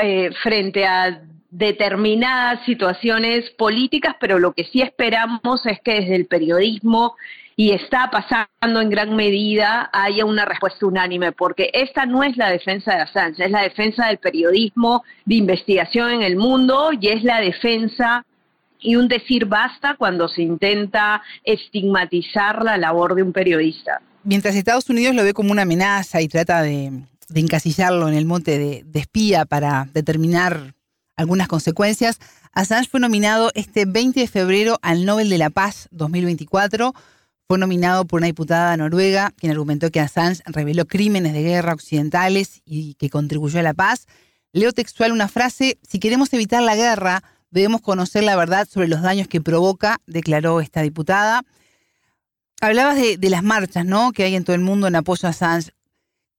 eh, 0.01 0.31
frente 0.41 0.85
a 0.85 1.22
determinadas 1.49 2.65
situaciones 2.65 3.49
políticas, 3.51 4.15
pero 4.19 4.39
lo 4.39 4.53
que 4.53 4.65
sí 4.65 4.81
esperamos 4.81 5.65
es 5.65 5.80
que 5.81 5.95
desde 5.95 6.15
el 6.15 6.26
periodismo 6.26 7.15
y 7.55 7.72
está 7.72 8.11
pasando 8.11 8.81
en 8.81 8.89
gran 8.89 9.15
medida 9.15 9.89
haya 9.93 10.26
una 10.26 10.45
respuesta 10.45 10.85
unánime, 10.85 11.31
porque 11.31 11.72
esta 11.73 12.05
no 12.05 12.23
es 12.23 12.38
la 12.38 12.51
defensa 12.51 12.95
de 12.95 13.01
Assange, 13.01 13.45
es 13.45 13.51
la 13.51 13.64
defensa 13.64 14.07
del 14.07 14.18
periodismo 14.18 15.03
de 15.26 15.35
investigación 15.35 16.11
en 16.11 16.22
el 16.22 16.35
mundo 16.35 16.91
y 16.99 17.07
es 17.07 17.23
la 17.23 17.39
defensa 17.39 18.26
y 18.80 18.95
un 18.95 19.07
decir 19.07 19.45
basta 19.45 19.95
cuando 19.95 20.27
se 20.27 20.43
intenta 20.43 21.23
estigmatizar 21.43 22.64
la 22.64 22.77
labor 22.77 23.15
de 23.15 23.23
un 23.23 23.34
periodista. 23.34 24.01
Mientras 24.28 24.56
Estados 24.56 24.90
Unidos 24.90 25.16
lo 25.16 25.24
ve 25.24 25.34
como 25.34 25.54
una 25.54 25.62
amenaza 25.62 26.20
y 26.22 26.28
trata 26.28 26.62
de, 26.62 26.91
encasillarlo 27.34 28.10
en 28.10 28.14
el 28.14 28.26
monte 28.26 28.60
de, 28.60 28.84
de 28.86 28.99
espía 28.99 29.45
para 29.45 29.88
determinar 29.94 30.76
algunas 31.16 31.48
consecuencias, 31.48 32.20
Assange 32.52 32.90
fue 32.90 32.99
nominado 32.99 33.52
este 33.56 33.86
20 33.86 34.20
de 34.20 34.28
febrero 34.28 34.80
al 34.82 35.06
Nobel 35.06 35.30
de 35.30 35.38
la 35.38 35.49
Paz 35.49 35.88
2024. 35.91 36.94
Fue 37.48 37.58
nominado 37.58 38.04
por 38.04 38.20
una 38.20 38.28
diputada 38.28 38.76
noruega 38.76 39.32
quien 39.38 39.54
argumentó 39.54 39.91
que 39.91 40.02
Assange 40.02 40.44
reveló 40.45 40.88
crímenes 40.88 41.32
de 41.32 41.44
guerra 41.44 41.72
occidentales 41.74 42.62
y 42.66 42.95
que 42.95 43.10
contribuyó 43.10 43.62
a 43.62 43.64
la 43.64 43.74
paz. 43.74 44.08
Leo 44.52 44.74
textual 44.74 45.14
una 45.14 45.30
frase, 45.30 45.80
si 45.88 45.99
queremos 45.99 46.34
evitar 46.34 46.62
la 46.64 46.76
guerra, 46.76 47.24
debemos 47.49 47.80
conocer 47.80 48.26
la 48.26 48.36
verdad 48.36 48.68
sobre 48.70 48.90
los 48.90 49.02
daños 49.02 49.30
que 49.30 49.40
provoca, 49.40 50.02
declaró 50.06 50.60
esta 50.60 50.82
diputada. 50.82 51.44
Hablabas 52.62 52.96
de, 52.96 53.18
de, 53.18 53.30
las 53.30 53.44
marchas 53.44 53.86
¿no? 53.86 54.12
que 54.12 54.24
hay 54.24 54.36
en 54.36 54.44
todo 54.44 54.56
el 54.56 54.62
mundo 54.62 54.88
en 54.88 54.96
apoyo 54.96 55.28
a 55.28 55.32
Assange. 55.32 55.72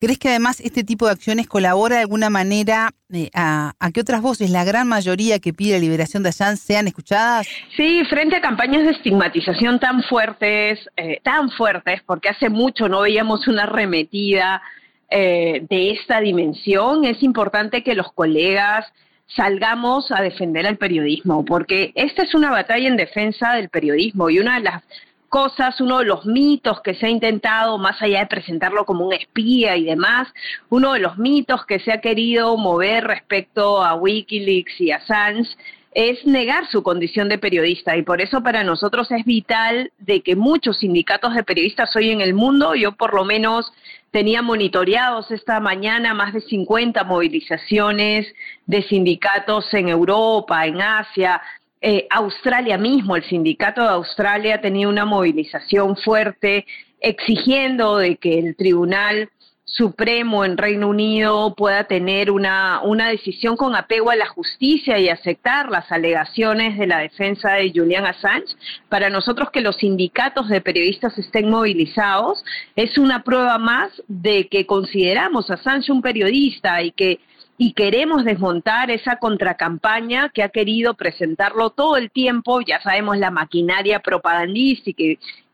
¿Crees 0.01 0.20
que 0.20 0.28
además 0.28 0.61
este 0.61 0.85
tipo 0.85 1.07
de 1.07 1.12
acciones 1.12 1.49
colabora 1.49 1.97
de 1.97 2.03
alguna 2.03 2.31
manera 2.31 2.90
eh, 3.12 3.31
a, 3.35 3.73
que 3.93 4.01
otras 4.01 4.23
voces, 4.23 4.51
la 4.51 4.65
gran 4.65 4.86
mayoría 4.86 5.40
que 5.40 5.53
pide 5.53 5.73
la 5.73 5.81
liberación 5.81 6.23
de 6.23 6.28
Assange, 6.28 6.59
sean 6.59 6.86
escuchadas? 6.86 7.49
Sí, 7.77 8.05
frente 8.09 8.36
a 8.36 8.40
campañas 8.40 8.85
de 8.85 8.93
estigmatización 8.93 9.81
tan 9.81 10.05
fuertes, 10.05 10.78
eh, 10.97 11.20
tan 11.24 11.51
fuertes, 11.51 12.01
porque 12.07 12.28
hace 12.28 12.49
mucho 12.49 12.89
no 12.89 13.01
veíamos 13.01 13.49
una 13.49 13.65
arremetida 13.65 14.62
eh, 15.11 15.66
de 15.69 15.90
esta 15.90 16.20
dimensión, 16.20 17.05
es 17.05 17.20
importante 17.24 17.82
que 17.82 17.95
los 17.95 18.12
colegas 18.12 18.86
salgamos 19.35 20.12
a 20.12 20.23
defender 20.23 20.65
al 20.65 20.78
periodismo, 20.78 21.45
porque 21.45 21.90
esta 21.97 22.23
es 22.23 22.35
una 22.35 22.51
batalla 22.51 22.86
en 22.86 22.97
defensa 22.97 23.55
del 23.55 23.69
periodismo 23.69 24.31
y 24.31 24.39
una 24.39 24.59
de 24.59 24.65
las 24.65 24.82
cosas, 25.28 25.80
uno 25.80 25.98
de 25.98 26.06
los 26.06 26.26
mitos 26.26 26.80
que 26.80 26.94
se 26.94 27.06
ha 27.06 27.10
intentado, 27.10 27.78
más 27.78 28.00
allá 28.02 28.20
de 28.20 28.26
presentarlo 28.26 28.84
como 28.84 29.06
un 29.06 29.12
espía 29.12 29.76
y 29.76 29.84
demás, 29.84 30.28
uno 30.70 30.94
de 30.94 31.00
los 31.00 31.18
mitos 31.18 31.64
que 31.66 31.78
se 31.80 31.92
ha 31.92 32.00
querido 32.00 32.56
mover 32.56 33.05
respecto 33.05 33.82
a 33.82 33.94
Wikileaks 33.94 34.80
y 34.80 34.90
a 34.90 34.96
Assange 34.96 35.50
es 35.92 36.24
negar 36.26 36.68
su 36.70 36.82
condición 36.82 37.28
de 37.28 37.38
periodista. 37.38 37.96
Y 37.96 38.02
por 38.02 38.20
eso 38.20 38.42
para 38.42 38.62
nosotros 38.62 39.10
es 39.10 39.24
vital 39.24 39.90
de 39.98 40.20
que 40.20 40.36
muchos 40.36 40.78
sindicatos 40.78 41.34
de 41.34 41.42
periodistas 41.42 41.94
hoy 41.96 42.10
en 42.10 42.20
el 42.20 42.34
mundo, 42.34 42.74
yo 42.74 42.92
por 42.92 43.14
lo 43.14 43.24
menos 43.24 43.72
tenía 44.10 44.42
monitoreados 44.42 45.30
esta 45.30 45.60
mañana 45.60 46.14
más 46.14 46.32
de 46.32 46.40
50 46.40 47.05
movilizaciones 47.05 48.26
de 48.66 48.82
sindicatos 48.82 49.72
en 49.74 49.88
Europa, 49.88 50.66
en 50.66 50.80
Asia, 50.80 51.42
eh, 51.80 52.06
Australia 52.10 52.76
mismo, 52.76 53.16
el 53.16 53.24
sindicato 53.24 53.82
de 53.82 53.88
Australia 53.88 54.60
tenía 54.60 54.88
una 54.88 55.05
movilización 55.05 55.96
fuerte 55.96 56.66
exigiendo 57.00 57.98
de 57.98 58.16
que 58.16 58.38
el 58.38 58.56
tribunal 58.56 59.30
Supremo 59.64 60.46
en 60.46 60.56
Reino 60.56 60.88
Unido 60.88 61.55
pueda 61.55 61.84
tener 61.84 62.30
una, 62.30 62.80
una 62.82 63.10
decisión 63.10 63.55
con 63.55 63.76
apego 63.76 64.10
a 64.10 64.16
la 64.16 64.26
justicia 64.26 64.98
y 64.98 65.10
aceptar 65.10 65.68
las 65.70 65.92
alegaciones 65.92 66.78
de 66.78 66.86
la 66.86 66.98
defensa 66.98 67.52
de 67.52 67.70
Julian 67.72 68.06
Assange. 68.06 68.56
Para 68.88 69.10
nosotros 69.10 69.50
que 69.50 69.60
los 69.60 69.76
sindicatos 69.76 70.48
de 70.48 70.62
periodistas 70.62 71.16
estén 71.18 71.50
movilizados 71.50 72.42
es 72.76 72.96
una 72.96 73.22
prueba 73.22 73.59
más 73.59 73.90
de 74.09 74.48
que 74.48 74.64
consideramos 74.64 75.50
a 75.50 75.55
Assange 75.55 75.92
un 75.92 76.00
periodista 76.00 76.82
y 76.82 76.90
que 76.90 77.20
y 77.60 77.72
queremos 77.72 78.24
desmontar 78.24 78.93
esa 78.93 79.16
contracampaña 79.16 80.30
que 80.32 80.44
ha 80.44 80.48
querido 80.48 80.94
presentarlo 80.94 81.70
todo 81.70 81.97
el 81.97 82.12
tiempo, 82.12 82.60
ya 82.60 82.80
sabemos 82.80 83.18
la 83.18 83.32
maquinaria 83.32 83.98
propagandística 83.98 85.02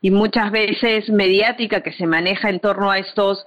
y, 0.01 0.11
muchas 0.11 0.51
veces 0.51 1.09
mediática 1.09 1.81
que 1.81 1.91
se 1.93 2.05
maneja 2.05 2.49
en 2.51 2.59
torno 2.59 2.91
a 2.91 2.99
estos 2.99 3.43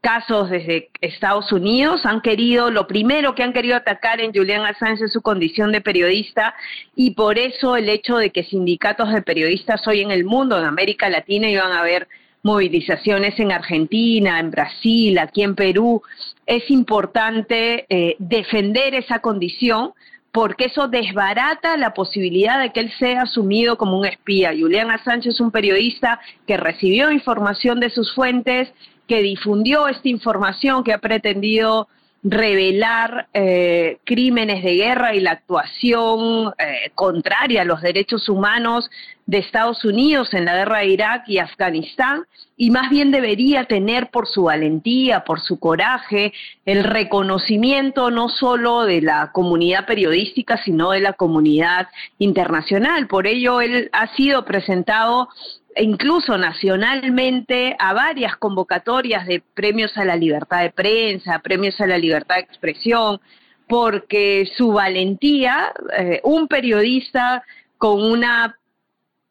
casos 0.00 0.50
desde 0.50 0.88
Estados 1.00 1.52
Unidos 1.52 2.04
han 2.04 2.20
querido, 2.20 2.70
lo 2.70 2.88
primero 2.88 3.36
que 3.36 3.44
han 3.44 3.52
querido 3.52 3.76
atacar 3.76 4.20
en 4.20 4.32
Julian 4.34 4.64
Assange 4.64 5.04
es 5.04 5.12
su 5.12 5.22
condición 5.22 5.70
de 5.70 5.80
periodista 5.80 6.54
y 6.96 7.12
por 7.12 7.38
eso 7.38 7.76
el 7.76 7.88
hecho 7.88 8.16
de 8.16 8.30
que 8.30 8.42
sindicatos 8.42 9.12
de 9.12 9.22
periodistas 9.22 9.86
hoy 9.86 10.00
en 10.00 10.10
el 10.10 10.24
mundo, 10.24 10.58
en 10.58 10.64
América 10.64 11.08
Latina, 11.08 11.48
iban 11.48 11.70
a 11.70 11.80
haber 11.80 12.08
movilizaciones 12.42 13.38
en 13.38 13.52
Argentina, 13.52 14.40
en 14.40 14.50
Brasil, 14.50 15.18
aquí 15.18 15.42
en 15.42 15.54
Perú, 15.54 16.02
es 16.46 16.70
importante 16.70 17.86
eh, 17.88 18.16
defender 18.18 18.94
esa 18.94 19.20
condición 19.20 19.92
porque 20.32 20.66
eso 20.66 20.88
desbarata 20.88 21.76
la 21.76 21.92
posibilidad 21.92 22.60
de 22.60 22.70
que 22.72 22.80
él 22.80 22.92
sea 22.98 23.22
asumido 23.22 23.76
como 23.76 23.98
un 23.98 24.06
espía. 24.06 24.52
Julian 24.56 24.90
Assange 24.90 25.30
es 25.30 25.40
un 25.40 25.50
periodista 25.50 26.20
que 26.46 26.56
recibió 26.56 27.10
información 27.10 27.80
de 27.80 27.90
sus 27.90 28.14
fuentes, 28.14 28.72
que 29.08 29.22
difundió 29.22 29.88
esta 29.88 30.08
información, 30.08 30.84
que 30.84 30.92
ha 30.92 30.98
pretendido 30.98 31.88
revelar 32.22 33.28
eh, 33.32 33.98
crímenes 34.04 34.62
de 34.62 34.74
guerra 34.74 35.14
y 35.14 35.20
la 35.20 35.32
actuación 35.32 36.52
eh, 36.58 36.90
contraria 36.94 37.62
a 37.62 37.64
los 37.64 37.80
derechos 37.80 38.28
humanos 38.28 38.90
de 39.24 39.38
Estados 39.38 39.84
Unidos 39.84 40.34
en 40.34 40.44
la 40.44 40.56
guerra 40.56 40.78
de 40.78 40.88
Irak 40.88 41.22
y 41.28 41.38
Afganistán, 41.38 42.24
y 42.56 42.70
más 42.70 42.90
bien 42.90 43.10
debería 43.10 43.64
tener 43.64 44.10
por 44.10 44.26
su 44.26 44.44
valentía, 44.44 45.24
por 45.24 45.40
su 45.40 45.58
coraje, 45.58 46.32
el 46.66 46.82
reconocimiento 46.84 48.10
no 48.10 48.28
solo 48.28 48.84
de 48.84 49.00
la 49.00 49.30
comunidad 49.32 49.86
periodística, 49.86 50.62
sino 50.64 50.90
de 50.90 51.00
la 51.00 51.12
comunidad 51.12 51.88
internacional. 52.18 53.06
Por 53.06 53.26
ello, 53.26 53.60
él 53.60 53.88
ha 53.92 54.08
sido 54.16 54.44
presentado 54.44 55.28
incluso 55.76 56.36
nacionalmente 56.36 57.76
a 57.78 57.92
varias 57.92 58.36
convocatorias 58.36 59.26
de 59.26 59.42
premios 59.54 59.96
a 59.96 60.04
la 60.04 60.16
libertad 60.16 60.62
de 60.62 60.70
prensa, 60.70 61.38
premios 61.38 61.80
a 61.80 61.86
la 61.86 61.98
libertad 61.98 62.36
de 62.36 62.42
expresión, 62.42 63.20
porque 63.68 64.50
su 64.56 64.72
valentía, 64.72 65.72
eh, 65.96 66.20
un 66.24 66.48
periodista 66.48 67.44
con 67.78 68.02
una 68.02 68.56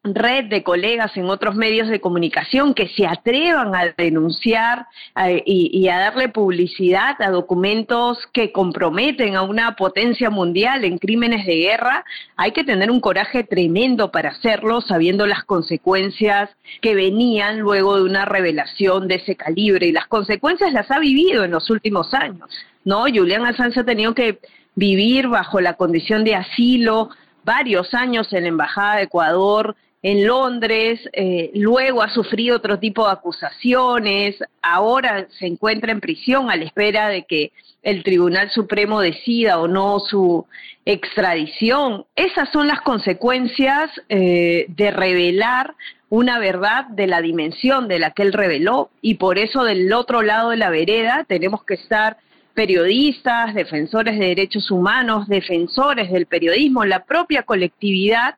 red 0.02 0.46
de 0.46 0.62
colegas 0.62 1.14
en 1.16 1.26
otros 1.26 1.54
medios 1.56 1.88
de 1.88 2.00
comunicación 2.00 2.72
que 2.72 2.88
se 2.88 3.06
atrevan 3.06 3.74
a 3.74 3.92
denunciar 3.98 4.86
eh, 5.16 5.42
y, 5.44 5.88
a 5.88 5.98
darle 5.98 6.30
publicidad 6.30 7.20
a 7.20 7.30
documentos 7.30 8.18
que 8.32 8.50
comprometen 8.50 9.36
a 9.36 9.42
una 9.42 9.76
potencia 9.76 10.30
mundial 10.30 10.84
en 10.84 10.96
crímenes 10.96 11.44
de 11.44 11.56
guerra, 11.56 12.04
hay 12.36 12.52
que 12.52 12.64
tener 12.64 12.90
un 12.90 13.00
coraje 13.00 13.44
tremendo 13.44 14.10
para 14.10 14.30
hacerlo, 14.30 14.80
sabiendo 14.80 15.26
las 15.26 15.44
consecuencias 15.44 16.48
que 16.80 16.94
venían 16.94 17.58
luego 17.58 17.96
de 17.96 18.04
una 18.04 18.24
revelación 18.24 19.06
de 19.06 19.16
ese 19.16 19.36
calibre. 19.36 19.86
Y 19.86 19.92
las 19.92 20.06
consecuencias 20.06 20.72
las 20.72 20.90
ha 20.90 20.98
vivido 20.98 21.44
en 21.44 21.50
los 21.50 21.68
últimos 21.68 22.14
años. 22.14 22.48
¿no? 22.84 23.02
Julián 23.02 23.44
Assange 23.44 23.80
ha 23.80 23.84
tenido 23.84 24.14
que 24.14 24.38
vivir 24.74 25.28
bajo 25.28 25.60
la 25.60 25.74
condición 25.74 26.24
de 26.24 26.36
asilo 26.36 27.10
varios 27.44 27.92
años 27.94 28.32
en 28.32 28.42
la 28.44 28.48
Embajada 28.48 28.96
de 28.96 29.02
Ecuador, 29.02 29.76
en 30.02 30.26
Londres, 30.26 30.98
eh, 31.12 31.50
luego 31.54 32.02
ha 32.02 32.08
sufrido 32.08 32.56
otro 32.56 32.78
tipo 32.78 33.06
de 33.06 33.12
acusaciones, 33.12 34.36
ahora 34.62 35.26
se 35.38 35.46
encuentra 35.46 35.92
en 35.92 36.00
prisión 36.00 36.50
a 36.50 36.56
la 36.56 36.64
espera 36.64 37.08
de 37.08 37.24
que 37.24 37.52
el 37.82 38.02
Tribunal 38.02 38.50
Supremo 38.50 39.00
decida 39.00 39.58
o 39.58 39.68
no 39.68 40.00
su 40.00 40.46
extradición. 40.86 42.06
Esas 42.16 42.48
son 42.50 42.66
las 42.66 42.80
consecuencias 42.80 43.90
eh, 44.08 44.66
de 44.68 44.90
revelar 44.90 45.74
una 46.08 46.38
verdad 46.38 46.86
de 46.86 47.06
la 47.06 47.20
dimensión 47.20 47.86
de 47.86 47.98
la 47.98 48.12
que 48.12 48.22
él 48.22 48.32
reveló 48.32 48.90
y 49.02 49.14
por 49.14 49.38
eso 49.38 49.64
del 49.64 49.92
otro 49.92 50.22
lado 50.22 50.50
de 50.50 50.56
la 50.56 50.70
vereda 50.70 51.24
tenemos 51.28 51.62
que 51.64 51.74
estar 51.74 52.16
periodistas, 52.60 53.54
defensores 53.54 54.18
de 54.18 54.26
derechos 54.26 54.70
humanos, 54.70 55.26
defensores 55.28 56.12
del 56.12 56.26
periodismo, 56.26 56.84
la 56.84 57.04
propia 57.04 57.42
colectividad 57.42 58.34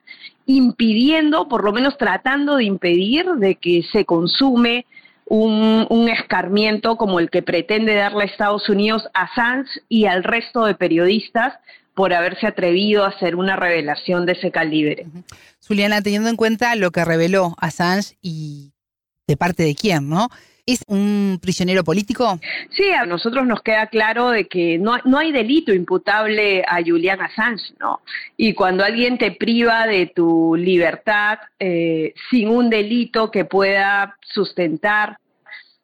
impidiendo, 0.47 1.49
por 1.49 1.65
lo 1.65 1.73
menos 1.73 1.99
tratando 1.99 2.55
de 2.55 2.63
impedir 2.63 3.27
de 3.39 3.57
que 3.57 3.83
se 3.91 4.05
consume 4.05 4.87
un, 5.27 6.09
escarmiento 6.09 6.97
como 6.97 7.19
el 7.19 7.31
que 7.31 7.43
pretende 7.43 7.97
darle 7.97 8.23
a 8.23 8.27
Estados 8.27 8.69
Unidos 8.69 9.09
a 9.13 9.29
Sanz 9.35 9.69
y 9.89 10.05
al 10.05 10.23
resto 10.23 10.67
de 10.67 10.77
periodistas 10.77 11.55
por 11.93 12.15
haberse 12.15 12.47
atrevido 12.47 13.05
a 13.05 13.09
hacer 13.09 13.35
una 13.35 13.57
revelación 13.57 14.25
de 14.25 14.35
ese 14.35 14.53
calibre. 14.53 15.05
Juliana, 15.67 16.01
teniendo 16.01 16.29
en 16.29 16.37
cuenta 16.37 16.77
lo 16.77 16.93
que 16.93 17.05
reveló 17.05 17.57
Assange 17.59 18.17
y 18.23 18.71
de 19.27 19.37
parte 19.37 19.65
de 19.65 19.75
quién, 19.75 20.09
¿no? 20.09 20.29
¿Es 20.65 20.85
un 20.87 21.41
prisionero 21.43 21.83
político? 21.83 22.39
Sí, 22.71 22.89
a 22.93 23.05
nosotros 23.05 23.45
nos 23.47 23.63
queda 23.63 23.89
claro 23.89 24.31
de 24.31 24.47
que 24.47 24.79
no, 24.79 24.97
no 25.05 25.19
hay 25.19 25.33
delito 25.33 25.73
imputable 25.73 26.63
a 26.69 26.81
Julian 26.85 27.21
Assange, 27.21 27.75
¿no? 27.81 28.01
Y 28.37 28.55
cuando 28.55 28.85
alguien 28.85 29.19
te 29.19 29.33
priva 29.33 29.89
de 29.89 30.07
tu 30.07 30.55
libertad 30.55 31.41
eh, 31.59 32.15
sin 32.31 32.49
un 32.49 32.71
delito 32.71 33.29
que 33.33 33.45
pueda 33.45 34.17
sustentar 34.21 35.19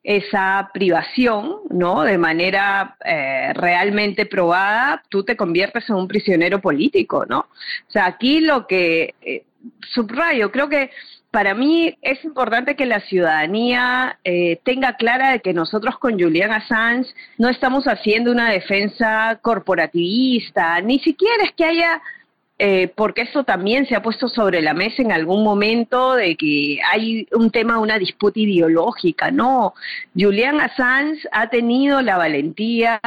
esa 0.05 0.71
privación, 0.73 1.57
¿no? 1.71 2.05
De 2.05 2.17
manera 2.17 2.97
eh, 3.05 3.53
realmente 3.55 4.27
probada, 4.27 5.03
tú 5.09 5.25
te 5.25 5.37
conviertes 5.37 5.91
en 5.91 5.97
un 5.97 6.07
prisionero 6.07 6.61
político, 6.61 7.27
¿no? 7.27 7.41
O 7.41 7.91
sea, 7.91 8.07
aquí 8.07 8.41
lo 8.41 8.69
que 8.69 9.17
eh, 9.23 9.43
subrayo, 9.93 10.53
creo 10.53 10.69
que 10.69 10.91
para 11.31 11.55
mí 11.55 11.95
es 12.01 12.25
importante 12.25 12.75
que 12.75 12.87
la 12.87 13.01
ciudadanía 13.01 14.19
eh, 14.25 14.61
tenga 14.65 14.95
clara 14.95 15.33
de 15.33 15.41
que 15.41 15.53
nosotros 15.53 15.99
con 15.99 16.19
Julian 16.19 16.53
Assange 16.53 17.11
no 17.37 17.49
estamos 17.49 17.85
haciendo 17.85 18.33
una 18.33 18.51
defensa 18.51 19.39
corporativista, 19.43 20.81
ni 20.81 20.99
siquiera 21.01 21.45
es 21.45 21.53
que 21.53 21.65
haya, 21.65 22.01
eh, 22.59 22.91
porque 22.97 23.23
esto 23.23 23.45
también 23.45 23.87
se 23.87 23.95
ha 23.95 24.03
puesto 24.03 24.29
sobre 24.29 24.63
la 24.63 24.73
mesa 24.73 25.03
en 25.03 25.13
algún 25.13 25.45
momento 25.45 26.15
de 26.15 26.35
que 26.35 26.79
hay 26.91 27.29
un 27.33 27.51
tema, 27.51 27.79
una 27.79 27.99
disputa 27.99 28.41
ideológica, 28.41 29.31
no. 29.31 29.75
Julian 30.19 30.61
Assange 30.61 31.29
ha 31.31 31.51
tenido 31.51 32.01
la 32.01 32.17
valentía 32.17 33.01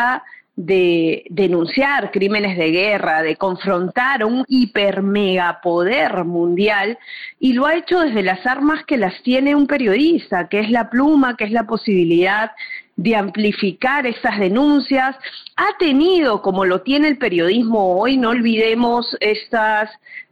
de 0.66 1.24
denunciar 1.30 2.12
crímenes 2.12 2.58
de 2.58 2.72
guerra, 2.72 3.22
de 3.22 3.36
confrontar 3.36 4.24
un 4.24 4.46
hipermegapoder 4.48 6.24
mundial 6.24 6.98
y 7.40 7.54
lo 7.54 7.66
ha 7.66 7.76
hecho 7.76 8.02
desde 8.02 8.22
las 8.22 8.46
armas 8.46 8.86
que 8.86 8.98
las 8.98 9.22
tiene 9.24 9.56
un 9.56 9.68
periodista, 9.68 10.48
que 10.50 10.60
es 10.60 10.70
la 10.70 10.90
pluma, 10.90 11.36
que 11.36 11.46
es 11.46 11.52
la 11.52 11.64
posibilidad 11.64 12.52
de 12.96 13.16
amplificar 13.16 14.06
estas 14.06 14.40
denuncias. 14.40 15.16
Ha 15.56 15.78
tenido, 15.80 16.42
como 16.42 16.66
lo 16.66 16.82
tiene 16.82 17.08
el 17.08 17.18
periodismo 17.18 17.98
hoy, 17.98 18.18
no 18.18 18.30
olvidemos 18.30 19.18
estas 19.20 19.90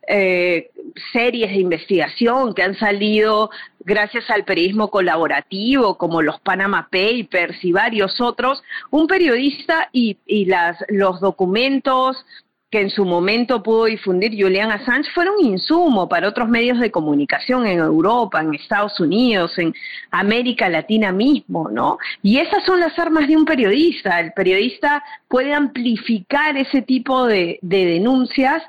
eh, 0.10 0.72
series 1.14 1.52
de 1.52 1.60
investigación 1.60 2.56
que 2.56 2.64
han 2.64 2.76
salido 2.76 3.52
gracias 3.80 4.28
al 4.32 4.44
periodismo 4.44 4.90
colaborativo, 4.90 5.98
como 5.98 6.24
los 6.24 6.40
Panama 6.40 6.90
Papers 6.92 7.64
y 7.64 7.72
varios 7.72 8.20
otros, 8.20 8.64
un 8.90 9.06
periodista 9.06 9.90
y, 9.92 10.18
las, 10.46 10.84
los 10.90 11.20
documentos 11.22 12.26
que 12.72 12.82
en 12.82 12.90
su 12.90 13.06
momento 13.06 13.64
pudo 13.64 13.86
difundir 13.86 14.32
Julian 14.40 14.72
Assange 14.72 15.10
fueron 15.12 15.44
insumo 15.44 16.08
para 16.10 16.28
otros 16.28 16.50
medios 16.50 16.80
de 16.80 16.92
comunicación 16.92 17.66
en 17.66 17.80
Europa, 17.80 18.42
en 18.42 18.54
Estados 18.54 19.00
Unidos, 19.00 19.58
en 19.58 19.74
América 20.12 20.70
Latina 20.70 21.12
mismo, 21.12 21.70
¿no? 21.72 21.98
Y 22.22 22.38
esas 22.38 22.64
son 22.66 22.80
las 22.80 22.98
armas 23.00 23.28
de 23.28 23.38
un 23.38 23.46
periodista. 23.46 24.20
El 24.20 24.34
periodista 24.34 25.04
puede 25.28 25.54
amplificar 25.54 26.58
ese 26.58 26.84
tipo 26.84 27.26
de, 27.26 27.60
de 27.64 27.86
denuncias 27.86 28.64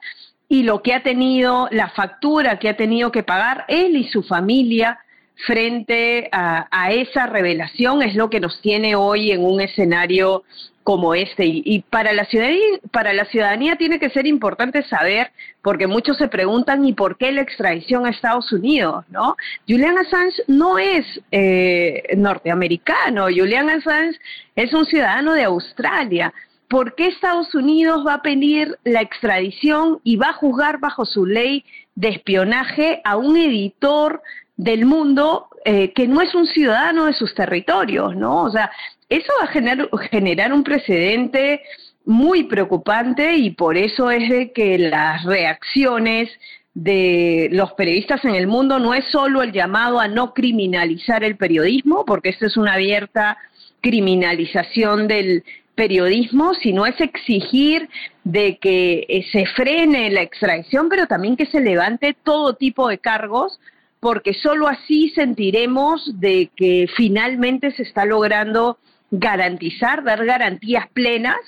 y 0.50 0.64
lo 0.64 0.82
que 0.82 0.94
ha 0.94 1.02
tenido, 1.04 1.68
la 1.70 1.90
factura 1.90 2.58
que 2.58 2.68
ha 2.68 2.76
tenido 2.76 3.12
que 3.12 3.22
pagar 3.22 3.64
él 3.68 3.96
y 3.96 4.08
su 4.08 4.24
familia 4.24 4.98
frente 5.46 6.28
a, 6.32 6.90
esa 6.90 7.26
revelación 7.26 8.02
es 8.02 8.16
lo 8.16 8.28
que 8.28 8.40
nos 8.40 8.60
tiene 8.60 8.96
hoy 8.96 9.30
en 9.30 9.44
un 9.44 9.60
escenario 9.60 10.42
como 10.82 11.14
este. 11.14 11.44
Y, 11.46 11.84
para, 11.88 12.12
la 12.12 12.24
ciudadanía, 12.24 12.80
para 12.90 13.12
la 13.12 13.26
ciudadanía 13.26 13.76
tiene 13.76 14.00
que 14.00 14.10
ser 14.10 14.26
importante 14.26 14.82
saber, 14.82 15.30
porque 15.62 15.86
muchos 15.86 16.18
se 16.18 16.26
preguntan, 16.26 16.84
¿y 16.84 16.94
por 16.94 17.16
qué 17.16 17.30
la 17.30 17.42
extradición 17.42 18.04
a 18.04 18.10
Estados 18.10 18.52
Unidos? 18.52 19.04
¿no? 19.08 19.36
Julian 19.68 19.98
Assange 19.98 20.42
no 20.48 20.80
es 20.80 21.06
eh, 21.30 22.02
norteamericano, 22.16 23.26
Julian 23.26 23.70
Assange 23.70 24.18
es 24.56 24.74
un 24.74 24.84
ciudadano 24.84 25.34
de 25.34 25.44
Australia. 25.44 26.34
¿Por 26.70 26.94
qué 26.94 27.08
Estados 27.08 27.52
Unidos 27.56 28.06
va 28.06 28.14
a 28.14 28.22
pedir 28.22 28.78
la 28.84 29.00
extradición 29.00 29.98
y 30.04 30.14
va 30.14 30.28
a 30.28 30.34
juzgar 30.34 30.78
bajo 30.78 31.04
su 31.04 31.26
ley 31.26 31.64
de 31.96 32.10
espionaje 32.10 33.00
a 33.02 33.16
un 33.16 33.36
editor 33.36 34.22
del 34.56 34.86
mundo 34.86 35.48
eh, 35.64 35.92
que 35.92 36.06
no 36.06 36.22
es 36.22 36.32
un 36.32 36.46
ciudadano 36.46 37.06
de 37.06 37.14
sus 37.14 37.34
territorios, 37.34 38.14
¿no? 38.14 38.44
O 38.44 38.50
sea, 38.50 38.70
eso 39.08 39.32
va 39.40 39.46
a 39.46 39.52
generar, 39.52 39.88
generar 40.12 40.52
un 40.52 40.62
precedente 40.62 41.60
muy 42.04 42.44
preocupante 42.44 43.34
y 43.34 43.50
por 43.50 43.76
eso 43.76 44.08
es 44.12 44.30
de 44.30 44.52
que 44.52 44.78
las 44.78 45.24
reacciones 45.24 46.30
de 46.74 47.48
los 47.50 47.72
periodistas 47.72 48.24
en 48.24 48.36
el 48.36 48.46
mundo 48.46 48.78
no 48.78 48.94
es 48.94 49.04
solo 49.10 49.42
el 49.42 49.50
llamado 49.50 49.98
a 49.98 50.06
no 50.06 50.34
criminalizar 50.34 51.24
el 51.24 51.36
periodismo, 51.36 52.04
porque 52.04 52.28
esto 52.28 52.46
es 52.46 52.56
una 52.56 52.74
abierta 52.74 53.38
criminalización 53.80 55.08
del 55.08 55.42
periodismo, 55.80 56.52
sino 56.62 56.84
es 56.84 57.00
exigir 57.00 57.88
de 58.22 58.58
que 58.58 59.06
eh, 59.08 59.24
se 59.32 59.46
frene 59.56 60.10
la 60.10 60.20
extradición, 60.20 60.90
pero 60.90 61.06
también 61.06 61.38
que 61.38 61.46
se 61.46 61.58
levante 61.58 62.14
todo 62.22 62.52
tipo 62.52 62.86
de 62.88 62.98
cargos 62.98 63.58
porque 63.98 64.34
solo 64.34 64.68
así 64.68 65.08
sentiremos 65.14 66.20
de 66.20 66.50
que 66.54 66.86
finalmente 66.98 67.70
se 67.70 67.84
está 67.84 68.04
logrando 68.04 68.76
garantizar, 69.10 70.04
dar 70.04 70.26
garantías 70.26 70.86
plenas 70.92 71.38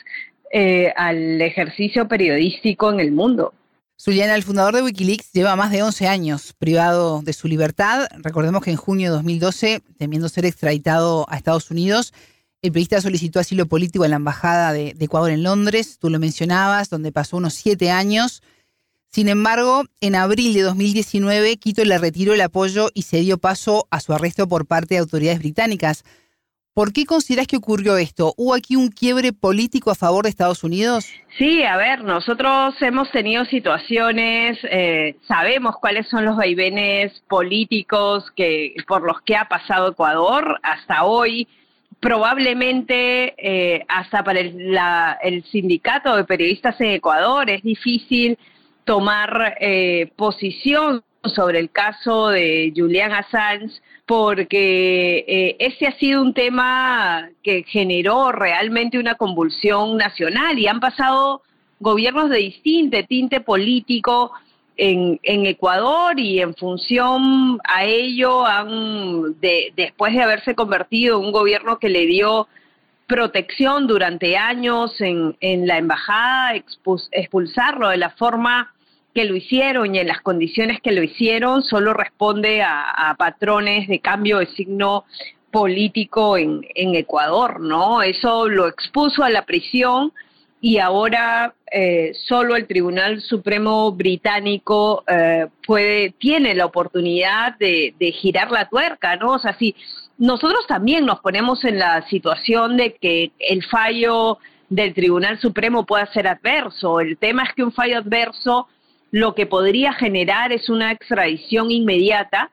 eh, 0.51 0.95
al 0.97 1.39
ejercicio 1.43 2.09
periodístico 2.09 2.91
en 2.91 3.01
el 3.01 3.13
mundo. 3.13 3.53
Zuliana, 4.01 4.35
el 4.35 4.45
fundador 4.45 4.75
de 4.75 4.83
Wikileaks, 4.83 5.31
lleva 5.33 5.57
más 5.57 5.71
de 5.71 5.83
11 5.83 6.09
años 6.09 6.55
privado 6.59 7.21
de 7.21 7.35
su 7.35 7.49
libertad. 7.49 8.09
Recordemos 8.23 8.65
que 8.65 8.71
en 8.71 8.77
junio 8.77 9.11
de 9.11 9.17
2012, 9.17 9.83
temiendo 9.99 10.31
ser 10.31 10.47
extraditado 10.47 11.27
a 11.29 11.37
Estados 11.37 11.71
Unidos, 11.71 12.15
el 12.63 12.71
periodista 12.71 13.01
solicitó 13.01 13.41
asilo 13.41 13.67
político 13.67 14.05
en 14.05 14.13
la 14.13 14.17
Embajada 14.17 14.73
de, 14.73 14.95
Ecuador 15.01 15.31
en 15.31 15.43
Londres, 15.43 15.99
tú 16.01 16.09
lo 16.11 16.21
mencionabas, 16.21 16.91
donde 16.91 17.11
pasó 17.11 17.37
unos 17.37 17.55
siete 17.55 17.91
años. 17.91 18.41
Sin 19.11 19.29
embargo, 19.29 19.83
en 20.01 20.15
abril 20.15 20.55
de 20.55 20.63
2019, 20.63 21.57
Quito 21.57 21.85
le 21.85 21.99
retiró 21.99 22.35
el 22.35 22.41
apoyo 22.41 22.89
y 22.95 23.03
se 23.03 23.19
dio 23.19 23.37
paso 23.37 23.89
a 23.91 23.99
su 23.99 24.13
arresto 24.13 24.49
por 24.49 24.67
parte 24.67 24.95
de 24.95 25.01
autoridades 25.01 25.41
británicas. 25.41 26.05
¿Por 26.73 26.93
qué 26.93 27.05
consideras 27.05 27.49
que 27.49 27.57
ocurrió 27.57 27.99
esto? 27.99 28.33
¿Hubo 28.39 28.55
aquí 28.55 28.77
un 28.77 28.89
quiebre 28.89 29.33
político 29.33 29.91
a 29.91 29.95
favor 29.97 30.23
de 30.23 30.31
Estados 30.31 30.65
Unidos? 30.65 31.07
Sí, 31.37 31.65
a 31.65 31.77
ver, 31.77 32.05
nosotros 32.05 32.75
hemos 32.81 33.11
tenido 33.11 33.45
situaciones, 33.45 34.57
eh, 34.71 35.17
sabemos 35.27 35.75
cuáles 35.81 36.09
son 36.09 36.25
los 36.25 36.37
vaivenes 36.37 37.13
políticos 37.29 38.25
que, 38.37 38.75
por 38.87 39.03
los 39.03 39.21
que 39.23 39.37
ha 39.37 39.49
pasado 39.49 39.91
Ecuador 39.91 40.61
hasta 40.63 41.05
hoy. 41.05 41.47
Probablemente 42.03 43.33
eh, 43.39 43.85
hasta 43.87 44.24
para 44.24 44.41
el 44.41 45.45
sindicato 45.45 46.16
de 46.16 46.24
periodistas 46.24 46.81
en 46.81 46.89
Ecuador 46.89 47.49
es 47.49 47.62
difícil 47.62 48.37
tomar 48.85 49.57
eh, 49.61 50.11
posición 50.16 51.05
sobre 51.23 51.61
el 51.61 51.70
caso 51.70 52.31
de 52.31 52.73
Julian 52.74 53.12
Assange 53.12 53.81
porque 54.05 55.24
eh, 55.29 55.57
ese 55.61 55.87
ha 55.87 55.93
sido 55.93 56.23
un 56.23 56.35
tema 56.35 57.29
que 57.41 57.62
generó 57.69 58.33
realmente 58.33 58.99
una 58.99 59.15
convulsión 59.15 59.97
nacional 59.97 60.59
y 60.59 60.66
han 60.66 60.81
pasado 60.81 61.43
gobiernos 61.79 62.31
de 62.31 62.39
distinto 62.39 62.99
tinte 63.07 63.41
político 63.43 64.33
en, 64.83 65.47
Ecuador 65.47 66.19
y 66.19 66.41
en 66.41 66.55
función 66.55 67.61
a 67.65 67.85
ello 67.85 68.45
han 68.45 69.39
después 69.41 70.13
de 70.13 70.23
haberse 70.23 70.57
convertido 70.57 71.19
en 71.19 71.27
un 71.27 71.33
gobierno 71.33 71.79
que 71.79 71.89
le 71.89 72.05
dio 72.07 72.49
protección 73.07 73.87
durante 73.87 74.37
años 74.37 75.01
en, 75.01 75.37
en 75.41 75.69
la 75.69 75.79
embajada, 75.79 76.55
expulsarlo 77.13 77.91
de 77.91 77.97
la 77.97 78.11
forma 78.11 78.73
que 79.15 79.25
lo 79.25 79.37
hicieron 79.37 79.95
y 79.95 80.01
en 80.01 80.09
las 80.09 80.21
condiciones 80.21 80.81
que 80.81 80.91
lo 80.91 81.03
hicieron 81.03 81.63
solo 81.63 81.93
responde 81.93 82.63
a, 82.63 83.15
patrones 83.19 83.87
de 83.87 84.01
cambio 84.01 84.39
de 84.39 84.47
signo 84.47 85.05
político 85.53 86.37
en, 86.39 86.65
Ecuador, 86.75 87.61
¿no? 87.61 88.03
Eso 88.03 88.49
lo 88.49 88.67
expuso 88.67 89.23
a 89.23 89.31
la 89.31 89.45
prisión 89.45 90.13
y 90.65 90.79
ahora 90.79 91.55
eh, 91.73 92.13
solo 92.29 92.55
el 92.55 92.69
Tribunal 92.69 93.21
Supremo 93.21 93.91
británico 93.91 95.03
eh, 95.09 95.49
puede, 95.67 96.11
tiene 96.13 96.55
la 96.55 96.67
oportunidad 96.67 97.59
de, 97.59 97.97
de, 97.99 98.13
girar 98.13 98.53
la 98.53 98.69
tuerca, 98.69 99.17
¿no? 99.17 99.33
O 99.33 99.39
sea, 99.41 99.59
si 99.59 99.75
nosotros 100.19 100.65
también 100.69 101.05
nos 101.05 101.19
ponemos 101.19 101.65
en 101.65 101.81
la 101.81 102.07
situación 102.09 102.77
de 102.77 102.95
que 102.95 103.33
el 103.41 103.65
fallo 103.65 104.39
del 104.69 104.95
Tribunal 104.95 105.41
Supremo 105.41 105.85
pueda 105.85 106.07
ser 106.13 106.29
adverso. 106.29 107.01
El 107.01 107.19
tema 107.19 107.43
es 107.43 107.53
que 107.55 107.65
un 107.65 107.73
fallo 107.73 107.99
adverso 107.99 108.69
lo 109.11 109.35
que 109.35 109.47
podría 109.47 109.93
generar 109.95 110.53
es 110.53 110.69
una 110.69 110.93
extradición 110.93 111.73
inmediata 111.73 112.51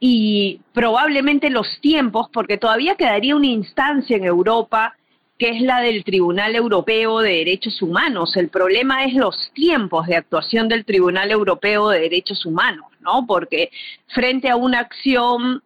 y 0.00 0.60
probablemente 0.72 1.50
los 1.50 1.80
tiempos, 1.80 2.28
porque 2.32 2.58
todavía 2.58 2.96
quedaría 2.96 3.36
una 3.36 3.46
instancia 3.46 4.16
en 4.16 4.24
Europa 4.24 4.96
que 5.38 5.50
es 5.50 5.60
la 5.62 5.80
del 5.80 6.04
Tribunal 6.04 6.54
Europeo 6.54 7.18
de 7.18 7.38
Derechos 7.38 7.82
Humanos. 7.82 8.36
El 8.36 8.48
problema 8.48 9.04
es 9.04 9.14
los 9.14 9.50
tiempos 9.52 10.06
de 10.06 10.16
actuación 10.16 10.68
del 10.68 10.84
Tribunal 10.84 11.30
Europeo 11.30 11.88
de 11.88 12.00
Derechos 12.00 12.46
Humanos, 12.46 12.86
¿no? 13.00 13.26
Porque 13.26 13.70
frente 14.08 14.48
a 14.48 14.56
una 14.56 14.80
acción 14.80 15.62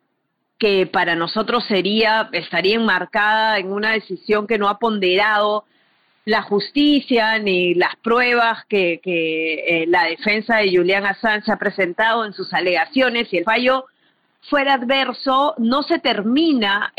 que 0.59 0.87
para 0.87 1.15
nosotros 1.15 1.65
sería, 1.67 2.29
estaría 2.33 2.77
enmarcada 2.77 3.59
en 3.59 3.71
una 3.71 3.93
decisión 3.93 4.47
que 4.47 4.59
no 4.59 4.69
ha 4.69 4.79
ponderado 4.79 5.65
la 6.25 6.43
justicia 6.43 7.39
ni 7.39 7.75
las 7.75 7.97
pruebas 7.97 8.65
que, 8.69 9.01
eh, 9.05 9.87
la 9.89 10.05
defensa 10.05 10.57
de 10.57 10.77
Julian 10.77 11.07
Assange 11.07 11.51
ha 11.51 11.57
presentado 11.57 12.25
en 12.25 12.33
sus 12.33 12.53
alegaciones 12.53 13.33
y 13.33 13.39
el 13.39 13.45
fallo 13.45 13.87
fuera 14.49 14.75
adverso, 14.75 15.55
no 15.59 15.83
se 15.83 15.99
termina 15.99 16.93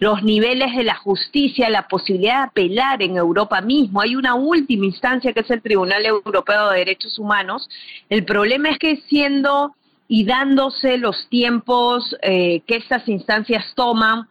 los 0.00 0.22
niveles 0.22 0.76
de 0.76 0.84
la 0.84 0.94
justicia, 0.96 1.68
la 1.68 1.86
posibilidad 1.86 2.38
de 2.38 2.48
apelar 2.48 3.02
en 3.02 3.16
Europa 3.16 3.60
mismo. 3.60 4.00
Hay 4.00 4.16
una 4.16 4.34
última 4.34 4.86
instancia 4.86 5.32
que 5.32 5.40
es 5.40 5.50
el 5.50 5.62
Tribunal 5.62 6.04
Europeo 6.06 6.70
de 6.70 6.78
Derechos 6.78 7.18
Humanos. 7.18 7.68
El 8.08 8.24
problema 8.24 8.70
es 8.70 8.78
que 8.78 8.96
siendo 9.08 9.74
y 10.08 10.24
dándose 10.24 10.96
los 10.96 11.28
tiempos 11.28 12.16
eh, 12.22 12.62
que 12.66 12.76
estas 12.76 13.06
instancias 13.08 13.72
toman, 13.74 14.26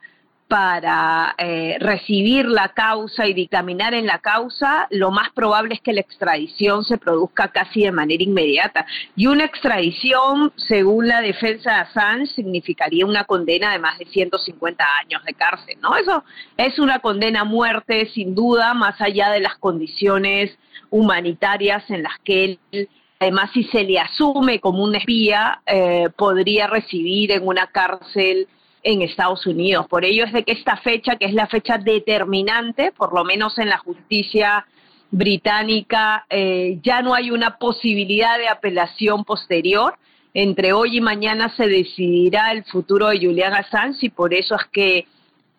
para 0.47 1.35
eh, 1.37 1.77
recibir 1.79 2.45
la 2.45 2.69
causa 2.69 3.27
y 3.27 3.33
dictaminar 3.33 3.93
en 3.93 4.05
la 4.05 4.19
causa, 4.19 4.87
lo 4.91 5.11
más 5.11 5.29
probable 5.31 5.75
es 5.75 5.81
que 5.81 5.93
la 5.93 6.01
extradición 6.01 6.83
se 6.85 6.97
produzca 6.97 7.49
casi 7.49 7.83
de 7.83 7.91
manera 7.91 8.23
inmediata. 8.23 8.85
Y 9.15 9.27
una 9.27 9.43
extradición, 9.45 10.53
según 10.55 11.07
la 11.07 11.21
defensa 11.21 11.71
de 11.71 11.77
Assange, 11.81 12.27
significaría 12.27 13.05
una 13.05 13.25
condena 13.25 13.71
de 13.73 13.79
más 13.79 13.97
de 13.97 14.05
150 14.05 14.85
años 15.01 15.23
de 15.25 15.33
cárcel, 15.33 15.77
¿no? 15.81 15.95
Eso 15.95 16.23
es 16.55 16.79
una 16.79 16.99
condena 16.99 17.41
a 17.41 17.45
muerte, 17.45 18.09
sin 18.13 18.33
duda, 18.33 18.73
más 18.73 18.99
allá 19.01 19.29
de 19.31 19.41
las 19.41 19.57
condiciones 19.57 20.57
humanitarias 20.89 21.89
en 21.89 22.03
las 22.03 22.17
que 22.23 22.45
él 22.71 22.89
Además, 23.19 23.49
si 23.51 23.63
se 23.63 23.83
le 23.83 23.99
asume 23.99 24.59
como 24.59 24.83
un 24.83 24.95
espía, 24.95 25.61
eh, 25.65 26.09
podría 26.15 26.67
recibir 26.67 27.31
en 27.31 27.47
una 27.47 27.65
cárcel 27.67 28.47
en 28.87 29.01
Estados 29.01 29.45
Unidos. 29.45 29.85
Por 29.89 30.05
ello 30.05 30.23
es 30.23 30.31
de 30.31 30.43
que 30.43 30.53
esta 30.53 30.77
fecha, 30.77 31.17
que 31.17 31.25
es 31.25 31.33
la 31.33 31.47
fecha 31.47 31.77
determinante, 31.77 32.93
por 32.93 33.13
lo 33.13 33.25
menos 33.25 33.59
en 33.59 33.67
la 33.67 33.79
justicia 33.79 34.65
británica, 35.11 36.25
eh, 36.29 36.79
ya 36.81 37.01
no 37.01 37.13
hay 37.13 37.29
una 37.29 37.57
posibilidad 37.57 38.37
de 38.37 38.47
apelación 38.47 39.25
posterior. 39.25 39.95
Entre 40.33 40.71
hoy 40.71 40.97
y 40.97 41.01
mañana 41.01 41.53
se 41.57 41.67
decidirá 41.67 42.53
el 42.53 42.63
futuro 42.63 43.09
de 43.09 43.17
Julian 43.17 43.53
Assange 43.53 44.05
y 44.05 44.09
por 44.09 44.33
eso 44.33 44.55
es 44.55 44.63
que 44.71 45.05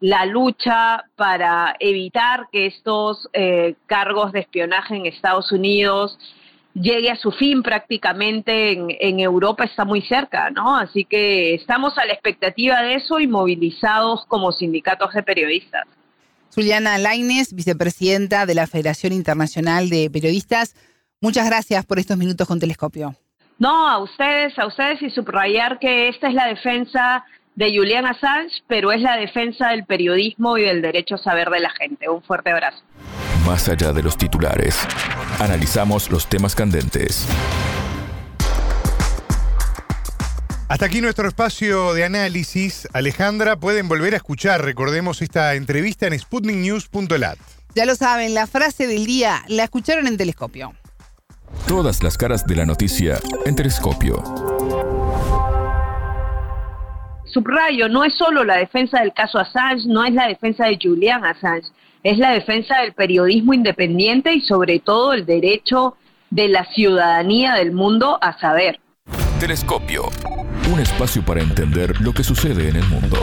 la 0.00 0.24
lucha 0.24 1.04
para 1.14 1.76
evitar 1.80 2.48
que 2.50 2.64
estos 2.64 3.28
eh, 3.34 3.74
cargos 3.84 4.32
de 4.32 4.40
espionaje 4.40 4.96
en 4.96 5.04
Estados 5.04 5.52
Unidos 5.52 6.18
llegue 6.74 7.10
a 7.10 7.16
su 7.16 7.32
fin 7.32 7.62
prácticamente 7.62 8.72
en, 8.72 8.88
en, 9.00 9.20
Europa 9.20 9.64
está 9.64 9.84
muy 9.84 10.02
cerca, 10.02 10.50
¿no? 10.50 10.76
Así 10.76 11.04
que 11.04 11.54
estamos 11.54 11.96
a 11.98 12.04
la 12.04 12.12
expectativa 12.12 12.82
de 12.82 12.94
eso 12.94 13.20
y 13.20 13.26
movilizados 13.26 14.24
como 14.26 14.52
sindicatos 14.52 15.12
de 15.14 15.22
periodistas. 15.22 15.86
Juliana 16.54 16.98
Laines, 16.98 17.54
vicepresidenta 17.54 18.46
de 18.46 18.54
la 18.54 18.66
Federación 18.66 19.12
Internacional 19.12 19.90
de 19.90 20.10
Periodistas, 20.10 20.74
muchas 21.20 21.46
gracias 21.46 21.84
por 21.84 21.98
estos 21.98 22.16
minutos 22.16 22.46
con 22.48 22.58
Telescopio. 22.58 23.14
No, 23.58 23.88
a 23.88 23.98
ustedes, 23.98 24.58
a 24.58 24.66
ustedes 24.66 25.02
y 25.02 25.10
subrayar 25.10 25.78
que 25.78 26.08
esta 26.08 26.28
es 26.28 26.34
la 26.34 26.46
defensa 26.46 27.24
de 27.56 27.76
Julian 27.76 28.06
Assange, 28.06 28.62
pero 28.68 28.92
es 28.92 29.00
la 29.00 29.16
defensa 29.16 29.70
del 29.70 29.84
periodismo 29.84 30.56
y 30.58 30.62
del 30.62 30.80
derecho 30.80 31.16
a 31.16 31.18
saber 31.18 31.50
de 31.50 31.58
la 31.58 31.70
gente. 31.70 32.08
Un 32.08 32.22
fuerte 32.22 32.50
abrazo. 32.50 32.78
Más 33.48 33.66
allá 33.66 33.94
de 33.94 34.02
los 34.02 34.18
titulares, 34.18 34.78
analizamos 35.40 36.10
los 36.10 36.26
temas 36.26 36.54
candentes. 36.54 37.26
Hasta 40.68 40.84
aquí 40.84 41.00
nuestro 41.00 41.26
espacio 41.26 41.94
de 41.94 42.04
análisis. 42.04 42.86
Alejandra, 42.92 43.56
pueden 43.56 43.88
volver 43.88 44.12
a 44.12 44.18
escuchar, 44.18 44.62
recordemos 44.62 45.22
esta 45.22 45.54
entrevista 45.54 46.06
en 46.06 46.18
sputniknews.lat. 46.18 47.38
Ya 47.74 47.86
lo 47.86 47.94
saben, 47.94 48.34
la 48.34 48.46
frase 48.46 48.86
del 48.86 49.06
día 49.06 49.42
la 49.48 49.64
escucharon 49.64 50.06
en 50.06 50.18
Telescopio. 50.18 50.74
Todas 51.66 52.02
las 52.02 52.18
caras 52.18 52.46
de 52.46 52.54
la 52.54 52.66
noticia 52.66 53.18
en 53.46 53.56
Telescopio. 53.56 54.22
Subrayo, 57.32 57.88
no 57.88 58.04
es 58.04 58.12
solo 58.14 58.44
la 58.44 58.56
defensa 58.56 59.00
del 59.00 59.14
caso 59.14 59.38
Assange, 59.38 59.86
no 59.86 60.04
es 60.04 60.12
la 60.12 60.28
defensa 60.28 60.66
de 60.66 60.78
Julian 60.82 61.24
Assange, 61.24 61.68
es 62.02 62.18
la 62.18 62.30
defensa 62.30 62.80
del 62.80 62.92
periodismo 62.92 63.54
independiente 63.54 64.32
y 64.34 64.40
sobre 64.42 64.78
todo 64.78 65.12
el 65.12 65.26
derecho 65.26 65.96
de 66.30 66.48
la 66.48 66.64
ciudadanía 66.72 67.54
del 67.54 67.72
mundo 67.72 68.18
a 68.20 68.38
saber. 68.38 68.80
Telescopio, 69.40 70.10
un 70.72 70.80
espacio 70.80 71.24
para 71.24 71.40
entender 71.40 72.00
lo 72.00 72.12
que 72.12 72.24
sucede 72.24 72.68
en 72.68 72.76
el 72.76 72.84
mundo. 72.88 73.18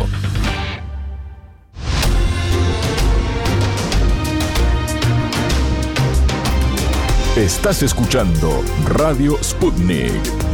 Estás 7.36 7.84
escuchando 7.84 8.64
Radio 8.88 9.38
Sputnik. 9.44 10.45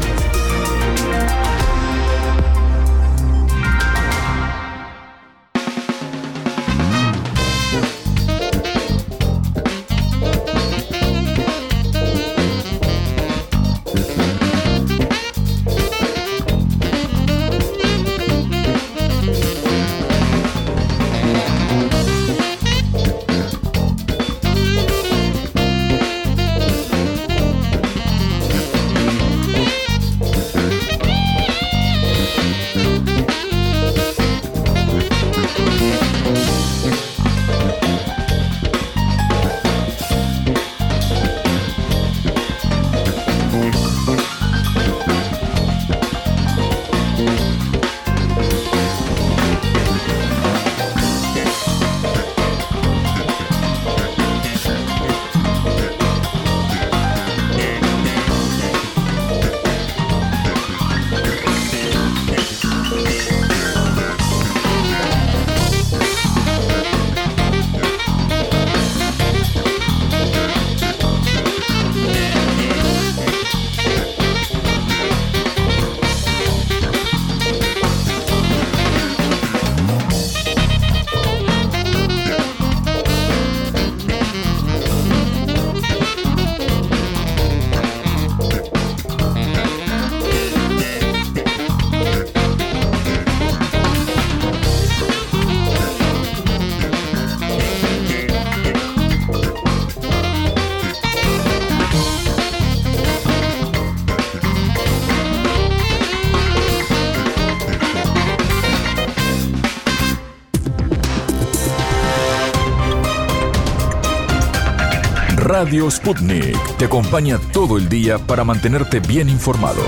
Radio 115.61 115.91
Sputnik 115.91 116.57
te 116.77 116.85
acompaña 116.85 117.37
todo 117.53 117.77
el 117.77 117.87
día 117.87 118.17
para 118.17 118.43
mantenerte 118.43 118.99
bien 118.99 119.29
informado. 119.29 119.83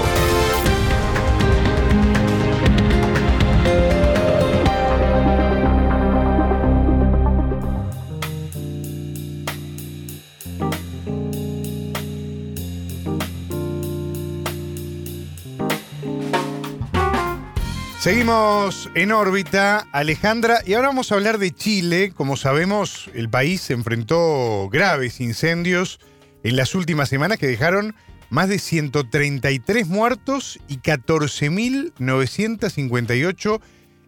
Seguimos 18.03 18.91
en 18.95 19.13
órbita, 19.13 19.88
Alejandra, 19.93 20.59
y 20.65 20.73
ahora 20.73 20.89
vamos 20.89 21.09
a 21.09 21.15
hablar 21.15 21.38
de 21.38 21.51
Chile. 21.51 22.11
Como 22.13 22.35
sabemos, 22.35 23.09
el 23.13 23.30
país 23.30 23.61
se 23.61 23.71
enfrentó 23.71 24.67
graves 24.69 25.21
incendios 25.21 26.01
en 26.43 26.57
las 26.57 26.75
últimas 26.75 27.07
semanas 27.07 27.38
que 27.38 27.47
dejaron 27.47 27.95
más 28.30 28.49
de 28.49 28.59
133 28.59 29.88
muertos 29.88 30.59
y 30.67 30.80
14.958 30.80 33.61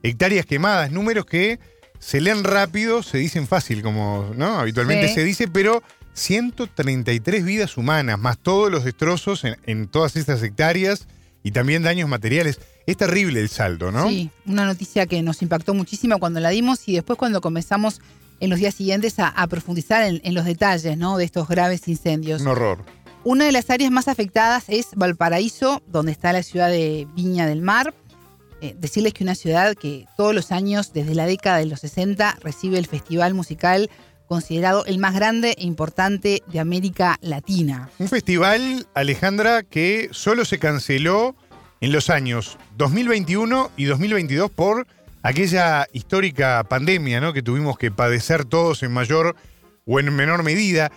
hectáreas 0.03 0.45
quemadas, 0.45 0.91
números 0.91 1.25
que 1.25 1.61
se 1.97 2.19
leen 2.19 2.43
rápido, 2.43 3.01
se 3.01 3.17
dicen 3.17 3.47
fácil, 3.47 3.81
como 3.81 4.33
¿no? 4.35 4.59
habitualmente 4.59 5.07
se 5.07 5.23
dice, 5.23 5.47
pero 5.47 5.81
133 6.11 7.45
vidas 7.45 7.77
humanas, 7.77 8.19
más 8.19 8.39
todos 8.39 8.69
los 8.69 8.83
destrozos 8.83 9.45
en, 9.45 9.55
en 9.65 9.87
todas 9.87 10.17
estas 10.17 10.43
hectáreas 10.43 11.07
y 11.43 11.51
también 11.51 11.81
daños 11.81 12.09
materiales. 12.09 12.59
Es 12.85 12.97
terrible 12.97 13.39
el 13.39 13.49
saldo, 13.49 13.91
¿no? 13.91 14.07
Sí, 14.07 14.29
una 14.45 14.65
noticia 14.65 15.07
que 15.07 15.21
nos 15.23 15.41
impactó 15.41 15.73
muchísimo 15.73 16.19
cuando 16.19 16.39
la 16.39 16.49
dimos 16.49 16.87
y 16.87 16.93
después 16.93 17.17
cuando 17.17 17.41
comenzamos 17.41 17.99
en 18.39 18.49
los 18.49 18.59
días 18.59 18.75
siguientes 18.75 19.15
a, 19.17 19.47
profundizar 19.47 20.03
en, 20.03 20.33
los 20.33 20.45
detalles 20.45 20.97
¿no? 20.97 21.17
de 21.17 21.25
estos 21.25 21.47
graves 21.47 21.87
incendios. 21.87 22.41
Un 22.41 22.49
horror. 22.49 22.85
Una 23.23 23.45
de 23.45 23.51
las 23.51 23.69
áreas 23.69 23.91
más 23.91 24.07
afectadas 24.07 24.65
es 24.67 24.89
Valparaíso, 24.95 25.81
donde 25.87 26.11
está 26.11 26.31
la 26.31 26.43
ciudad 26.43 26.69
de 26.69 27.07
Viña 27.15 27.47
del 27.47 27.61
Mar. 27.61 27.93
Eh, 28.61 28.75
decirles 28.77 29.13
que 29.13 29.23
una 29.23 29.35
ciudad 29.35 29.75
que 29.75 30.05
todos 30.15 30.35
los 30.35 30.51
años, 30.51 30.93
desde 30.93 31.15
la 31.15 31.25
década 31.25 31.57
de 31.57 31.65
los 31.65 31.79
60, 31.79 32.37
recibe 32.41 32.77
el 32.77 32.85
festival 32.85 33.33
musical 33.33 33.89
considerado 34.27 34.85
el 34.85 34.97
más 34.97 35.13
grande 35.13 35.55
e 35.57 35.65
importante 35.65 36.43
de 36.47 36.59
América 36.59 37.17
Latina. 37.21 37.89
Un 37.99 38.07
festival, 38.07 38.87
Alejandra, 38.93 39.63
que 39.63 40.09
solo 40.11 40.45
se 40.45 40.59
canceló 40.59 41.35
en 41.81 41.91
los 41.91 42.09
años 42.09 42.57
2021 42.77 43.71
y 43.77 43.85
2022 43.85 44.51
por 44.51 44.87
aquella 45.23 45.87
histórica 45.93 46.63
pandemia 46.69 47.19
¿no? 47.19 47.33
que 47.33 47.41
tuvimos 47.41 47.77
que 47.77 47.91
padecer 47.91 48.45
todos 48.45 48.83
en 48.83 48.91
mayor 48.91 49.35
o 49.85 49.99
en 49.99 50.13
menor 50.13 50.43
medida. 50.43 50.91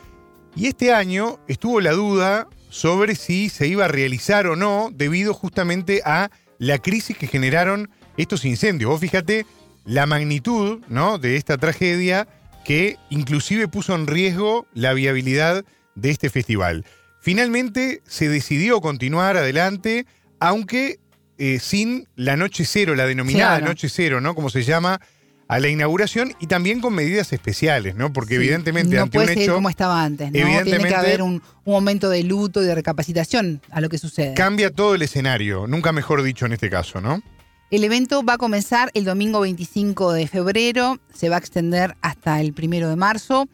Y 0.55 0.67
este 0.67 0.93
año 0.93 1.39
estuvo 1.49 1.81
la 1.81 1.93
duda 1.93 2.47
sobre 2.71 3.15
si 3.15 3.49
se 3.49 3.67
iba 3.67 3.87
a 3.87 3.89
realizar 3.89 4.47
o 4.47 4.57
no 4.57 4.91
debido 4.93 5.35
justamente 5.35 6.03
a 6.05 6.31
la 6.59 6.79
crisis 6.79 7.17
que 7.17 7.27
generaron 7.27 7.91
estos 8.17 8.45
incendios. 8.45 8.91
Vos 8.91 9.01
fíjate 9.01 9.47
la 9.85 10.07
magnitud 10.07 10.81
de 11.21 11.37
esta 11.37 11.57
tragedia 11.57 12.29
que 12.65 12.99
inclusive 13.09 13.69
puso 13.69 13.95
en 13.95 14.07
riesgo 14.07 14.67
la 14.75 14.93
viabilidad 14.93 15.65
de 15.95 16.11
este 16.11 16.29
festival. 16.29 16.85
Finalmente 17.21 18.03
se 18.07 18.29
decidió 18.29 18.81
continuar 18.81 19.37
adelante, 19.37 20.07
aunque 20.41 20.99
eh, 21.39 21.59
sin 21.61 22.09
la 22.17 22.37
noche 22.37 22.65
cero, 22.65 22.95
la 22.95 23.07
denominada 23.07 23.59
Claro. 23.59 23.67
noche 23.73 23.89
cero, 23.89 24.21
¿no? 24.21 24.35
Como 24.35 24.51
se 24.51 24.63
llama 24.65 25.01
a 25.47 25.59
la 25.61 25.69
inauguración 25.69 26.35
y 26.41 26.47
también 26.47 26.81
con 26.81 26.95
medidas 26.95 27.33
especiales, 27.33 27.95
¿no? 27.95 28.13
Porque 28.13 28.35
Sí, 28.35 28.43
evidentemente 28.43 28.97
no 28.97 29.03
ante 29.05 29.17
puede 29.17 29.29
un 29.29 29.29
seguir 29.35 29.45
hecho 29.45 29.55
como 29.55 29.71
estaba 29.71 30.03
antes, 30.03 30.27
¿no? 30.27 30.33
Tiene 30.33 30.51
evidentemente- 30.59 30.89
que 30.89 30.95
haber 30.95 31.23
un, 31.23 31.43
un 31.65 31.73
momento 31.73 32.11
de 32.11 32.23
luto 32.25 32.63
y 32.63 32.67
de 32.67 32.75
recapacitación 32.75 33.63
a 33.71 33.81
lo 33.81 33.89
que 33.89 33.99
sucede. 33.99 34.35
cambia 34.35 34.71
todo 34.71 34.95
el 34.95 35.03
escenario, 35.03 35.67
nunca 35.67 35.93
mejor 35.93 36.23
dicho 36.23 36.45
en 36.45 36.53
este 36.53 36.69
caso, 36.69 37.01
¿no? 37.01 37.23
El 37.71 37.85
evento 37.85 38.23
va 38.25 38.35
a 38.35 38.39
comenzar 38.39 38.91
el 38.95 39.05
domingo 39.05 39.41
25 39.41 40.13
de 40.13 40.27
febrero, 40.27 40.99
se 41.15 41.29
va 41.29 41.37
a 41.37 41.39
extender 41.39 41.97
hasta 42.03 42.41
el 42.41 42.53
primero 42.53 42.89
de 42.89 42.97
marzo. 42.97 43.47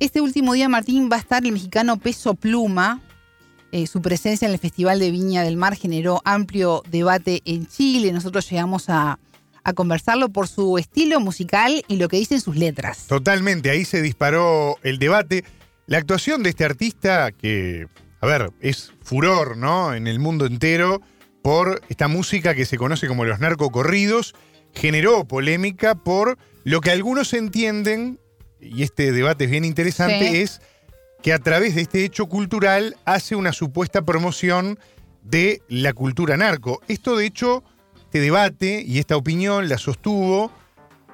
Este 0.00 0.20
último 0.20 0.52
día, 0.54 0.68
Martín, 0.68 1.08
va 1.10 1.16
a 1.16 1.20
estar 1.20 1.44
el 1.44 1.52
mexicano 1.52 1.96
Peso 1.98 2.34
Pluma. 2.34 3.00
Eh, 3.70 3.86
su 3.86 4.00
presencia 4.00 4.46
en 4.46 4.52
el 4.52 4.58
Festival 4.58 4.98
de 4.98 5.10
Viña 5.10 5.42
del 5.42 5.56
Mar 5.56 5.76
generó 5.76 6.22
amplio 6.24 6.82
debate 6.90 7.42
en 7.44 7.66
Chile. 7.66 8.12
Nosotros 8.12 8.48
llegamos 8.50 8.88
a, 8.88 9.18
a 9.62 9.72
conversarlo 9.74 10.30
por 10.30 10.48
su 10.48 10.78
estilo 10.78 11.20
musical 11.20 11.84
y 11.86 11.96
lo 11.96 12.08
que 12.08 12.16
dicen 12.16 12.40
sus 12.40 12.56
letras. 12.56 13.06
Totalmente, 13.08 13.68
ahí 13.70 13.84
se 13.84 14.00
disparó 14.00 14.76
el 14.82 14.98
debate. 14.98 15.44
La 15.86 15.98
actuación 15.98 16.42
de 16.42 16.50
este 16.50 16.64
artista, 16.64 17.30
que, 17.32 17.88
a 18.20 18.26
ver, 18.26 18.50
es 18.60 18.92
furor, 19.02 19.56
¿no? 19.56 19.94
En 19.94 20.06
el 20.06 20.18
mundo 20.18 20.46
entero, 20.46 21.02
por 21.42 21.82
esta 21.88 22.08
música 22.08 22.54
que 22.54 22.64
se 22.66 22.78
conoce 22.78 23.06
como 23.06 23.24
los 23.26 23.38
narcocorridos, 23.38 24.34
generó 24.74 25.26
polémica 25.26 25.94
por 25.94 26.38
lo 26.64 26.80
que 26.80 26.90
algunos 26.90 27.32
entienden, 27.34 28.18
y 28.60 28.82
este 28.82 29.12
debate 29.12 29.44
es 29.44 29.50
bien 29.50 29.64
interesante, 29.64 30.30
Sí. 30.30 30.36
es 30.38 30.60
que 31.28 31.34
a 31.34 31.38
través 31.38 31.74
de 31.74 31.82
este 31.82 32.06
hecho 32.06 32.24
cultural 32.24 32.96
hace 33.04 33.36
una 33.36 33.52
supuesta 33.52 34.00
promoción 34.00 34.78
de 35.24 35.60
la 35.68 35.92
cultura 35.92 36.38
narco. 36.38 36.80
Esto, 36.88 37.18
de 37.18 37.26
hecho, 37.26 37.62
este 37.98 38.20
debate 38.20 38.82
y 38.86 38.98
esta 38.98 39.18
opinión 39.18 39.68
la 39.68 39.76
sostuvo 39.76 40.50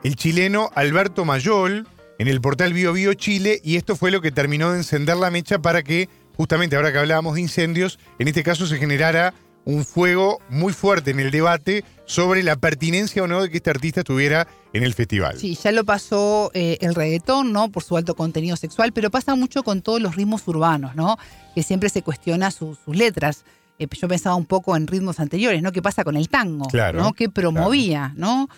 el 0.04 0.14
chileno 0.14 0.70
Alberto 0.76 1.24
Mayol 1.24 1.88
en 2.20 2.28
el 2.28 2.40
portal 2.40 2.72
Bio 2.72 2.92
Bio 2.92 3.14
Chile 3.14 3.60
y 3.64 3.74
esto 3.74 3.96
fue 3.96 4.12
lo 4.12 4.20
que 4.20 4.30
terminó 4.30 4.70
de 4.70 4.78
encender 4.78 5.16
la 5.16 5.32
mecha 5.32 5.58
para 5.58 5.82
que, 5.82 6.08
justamente 6.36 6.76
ahora 6.76 6.92
que 6.92 6.98
hablábamos 6.98 7.34
de 7.34 7.40
incendios, 7.40 7.98
en 8.20 8.28
este 8.28 8.44
caso 8.44 8.68
se 8.68 8.78
generara 8.78 9.34
un 9.64 9.84
fuego 9.84 10.38
muy 10.48 10.72
fuerte 10.72 11.10
en 11.10 11.18
el 11.18 11.32
debate 11.32 11.82
sobre 12.06 12.42
la 12.42 12.56
pertinencia 12.56 13.22
o 13.22 13.26
no 13.26 13.42
de 13.42 13.50
que 13.50 13.56
este 13.58 13.70
artista 13.70 14.00
estuviera 14.00 14.46
en 14.72 14.82
el 14.84 14.92
festival. 14.94 15.38
Sí, 15.38 15.58
ya 15.62 15.72
lo 15.72 15.84
pasó 15.84 16.50
eh, 16.54 16.76
el 16.80 16.94
reggaetón, 16.94 17.52
¿no? 17.52 17.70
Por 17.70 17.82
su 17.82 17.96
alto 17.96 18.14
contenido 18.14 18.56
sexual, 18.56 18.92
pero 18.92 19.10
pasa 19.10 19.34
mucho 19.34 19.62
con 19.62 19.80
todos 19.82 20.00
los 20.02 20.14
ritmos 20.16 20.46
urbanos, 20.46 20.94
¿no? 20.94 21.16
Que 21.54 21.62
siempre 21.62 21.88
se 21.88 22.02
cuestiona 22.02 22.50
su- 22.50 22.76
sus 22.84 22.94
letras. 22.96 23.44
Eh, 23.78 23.86
yo 23.90 24.06
pensaba 24.08 24.34
un 24.36 24.44
poco 24.46 24.76
en 24.76 24.86
ritmos 24.86 25.18
anteriores, 25.18 25.62
¿no? 25.62 25.72
¿Qué 25.72 25.80
pasa 25.82 26.04
con 26.04 26.16
el 26.16 26.28
tango? 26.28 26.66
Claro, 26.66 27.00
¿no? 27.00 27.12
Que 27.14 27.28
promovía, 27.30 28.12
¿no? 28.16 28.48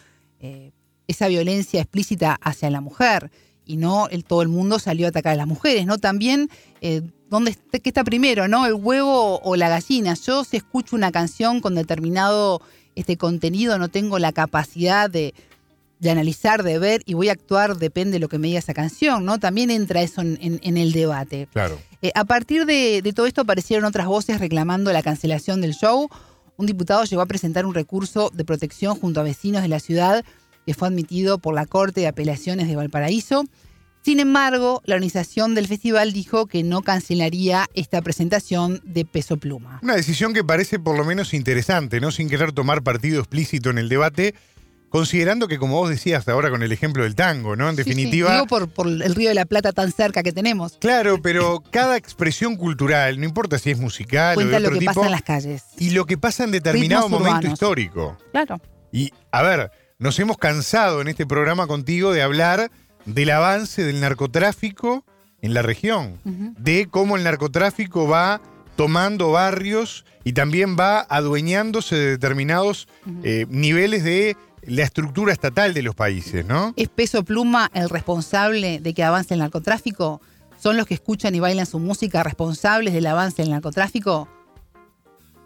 Eh, 0.40 0.72
esa 1.06 1.28
violencia 1.28 1.80
explícita 1.80 2.36
hacia 2.42 2.68
la 2.70 2.80
mujer. 2.80 3.30
Y 3.68 3.76
no 3.78 4.08
el, 4.08 4.24
todo 4.24 4.42
el 4.42 4.48
mundo 4.48 4.78
salió 4.78 5.06
a 5.06 5.08
atacar 5.08 5.32
a 5.32 5.36
las 5.36 5.46
mujeres, 5.46 5.86
¿no? 5.86 5.98
También, 5.98 6.48
eh, 6.80 7.02
¿dónde 7.30 7.50
está, 7.52 7.78
¿qué 7.80 7.90
está 7.90 8.04
primero, 8.04 8.46
no? 8.48 8.64
¿El 8.66 8.74
huevo 8.74 9.40
o 9.40 9.56
la 9.56 9.68
gallina? 9.68 10.14
Yo 10.14 10.44
si 10.44 10.56
escucho 10.56 10.94
una 10.94 11.10
canción 11.10 11.60
con 11.60 11.74
determinado 11.74 12.60
este 12.96 13.16
contenido, 13.16 13.78
no 13.78 13.88
tengo 13.88 14.18
la 14.18 14.32
capacidad 14.32 15.08
de, 15.08 15.32
de 16.00 16.10
analizar, 16.10 16.62
de 16.64 16.78
ver 16.78 17.02
y 17.06 17.14
voy 17.14 17.28
a 17.28 17.32
actuar, 17.32 17.76
depende 17.76 18.12
de 18.14 18.18
lo 18.18 18.28
que 18.28 18.38
me 18.38 18.48
diga 18.48 18.58
esa 18.58 18.74
canción, 18.74 19.24
¿no? 19.24 19.38
También 19.38 19.70
entra 19.70 20.02
eso 20.02 20.20
en, 20.22 20.36
en- 20.40 20.60
en 20.62 20.76
el 20.76 20.92
debate. 20.92 21.46
Claro. 21.52 21.78
Eh, 22.02 22.10
a 22.14 22.24
partir 22.24 22.66
de, 22.66 23.00
de 23.02 23.12
todo 23.12 23.26
esto 23.26 23.42
aparecieron 23.42 23.84
otras 23.84 24.06
voces 24.06 24.40
reclamando 24.40 24.92
la 24.92 25.02
cancelación 25.02 25.60
del 25.60 25.72
show. 25.74 26.08
Un 26.56 26.66
diputado 26.66 27.04
llegó 27.04 27.22
a 27.22 27.26
presentar 27.26 27.64
un 27.66 27.74
recurso 27.74 28.30
de 28.34 28.44
protección 28.44 28.96
junto 28.98 29.20
a 29.20 29.22
vecinos 29.22 29.62
de 29.62 29.68
la 29.68 29.78
ciudad 29.80 30.24
que 30.64 30.74
fue 30.74 30.88
admitido 30.88 31.38
por 31.38 31.54
la 31.54 31.64
Corte 31.66 32.00
de 32.00 32.08
Apelaciones 32.08 32.66
de 32.66 32.76
Valparaíso. 32.76 33.44
Sin 34.06 34.20
embargo, 34.20 34.82
la 34.84 34.94
organización 34.94 35.56
del 35.56 35.66
festival 35.66 36.12
dijo 36.12 36.46
que 36.46 36.62
no 36.62 36.82
cancelaría 36.82 37.68
esta 37.74 38.00
presentación 38.02 38.80
de 38.84 39.04
Peso 39.04 39.36
Pluma. 39.36 39.80
Una 39.82 39.96
decisión 39.96 40.32
que 40.32 40.44
parece 40.44 40.78
por 40.78 40.96
lo 40.96 41.04
menos 41.04 41.34
interesante, 41.34 42.00
¿no? 42.00 42.12
Sin 42.12 42.28
querer 42.30 42.52
tomar 42.52 42.84
partido 42.84 43.18
explícito 43.18 43.68
en 43.70 43.78
el 43.78 43.88
debate, 43.88 44.36
considerando 44.90 45.48
que, 45.48 45.58
como 45.58 45.74
vos 45.74 45.90
decías 45.90 46.28
ahora 46.28 46.50
con 46.50 46.62
el 46.62 46.70
ejemplo 46.70 47.02
del 47.02 47.16
tango, 47.16 47.56
¿no? 47.56 47.68
En 47.68 47.74
Sí, 47.74 47.82
sí. 47.82 47.88
definitiva. 47.90 48.32
Digo 48.32 48.46
por, 48.46 48.68
por 48.68 48.86
el 48.86 49.12
Río 49.12 49.30
de 49.30 49.34
la 49.34 49.44
Plata 49.44 49.72
tan 49.72 49.90
cerca 49.90 50.22
que 50.22 50.30
tenemos. 50.30 50.76
Claro, 50.78 51.20
pero 51.20 51.60
cada 51.72 51.96
expresión 51.96 52.54
cultural, 52.54 53.18
no 53.18 53.24
importa 53.26 53.58
si 53.58 53.72
es 53.72 53.78
musical 53.80 54.38
o 54.38 54.40
de 54.40 54.46
lo 54.46 54.56
otro 54.58 54.70
que 54.74 54.78
tipo, 54.78 54.94
pasa 54.94 55.06
en 55.06 55.10
las 55.10 55.22
calles. 55.22 55.64
y 55.78 55.90
lo 55.90 56.06
que 56.06 56.16
pasa 56.16 56.44
en 56.44 56.52
determinado 56.52 57.06
Ritmos 57.06 57.20
momento 57.22 57.38
urbanos. 57.38 57.52
histórico. 57.54 58.16
Claro. 58.30 58.60
Y, 58.92 59.10
a 59.32 59.42
ver, 59.42 59.72
nos 59.98 60.16
hemos 60.20 60.38
cansado 60.38 61.00
en 61.00 61.08
este 61.08 61.26
programa 61.26 61.66
contigo 61.66 62.12
de 62.12 62.22
hablar 62.22 62.70
del 63.06 63.30
avance 63.30 63.84
del 63.84 64.00
narcotráfico 64.00 65.04
en 65.40 65.54
la 65.54 65.62
región, 65.62 66.18
de 66.24 66.88
cómo 66.90 67.16
el 67.16 67.24
narcotráfico 67.24 68.08
va 68.08 68.40
tomando 68.76 69.30
barrios 69.32 70.04
y 70.24 70.32
también 70.32 70.76
va 70.78 71.00
adueñándose 71.00 71.96
de 71.96 72.10
determinados 72.10 72.88
eh, 73.22 73.46
niveles 73.48 74.04
de 74.04 74.36
la 74.62 74.82
estructura 74.82 75.32
estatal 75.32 75.72
de 75.72 75.82
los 75.82 75.94
países, 75.94 76.44
¿no? 76.44 76.74
¿Es 76.76 76.88
Peso 76.88 77.24
Pluma 77.24 77.70
el 77.72 77.88
responsable 77.88 78.80
de 78.80 78.94
que 78.94 79.04
avance 79.04 79.34
el 79.34 79.40
narcotráfico? 79.40 80.20
¿Son 80.58 80.76
los 80.76 80.86
que 80.86 80.94
escuchan 80.94 81.34
y 81.34 81.40
bailan 81.40 81.66
su 81.66 81.78
música 81.78 82.22
responsables 82.22 82.92
del 82.92 83.06
avance 83.06 83.42
del 83.42 83.52
narcotráfico? 83.52 84.28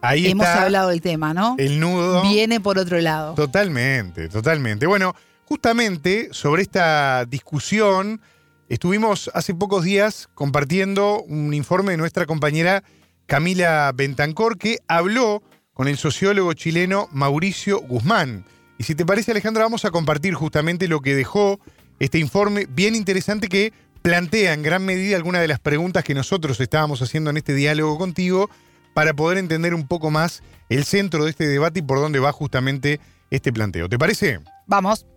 Ahí 0.02 0.26
Hemos 0.28 0.46
está 0.46 0.62
hablado 0.62 0.88
del 0.88 1.02
tema, 1.02 1.34
¿no? 1.34 1.56
el 1.58 1.78
nudo. 1.78 2.22
Viene 2.22 2.58
por 2.58 2.78
otro 2.78 2.98
lado. 3.00 3.34
Totalmente, 3.34 4.28
totalmente. 4.30 4.86
Bueno, 4.86 5.14
justamente 5.50 6.28
sobre 6.30 6.62
esta 6.62 7.24
discusión 7.24 8.20
estuvimos 8.68 9.32
hace 9.34 9.52
pocos 9.52 9.82
días 9.82 10.28
compartiendo 10.32 11.22
un 11.22 11.52
informe 11.54 11.90
de 11.90 11.96
nuestra 11.96 12.24
compañera 12.24 12.84
Camila 13.26 13.90
Bentancor 13.92 14.58
que 14.58 14.78
habló 14.86 15.42
con 15.72 15.88
el 15.88 15.96
sociólogo 15.96 16.52
chileno 16.52 17.08
Mauricio 17.10 17.80
Guzmán. 17.80 18.44
Y 18.78 18.84
si 18.84 18.94
te 18.94 19.04
parece 19.04 19.32
Alejandra, 19.32 19.64
vamos 19.64 19.84
a 19.84 19.90
compartir 19.90 20.34
justamente 20.34 20.86
lo 20.86 21.00
que 21.00 21.16
dejó 21.16 21.58
este 21.98 22.18
informe 22.18 22.68
bien 22.70 22.94
interesante 22.94 23.48
que 23.48 23.72
plantea 24.02 24.54
en 24.54 24.62
gran 24.62 24.84
medida 24.84 25.16
algunas 25.16 25.42
de 25.42 25.48
las 25.48 25.58
preguntas 25.58 26.04
que 26.04 26.14
nosotros 26.14 26.60
estábamos 26.60 27.02
haciendo 27.02 27.30
en 27.30 27.38
este 27.38 27.54
diálogo 27.54 27.98
contigo 27.98 28.48
para 28.94 29.14
poder 29.14 29.38
entender 29.38 29.74
un 29.74 29.88
poco 29.88 30.12
más 30.12 30.44
el 30.68 30.84
centro 30.84 31.24
de 31.24 31.30
este 31.30 31.48
debate 31.48 31.80
y 31.80 31.82
por 31.82 31.98
dónde 31.98 32.20
va 32.20 32.30
justamente 32.30 33.00
este 33.30 33.52
planteo. 33.52 33.88
¿Te 33.88 33.98
parece? 33.98 34.38
Vamos. 34.68 35.09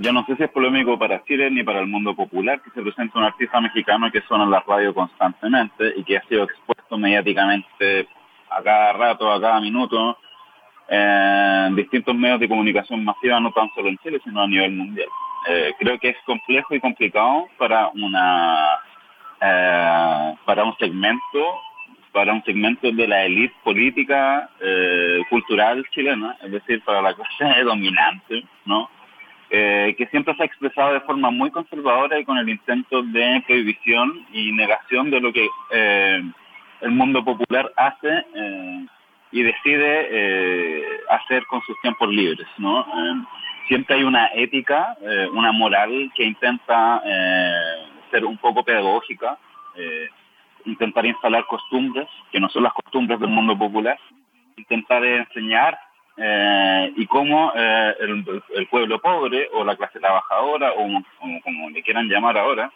Yo 0.00 0.12
no 0.12 0.24
sé 0.26 0.36
si 0.36 0.44
es 0.44 0.50
polémico 0.50 0.96
para 0.96 1.24
Chile 1.24 1.50
ni 1.50 1.64
para 1.64 1.80
el 1.80 1.88
mundo 1.88 2.14
popular 2.14 2.62
que 2.62 2.70
se 2.70 2.82
presenta 2.82 3.18
un 3.18 3.24
artista 3.24 3.60
mexicano 3.60 4.10
que 4.12 4.20
suena 4.22 4.44
en 4.44 4.52
la 4.52 4.62
radio 4.66 4.94
constantemente 4.94 5.92
y 5.96 6.04
que 6.04 6.16
ha 6.16 6.22
sido 6.28 6.44
expuesto 6.44 6.96
mediáticamente 6.96 8.06
a 8.48 8.62
cada 8.62 8.92
rato, 8.92 9.32
a 9.32 9.40
cada 9.40 9.60
minuto, 9.60 10.16
en 10.88 11.74
distintos 11.74 12.14
medios 12.14 12.38
de 12.38 12.48
comunicación 12.48 13.04
masiva, 13.04 13.40
no 13.40 13.50
tan 13.50 13.68
solo 13.74 13.88
en 13.88 13.98
Chile, 13.98 14.20
sino 14.22 14.40
a 14.40 14.46
nivel 14.46 14.72
mundial. 14.72 15.08
Eh, 15.48 15.74
creo 15.80 15.98
que 15.98 16.10
es 16.10 16.16
complejo 16.24 16.76
y 16.76 16.80
complicado 16.80 17.48
para 17.58 17.88
una 17.88 18.78
eh, 19.40 20.34
para 20.44 20.64
un 20.64 20.76
segmento 20.78 21.60
para 22.12 22.32
un 22.32 22.42
segmento 22.44 22.90
de 22.90 23.06
la 23.06 23.24
élite 23.24 23.54
política 23.64 24.48
eh, 24.60 25.22
cultural 25.28 25.84
chilena, 25.90 26.36
es 26.42 26.52
decir, 26.52 26.82
para 26.84 27.02
la 27.02 27.14
clase 27.14 27.62
dominante, 27.64 28.44
¿no? 28.64 28.88
Eh, 29.50 29.94
que 29.96 30.06
siempre 30.08 30.34
se 30.36 30.42
ha 30.42 30.46
expresado 30.46 30.92
de 30.92 31.00
forma 31.00 31.30
muy 31.30 31.50
conservadora 31.50 32.18
y 32.18 32.24
con 32.26 32.36
el 32.36 32.50
intento 32.50 33.02
de 33.02 33.42
prohibición 33.46 34.26
y 34.30 34.52
negación 34.52 35.10
de 35.10 35.20
lo 35.20 35.32
que 35.32 35.48
eh, 35.70 36.22
el 36.82 36.90
mundo 36.90 37.24
popular 37.24 37.72
hace 37.74 38.26
eh, 38.34 38.86
y 39.32 39.42
decide 39.42 40.08
eh, 40.10 40.82
hacer 41.08 41.46
con 41.46 41.62
sus 41.62 41.80
tiempos 41.80 42.10
libres, 42.10 42.46
¿no? 42.58 42.86
Siempre 43.68 43.96
hay 43.96 44.04
una 44.04 44.26
ética, 44.34 44.96
una 45.32 45.52
moral 45.52 46.10
que 46.14 46.24
intenta 46.24 47.02
ser 48.10 48.24
un 48.24 48.38
poco 48.38 48.64
pedagógica, 48.64 49.36
intentar 50.64 51.04
instalar 51.04 51.44
costumbres 51.44 52.08
que 52.32 52.40
no 52.40 52.48
son 52.48 52.62
las 52.62 52.72
costumbres 52.72 53.20
del 53.20 53.28
mundo 53.28 53.58
popular, 53.58 53.98
intentar 54.56 55.04
enseñar 55.04 55.78
eh, 56.18 56.92
y 56.96 57.06
cómo 57.06 57.52
eh, 57.54 57.94
el, 58.00 58.66
pueblo 58.66 59.00
pobre 59.00 59.48
o 59.52 59.64
la 59.64 59.76
clase 59.76 60.00
trabajadora 60.00 60.72
o 60.72 60.86
como, 61.42 61.70
le 61.70 61.82
quieran 61.82 62.08
llamar 62.08 62.36
ahora, 62.36 62.72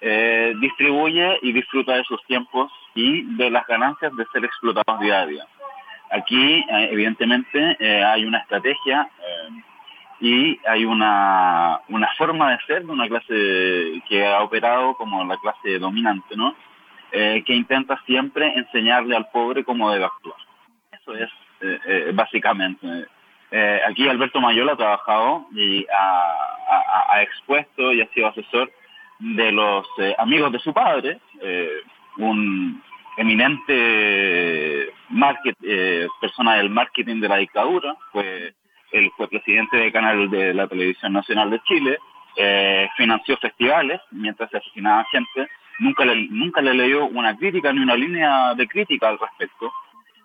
eh, 0.00 0.52
distribuye 0.60 1.38
y 1.42 1.52
disfruta 1.52 1.94
de 1.96 2.04
sus 2.04 2.22
tiempos 2.26 2.70
y 2.94 3.22
de 3.36 3.50
las 3.50 3.66
ganancias 3.66 4.14
de 4.16 4.26
ser 4.32 4.44
explotados 4.44 5.00
día 5.00 5.22
a 5.22 5.26
día. 5.26 5.46
Aquí, 6.10 6.64
eh, 6.68 6.88
evidentemente, 6.92 7.76
eh, 7.80 8.04
hay 8.04 8.24
una 8.24 8.38
estrategia 8.38 9.08
eh, 9.18 9.62
y 10.20 10.60
hay 10.66 10.84
una, 10.84 11.80
una 11.88 12.08
forma 12.16 12.52
de 12.52 12.58
ser 12.66 12.84
de 12.84 12.92
una 12.92 13.08
clase 13.08 14.02
que 14.08 14.24
ha 14.24 14.42
operado 14.42 14.94
como 14.94 15.24
la 15.24 15.36
clase 15.38 15.78
dominante, 15.78 16.36
¿no? 16.36 16.54
Que 17.10 17.54
intenta 17.54 18.00
siempre 18.06 18.52
enseñarle 18.56 19.14
al 19.14 19.28
pobre 19.28 19.62
cómo 19.62 19.92
debe 19.92 20.04
actuar. 20.04 20.36
Eso 20.90 21.14
es 21.14 21.30
básicamente. 22.14 23.06
aquí 23.86 24.08
Alberto 24.08 24.40
Mayola 24.40 24.72
ha 24.72 24.76
trabajado 24.76 25.46
y 25.52 25.86
ha, 25.92 27.22
expuesto 27.22 27.92
y 27.92 28.00
ha 28.00 28.08
sido 28.08 28.26
asesor 28.26 28.70
de 29.20 29.52
los 29.52 29.86
amigos 30.18 30.52
de 30.52 30.58
su 30.58 30.72
padre, 30.72 31.20
un 32.18 32.82
eminente 33.16 34.92
market, 35.10 35.56
persona 36.20 36.56
del 36.56 36.70
marketing 36.70 37.20
de 37.20 37.28
la 37.28 37.36
dictadura, 37.36 37.94
fue 38.10 38.54
él 38.94 39.10
fue 39.16 39.28
presidente 39.28 39.76
del 39.76 39.92
canal 39.92 40.30
de 40.30 40.54
la 40.54 40.68
Televisión 40.68 41.12
Nacional 41.12 41.50
de 41.50 41.60
Chile, 41.64 41.98
eh, 42.36 42.88
financió 42.96 43.36
festivales 43.38 44.00
mientras 44.12 44.48
se 44.50 44.58
asesinaba 44.58 45.04
gente, 45.10 45.48
nunca 45.80 46.04
le, 46.04 46.28
nunca 46.30 46.62
le 46.62 46.74
leyó 46.74 47.06
una 47.06 47.36
crítica 47.36 47.72
ni 47.72 47.80
una 47.80 47.96
línea 47.96 48.54
de 48.54 48.68
crítica 48.68 49.08
al 49.08 49.18
respecto. 49.18 49.72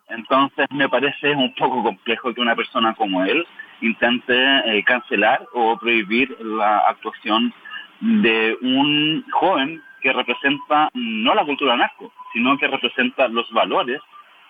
Entonces 0.09 0.67
me 0.71 0.89
parece 0.89 1.31
un 1.31 1.53
poco 1.55 1.83
complejo 1.83 2.33
que 2.33 2.41
una 2.41 2.55
persona 2.55 2.93
como 2.95 3.23
él 3.23 3.45
intente 3.81 4.35
eh, 4.35 4.83
cancelar 4.83 5.45
o 5.53 5.77
prohibir 5.77 6.35
la 6.41 6.79
actuación 6.79 7.53
de 8.01 8.57
un 8.61 9.25
joven 9.31 9.81
que 10.01 10.13
representa 10.13 10.89
no 10.93 11.33
la 11.33 11.45
cultura 11.45 11.75
narco, 11.75 12.11
sino 12.33 12.57
que 12.57 12.67
representa 12.67 13.27
los 13.27 13.49
valores 13.51 14.01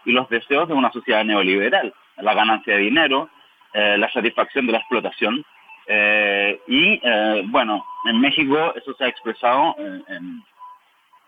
y 0.06 0.12
los 0.12 0.30
deseos 0.30 0.68
de 0.68 0.74
una 0.74 0.92
sociedad 0.92 1.24
neoliberal, 1.24 1.94
la 2.18 2.34
ganancia 2.34 2.76
de 2.76 2.82
dinero, 2.82 3.30
eh, 3.74 3.98
la 3.98 4.12
satisfacción 4.12 4.66
de 4.66 4.74
la 4.74 4.80
explotación. 4.80 5.44
Eh, 5.88 6.60
y 6.68 7.00
eh, 7.04 7.44
bueno, 7.48 7.86
en 8.06 8.20
México 8.20 8.74
eso 8.76 8.94
se 8.94 9.04
ha 9.04 9.08
expresado 9.08 9.76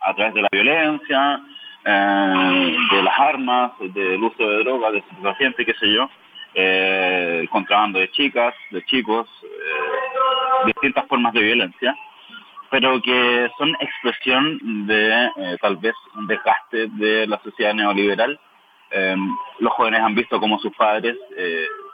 a 0.02 0.14
través 0.16 0.34
de 0.34 0.42
la 0.42 0.50
violencia, 0.52 1.42
de 1.84 3.04
las 3.04 3.20
armas, 3.20 3.72
del 3.80 4.24
uso 4.24 4.48
de 4.48 4.64
drogas, 4.64 4.94
de 4.94 5.36
gente, 5.36 5.66
qué 5.66 5.74
sé 5.74 5.92
yo, 5.92 6.10
el 6.54 7.50
contrabando 7.50 8.00
de 8.00 8.12
chicas, 8.12 8.54
de 8.72 8.84
chicos, 8.86 9.28
distintas 10.66 11.08
formas 11.08 11.34
de 11.34 11.42
violencia 11.42 11.96
pero 12.70 13.02
que 13.02 13.52
son 13.58 13.76
expresión 13.82 14.88
de 14.88 15.58
tal 15.62 15.76
vez 15.76 15.94
un 16.16 16.26
desgaste 16.26 16.88
de 16.88 17.28
la 17.28 17.38
sociedad 17.44 17.74
neoliberal. 17.74 18.40
los 19.60 19.74
jóvenes 19.74 20.00
han 20.00 20.16
visto 20.16 20.40
cómo 20.40 20.58
sus 20.58 20.74
padres 20.78 21.18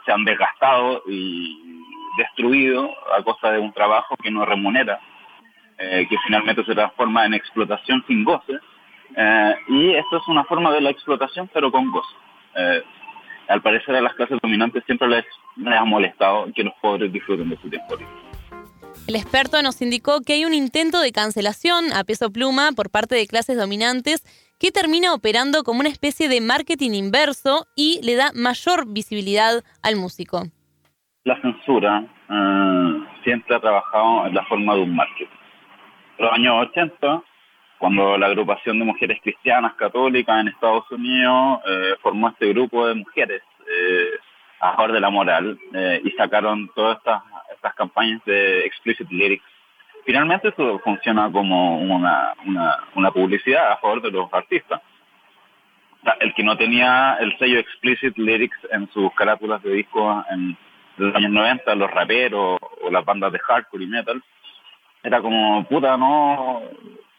se 0.08 0.12
han 0.12 0.24
desgastado 0.24 1.02
y 1.08 1.82
destruido 2.16 2.90
a 3.12 3.22
costa 3.22 3.52
de 3.52 3.58
un 3.58 3.72
trabajo 3.72 4.16
que 4.16 4.30
no 4.30 4.44
remunera, 4.44 5.00
eh, 5.78 6.06
que 6.08 6.16
finalmente 6.26 6.64
se 6.64 6.74
transforma 6.74 7.26
en 7.26 7.34
explotación 7.34 8.04
sin 8.06 8.24
goce. 8.24 8.58
Eh, 9.16 9.54
y 9.68 9.94
esto 9.94 10.18
es 10.18 10.28
una 10.28 10.44
forma 10.44 10.72
de 10.72 10.80
la 10.80 10.90
explotación, 10.90 11.50
pero 11.52 11.70
con 11.70 11.90
goce. 11.90 12.14
Eh, 12.56 12.82
al 13.48 13.62
parecer 13.62 13.94
a 13.96 14.00
las 14.00 14.14
clases 14.14 14.38
dominantes 14.42 14.84
siempre 14.84 15.08
les, 15.08 15.24
les 15.56 15.74
ha 15.74 15.84
molestado 15.84 16.46
que 16.54 16.62
los 16.62 16.74
pobres 16.80 17.12
disfruten 17.12 17.48
de 17.48 17.56
su 17.56 17.68
tiempo 17.68 17.96
libre. 17.96 18.12
El 19.06 19.16
experto 19.16 19.62
nos 19.62 19.80
indicó 19.80 20.20
que 20.20 20.34
hay 20.34 20.44
un 20.44 20.52
intento 20.52 21.00
de 21.00 21.12
cancelación 21.12 21.92
a 21.94 22.04
peso 22.04 22.30
pluma 22.30 22.72
por 22.76 22.90
parte 22.90 23.14
de 23.14 23.26
clases 23.26 23.56
dominantes 23.56 24.22
que 24.60 24.70
termina 24.70 25.14
operando 25.14 25.62
como 25.62 25.80
una 25.80 25.88
especie 25.88 26.28
de 26.28 26.40
marketing 26.40 26.90
inverso 26.92 27.66
y 27.74 28.00
le 28.02 28.16
da 28.16 28.32
mayor 28.34 28.92
visibilidad 28.92 29.62
al 29.82 29.96
músico. 29.96 30.42
La 31.24 31.40
censura 31.40 32.04
eh, 32.28 33.06
siempre 33.24 33.56
ha 33.56 33.60
trabajado 33.60 34.26
en 34.26 34.34
la 34.34 34.44
forma 34.44 34.74
de 34.74 34.82
un 34.82 34.94
marketing. 34.94 35.26
En 36.18 36.24
los 36.24 36.34
años 36.34 36.66
80, 36.70 37.22
cuando 37.78 38.18
la 38.18 38.26
agrupación 38.26 38.78
de 38.78 38.84
mujeres 38.84 39.18
cristianas 39.22 39.74
católicas 39.74 40.40
en 40.40 40.48
Estados 40.48 40.90
Unidos 40.90 41.60
eh, 41.66 41.94
formó 42.02 42.28
este 42.28 42.48
grupo 42.48 42.86
de 42.86 42.94
mujeres 42.94 43.42
eh, 43.70 44.10
a 44.60 44.74
favor 44.74 44.92
de 44.92 45.00
la 45.00 45.10
moral 45.10 45.56
y 46.02 46.10
sacaron 46.12 46.68
todas 46.74 46.98
estas, 46.98 47.22
estas 47.54 47.74
campañas 47.74 48.20
de 48.24 48.66
explicit 48.66 49.08
lyrics 49.08 49.44
finalmente 50.08 50.48
eso 50.48 50.78
funciona 50.78 51.30
como 51.30 51.80
una, 51.80 52.32
una, 52.94 53.10
publicidad 53.10 53.72
a 53.72 53.76
favor 53.76 54.00
de 54.00 54.10
los 54.10 54.32
artistas. 54.32 54.80
el 56.20 56.32
que 56.32 56.42
no 56.42 56.56
tenía 56.56 57.18
el 57.20 57.36
sello 57.38 57.58
Explicit 57.58 58.16
Lyrics 58.16 58.56
en 58.72 58.88
sus 58.92 59.12
carátulas 59.12 59.62
de 59.62 59.70
disco 59.70 60.24
en 60.30 60.56
los 60.96 61.14
años 61.14 61.30
90, 61.30 61.74
los 61.74 61.90
raperos 61.90 62.58
o 62.82 62.90
las 62.90 63.04
bandas 63.04 63.32
de 63.32 63.38
hardcore 63.38 63.84
y 63.84 63.86
metal, 63.86 64.22
era 65.02 65.20
como, 65.20 65.62
puta, 65.64 65.98
no, 65.98 66.62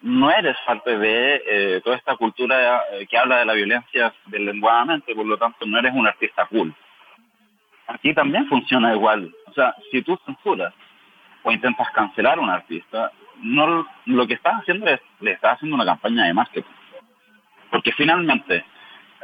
no 0.01 0.31
eres 0.31 0.55
parte 0.65 0.97
de 0.97 1.43
eh, 1.45 1.81
toda 1.83 1.97
esta 1.97 2.15
cultura 2.15 2.83
eh, 2.91 3.07
que 3.07 3.17
habla 3.17 3.39
de 3.39 3.45
la 3.45 3.53
violencia 3.53 4.13
deslenguadamente, 4.27 5.13
por 5.13 5.25
lo 5.25 5.37
tanto 5.37 5.65
no 5.65 5.77
eres 5.77 5.93
un 5.93 6.07
artista 6.07 6.45
cool. 6.45 6.73
Aquí 7.87 8.13
también 8.13 8.47
funciona 8.47 8.93
igual. 8.93 9.33
O 9.47 9.53
sea, 9.53 9.75
si 9.91 10.01
tú 10.01 10.17
censuras 10.25 10.73
o 11.43 11.51
intentas 11.51 11.89
cancelar 11.91 12.37
a 12.37 12.41
un 12.41 12.49
artista, 12.49 13.11
no 13.41 13.87
lo 14.05 14.27
que 14.27 14.35
estás 14.35 14.61
haciendo 14.61 14.87
es, 14.87 14.99
le 15.19 15.31
estás 15.31 15.53
haciendo 15.55 15.75
una 15.75 15.85
campaña 15.85 16.25
de 16.25 16.33
marketing. 16.33 16.69
Porque 17.71 17.91
finalmente, 17.93 18.63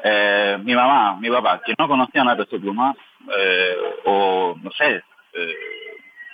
eh, 0.03 0.57
mi 0.63 0.73
mamá, 0.75 1.17
mi 1.19 1.29
papá, 1.29 1.61
que 1.65 1.73
no 1.77 1.87
conocían 1.87 2.27
a 2.27 2.35
Peso 2.35 2.59
Pluma, 2.59 2.95
eh, 3.37 3.77
o 4.05 4.55
no 4.61 4.71
sé, 4.71 5.03
eh, 5.33 5.55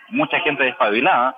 mucha 0.09 0.39
gente 0.41 0.63
despabilada, 0.63 1.37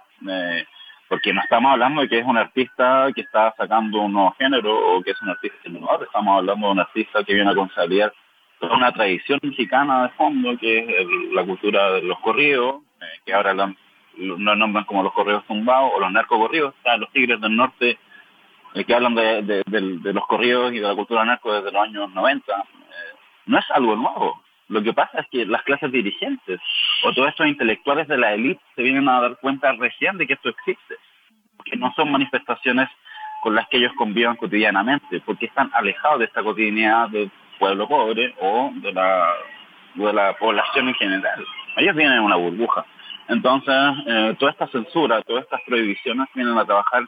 porque 1.08 1.34
no 1.34 1.42
estamos 1.42 1.72
hablando 1.72 2.02
de 2.02 2.10
que 2.10 2.20
es 2.20 2.26
un 2.26 2.38
artista 2.38 3.08
que 3.14 3.22
está 3.22 3.54
sacando 3.58 4.02
un 4.02 4.14
nuevo 4.14 4.36
género 4.38 4.96
o 4.96 5.04
que 5.04 5.12
es 5.12 5.22
un 5.22 5.30
artista 5.30 5.58
innovador, 5.66 6.04
estamos 6.04 6.40
hablando 6.40 6.68
de 6.68 6.74
un 6.74 6.80
artista 6.80 7.24
que 7.24 7.34
viene 7.34 7.52
a 7.52 7.56
consolidar 7.56 8.14
toda 8.60 8.76
una 8.78 8.92
tradición 8.92 9.40
mexicana 9.44 10.04
de 10.04 10.10
fondo, 10.10 10.58
que 10.58 10.80
es 10.80 11.08
la 11.34 11.44
cultura 11.44 11.92
de 11.92 12.02
los 12.04 12.20
corridos, 12.20 12.82
que 13.26 13.34
ahora 13.34 13.54
la 13.54 13.76
nos 14.18 14.58
nombran 14.58 14.86
como 14.86 15.04
los 15.04 15.14
correos 15.14 15.44
tumbados 15.48 15.92
o 15.96 16.00
los 16.00 16.12
narcocorridos, 16.12 16.76
están 16.76 17.00
los 17.00 17.12
tigres 17.12 17.40
del 17.42 17.56
norte 17.56 17.98
eh, 18.74 18.84
que 18.86 18.96
hablan 18.96 19.16
de, 19.16 19.64
los 20.14 20.28
corridos 20.28 20.74
y 20.74 20.80
de 20.80 20.88
la 20.88 20.96
cultura 20.96 21.26
narco 21.26 21.54
desde 21.54 21.72
los 21.72 21.84
años 21.84 22.12
90. 22.14 22.54
Eh, 22.54 22.64
no 23.48 23.60
es 23.60 23.66
algo 23.72 23.96
nuevo. 23.96 24.42
Lo 24.74 24.82
que 24.82 24.92
pasa 24.92 25.20
es 25.20 25.28
que 25.30 25.46
las 25.46 25.62
clases 25.62 25.92
dirigentes 25.92 26.60
o 27.04 27.14
todos 27.14 27.30
estos 27.30 27.46
intelectuales 27.46 28.08
de 28.08 28.18
la 28.18 28.34
élite 28.34 28.60
se 28.76 28.82
vienen 28.82 29.08
a 29.08 29.22
dar 29.22 29.38
cuenta 29.38 29.72
recién 29.74 30.18
de 30.18 30.26
que 30.26 30.34
esto 30.34 30.50
existe, 30.50 30.96
porque 31.56 31.76
no 31.76 31.94
son 31.96 32.12
manifestaciones 32.12 32.90
con 33.44 33.54
las 33.54 33.68
que 33.68 33.78
ellos 33.78 33.94
convivan 33.96 34.36
cotidianamente, 34.36 35.22
porque 35.22 35.46
están 35.46 35.70
alejados 35.76 36.18
de 36.20 36.26
esta 36.26 36.42
cotidianidad 36.42 37.08
del 37.10 37.30
pueblo 37.60 37.88
pobre 37.88 38.34
o 38.42 38.72
de 38.74 38.92
la, 38.94 39.30
de 39.94 40.12
la 40.12 40.34
población 40.38 40.88
en 40.88 40.96
general. 40.96 41.46
Ellos 41.78 41.96
vienen 41.96 42.18
en 42.18 42.24
una 42.24 42.38
burbuja. 42.38 42.84
Entonces, 43.28 43.76
eh, 44.08 44.36
toda 44.40 44.54
esta 44.54 44.68
censura, 44.70 45.22
todas 45.22 45.44
estas 45.44 45.62
prohibiciones 45.68 46.28
vienen 46.34 46.58
a 46.58 46.66
trabajar 46.66 47.04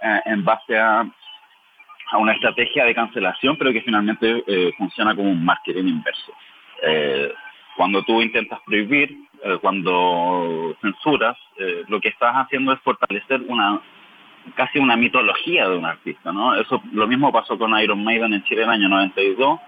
eh, 0.00 0.20
en 0.24 0.42
base 0.42 0.78
a, 0.78 1.00
a, 2.12 2.16
una 2.16 2.32
estrategia 2.32 2.86
de 2.86 2.94
cancelación, 2.94 3.58
pero 3.58 3.74
que 3.74 3.82
finalmente 3.82 4.42
eh, 4.46 4.72
funciona 4.78 5.14
como 5.14 5.30
un 5.30 5.44
marketing 5.44 5.84
inverso. 5.84 6.32
Cuando 7.76 8.02
tú 8.02 8.20
intentas 8.20 8.60
prohibir, 8.66 9.16
cuando 9.60 10.76
censuras, 10.80 11.36
lo 11.88 12.00
que 12.00 12.08
estás 12.08 12.34
haciendo 12.34 12.72
es 12.72 12.80
fortalecer 12.80 13.42
una 13.48 13.80
casi 14.54 14.78
una 14.78 14.96
mitología 14.96 15.68
de 15.68 15.76
un 15.76 15.84
artista, 15.84 16.32
¿no? 16.32 16.54
Eso 16.54 16.82
lo 16.92 17.06
mismo 17.06 17.30
pasó 17.30 17.58
con 17.58 17.78
Iron 17.78 18.02
Maiden 18.02 18.32
en 18.32 18.44
Chile 18.44 18.62
en 18.62 18.68
el 18.68 18.74
año 18.74 18.88
92 18.88 19.60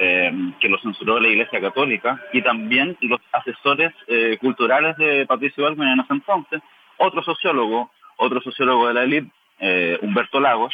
eh, 0.00 0.32
que 0.60 0.68
lo 0.68 0.78
censuró 0.78 1.18
la 1.18 1.26
Iglesia 1.26 1.60
Católica, 1.60 2.22
y 2.32 2.40
también 2.40 2.96
los 3.00 3.18
asesores 3.32 3.92
eh, 4.06 4.38
culturales 4.40 4.96
de 4.96 5.26
Patricio 5.26 5.66
Almen 5.66 5.88
en 5.88 5.98
ese 5.98 6.12
entonces, 6.12 6.62
otro 6.98 7.20
sociólogo, 7.24 7.90
otro 8.16 8.40
sociólogo 8.40 8.86
de 8.86 8.94
la 8.94 9.02
élite, 9.02 9.32
eh, 9.58 9.98
Humberto 10.00 10.38
Lagos, 10.38 10.72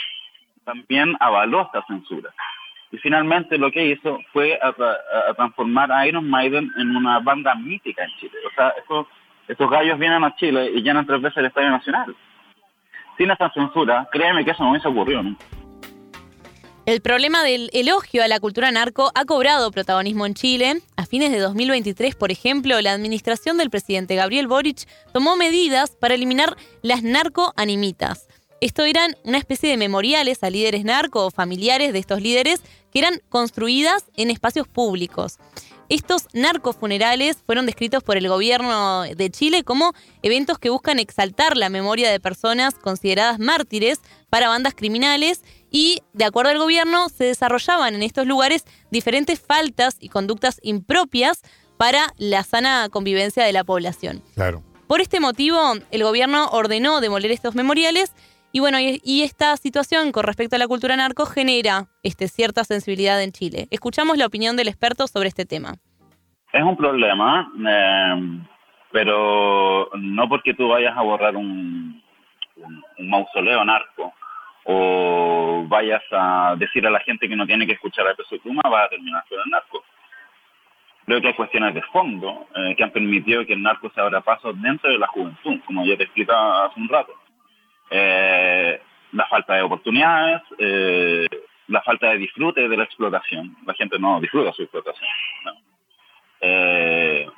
también 0.66 1.16
avaló 1.20 1.62
esta 1.62 1.82
censura. 1.86 2.34
Y 2.94 2.98
finalmente 2.98 3.58
lo 3.58 3.72
que 3.72 3.84
hizo 3.86 4.20
fue 4.32 4.56
a, 4.62 4.72
transformar 5.34 5.90
a 5.90 6.06
Iron 6.06 6.30
Maiden 6.30 6.70
en 6.78 6.94
una 6.94 7.18
banda 7.18 7.52
mítica 7.56 8.04
en 8.04 8.10
Chile. 8.20 8.34
O 8.46 8.54
sea, 8.54 8.68
estos, 8.78 9.08
estos 9.48 9.68
gallos 9.68 9.98
vienen 9.98 10.22
a 10.22 10.36
Chile 10.36 10.70
y 10.72 10.80
llenan 10.80 11.04
tres 11.04 11.20
veces 11.20 11.38
el 11.38 11.46
Estadio 11.46 11.70
Nacional. 11.70 12.14
Sin 13.18 13.32
esta 13.32 13.50
censura, 13.50 14.06
créeme 14.12 14.44
que 14.44 14.52
eso 14.52 14.62
no 14.62 14.70
hubiese 14.70 14.86
ocurrido 14.86 15.24
nunca. 15.24 15.44
El 16.86 17.00
problema 17.00 17.42
del 17.42 17.68
elogio 17.72 18.22
a 18.22 18.28
la 18.28 18.38
cultura 18.38 18.70
narco 18.70 19.10
ha 19.16 19.24
cobrado 19.24 19.72
protagonismo 19.72 20.24
en 20.24 20.34
Chile. 20.34 20.82
A 20.96 21.06
fines 21.06 21.32
de 21.32 21.40
2023, 21.40 22.14
por 22.14 22.30
ejemplo, 22.30 22.80
la 22.80 22.92
administración 22.92 23.58
del 23.58 23.70
presidente 23.70 24.14
Gabriel 24.14 24.46
Boric 24.46 24.86
tomó 25.12 25.34
medidas 25.34 25.96
para 25.96 26.14
eliminar 26.14 26.56
las 26.82 27.02
narcoanimitas. 27.02 28.28
Esto 28.64 28.84
eran 28.84 29.14
una 29.24 29.36
especie 29.36 29.68
de 29.68 29.76
memoriales 29.76 30.42
a 30.42 30.48
líderes 30.48 30.84
narco 30.84 31.26
o 31.26 31.30
familiares 31.30 31.92
de 31.92 31.98
estos 31.98 32.22
líderes 32.22 32.62
que 32.94 33.00
eran 33.00 33.20
construidas 33.28 34.04
en 34.16 34.30
espacios 34.30 34.68
públicos. 34.68 35.38
Estos 35.88 36.28
narcofunerales 36.32 37.38
fueron 37.44 37.66
descritos 37.66 38.04
por 38.04 38.16
el 38.16 38.28
gobierno 38.28 39.02
de 39.02 39.30
Chile 39.30 39.64
como 39.64 39.92
eventos 40.22 40.58
que 40.58 40.70
buscan 40.70 40.98
exaltar 40.98 41.56
la 41.56 41.68
memoria 41.68 42.10
de 42.10 42.20
personas 42.20 42.74
consideradas 42.74 43.38
mártires 43.40 44.00
para 44.30 44.48
bandas 44.48 44.74
criminales 44.74 45.42
y, 45.70 46.02
de 46.12 46.24
acuerdo 46.24 46.52
al 46.52 46.58
gobierno, 46.58 47.08
se 47.08 47.24
desarrollaban 47.24 47.96
en 47.96 48.02
estos 48.02 48.26
lugares 48.26 48.64
diferentes 48.90 49.40
faltas 49.40 49.96
y 49.98 50.08
conductas 50.08 50.60
impropias 50.62 51.42
para 51.76 52.14
la 52.16 52.44
sana 52.44 52.88
convivencia 52.90 53.44
de 53.44 53.52
la 53.52 53.64
población. 53.64 54.22
Claro. 54.34 54.62
Por 54.86 55.00
este 55.00 55.18
motivo, 55.18 55.58
el 55.90 56.02
gobierno 56.04 56.46
ordenó 56.52 57.00
demoler 57.00 57.32
estos 57.32 57.54
memoriales 57.54 58.12
y 58.54 58.60
bueno, 58.60 58.78
y, 58.78 59.22
esta 59.24 59.56
situación 59.56 60.12
con 60.12 60.22
respecto 60.22 60.54
a 60.54 60.60
la 60.60 60.68
cultura 60.68 60.94
narco 60.94 61.26
genera 61.26 61.86
este, 62.04 62.28
cierta 62.28 62.62
sensibilidad 62.62 63.20
en 63.20 63.32
Chile. 63.32 63.66
Escuchamos 63.72 64.16
la 64.16 64.26
opinión 64.26 64.54
del 64.56 64.68
experto 64.68 65.08
sobre 65.08 65.26
este 65.26 65.44
tema. 65.44 65.72
Es 66.52 66.62
un 66.62 66.76
problema, 66.76 67.50
eh, 67.68 68.38
pero 68.92 69.90
no 69.94 70.28
porque 70.28 70.54
tú 70.54 70.68
vayas 70.68 70.96
a 70.96 71.02
borrar 71.02 71.34
un, 71.34 72.00
mausoleo 73.00 73.64
narco 73.64 74.14
o 74.66 75.64
vayas 75.66 76.04
a 76.12 76.54
decir 76.56 76.86
a 76.86 76.90
la 76.90 77.00
gente 77.00 77.28
que 77.28 77.34
no 77.34 77.46
tiene 77.46 77.66
que 77.66 77.72
escuchar 77.72 78.06
a 78.06 78.14
Peso 78.14 78.38
Pluma, 78.38 78.62
va 78.72 78.84
a 78.84 78.88
terminar 78.88 79.24
siendo 79.26 79.42
el 79.46 79.50
narco. 79.50 79.82
Creo 81.06 81.20
que 81.20 81.26
hay 81.26 81.34
cuestiones 81.34 81.74
de 81.74 81.82
fondo 81.82 82.46
eh, 82.54 82.76
que 82.76 82.84
han 82.84 82.92
permitido 82.92 83.44
que 83.44 83.54
el 83.54 83.62
narco 83.62 83.90
se 83.92 84.00
abra 84.00 84.20
paso 84.20 84.52
dentro 84.52 84.92
de 84.92 84.98
la 84.98 85.08
juventud, 85.08 85.58
como 85.66 85.84
ya 85.84 85.96
te 85.96 86.04
explicaba 86.04 86.66
hace 86.66 86.78
un 86.78 86.88
rato 86.88 87.23
eh, 87.96 88.80
la 89.12 89.26
falta 89.26 89.54
de 89.54 89.62
oportunidades, 89.62 90.42
eh, 90.58 91.28
la 91.68 91.80
falta 91.82 92.08
de 92.08 92.18
disfrute 92.18 92.68
de 92.68 92.76
la 92.76 92.82
explotación. 92.82 93.56
La 93.64 93.74
gente 93.74 94.00
no 94.00 94.20
disfruta 94.20 94.52
su 94.52 94.62
explotación. 94.62 95.08
No. 95.44 95.52
Eh, 96.40 97.28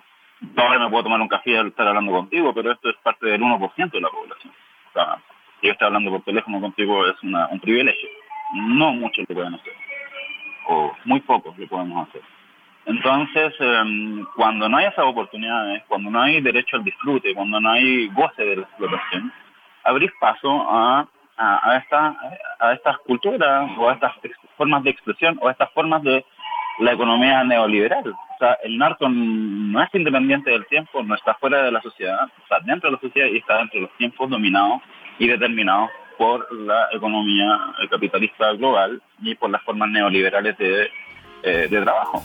ahora 0.57 0.79
me 0.79 0.89
puedo 0.89 1.05
tomar 1.05 1.21
un 1.21 1.29
café 1.29 1.59
al 1.59 1.67
estar 1.69 1.87
hablando 1.87 2.11
contigo, 2.11 2.55
pero 2.55 2.73
esto 2.73 2.89
es 2.89 2.97
parte 3.03 3.27
del 3.27 3.43
1% 3.43 3.91
de 3.91 4.01
la 4.01 4.09
población. 4.09 4.55
O 4.95 5.19
yo 5.63 5.73
estar 5.73 5.89
hablando 5.89 6.11
por 6.11 6.23
teléfono 6.23 6.59
contigo 6.59 7.07
es 7.07 7.23
una, 7.23 7.49
un 7.49 7.61
privilegio. 7.61 8.09
No 8.55 8.93
muchos 8.95 9.27
lo 9.29 9.35
pueden 9.35 9.55
hacer, 9.55 9.73
o 10.69 10.97
muy 11.05 11.21
pocos 11.21 11.59
lo 11.59 11.67
podemos 11.67 12.09
hacer. 12.09 12.23
Entonces, 12.87 13.53
em, 13.59 14.25
cuando 14.37 14.69
no 14.69 14.77
hay 14.79 14.87
esas 14.87 15.05
oportunidades, 15.05 15.83
cuando 15.89 16.11
no 16.11 16.23
hay 16.23 16.41
derecho 16.41 16.77
al 16.77 16.85
disfrute, 16.85 17.35
cuando 17.35 17.61
no 17.61 17.71
hay 17.71 18.09
goce 18.09 18.43
de 18.43 18.57
la 18.57 18.63
explotación, 18.63 19.33
abrir 19.87 20.13
paso 20.21 20.51
a, 20.69 21.09
a, 21.37 21.77
esta, 21.77 22.17
a 22.59 22.73
estas 22.73 22.99
culturas 22.99 23.71
o 23.79 23.89
a 23.89 23.95
estas 23.95 24.13
formas 24.57 24.83
de 24.85 24.91
expresión 24.91 25.39
o 25.41 25.49
a 25.49 25.53
estas 25.53 25.71
formas 25.73 26.03
de 26.03 26.25
la 26.79 26.93
economía 26.93 27.43
neoliberal. 27.45 28.09
O 28.09 28.39
sea, 28.39 28.59
el 28.65 28.77
narco 28.77 29.09
no 29.09 29.83
es 29.83 29.89
independiente 29.95 30.51
del 30.51 30.67
tiempo, 30.67 31.03
no 31.03 31.15
está 31.15 31.35
fuera 31.35 31.63
de 31.63 31.73
la 31.73 31.81
sociedad, 31.81 32.29
está 32.43 32.61
dentro 32.61 32.91
de 32.91 32.97
la 32.97 33.01
sociedad 33.01 33.29
y 33.29 33.39
está 33.39 33.59
dentro 33.59 33.81
de 33.81 33.87
los 33.87 33.97
tiempos 33.97 34.29
dominados 34.29 34.83
y 35.19 35.27
determinados 35.27 35.91
por 36.19 36.51
la 36.53 36.89
economía 36.93 37.59
capitalista 37.91 38.53
global 38.53 39.03
y 39.23 39.35
por 39.35 39.51
las 39.51 39.63
formas 39.63 39.89
neoliberales 39.91 40.57
de, 40.59 40.91
eh, 41.43 41.69
de 41.71 41.83
trabajo. 41.83 42.23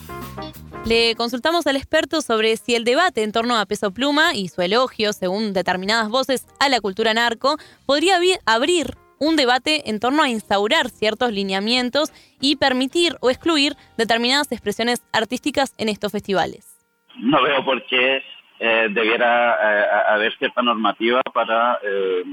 Le 0.86 1.16
consultamos 1.16 1.68
al 1.68 1.76
experto 1.76 2.22
sobre 2.22 2.58
si 2.58 2.74
el 2.74 2.84
debate 2.84 3.22
en 3.22 3.32
torno 3.32 3.56
a 3.56 3.68
Peso 3.68 3.92
Pluma 3.94 4.34
y 4.34 4.48
su 4.48 4.62
elogio, 4.64 5.14
según 5.14 5.54
determinadas 5.54 6.10
voces, 6.10 6.48
a 6.60 6.70
la 6.70 6.82
cultura 6.82 7.14
narco, 7.14 7.58
podría 7.86 8.18
abrir 8.48 8.96
un 9.20 9.36
debate 9.36 9.92
en 9.92 10.00
torno 10.00 10.24
a 10.24 10.30
instaurar 10.30 10.90
ciertos 10.90 11.32
lineamientos 11.32 12.12
y 12.42 12.56
permitir 12.56 13.14
o 13.22 13.30
excluir 13.30 13.74
determinadas 13.96 14.52
expresiones 14.52 15.08
artísticas 15.14 15.76
en 15.78 15.90
estos 15.90 16.12
festivales. 16.12 16.80
No 17.18 17.44
veo 17.44 17.64
por 17.64 17.86
qué 17.86 18.24
eh, 18.60 18.88
debiera 18.90 19.54
eh, 19.54 19.86
haber 20.10 20.36
cierta 20.40 20.64
normativa 20.64 21.22
para 21.32 21.80
eh, 21.84 22.24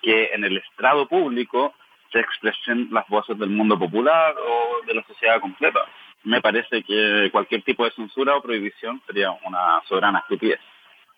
que 0.00 0.30
en 0.32 0.44
el 0.44 0.58
estrado 0.58 1.08
público 1.08 1.74
se 2.12 2.20
expresen 2.20 2.88
las 2.92 3.08
voces 3.08 3.36
del 3.36 3.50
mundo 3.50 3.76
popular 3.76 4.36
o 4.38 4.86
de 4.86 4.94
la 4.94 5.04
sociedad 5.04 5.40
completa 5.40 5.80
me 6.26 6.40
parece 6.40 6.82
que 6.82 7.28
cualquier 7.30 7.62
tipo 7.62 7.84
de 7.84 7.92
censura 7.92 8.36
o 8.36 8.42
prohibición 8.42 9.00
sería 9.06 9.30
una 9.30 9.80
soberana 9.88 10.18
estupidez 10.18 10.58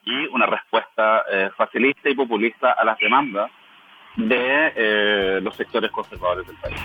y 0.05 0.26
una 0.26 0.47
respuesta 0.47 1.24
eh, 1.32 1.51
facilista 1.56 2.10
y 2.10 2.14
populista 2.14 2.72
a 2.72 2.85
las 2.85 2.98
demandas 2.98 3.51
de 4.16 4.72
eh, 4.76 5.40
los 5.43 5.56
sectores 5.56 5.90
conservadores 5.90 6.47
del 6.47 6.56
país. 6.56 6.80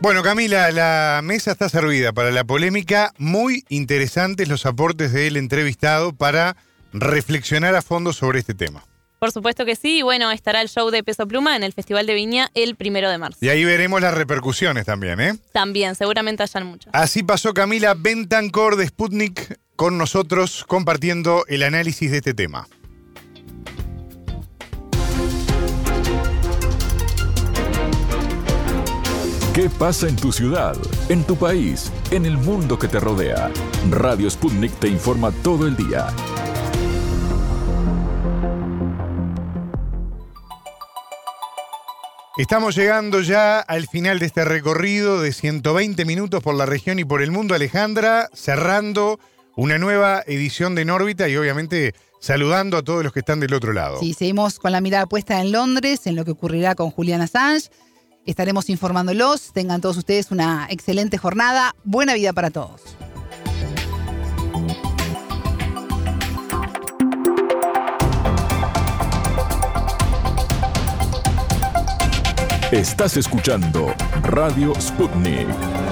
Bueno, 0.00 0.22
Camila, 0.22 0.70
la 0.70 1.20
mesa 1.22 1.52
está 1.52 1.68
servida 1.68 2.12
para 2.12 2.30
la 2.30 2.44
polémica. 2.44 3.12
Muy 3.18 3.64
interesantes 3.68 4.48
los 4.48 4.66
aportes 4.66 5.12
del 5.12 5.36
entrevistado 5.36 6.12
para 6.12 6.56
reflexionar 6.92 7.74
a 7.74 7.82
fondo 7.82 8.12
sobre 8.12 8.40
este 8.40 8.54
tema. 8.54 8.82
Por 9.22 9.30
supuesto 9.30 9.64
que 9.64 9.76
sí. 9.76 9.98
Y 9.98 10.02
bueno, 10.02 10.32
estará 10.32 10.60
el 10.60 10.68
show 10.68 10.90
de 10.90 11.04
Peso 11.04 11.28
Pluma 11.28 11.54
en 11.54 11.62
el 11.62 11.72
Festival 11.72 12.06
de 12.06 12.14
Viña 12.14 12.50
el 12.54 12.74
primero 12.74 13.08
de 13.08 13.18
marzo. 13.18 13.38
Y 13.40 13.50
ahí 13.50 13.64
veremos 13.64 14.00
las 14.00 14.14
repercusiones 14.14 14.84
también, 14.84 15.20
¿eh? 15.20 15.34
También, 15.52 15.94
seguramente 15.94 16.42
hayan 16.42 16.66
muchas. 16.66 16.92
Así 16.92 17.22
pasó 17.22 17.54
Camila 17.54 17.94
Bentancor 17.96 18.74
de 18.74 18.88
Sputnik 18.88 19.60
con 19.76 19.96
nosotros 19.96 20.64
compartiendo 20.66 21.44
el 21.46 21.62
análisis 21.62 22.10
de 22.10 22.16
este 22.16 22.34
tema. 22.34 22.66
¿Qué 29.54 29.70
pasa 29.78 30.08
en 30.08 30.16
tu 30.16 30.32
ciudad, 30.32 30.76
en 31.08 31.22
tu 31.22 31.36
país, 31.36 31.92
en 32.10 32.26
el 32.26 32.38
mundo 32.38 32.76
que 32.76 32.88
te 32.88 32.98
rodea? 32.98 33.52
Radio 33.88 34.28
Sputnik 34.28 34.72
te 34.80 34.88
informa 34.88 35.30
todo 35.44 35.68
el 35.68 35.76
día. 35.76 36.08
Estamos 42.38 42.74
llegando 42.74 43.20
ya 43.20 43.60
al 43.60 43.86
final 43.86 44.18
de 44.18 44.24
este 44.24 44.46
recorrido 44.46 45.20
de 45.20 45.34
120 45.34 46.06
minutos 46.06 46.42
por 46.42 46.54
la 46.54 46.64
región 46.64 46.98
y 46.98 47.04
por 47.04 47.20
el 47.20 47.30
mundo, 47.30 47.54
Alejandra, 47.54 48.30
cerrando 48.32 49.20
una 49.54 49.76
nueva 49.76 50.22
edición 50.26 50.74
de 50.74 50.80
En 50.80 50.90
órbita 50.90 51.28
y 51.28 51.36
obviamente 51.36 51.94
saludando 52.20 52.78
a 52.78 52.82
todos 52.82 53.04
los 53.04 53.12
que 53.12 53.18
están 53.18 53.38
del 53.38 53.52
otro 53.52 53.74
lado. 53.74 54.00
Sí, 54.00 54.14
seguimos 54.14 54.58
con 54.58 54.72
la 54.72 54.80
mirada 54.80 55.04
puesta 55.04 55.42
en 55.42 55.52
Londres, 55.52 56.06
en 56.06 56.16
lo 56.16 56.24
que 56.24 56.30
ocurrirá 56.30 56.74
con 56.74 56.90
Julian 56.90 57.20
Assange. 57.20 57.68
Estaremos 58.24 58.70
informándolos. 58.70 59.52
Tengan 59.52 59.82
todos 59.82 59.98
ustedes 59.98 60.30
una 60.30 60.68
excelente 60.70 61.18
jornada. 61.18 61.74
Buena 61.84 62.14
vida 62.14 62.32
para 62.32 62.50
todos. 62.50 62.80
Estás 72.72 73.18
escuchando 73.18 73.94
Radio 74.22 74.72
Sputnik. 74.80 75.91